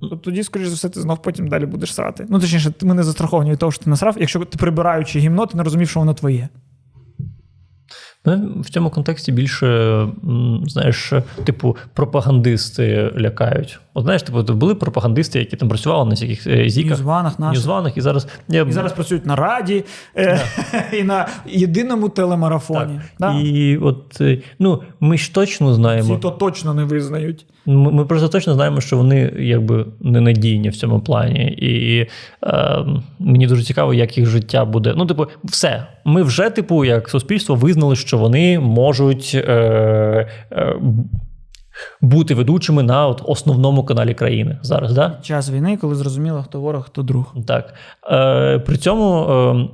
то 0.00 0.16
тоді, 0.16 0.42
скоріш 0.42 0.68
за 0.68 0.74
все, 0.74 0.88
ти 0.88 1.00
знов 1.00 1.22
потім 1.22 1.48
далі 1.48 1.66
будеш 1.66 1.94
срати. 1.94 2.26
Ну, 2.28 2.40
точніше, 2.40 2.72
ми 2.82 2.94
не 2.94 3.02
застраховані 3.02 3.50
від 3.50 3.58
того, 3.58 3.72
що 3.72 3.84
ти 3.84 3.90
насрав, 3.90 4.16
якщо 4.18 4.44
ти 4.44 4.58
прибираючи 4.58 5.18
гімно, 5.18 5.46
ти 5.46 5.56
не 5.56 5.62
розумів, 5.62 5.88
що 5.88 6.00
воно 6.00 6.14
твоє. 6.14 6.48
Ну, 8.24 8.60
в 8.60 8.70
цьому 8.70 8.90
контексті 8.90 9.32
більше, 9.32 10.06
знаєш, 10.66 11.12
типу, 11.44 11.76
пропагандисти 11.94 13.12
лякають. 13.18 13.78
От 13.98 14.04
знаєш, 14.04 14.22
типу, 14.22 14.42
були 14.42 14.74
пропагандисти, 14.74 15.38
які 15.38 15.56
там 15.56 15.68
працювали 15.68 16.04
на 16.04 16.10
всяких 16.10 16.46
е, 16.46 16.68
зіках, 16.68 16.90
Ньюзванах 16.90 17.38
наших. 17.38 17.54
ньюзванах, 17.54 17.96
і 17.96 18.00
зараз 18.00 18.28
я 18.48 18.62
І 18.62 18.72
зараз 18.72 18.92
працюють 18.92 19.26
на 19.26 19.36
раді 19.36 19.84
е, 20.16 20.40
і 20.92 21.02
на 21.02 21.28
єдиному 21.46 22.08
телемарафоні. 22.08 23.00
Да? 23.20 23.40
І 23.40 23.76
от 23.76 24.20
е, 24.20 24.38
ну, 24.58 24.82
ми 25.00 25.18
ж 25.18 25.34
точно 25.34 25.68
Ці 25.68 25.74
знаємо. 25.74 26.16
то 26.16 26.30
точно 26.30 26.74
не 26.74 26.84
визнають. 26.84 27.46
Ми, 27.66 27.92
ми 27.92 28.04
просто 28.04 28.28
точно 28.28 28.54
знаємо, 28.54 28.80
що 28.80 28.96
вони 28.96 29.32
якби 29.38 29.86
ненадійні 30.00 30.68
в 30.68 30.76
цьому 30.76 31.00
плані. 31.00 31.44
І 31.44 32.06
е, 32.46 32.84
мені 33.18 33.46
дуже 33.46 33.62
цікаво, 33.62 33.94
як 33.94 34.18
їх 34.18 34.26
життя 34.26 34.64
буде. 34.64 34.94
Ну, 34.96 35.06
типу, 35.06 35.26
все. 35.44 35.86
Ми 36.04 36.22
вже, 36.22 36.50
типу, 36.50 36.84
як 36.84 37.08
суспільство, 37.08 37.54
визнали, 37.54 37.96
що 37.96 38.18
вони 38.18 38.58
можуть 38.58 39.32
е, 39.34 40.28
е, 40.52 40.76
бути 42.00 42.34
ведучими 42.34 42.82
на 42.82 43.06
от, 43.06 43.22
основному 43.24 43.84
каналі 43.84 44.14
країни 44.14 44.58
зараз. 44.62 44.92
Да? 44.92 45.18
Час 45.22 45.50
війни, 45.50 45.76
коли 45.76 45.94
зрозуміло, 45.94 46.44
хто 46.48 46.60
ворог, 46.60 46.84
хто 46.84 47.02
друг. 47.02 47.34
Так. 47.46 47.74
Е, 48.10 48.58
при 48.58 48.76
цьому. 48.76 49.30
Е, 49.30 49.68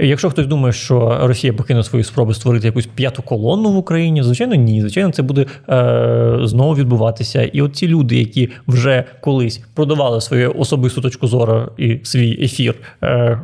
Якщо 0.00 0.30
хтось 0.30 0.46
думає, 0.46 0.72
що 0.72 1.18
Росія 1.22 1.52
покине 1.52 1.82
свої 1.82 2.04
спроби 2.04 2.34
створити 2.34 2.66
якусь 2.66 2.86
п'яту 2.86 3.22
колонну 3.22 3.70
в 3.70 3.76
Україні, 3.76 4.22
звичайно, 4.22 4.54
ні. 4.54 4.80
Звичайно, 4.80 5.10
це 5.10 5.22
буде 5.22 5.46
е, 5.68 6.38
знову 6.42 6.74
відбуватися. 6.74 7.42
І 7.42 7.62
от 7.62 7.76
ці 7.76 7.88
люди, 7.88 8.16
які 8.16 8.50
вже 8.68 9.04
колись 9.20 9.64
продавали 9.74 10.20
свою 10.20 10.54
особисту 10.58 11.00
точку 11.00 11.26
зору 11.26 11.68
і 11.76 12.00
свій 12.02 12.44
ефір 12.44 12.74
е, 13.02 13.40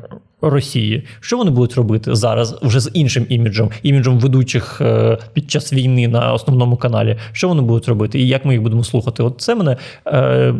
Росії, 0.50 1.04
що 1.20 1.36
вони 1.36 1.50
будуть 1.50 1.74
робити 1.74 2.14
зараз 2.14 2.58
вже 2.62 2.80
з 2.80 2.90
іншим 2.94 3.26
іміджем, 3.28 3.70
іміджем 3.82 4.18
ведучих 4.18 4.80
е, 4.80 5.18
під 5.32 5.50
час 5.50 5.72
війни 5.72 6.08
на 6.08 6.32
основному 6.32 6.76
каналі? 6.76 7.16
Що 7.32 7.48
вони 7.48 7.62
будуть 7.62 7.88
робити, 7.88 8.20
і 8.20 8.28
як 8.28 8.44
ми 8.44 8.52
їх 8.52 8.62
будемо 8.62 8.84
слухати? 8.84 9.22
От 9.22 9.34
це 9.38 9.54
мене. 9.54 9.76
Е, 10.06 10.54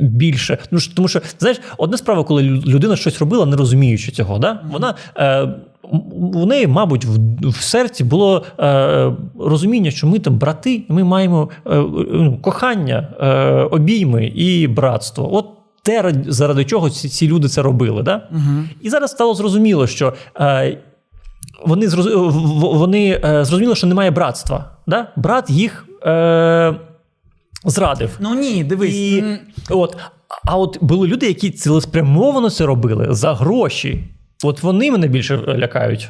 Більше, 0.00 0.58
ну 0.70 0.78
тому 0.94 1.08
що 1.08 1.20
знаєш, 1.38 1.60
одна 1.78 1.96
справа, 1.96 2.24
коли 2.24 2.42
людина 2.42 2.96
щось 2.96 3.18
робила, 3.18 3.46
не 3.46 3.56
розуміючи 3.56 4.12
цього, 4.12 4.38
да? 4.38 4.60
вона 4.72 4.94
е, 5.16 5.48
в 6.32 6.46
неї, 6.46 6.66
мабуть, 6.66 7.04
в, 7.04 7.18
в 7.48 7.56
серці 7.56 8.04
було 8.04 8.42
е, 8.60 9.12
розуміння, 9.38 9.90
що 9.90 10.06
ми 10.06 10.18
там 10.18 10.38
брати, 10.38 10.82
ми 10.88 11.04
маємо 11.04 11.48
е, 11.66 11.84
ну, 12.12 12.38
кохання, 12.42 13.08
е, 13.20 13.26
обійми 13.52 14.26
і 14.26 14.68
братство. 14.68 15.36
От 15.36 15.46
те, 15.84 16.14
заради 16.26 16.64
чого 16.64 16.90
ці, 16.90 17.08
ці 17.08 17.28
люди 17.28 17.48
це 17.48 17.62
робили. 17.62 18.02
Да? 18.02 18.28
Угу. 18.30 18.64
І 18.80 18.90
зараз 18.90 19.10
стало 19.10 19.34
зрозуміло, 19.34 19.86
що 19.86 20.14
е, 20.40 20.78
вони, 21.66 21.88
вони 22.62 23.20
е, 23.24 23.44
зрозуміли, 23.44 23.74
що 23.74 23.86
немає 23.86 24.10
братства. 24.10 24.70
Да? 24.86 25.12
Брат 25.16 25.50
їх 25.50 25.86
е, 26.06 26.74
зрадив. 27.64 28.16
Ну 28.20 28.34
ні, 28.34 28.64
дивись. 28.64 28.94
І, 28.94 29.24
от, 29.70 29.96
а 30.44 30.56
от 30.56 30.78
були 30.80 31.08
люди, 31.08 31.26
які 31.26 31.50
цілеспрямовано 31.50 32.50
це 32.50 32.66
робили 32.66 33.06
за 33.10 33.34
гроші. 33.34 34.04
От 34.44 34.62
вони 34.62 34.90
мене 34.90 35.06
більше 35.06 35.36
лякають. 35.36 36.08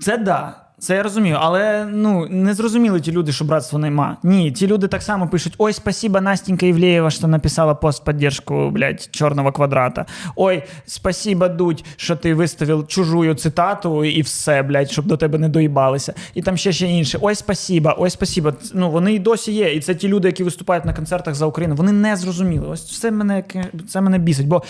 Це 0.00 0.18
да. 0.18 0.61
Це 0.82 0.94
я 0.94 1.02
розумію, 1.02 1.36
але 1.40 1.84
ну 1.84 2.26
не 2.30 2.54
зрозуміли 2.54 3.00
ті 3.00 3.12
люди, 3.12 3.32
що 3.32 3.44
братства 3.44 3.78
нема. 3.78 4.16
Ні, 4.22 4.52
ті 4.52 4.66
люди 4.66 4.88
так 4.88 5.02
само 5.02 5.28
пишуть: 5.28 5.54
ой, 5.58 5.72
спасибо, 5.72 6.20
Настенька 6.20 6.66
Івлеєва, 6.66 7.10
що 7.10 7.28
написала 7.28 7.74
пост 7.74 8.04
поддержку, 8.04 8.70
блядь, 8.70 9.08
чорного 9.10 9.52
квадрата. 9.52 10.06
Ой, 10.36 10.62
спасибо, 10.86 11.48
Дудь, 11.48 11.84
що 11.96 12.16
ти 12.16 12.34
виставив 12.34 12.86
чужую 12.86 13.34
цитату 13.34 14.04
і 14.04 14.22
все, 14.22 14.62
блядь, 14.62 14.90
щоб 14.90 15.06
до 15.06 15.16
тебе 15.16 15.38
не 15.38 15.48
доїбалися. 15.48 16.14
І 16.34 16.42
там 16.42 16.56
ще 16.56 16.72
ще 16.72 16.86
інше. 16.86 17.18
Ой, 17.20 17.34
спасибо, 17.34 17.94
ой, 17.98 18.10
спасибо. 18.10 18.52
Ну 18.74 18.90
вони 18.90 19.14
і 19.14 19.18
досі 19.18 19.52
є. 19.52 19.74
І 19.74 19.80
це 19.80 19.94
ті 19.94 20.08
люди, 20.08 20.28
які 20.28 20.44
виступають 20.44 20.84
на 20.84 20.94
концертах 20.94 21.34
за 21.34 21.46
Україну. 21.46 21.74
Вони 21.74 21.92
не 21.92 22.16
зрозуміли. 22.16 22.68
Ось 22.68 23.00
це 23.00 23.10
мене 23.10 23.44
це 23.88 24.00
мене 24.00 24.18
бісить. 24.18 24.46
Бо 24.46 24.62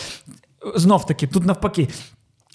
знов 0.76 1.06
таки, 1.06 1.26
тут 1.26 1.46
навпаки. 1.46 1.88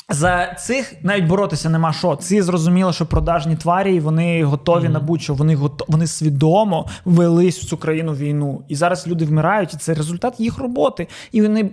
За 0.09 0.53
цих 0.53 0.93
навіть 1.03 1.25
боротися 1.25 1.69
нема 1.69 1.93
що. 1.93 2.15
Ці 2.15 2.41
зрозуміло, 2.41 2.93
що 2.93 3.05
продажні 3.05 3.55
тварі, 3.55 3.95
і 3.95 3.99
вони 3.99 4.43
готові 4.43 4.89
на 4.89 4.99
будь-що. 4.99 5.33
Вони 5.33 5.55
гото... 5.55 5.85
вони 5.87 6.07
свідомо 6.07 6.87
велись 7.05 7.59
в 7.59 7.65
цю 7.65 7.77
країну 7.77 8.13
війну. 8.13 8.65
І 8.67 8.75
зараз 8.75 9.07
люди 9.07 9.25
вмирають, 9.25 9.73
і 9.73 9.77
це 9.77 9.93
результат 9.93 10.39
їх 10.39 10.57
роботи. 10.57 11.07
І 11.31 11.41
вони 11.41 11.69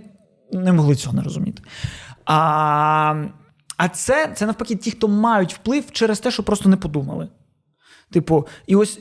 не 0.51 0.73
могли 0.73 0.95
цього 0.95 1.15
не 1.15 1.21
розуміти. 1.21 1.63
А, 2.25 3.25
а 3.77 3.89
це, 3.89 4.31
це 4.35 4.45
навпаки 4.45 4.75
ті, 4.75 4.91
хто 4.91 5.07
мають 5.07 5.53
вплив 5.53 5.91
через 5.91 6.19
те, 6.19 6.31
що 6.31 6.43
просто 6.43 6.69
не 6.69 6.77
подумали. 6.77 7.27
Типу, 8.11 8.47
і 8.67 8.75
ось. 8.75 8.99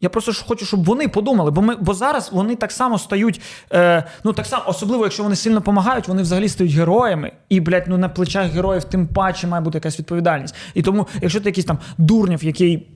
Я 0.00 0.08
просто 0.08 0.32
ж 0.32 0.44
хочу, 0.48 0.66
щоб 0.66 0.84
вони 0.84 1.08
подумали, 1.08 1.50
бо 1.50 1.62
ми, 1.62 1.76
бо 1.76 1.94
зараз 1.94 2.30
вони 2.32 2.56
так 2.56 2.72
само 2.72 2.98
стають. 2.98 3.40
Е, 3.72 4.04
ну 4.24 4.32
так 4.32 4.46
само, 4.46 4.64
особливо, 4.66 5.04
якщо 5.04 5.22
вони 5.22 5.36
сильно 5.36 5.56
допомагають, 5.56 6.08
вони 6.08 6.22
взагалі 6.22 6.48
стають 6.48 6.72
героями. 6.72 7.32
І, 7.48 7.60
блядь, 7.60 7.84
ну 7.86 7.98
на 7.98 8.08
плечах 8.08 8.50
героїв 8.50 8.84
тим 8.84 9.06
паче 9.06 9.46
має 9.46 9.62
бути 9.62 9.76
якась 9.76 9.98
відповідальність. 9.98 10.54
І 10.74 10.82
тому, 10.82 11.06
якщо 11.20 11.40
ти 11.40 11.48
якийсь 11.48 11.66
там 11.66 11.78
дурнів, 11.98 12.44
який 12.44 12.88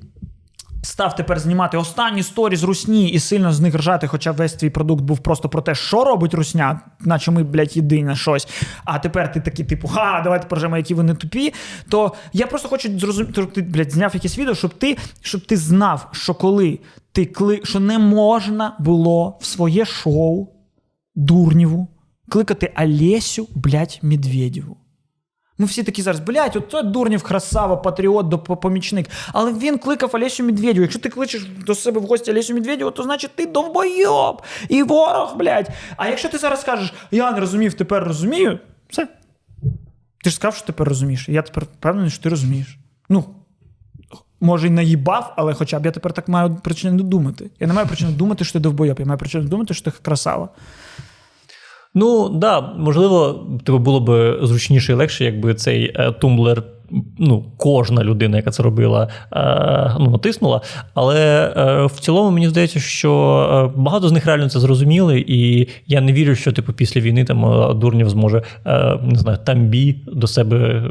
став 0.82 1.16
тепер 1.16 1.38
знімати 1.38 1.76
останні 1.76 2.22
сторі 2.22 2.56
з 2.56 2.62
русні 2.62 3.08
і 3.08 3.18
сильно 3.18 3.52
з 3.52 3.60
них 3.60 3.74
ржати, 3.74 4.06
хоча 4.06 4.32
весь 4.32 4.52
твій 4.52 4.70
продукт 4.70 5.02
був 5.02 5.18
просто 5.18 5.48
про 5.48 5.62
те, 5.62 5.74
що 5.74 6.04
робить 6.04 6.34
русня, 6.34 6.80
наче 7.00 7.30
ми, 7.30 7.42
блядь, 7.42 7.76
єдине 7.76 8.16
щось. 8.16 8.48
А 8.84 8.98
тепер 8.98 9.32
ти 9.32 9.40
такий, 9.40 9.64
типу, 9.64 9.88
ха, 9.88 10.20
давайте 10.24 10.46
поржемо, 10.46 10.76
які 10.76 10.94
вони 10.94 11.14
тупі. 11.14 11.54
То 11.88 12.12
я 12.32 12.46
просто 12.46 12.68
хочу 12.68 12.98
зрозуміти, 12.98 13.46
ти, 13.46 13.62
блядь, 13.62 13.92
зняв 13.92 14.10
якесь 14.14 14.38
відео, 14.38 14.54
щоб 14.54 14.74
ти, 14.74 14.96
щоб 15.20 15.46
ти 15.46 15.56
знав, 15.56 16.08
що 16.12 16.34
коли 16.34 16.78
ти 17.12 17.26
кли, 17.26 17.60
що 17.64 17.80
не 17.80 17.98
можна 17.98 18.76
було 18.78 19.38
в 19.40 19.44
своє 19.44 19.84
шоу 19.84 20.48
дурніву 21.14 21.88
кликати 22.28 22.72
Олесю, 22.78 23.48
блядь, 23.54 23.98
Медведєву. 24.02 24.76
Ми 25.60 25.66
всі 25.66 25.82
такі 25.82 26.02
зараз, 26.02 26.20
блядь, 26.20 26.56
от 26.56 26.68
той 26.68 26.82
дурнів, 26.82 27.22
красава, 27.22 27.76
патріот, 27.76 28.28
допомічник. 28.28 29.10
Але 29.32 29.52
він 29.52 29.78
кликав 29.78 30.10
Олесю 30.12 30.44
Медведєву. 30.44 30.80
Якщо 30.80 31.00
ти 31.00 31.08
кличеш 31.08 31.44
до 31.66 31.74
себе 31.74 32.00
в 32.00 32.04
гості 32.04 32.30
Олесю 32.30 32.54
Медведєву, 32.54 32.90
то 32.90 33.02
значить 33.02 33.30
ти 33.36 33.46
довбойоб 33.46 34.42
і 34.68 34.82
ворог, 34.82 35.36
блядь. 35.36 35.68
А 35.96 36.08
якщо 36.08 36.28
ти 36.28 36.38
зараз 36.38 36.60
скажеш, 36.60 36.92
я 37.10 37.32
не 37.32 37.40
розумів, 37.40 37.74
тепер 37.74 38.04
розумію, 38.04 38.58
все. 38.88 39.08
Ти 40.24 40.30
ж 40.30 40.36
сказав, 40.36 40.54
що 40.54 40.66
тепер 40.66 40.88
розумієш. 40.88 41.28
І 41.28 41.32
я 41.32 41.42
тепер 41.42 41.64
впевнений, 41.64 42.10
що 42.10 42.22
ти 42.22 42.28
розумієш. 42.28 42.78
Ну, 43.08 43.24
може, 44.40 44.66
й 44.66 44.70
наїбав, 44.70 45.34
але 45.36 45.54
хоча 45.54 45.78
б 45.78 45.86
я 45.86 45.92
тепер 45.92 46.12
так 46.12 46.28
маю 46.28 46.56
причину 46.64 47.02
думати. 47.02 47.50
Я 47.60 47.66
не 47.66 47.72
маю 47.72 47.86
причини 47.86 48.12
думати, 48.12 48.44
що 48.44 48.52
ти 48.52 48.58
довбойоб. 48.58 49.00
Я 49.00 49.06
маю 49.06 49.18
причину 49.18 49.44
думати, 49.44 49.74
що 49.74 49.90
ти 49.90 49.98
красава. 50.02 50.48
Ну 51.94 52.28
да, 52.28 52.60
можливо, 52.60 53.46
типу 53.64 53.78
було 53.78 54.00
б 54.00 54.38
зручніше 54.42 54.92
і 54.92 54.94
легше, 54.94 55.24
якби 55.24 55.54
цей 55.54 55.92
е, 55.94 56.12
тумблер 56.12 56.62
ну, 57.18 57.44
кожна 57.56 58.04
людина, 58.04 58.36
яка 58.36 58.50
це 58.50 58.62
робила, 58.62 59.08
е, 59.32 59.96
ну, 60.00 60.10
натиснула. 60.10 60.60
Але 60.94 61.52
е, 61.56 61.84
в 61.86 62.00
цілому 62.00 62.30
мені 62.30 62.48
здається, 62.48 62.80
що 62.80 63.72
багато 63.76 64.08
з 64.08 64.12
них 64.12 64.26
реально 64.26 64.48
це 64.48 64.60
зрозуміли, 64.60 65.24
і 65.26 65.68
я 65.86 66.00
не 66.00 66.12
вірю, 66.12 66.34
що 66.34 66.52
типу 66.52 66.72
після 66.72 67.00
війни 67.00 67.24
там 67.24 67.70
Дурнів 67.80 68.10
зможе 68.10 68.42
не 69.02 69.18
знаю, 69.18 69.38
тамбі 69.44 69.96
до 70.06 70.26
себе 70.26 70.82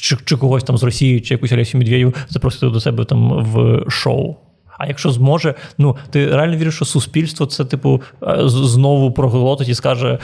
чи, 0.00 0.16
чи 0.24 0.36
когось 0.36 0.64
там 0.64 0.78
з 0.78 0.82
Росії, 0.82 1.20
чи 1.20 1.34
якусь 1.34 1.52
Олесю 1.52 1.78
Медведєву 1.78 2.14
запросити 2.28 2.68
до 2.68 2.80
себе 2.80 3.04
там 3.04 3.44
в 3.44 3.84
шоу. 3.90 4.36
А 4.78 4.86
якщо 4.86 5.10
зможе, 5.10 5.54
ну 5.78 5.96
ти 6.10 6.36
реально 6.36 6.56
віриш, 6.56 6.74
що 6.74 6.84
суспільство 6.84 7.46
це, 7.46 7.64
типу, 7.64 8.02
знову 8.46 9.12
проголотить 9.12 9.68
і 9.68 9.74
скаже, 9.74 10.18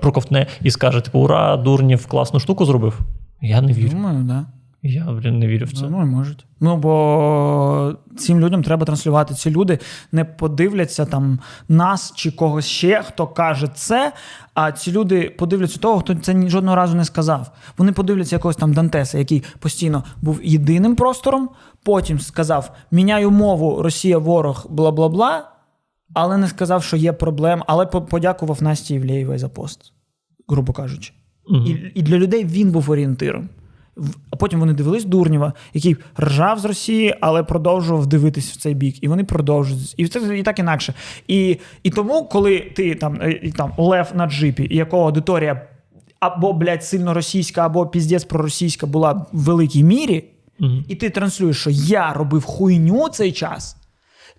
проковтне 0.00 0.46
і 0.62 0.70
скаже, 0.70 1.00
типу, 1.00 1.18
ура, 1.18 1.56
дурнів, 1.56 2.06
класну 2.06 2.40
штуку 2.40 2.64
зробив. 2.64 3.00
Я 3.42 3.60
не 3.60 3.72
вірю. 3.72 3.88
Думаю, 3.88 4.22
да. 4.22 4.46
Я 4.82 5.04
блін, 5.04 5.38
не 5.38 5.46
вірю 5.46 5.66
в 5.66 5.72
це. 5.72 5.80
Думаю, 5.80 6.06
можуть. 6.06 6.46
Ну, 6.60 6.76
бо 6.76 7.94
цим 8.18 8.40
людям 8.40 8.62
треба 8.62 8.86
транслювати. 8.86 9.34
Ці 9.34 9.50
люди 9.50 9.78
не 10.12 10.24
подивляться 10.24 11.04
там 11.04 11.38
нас 11.68 12.12
чи 12.16 12.30
когось 12.30 12.66
ще, 12.66 13.02
хто 13.02 13.26
каже 13.26 13.68
це. 13.74 14.12
А 14.54 14.72
ці 14.72 14.92
люди 14.92 15.34
подивляться 15.38 15.78
того, 15.78 16.00
хто 16.00 16.14
це 16.14 16.48
жодного 16.48 16.76
разу 16.76 16.96
не 16.96 17.04
сказав. 17.04 17.52
Вони 17.78 17.92
подивляться 17.92 18.36
якогось 18.36 18.56
там 18.56 18.72
Дантеса, 18.72 19.18
який 19.18 19.42
постійно 19.58 20.04
був 20.22 20.40
єдиним 20.42 20.96
простором, 20.96 21.48
потім 21.82 22.20
сказав: 22.20 22.76
Міняю 22.90 23.30
мову, 23.30 23.82
Росія, 23.82 24.18
ворог, 24.18 24.66
бла 24.70 24.90
бла 24.90 25.08
бла, 25.08 25.50
але 26.14 26.36
не 26.36 26.48
сказав, 26.48 26.82
що 26.82 26.96
є 26.96 27.12
проблем, 27.12 27.62
але 27.66 27.86
подякував 27.86 28.62
Насті 28.62 28.94
Євлеєвій 28.94 29.38
за 29.38 29.48
пост, 29.48 29.92
грубо 30.48 30.72
кажучи. 30.72 31.12
Угу. 31.46 31.64
І, 31.66 31.92
І 31.94 32.02
для 32.02 32.16
людей 32.16 32.44
він 32.44 32.70
був 32.70 32.90
орієнтиром. 32.90 33.48
А 34.30 34.36
потім 34.36 34.60
вони 34.60 34.72
дивились 34.72 35.04
Дурнєва, 35.04 35.52
який 35.74 35.96
ржав 36.20 36.58
з 36.58 36.64
Росії, 36.64 37.14
але 37.20 37.42
продовжував 37.42 38.06
дивитись 38.06 38.52
в 38.52 38.56
цей 38.56 38.74
бік. 38.74 39.04
І 39.04 39.08
вони 39.08 39.24
продовжують. 39.24 39.94
І 39.96 40.08
це 40.08 40.38
і 40.38 40.42
так 40.42 40.58
інакше. 40.58 40.94
І 41.28 41.56
і 41.82 41.90
тому, 41.90 42.24
коли 42.24 42.60
ти 42.60 42.94
там 42.94 43.18
е, 43.22 43.52
там 43.56 43.72
Лев 43.78 44.10
на 44.14 44.26
джипі, 44.26 44.66
і 44.70 44.76
якого 44.76 45.04
аудиторія 45.04 45.66
або, 46.20 46.52
блядь, 46.52 46.84
сильно 46.84 47.14
російська, 47.14 47.66
або 47.66 47.86
піздець 47.86 48.24
проросійська 48.24 48.86
була 48.86 49.12
в 49.12 49.26
великій 49.32 49.84
мірі, 49.84 50.24
угу. 50.60 50.72
і 50.88 50.94
ти 50.94 51.10
транслюєш, 51.10 51.60
що 51.60 51.70
я 51.70 52.12
робив 52.12 52.44
хуйню 52.44 53.08
цей 53.08 53.32
час, 53.32 53.76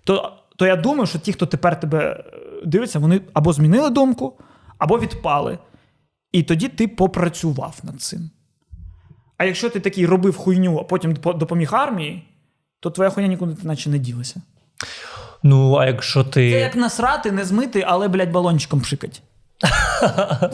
то, 0.04 0.32
то 0.56 0.66
я 0.66 0.76
думаю, 0.76 1.06
що 1.06 1.18
ті, 1.18 1.32
хто 1.32 1.46
тепер 1.46 1.80
тебе 1.80 2.00
е, 2.00 2.24
дивиться, 2.66 2.98
вони 2.98 3.20
або 3.32 3.52
змінили 3.52 3.90
думку, 3.90 4.38
або 4.78 4.98
відпали. 4.98 5.58
І 6.32 6.42
тоді 6.42 6.68
ти 6.68 6.88
попрацював 6.88 7.80
над 7.82 8.00
цим. 8.00 8.30
А 9.42 9.44
якщо 9.44 9.70
ти 9.70 9.80
такий 9.80 10.06
робив 10.06 10.36
хуйню, 10.36 10.78
а 10.78 10.82
потім 10.82 11.16
допоміг 11.24 11.74
армії, 11.74 12.22
то 12.80 12.90
твоя 12.90 13.10
хуйня 13.10 13.28
нікуди 13.28 13.56
наче 13.62 13.90
не 13.90 13.98
ділася. 13.98 14.42
Ну, 15.42 15.76
а 15.76 15.86
якщо 15.86 16.24
ти. 16.24 16.52
Це 16.52 16.60
як 16.60 16.76
насрати, 16.76 17.32
не 17.32 17.44
змити, 17.44 17.84
але, 17.88 18.08
блядь, 18.08 18.30
балончиком 18.32 18.80
пшикать. 18.80 19.22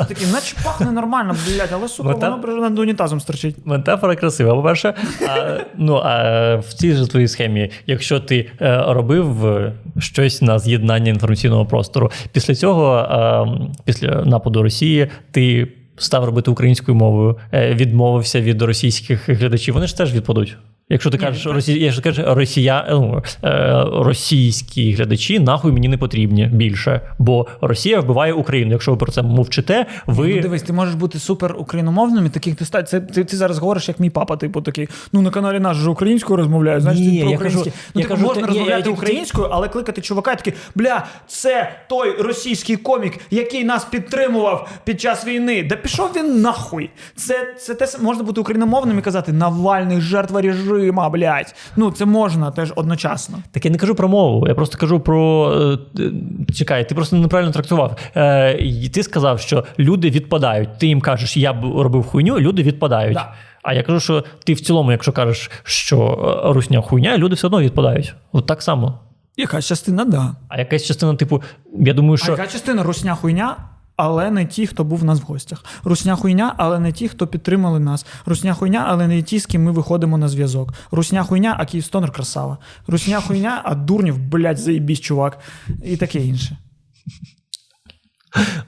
Такі, 0.08 0.26
наче 0.26 0.56
пахне 0.64 0.90
нормально, 0.90 1.36
блядь, 1.46 1.70
але 1.72 1.88
сука, 1.88 2.08
Мета... 2.08 2.30
воно 2.30 2.60
над 2.60 2.78
унітазом 2.78 3.20
стерчить. 3.20 3.56
Метафора 3.64 4.16
красива. 4.16 4.54
По-перше, 4.54 4.94
а, 5.28 5.58
ну, 5.76 5.94
а 6.04 6.56
в 6.56 6.72
цій 6.72 6.92
же 6.92 7.06
твоїй 7.06 7.28
схемі, 7.28 7.70
якщо 7.86 8.20
ти 8.20 8.50
е, 8.60 8.84
робив 8.86 9.46
е, 9.46 9.72
щось 9.98 10.42
на 10.42 10.58
з'єднання 10.58 11.10
інформаційного 11.10 11.66
простору, 11.66 12.10
після 12.32 12.54
цього, 12.54 12.98
е, 12.98 13.68
після 13.84 14.24
нападу 14.24 14.62
Росії, 14.62 15.10
ти 15.30 15.68
став 15.98 16.24
робити 16.24 16.50
українською 16.50 16.94
мовою, 16.94 17.36
е, 17.52 17.74
відмовився 17.74 18.40
від 18.40 18.62
російських 18.62 19.28
глядачів, 19.28 19.74
вони 19.74 19.86
ж 19.86 19.96
теж 19.96 20.14
відпадуть. 20.14 20.56
Якщо 20.90 21.10
ти 21.10 21.18
кажеш, 21.18 21.46
росі... 21.46 21.80
якщо 21.80 22.02
кажеш 22.02 22.24
росія... 22.28 22.86
ну, 22.90 23.22
е, 23.44 23.84
російські 23.92 24.92
глядачі, 24.92 25.38
нахуй 25.38 25.72
мені 25.72 25.88
не 25.88 25.98
потрібні 25.98 26.46
більше, 26.46 27.00
бо 27.18 27.46
Росія 27.60 28.00
вбиває 28.00 28.32
Україну. 28.32 28.72
Якщо 28.72 28.90
ви 28.90 28.96
про 28.96 29.12
це 29.12 29.22
мовчите, 29.22 29.86
ви 30.06 30.34
ну, 30.34 30.42
дивись, 30.42 30.62
ти 30.62 30.72
можеш 30.72 30.94
бути 30.94 31.18
супер 31.18 31.54
україномовним 31.58 32.26
і 32.26 32.28
таких 32.28 32.56
ти 32.56 32.64
це 32.64 33.00
ти, 33.00 33.24
ти 33.24 33.36
зараз 33.36 33.58
говориш, 33.58 33.88
як 33.88 34.00
мій 34.00 34.10
папа, 34.10 34.36
типу 34.36 34.60
такий. 34.60 34.88
Ну 35.12 35.22
на 35.22 35.30
каналі 35.30 35.60
наш 35.60 35.76
же 35.76 35.90
українською 35.90 36.36
розмовляє. 36.36 36.80
Значить, 36.80 37.06
ні, 37.06 37.20
про 37.20 37.30
я 37.30 37.38
кажу, 37.38 37.58
ну 37.58 37.72
я 37.94 38.02
типу, 38.02 38.14
кажу, 38.14 38.26
можна 38.26 38.42
ти, 38.42 38.48
розмовляти 38.48 38.88
я, 38.88 38.94
українською, 38.94 39.48
але 39.50 39.68
кликати 39.68 40.00
чувака, 40.00 40.32
і 40.32 40.36
такий 40.36 40.52
бля, 40.74 41.06
це 41.26 41.72
той 41.88 42.22
російський 42.22 42.76
комік, 42.76 43.18
який 43.30 43.64
нас 43.64 43.84
підтримував 43.84 44.68
під 44.84 45.00
час 45.00 45.26
війни. 45.26 45.62
Да 45.62 45.76
пішов 45.76 46.10
він 46.16 46.40
нахуй. 46.40 46.90
Це 47.16 47.54
це 47.58 47.74
те 47.74 47.86
можна 48.00 48.22
бути 48.22 48.40
україномовним 48.40 48.98
і 48.98 49.02
казати 49.02 49.32
Навальний 49.32 50.00
жертва 50.00 50.42
режима, 50.78 51.08
блядь. 51.08 51.54
Ну, 51.76 51.90
це 51.90 52.04
можна 52.04 52.50
теж 52.50 52.72
одночасно. 52.76 53.38
Так 53.50 53.64
я 53.64 53.70
не 53.70 53.78
кажу 53.78 53.94
про 53.94 54.08
мову, 54.08 54.48
я 54.48 54.54
просто 54.54 54.78
кажу 54.78 55.00
про. 55.00 55.52
Е, 55.98 56.10
чекай, 56.54 56.88
ти 56.88 56.94
просто 56.94 57.16
неправильно 57.16 57.52
трактував. 57.52 57.96
Е, 58.16 58.88
Ти 58.88 59.02
сказав, 59.02 59.40
що 59.40 59.64
люди 59.78 60.10
відпадають. 60.10 60.78
Ти 60.78 60.86
їм 60.86 61.00
кажеш, 61.00 61.36
я 61.36 61.52
б 61.52 61.64
робив 61.64 62.04
хуйню, 62.06 62.40
люди 62.40 62.62
відпадають. 62.62 63.14
Да. 63.14 63.32
А 63.62 63.74
я 63.74 63.82
кажу, 63.82 64.00
що 64.00 64.24
ти 64.44 64.54
в 64.54 64.60
цілому, 64.60 64.92
якщо 64.92 65.12
кажеш, 65.12 65.50
що 65.62 66.00
е, 66.46 66.52
русня 66.52 66.80
хуйня, 66.80 67.18
люди 67.18 67.34
все 67.34 67.46
одно 67.46 67.60
відпадають. 67.60 68.14
От 68.32 68.46
так 68.46 68.62
само. 68.62 68.98
Якась 69.36 69.66
частина, 69.66 70.04
да. 70.04 70.34
А 70.48 70.58
якась 70.58 70.84
частина, 70.84 71.14
типу, 71.14 71.42
я 71.78 71.94
думаю, 71.94 72.16
що. 72.16 72.32
А 72.32 72.36
яка 72.36 72.46
частина 72.46 72.82
русня 72.82 73.14
хуйня? 73.14 73.56
Але 73.98 74.30
не 74.30 74.46
ті, 74.46 74.66
хто 74.66 74.84
був 74.84 75.02
у 75.02 75.04
нас 75.04 75.20
в 75.20 75.22
гостях. 75.22 75.64
Русня 75.84 76.16
хуйня, 76.16 76.54
але 76.56 76.78
не 76.78 76.92
ті, 76.92 77.08
хто 77.08 77.26
підтримали 77.26 77.80
нас. 77.80 78.06
Русня 78.26 78.54
хуйня, 78.54 78.84
але 78.88 79.08
не 79.08 79.22
ті, 79.22 79.38
з 79.38 79.46
ким 79.46 79.62
ми 79.62 79.72
виходимо 79.72 80.18
на 80.18 80.28
зв'язок. 80.28 80.74
Русня 80.90 81.22
хуйня, 81.22 81.56
а 81.58 81.64
Київстонер 81.64 82.12
красава. 82.12 82.58
Русня 82.86 83.20
хуйня, 83.20 83.60
а 83.64 83.74
дурнів, 83.74 84.18
блядь, 84.18 84.58
заїбісь, 84.58 85.00
чувак. 85.00 85.38
І 85.84 85.96
таке 85.96 86.18
інше. 86.18 86.56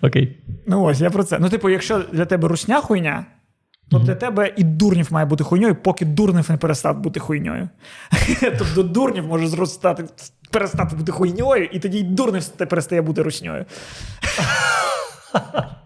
Окей. 0.02 0.43
Ну 0.66 0.82
ось 0.82 1.01
я 1.01 1.11
про 1.11 1.24
це. 1.24 1.39
Ну, 1.39 1.48
типу, 1.48 1.69
якщо 1.69 1.98
для 2.12 2.24
тебе 2.24 2.48
русня 2.48 2.81
хуйня, 2.81 3.27
то 3.90 3.98
для 3.98 4.15
тебе 4.15 4.55
і 4.57 4.65
дурнів 4.65 5.09
має 5.11 5.27
бути 5.27 5.44
хуйньою, 5.44 5.74
поки 5.74 6.05
дурнів 6.05 6.51
не 6.51 6.57
перестав 6.57 7.01
бути 7.01 7.20
хуйньою. 7.20 7.69
Тобто 8.59 8.82
дурнів 8.82 9.27
може 9.27 9.48
зростати, 9.48 10.05
перестати 10.51 10.97
бути 10.97 11.12
хуйньою, 11.12 11.65
і 11.65 11.78
тоді 11.78 11.98
й 11.98 12.02
дурнів 12.02 12.48
перестає 12.48 13.02
бути 13.02 13.23
русньою. 13.23 13.65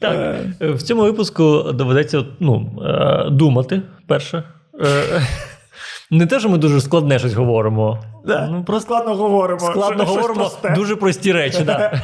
Так, 0.00 0.16
е, 0.60 0.72
в 0.72 0.82
цьому 0.82 1.02
випуску 1.02 1.72
доведеться 1.72 2.24
ну, 2.40 2.82
е, 2.82 3.30
думати 3.30 3.82
перше. 4.06 4.42
Е, 4.84 5.22
не 6.10 6.26
те, 6.26 6.40
що 6.40 6.48
ми 6.48 6.58
дуже 6.58 6.80
складне 6.80 7.18
щось 7.18 7.34
говоримо. 7.34 8.02
Да, 8.26 8.48
ну, 8.50 8.64
просто 8.64 8.86
Складно 8.86 9.14
говоримо. 9.14 9.60
Складно 9.60 10.04
що, 10.04 10.14
говоримо 10.14 10.50
дуже 10.74 10.96
прості 10.96 11.32
речі. 11.32 11.62
Да. 11.64 12.02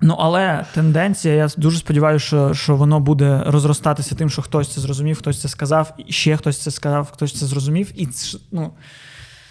Ну, 0.00 0.16
але 0.18 0.64
тенденція, 0.74 1.34
я 1.34 1.48
дуже 1.56 1.78
сподіваюся, 1.78 2.26
що 2.26 2.54
що 2.54 2.76
воно 2.76 3.00
буде 3.00 3.42
розростатися 3.46 4.14
тим, 4.14 4.30
що 4.30 4.42
хтось 4.42 4.68
це 4.68 4.80
зрозумів, 4.80 5.18
хтось 5.18 5.40
це 5.40 5.48
сказав, 5.48 5.94
і 6.06 6.12
ще 6.12 6.36
хтось 6.36 6.58
це 6.58 6.70
сказав, 6.70 7.10
хтось 7.12 7.38
це 7.38 7.46
зрозумів. 7.46 7.92
І 7.94 8.08
ну, 8.52 8.72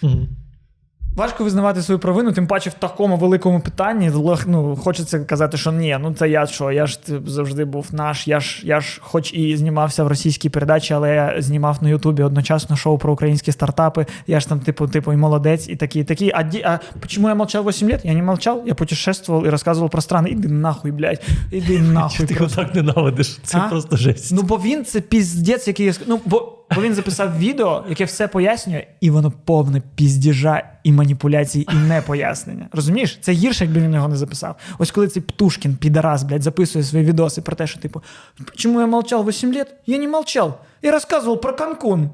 угу. 0.04 0.28
Важко 1.16 1.44
визнавати 1.44 1.82
свою 1.82 1.98
провину, 1.98 2.32
тим 2.32 2.46
паче 2.46 2.70
в 2.70 2.74
такому 2.74 3.16
великому 3.16 3.60
питанні. 3.60 4.10
Ну, 4.46 4.76
Хочеться 4.76 5.18
казати, 5.18 5.56
що 5.56 5.72
ні, 5.72 5.98
ну 6.00 6.14
це 6.14 6.28
я 6.28 6.46
що, 6.46 6.72
я 6.72 6.86
ж 6.86 6.98
завжди 7.26 7.64
був 7.64 7.88
наш. 7.92 8.28
Я 8.28 8.40
ж, 8.40 8.60
я 8.64 8.80
ж, 8.80 9.00
хоч 9.02 9.34
і 9.34 9.56
знімався 9.56 10.04
в 10.04 10.06
російській 10.06 10.48
передачі, 10.48 10.94
але 10.94 11.14
я 11.14 11.42
знімав 11.42 11.78
на 11.80 11.88
Ютубі 11.88 12.22
одночасно 12.22 12.76
шоу 12.76 12.98
про 12.98 13.12
українські 13.12 13.52
стартапи. 13.52 14.06
Я 14.26 14.40
ж 14.40 14.48
там, 14.48 14.60
типу, 14.60 14.88
типу, 14.88 15.12
і 15.12 15.16
молодець, 15.16 15.68
і 15.68 15.76
такий, 15.76 16.04
такий. 16.04 16.30
А 16.34 16.50
а 16.64 16.78
чому 17.06 17.28
я 17.28 17.34
мовчав 17.34 17.68
8 17.68 17.88
років? 17.88 18.06
Я 18.06 18.14
не 18.14 18.22
мовчав, 18.22 18.62
я 18.66 18.74
путешествував 18.74 19.46
і 19.46 19.48
розказував 19.48 19.90
про 19.90 20.00
страни. 20.00 20.30
Іди 20.30 20.48
нахуй, 20.48 20.92
блядь, 20.92 21.22
іди 21.50 21.78
нахуй. 21.92 22.26
Ти 22.26 22.34
його 22.34 22.46
так 22.46 22.74
ненавидиш. 22.74 23.38
Це 23.42 23.58
а? 23.58 23.68
просто 23.68 23.96
жесть. 23.96 24.32
Ну, 24.32 24.42
бо 24.42 24.56
він 24.56 24.84
це 24.84 25.00
піздець, 25.00 25.68
який. 25.68 25.92
Ну, 26.06 26.20
бо 26.24 26.63
Бо 26.74 26.82
він 26.82 26.94
записав 26.94 27.38
відео, 27.38 27.84
яке 27.88 28.04
все 28.04 28.28
пояснює, 28.28 28.86
і 29.00 29.10
воно 29.10 29.30
повне 29.30 29.82
піздіжа 29.94 30.62
і 30.84 30.92
маніпуляцій, 30.92 31.66
і 31.72 31.74
непояснення. 31.74 32.68
Розумієш? 32.72 33.18
Це 33.20 33.32
гірше, 33.32 33.64
якби 33.64 33.80
він 33.80 33.94
його 33.94 34.08
не 34.08 34.16
записав. 34.16 34.56
Ось 34.78 34.90
коли 34.90 35.08
цей 35.08 35.22
Птушкін, 35.22 35.76
підарас, 35.76 36.22
блядь, 36.22 36.42
записує 36.42 36.84
свої 36.84 37.04
відоси 37.04 37.42
про 37.42 37.56
те, 37.56 37.66
що, 37.66 37.80
типу, 37.80 38.02
чому 38.56 38.80
я 38.80 38.86
мовчав 38.86 39.28
8 39.28 39.54
лет? 39.54 39.74
Я 39.86 39.98
не 39.98 40.08
мовчав. 40.08 40.60
Я 40.82 40.92
розказував 40.92 41.40
про 41.40 41.56
Канкун. 41.56 42.10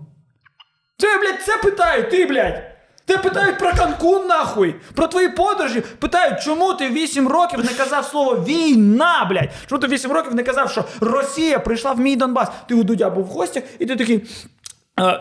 Це, 0.98 1.06
блядь, 1.18 1.42
це 1.46 1.70
питаю, 1.70 2.10
ти, 2.10 2.26
блядь. 2.26 2.62
Те 3.09 3.17
питають 3.17 3.59
про 3.59 3.73
Канкун, 3.73 4.27
нахуй, 4.27 4.75
про 4.93 5.07
твої 5.07 5.29
подорожі. 5.29 5.81
Питають, 5.99 6.41
чому 6.41 6.73
ти 6.73 6.89
8 6.89 7.27
років 7.27 7.59
не 7.65 7.73
казав 7.73 8.05
слово 8.05 8.43
війна, 8.43 9.25
блядь? 9.29 9.49
Чому 9.67 9.81
ти 9.81 9.87
8 9.87 10.11
років 10.11 10.35
не 10.35 10.43
казав, 10.43 10.71
що 10.71 10.85
Росія 10.99 11.59
прийшла 11.59 11.93
в 11.93 11.99
мій 11.99 12.15
Донбас? 12.15 12.49
Ти 12.67 12.75
у 12.75 12.83
Дудя 12.83 13.09
був 13.09 13.23
в 13.25 13.27
гостях, 13.27 13.63
і 13.79 13.85
ти 13.85 13.95
такий. 13.95 14.23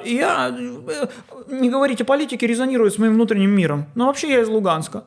Я 0.06 0.58
не 1.48 1.70
говорите 1.70 2.04
політики, 2.04 2.46
резонирую 2.46 2.90
з 2.90 2.98
моїм 2.98 3.14
внутрішнім 3.14 3.54
міром. 3.54 3.84
Ну, 3.94 4.10
взагалі, 4.10 4.38
я 4.38 4.44
з 4.44 4.48
Луганська. 4.48 5.02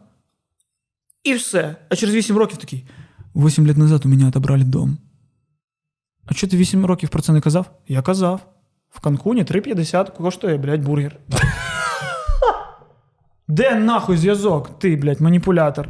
І 1.23 1.33
все. 1.33 1.75
А 1.89 1.95
через 1.95 2.15
8 2.15 2.37
років 2.37 2.57
такий. 2.57 2.83
8 3.35 3.67
лет 3.67 3.77
назад 3.77 4.05
у 4.05 4.09
мене 4.09 4.27
отобрали 4.27 4.63
дом. 4.63 4.97
А 6.25 6.33
що 6.33 6.47
ти 6.47 6.57
8 6.57 6.85
років 6.85 7.09
про 7.09 7.21
це 7.21 7.31
не 7.31 7.41
казав? 7.41 7.65
Я 7.87 8.01
казав. 8.01 8.39
В 8.89 8.99
Канкуні 8.99 9.43
3,50 9.43 10.17
коштує, 10.17 10.57
блядь, 10.57 10.81
бургер. 10.81 11.15
Де 13.52 13.74
нахуй 13.74 14.16
зв'язок? 14.16 14.78
Ти, 14.78 14.96
блядь, 14.96 15.20
маніпулятор. 15.20 15.88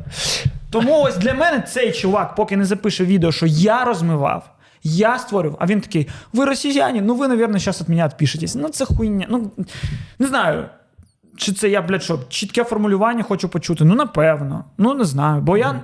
Тому 0.71 1.03
ось 1.03 1.17
для 1.17 1.35
мене 1.35 1.61
цей 1.61 1.93
чувак, 1.93 2.35
поки 2.35 2.57
не 2.57 2.65
запише 2.65 3.05
відео, 3.05 3.33
що 3.33 3.47
я 3.47 3.85
розмивав, 3.85 4.51
я 4.83 5.19
створював, 5.19 5.59
а 5.61 5.67
він 5.67 5.81
такий: 5.81 6.09
ви 6.33 6.45
росіяни, 6.45 7.01
ну 7.01 7.15
ви, 7.15 7.29
напевно, 7.29 7.59
зараз 7.59 7.81
від 7.81 7.89
мене 7.89 8.07
відпишетесь. 8.07 8.55
Ну 8.55 8.69
це 8.69 8.85
хуйня. 8.85 9.27
Ну, 9.31 9.51
не 10.19 10.27
знаю. 10.27 10.65
Чи 11.37 11.53
це 11.53 11.69
я, 11.69 11.83
блядь, 11.83 12.03
що, 12.03 12.19
чітке 12.29 12.65
формулювання 12.65 13.23
хочу 13.23 13.49
почути? 13.49 13.85
Ну, 13.85 13.95
напевно. 13.95 14.65
Ну, 14.79 14.95
не 14.95 15.05
знаю. 15.05 15.43
Бо 15.43 15.57
я 15.57 15.81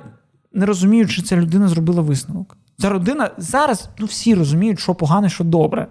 не 0.53 0.67
розумію, 0.67 1.07
чи 1.07 1.23
ця 1.23 1.37
людина 1.37 1.69
зробила 1.69 2.03
висновок. 2.03 2.57
Ця 2.79 2.89
родина 2.89 3.31
зараз 3.39 3.89
ну, 3.99 4.07
всі 4.07 4.35
розуміють, 4.35 4.81
що 4.81 4.95
погане, 4.95 5.29
що 5.29 5.45
добре. 5.45 5.87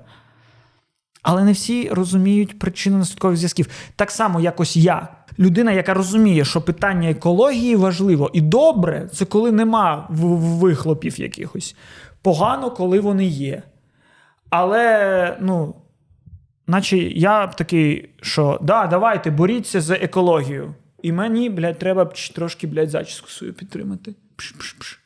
Але 1.30 1.44
не 1.44 1.52
всі 1.52 1.90
розуміють 1.90 2.60
причину 2.60 2.98
наслідкових 2.98 3.38
зв'язків. 3.38 3.68
Так 3.95 4.12
само, 4.12 4.40
як 4.40 4.60
ось 4.60 4.78
я. 4.78 5.08
Людина, 5.40 5.72
яка 5.72 5.94
розуміє, 5.94 6.45
що 6.45 6.62
питання 6.62 7.10
екології 7.10 7.76
важливо 7.76 8.32
і 8.34 8.41
добре, 8.41 9.10
це 9.14 9.26
коли 9.26 9.52
нема 9.52 10.08
вихлопів 10.10 11.20
якихось. 11.20 11.76
Погано, 12.22 12.72
коли 12.72 12.99
вони 12.99 13.26
є. 13.26 13.64
Але, 14.49 15.38
ну, 15.41 15.76
наче 16.68 16.98
я 16.98 17.48
такий, 17.48 18.10
що 18.22 18.60
да, 18.62 18.88
давайте, 18.88 19.32
боріться 19.32 19.82
за 19.82 19.95
екологію. 19.95 20.76
І 21.02 21.12
мені, 21.12 21.49
блядь, 21.49 21.80
треба 21.80 22.06
трошки, 22.36 22.68
блядь, 22.68 22.90
зачіску 22.90 23.30
свою 23.30 23.54
підтримати. 23.54 24.16
Пш-пш-пш. 24.38 24.98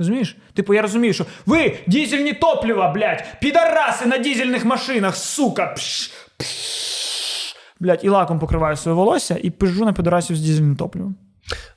Розумієш? 0.00 0.36
Типу, 0.54 0.74
я 0.74 0.82
розумію, 0.82 1.12
що 1.12 1.26
ви 1.46 1.76
дізельні 1.86 2.32
топлива, 2.32 2.92
блядь, 2.92 3.24
підараси 3.40 4.06
на 4.06 4.18
дізельних 4.18 4.64
машинах, 4.64 5.16
сука. 5.16 5.66
Пш, 5.66 6.10
пш. 6.36 7.56
Блядь, 7.80 8.00
і 8.02 8.08
лаком 8.08 8.38
покриваю 8.38 8.76
своє 8.76 8.94
волосся 8.96 9.38
і 9.42 9.50
пижу 9.50 9.84
на 9.84 9.92
підарасів 9.92 10.36
з 10.36 10.40
дізельним 10.40 10.76
топливом. 10.76 11.14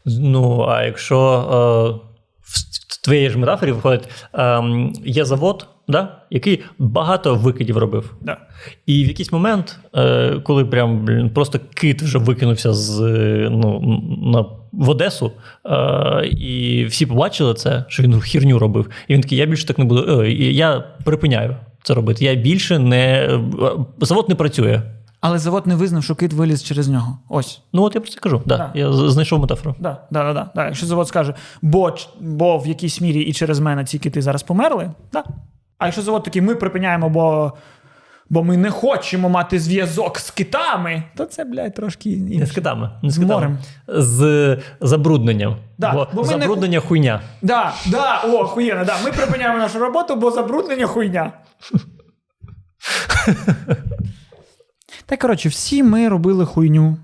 Ну, 0.06 0.66
а 0.70 0.84
якщо 0.84 1.20
е, 1.20 2.10
в 2.42 3.04
твоїй 3.04 3.30
ж 3.30 3.38
метафорі 3.38 3.72
виходить, 3.72 4.10
е, 4.34 4.64
є 5.06 5.26
завод, 5.26 5.68
да, 5.88 6.22
який 6.30 6.64
багато 6.80 7.36
викидів 7.36 7.78
робив. 7.78 8.14
Да. 8.22 8.38
І 8.86 9.04
в 9.04 9.08
якийсь 9.08 9.32
момент, 9.32 9.80
е, 9.96 10.40
коли 10.44 10.66
прям 10.66 11.06
блін, 11.06 11.30
просто 11.30 11.60
кит 11.74 12.02
вже 12.02 12.18
викинувся 12.18 12.74
з, 12.74 13.02
е, 13.02 13.50
ну, 13.52 13.80
на, 14.22 14.46
в 14.74 14.90
Одесу, 14.90 15.32
е, 15.66 16.26
і 16.28 16.86
всі 16.86 17.06
побачили 17.06 17.54
це, 17.54 17.86
що 17.88 18.04
він 18.04 18.22
хірню 18.22 18.60
робив. 18.60 18.90
І 19.08 19.14
він 19.14 19.22
такий: 19.22 19.38
я 19.38 19.46
більше 19.46 19.68
так 19.68 19.80
не 19.80 19.86
буду. 19.86 20.22
е, 20.22 20.32
я 20.32 20.84
припиняю 21.04 21.56
це 21.84 21.94
робити. 21.94 22.26
Я 22.26 22.36
більше 22.36 22.80
не. 22.80 23.14
е, 23.26 23.40
Завод 24.02 24.30
не 24.30 24.36
працює. 24.36 24.82
Але 25.22 25.40
завод 25.40 25.68
не 25.68 25.76
визнав, 25.76 26.04
що 26.04 26.16
кит 26.16 26.34
виліз 26.34 26.64
через 26.64 26.88
нього. 26.88 27.18
Ось. 27.30 27.62
Ну, 27.74 27.84
от 27.84 27.96
я 27.96 28.02
про 28.02 28.10
це 28.10 28.20
кажу. 28.20 28.42
Да, 28.46 28.58
Так. 28.58 28.72
Я 28.74 28.94
знайшов 28.94 29.40
метафору. 29.42 29.76
Да, 29.80 29.98
да, 30.12 30.24
да, 30.24 30.34
да, 30.34 30.50
да. 30.56 30.66
Якщо 30.66 30.86
завод 30.86 31.08
скаже, 31.08 31.34
бо, 31.62 31.94
бо 32.20 32.58
в 32.58 32.68
якійсь 32.68 33.02
мірі 33.02 33.22
і 33.22 33.34
через 33.34 33.60
мене 33.60 33.86
ці 33.86 34.00
кити 34.00 34.22
зараз 34.22 34.44
померли, 34.44 34.92
да. 35.14 35.24
А 35.78 35.86
якщо 35.86 36.02
завод 36.02 36.24
такий, 36.24 36.42
ми 36.42 36.56
припиняємо, 36.56 37.10
бо, 37.10 37.54
бо 38.30 38.44
ми 38.44 38.58
не 38.58 38.72
хочемо 38.72 39.30
мати 39.30 39.60
зв'язок 39.60 40.20
з 40.20 40.32
китами, 40.32 41.04
то 41.16 41.26
це, 41.26 41.46
блядь, 41.46 41.74
трошки 41.76 42.18
Не 42.18 42.46
з 42.46 42.52
китами. 42.52 42.90
Не 43.04 43.10
з 43.10 43.14
З 43.14 43.18
китами. 43.18 43.34
морем. 43.34 43.58
З 43.88 44.58
забрудненням. 44.82 45.56
Да, 45.78 45.94
бо 45.94 46.08
бо 46.14 46.22
ми 46.24 46.28
не- 46.28 46.40
забруднення 46.42 46.80
хуйня. 46.80 47.22
Да, 47.42 47.74
да, 47.86 48.22
о, 48.24 48.38
охуєнно, 48.40 48.86
да. 48.86 48.96
Ми 49.04 49.12
припиняємо 49.12 49.58
нашу 49.58 49.80
роботу, 49.80 50.16
бо 50.16 50.32
забруднення 50.32 50.86
хуйня. 50.88 51.32
Та 55.06 55.18
коротше, 55.18 55.50
всі 55.50 55.84
ми 55.84 56.10
робили 56.10 56.46
хуйню. 56.46 56.98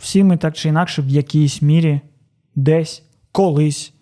Всі 0.00 0.24
ми 0.24 0.36
так 0.36 0.54
чи 0.56 0.68
інакше 0.68 1.02
в 1.02 1.08
якійсь 1.08 1.62
мірі, 1.62 2.00
десь, 2.54 3.02
колись. 3.32 3.92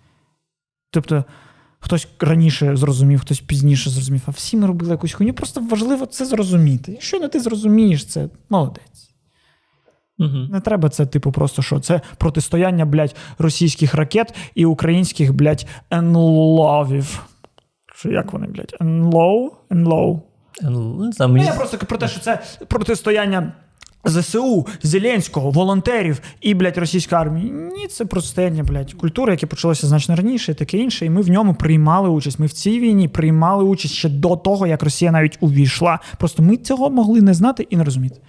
Тобто, 0.91 1.25
хтось 1.87 2.09
раніше 2.21 2.77
зрозумів, 2.77 3.21
хтось 3.21 3.41
пізніше 3.41 3.91
зрозумів, 3.91 4.23
а 4.27 4.31
всі 4.31 4.57
ми 4.57 4.67
робили 4.67 4.93
якусь 4.93 5.13
хуйню. 5.13 5.33
Просто 5.33 5.61
важливо 5.61 6.07
це 6.07 6.27
зрозуміти. 6.27 6.93
Якщо 6.93 7.21
не 7.21 7.29
ти 7.29 7.41
зрозумієш 7.41 8.05
це, 8.05 8.29
молодець. 8.51 9.11
Угу. 10.19 10.37
Не 10.53 10.61
треба 10.61 10.89
це, 10.89 11.07
типу, 11.07 11.33
просто 11.33 11.63
що. 11.63 11.81
Це 11.81 12.01
протистояння, 12.19 12.85
блядь, 12.87 13.17
російських 13.39 13.95
ракет 13.95 14.35
і 14.55 14.67
українських, 14.67 15.35
блядь, 15.35 15.67
енловів. 15.91 17.27
Що 17.95 18.11
як 18.11 18.33
вони, 18.33 18.47
блядь? 18.47 18.77
Енлоу? 18.81 19.51
Енлоу. 19.71 20.21
Не 20.63 21.13
знаю, 21.13 21.29
Ну, 21.29 21.29
мені... 21.29 21.47
я 21.47 21.53
просто 21.53 21.79
про 21.79 21.99
те, 21.99 22.09
що 22.09 22.21
це 22.21 22.43
протистояння 22.69 23.53
ЗСУ, 24.07 24.67
Зеленського, 24.83 25.51
волонтерів 25.51 26.21
і, 26.41 26.55
блядь, 26.55 26.79
російської 26.79 27.21
армії. 27.21 27.51
Ні, 27.51 27.87
це 27.87 28.05
протистояння, 28.05 28.63
блядь, 28.63 28.93
культури, 28.93 29.33
яке 29.33 29.47
почалося 29.47 29.87
значно 29.87 30.17
раніше, 30.17 30.53
і 30.53 30.55
таке 30.55 30.79
інше. 30.79 31.07
І 31.07 31.11
ми 31.11 31.23
в 31.23 31.31
ньому 31.31 31.55
приймали 31.55 32.09
участь. 32.09 32.39
Ми 32.39 32.47
в 32.47 32.53
цій 32.53 32.81
війні 32.81 33.09
приймали 33.09 33.65
участь 33.65 33.95
ще 33.95 34.09
до 34.09 34.37
того, 34.37 34.67
як 34.67 34.83
Росія 34.83 35.11
навіть 35.11 35.39
увійшла. 35.41 35.99
Просто 36.19 36.43
ми 36.43 36.57
цього 36.57 36.91
могли 36.91 37.21
не 37.21 37.35
знати 37.35 37.67
і 37.71 37.77
не 37.77 37.85
розуміти. 37.85 38.21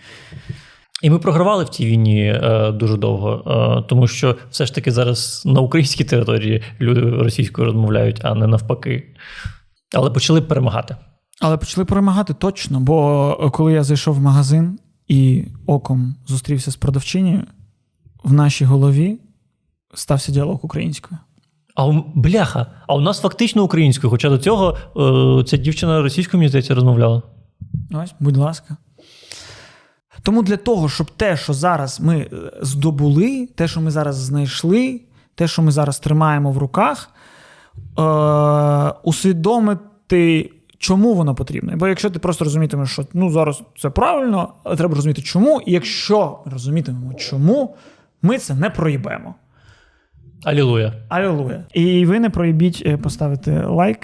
І 1.02 1.10
ми 1.10 1.20
програвали 1.20 1.64
в 1.64 1.70
цій 1.70 1.86
війні 1.86 2.40
е, 2.44 2.72
дуже 2.72 2.98
довго, 2.98 3.44
е, 3.80 3.84
тому 3.90 4.08
що 4.08 4.36
все 4.49 4.66
ж 4.66 4.76
таки 4.76 4.91
зараз 4.91 5.44
на 5.45 5.62
українській 5.62 6.04
території 6.04 6.64
люди 6.82 7.02
російською 7.02 7.66
розмовляють, 7.66 8.20
а 8.24 8.36
не 8.36 8.48
навпаки. 8.48 9.04
Але 9.95 10.12
почали 10.12 10.41
перемагати. 10.41 10.95
Але 11.41 11.58
почали 11.58 11.86
перемагати 11.86 12.34
точно, 12.34 12.80
бо 12.80 13.52
коли 13.54 13.74
я 13.74 13.84
зайшов 13.84 14.16
в 14.16 14.22
магазин 14.22 14.80
і 15.08 15.46
оком 15.66 16.16
зустрівся 16.28 16.72
з 16.72 16.76
продавчинею, 16.76 17.44
в 18.24 18.34
нашій 18.34 18.66
голові 18.66 19.20
стався 19.94 20.32
діалог 20.32 20.60
українською. 20.62 21.20
А 21.76 21.86
у, 21.86 22.06
бляха, 22.16 22.66
а 22.88 22.96
у 22.96 23.02
нас 23.02 23.22
фактично 23.22 23.64
українською, 23.64 24.12
хоча 24.12 24.30
до 24.30 24.38
цього 24.38 24.78
е, 25.42 25.44
ця 25.44 25.58
дівчина 25.58 26.02
російською, 26.02 26.40
мені 26.40 26.50
здається, 26.50 26.76
розмовляла. 26.76 27.22
Ось, 27.92 28.14
будь 28.20 28.38
ласка. 28.38 28.78
Тому 30.24 30.44
для 30.44 30.58
того, 30.58 30.90
щоб 30.90 31.12
те, 31.12 31.38
що 31.38 31.54
зараз 31.54 32.00
ми 32.02 32.18
е, 32.20 32.30
здобули, 32.62 33.50
те, 33.56 33.68
що 33.68 33.82
ми 33.82 33.92
зараз 33.92 34.16
знайшли, 34.16 35.02
те, 35.36 35.48
що 35.48 35.62
ми 35.62 35.72
зараз 35.72 36.00
тримаємо 36.00 36.52
в 36.52 36.58
руках, 36.58 37.10
е- 38.00 38.94
усвідомити, 39.04 40.52
чому 40.78 41.14
воно 41.14 41.36
потрібно. 41.36 41.74
Бо 41.76 41.88
якщо 41.88 42.10
ти 42.10 42.20
просто 42.20 42.44
розумітимеш, 42.45 42.90
що 42.90 43.06
ну, 43.14 43.30
зараз 43.30 43.64
це 43.78 43.90
правильно, 43.90 44.54
треба 44.78 44.95
розуміти, 44.95 45.22
чому. 45.22 45.62
І 45.66 45.72
якщо 45.72 46.40
розумітимемо, 46.45 47.14
чому, 47.14 47.76
ми 48.22 48.38
це 48.38 48.54
не 48.54 48.70
проїбемо. 48.70 49.36
Алілуя. 50.44 50.94
Алілуя. 51.10 51.64
І 51.74 52.06
ви 52.06 52.20
не 52.20 52.30
проїбіть 52.30 52.84
е, 52.86 52.98
поставити 52.98 53.62
лайк. 53.66 53.99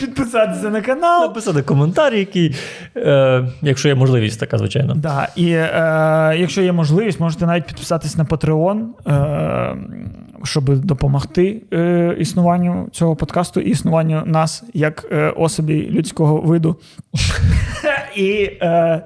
Підписатися 0.00 0.70
на 0.70 0.80
канал. 0.80 1.22
Написати 1.22 1.62
коментар, 1.62 2.14
який, 2.14 2.56
е, 2.96 3.48
якщо 3.62 3.88
є 3.88 3.94
можливість, 3.94 4.40
така, 4.40 4.58
звичайно. 4.58 4.94
Да, 4.94 5.28
і 5.36 5.50
е, 5.50 6.34
якщо 6.38 6.62
є 6.62 6.72
можливість, 6.72 7.20
можете 7.20 7.46
навіть 7.46 7.66
підписатись 7.66 8.16
на 8.16 8.24
Patreon, 8.24 8.84
е, 9.06 9.76
щоб 10.44 10.78
допомогти 10.78 11.62
е, 11.72 12.16
існуванню 12.18 12.88
цього 12.92 13.16
подкасту 13.16 13.60
і 13.60 13.70
існуванню 13.70 14.22
нас 14.26 14.64
як 14.74 15.06
е, 15.12 15.30
особі 15.30 15.90
людського 15.90 16.40
виду. 16.40 16.76
І 18.16 18.50
е, 18.62 19.02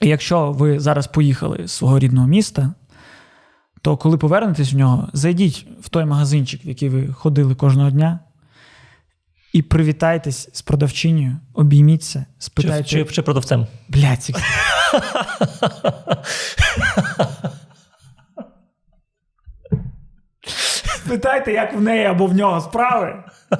якщо 0.00 0.52
ви 0.52 0.80
зараз 0.80 1.06
поїхали 1.06 1.66
з 1.66 1.72
свого 1.72 1.98
рідного 1.98 2.26
міста, 2.26 2.74
то 3.82 3.96
коли 3.96 4.18
повернетесь 4.18 4.72
в 4.72 4.76
нього, 4.76 5.08
зайдіть 5.12 5.66
в 5.80 5.88
той 5.88 6.04
магазинчик, 6.04 6.64
в 6.64 6.68
який 6.68 6.88
ви 6.88 7.12
ходили 7.12 7.54
кожного 7.54 7.90
дня. 7.90 8.20
І 9.52 9.62
привітайтесь 9.62 10.48
з 10.52 10.62
продавчинею, 10.62 11.36
обійміться, 11.54 12.18
Чи, 12.18 12.24
спитайте. 12.38 12.84
чи, 12.84 13.04
чи 13.04 13.22
продавцем. 13.22 13.66
Блядь, 13.88 14.30
Спитайте, 21.06 21.52
як 21.52 21.74
в 21.74 21.80
неї 21.80 22.04
або 22.04 22.26
в 22.26 22.34
нього 22.34 22.60
справи. 22.60 23.14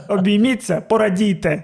Обійміться, 0.08 0.80
порадійте. 0.80 1.62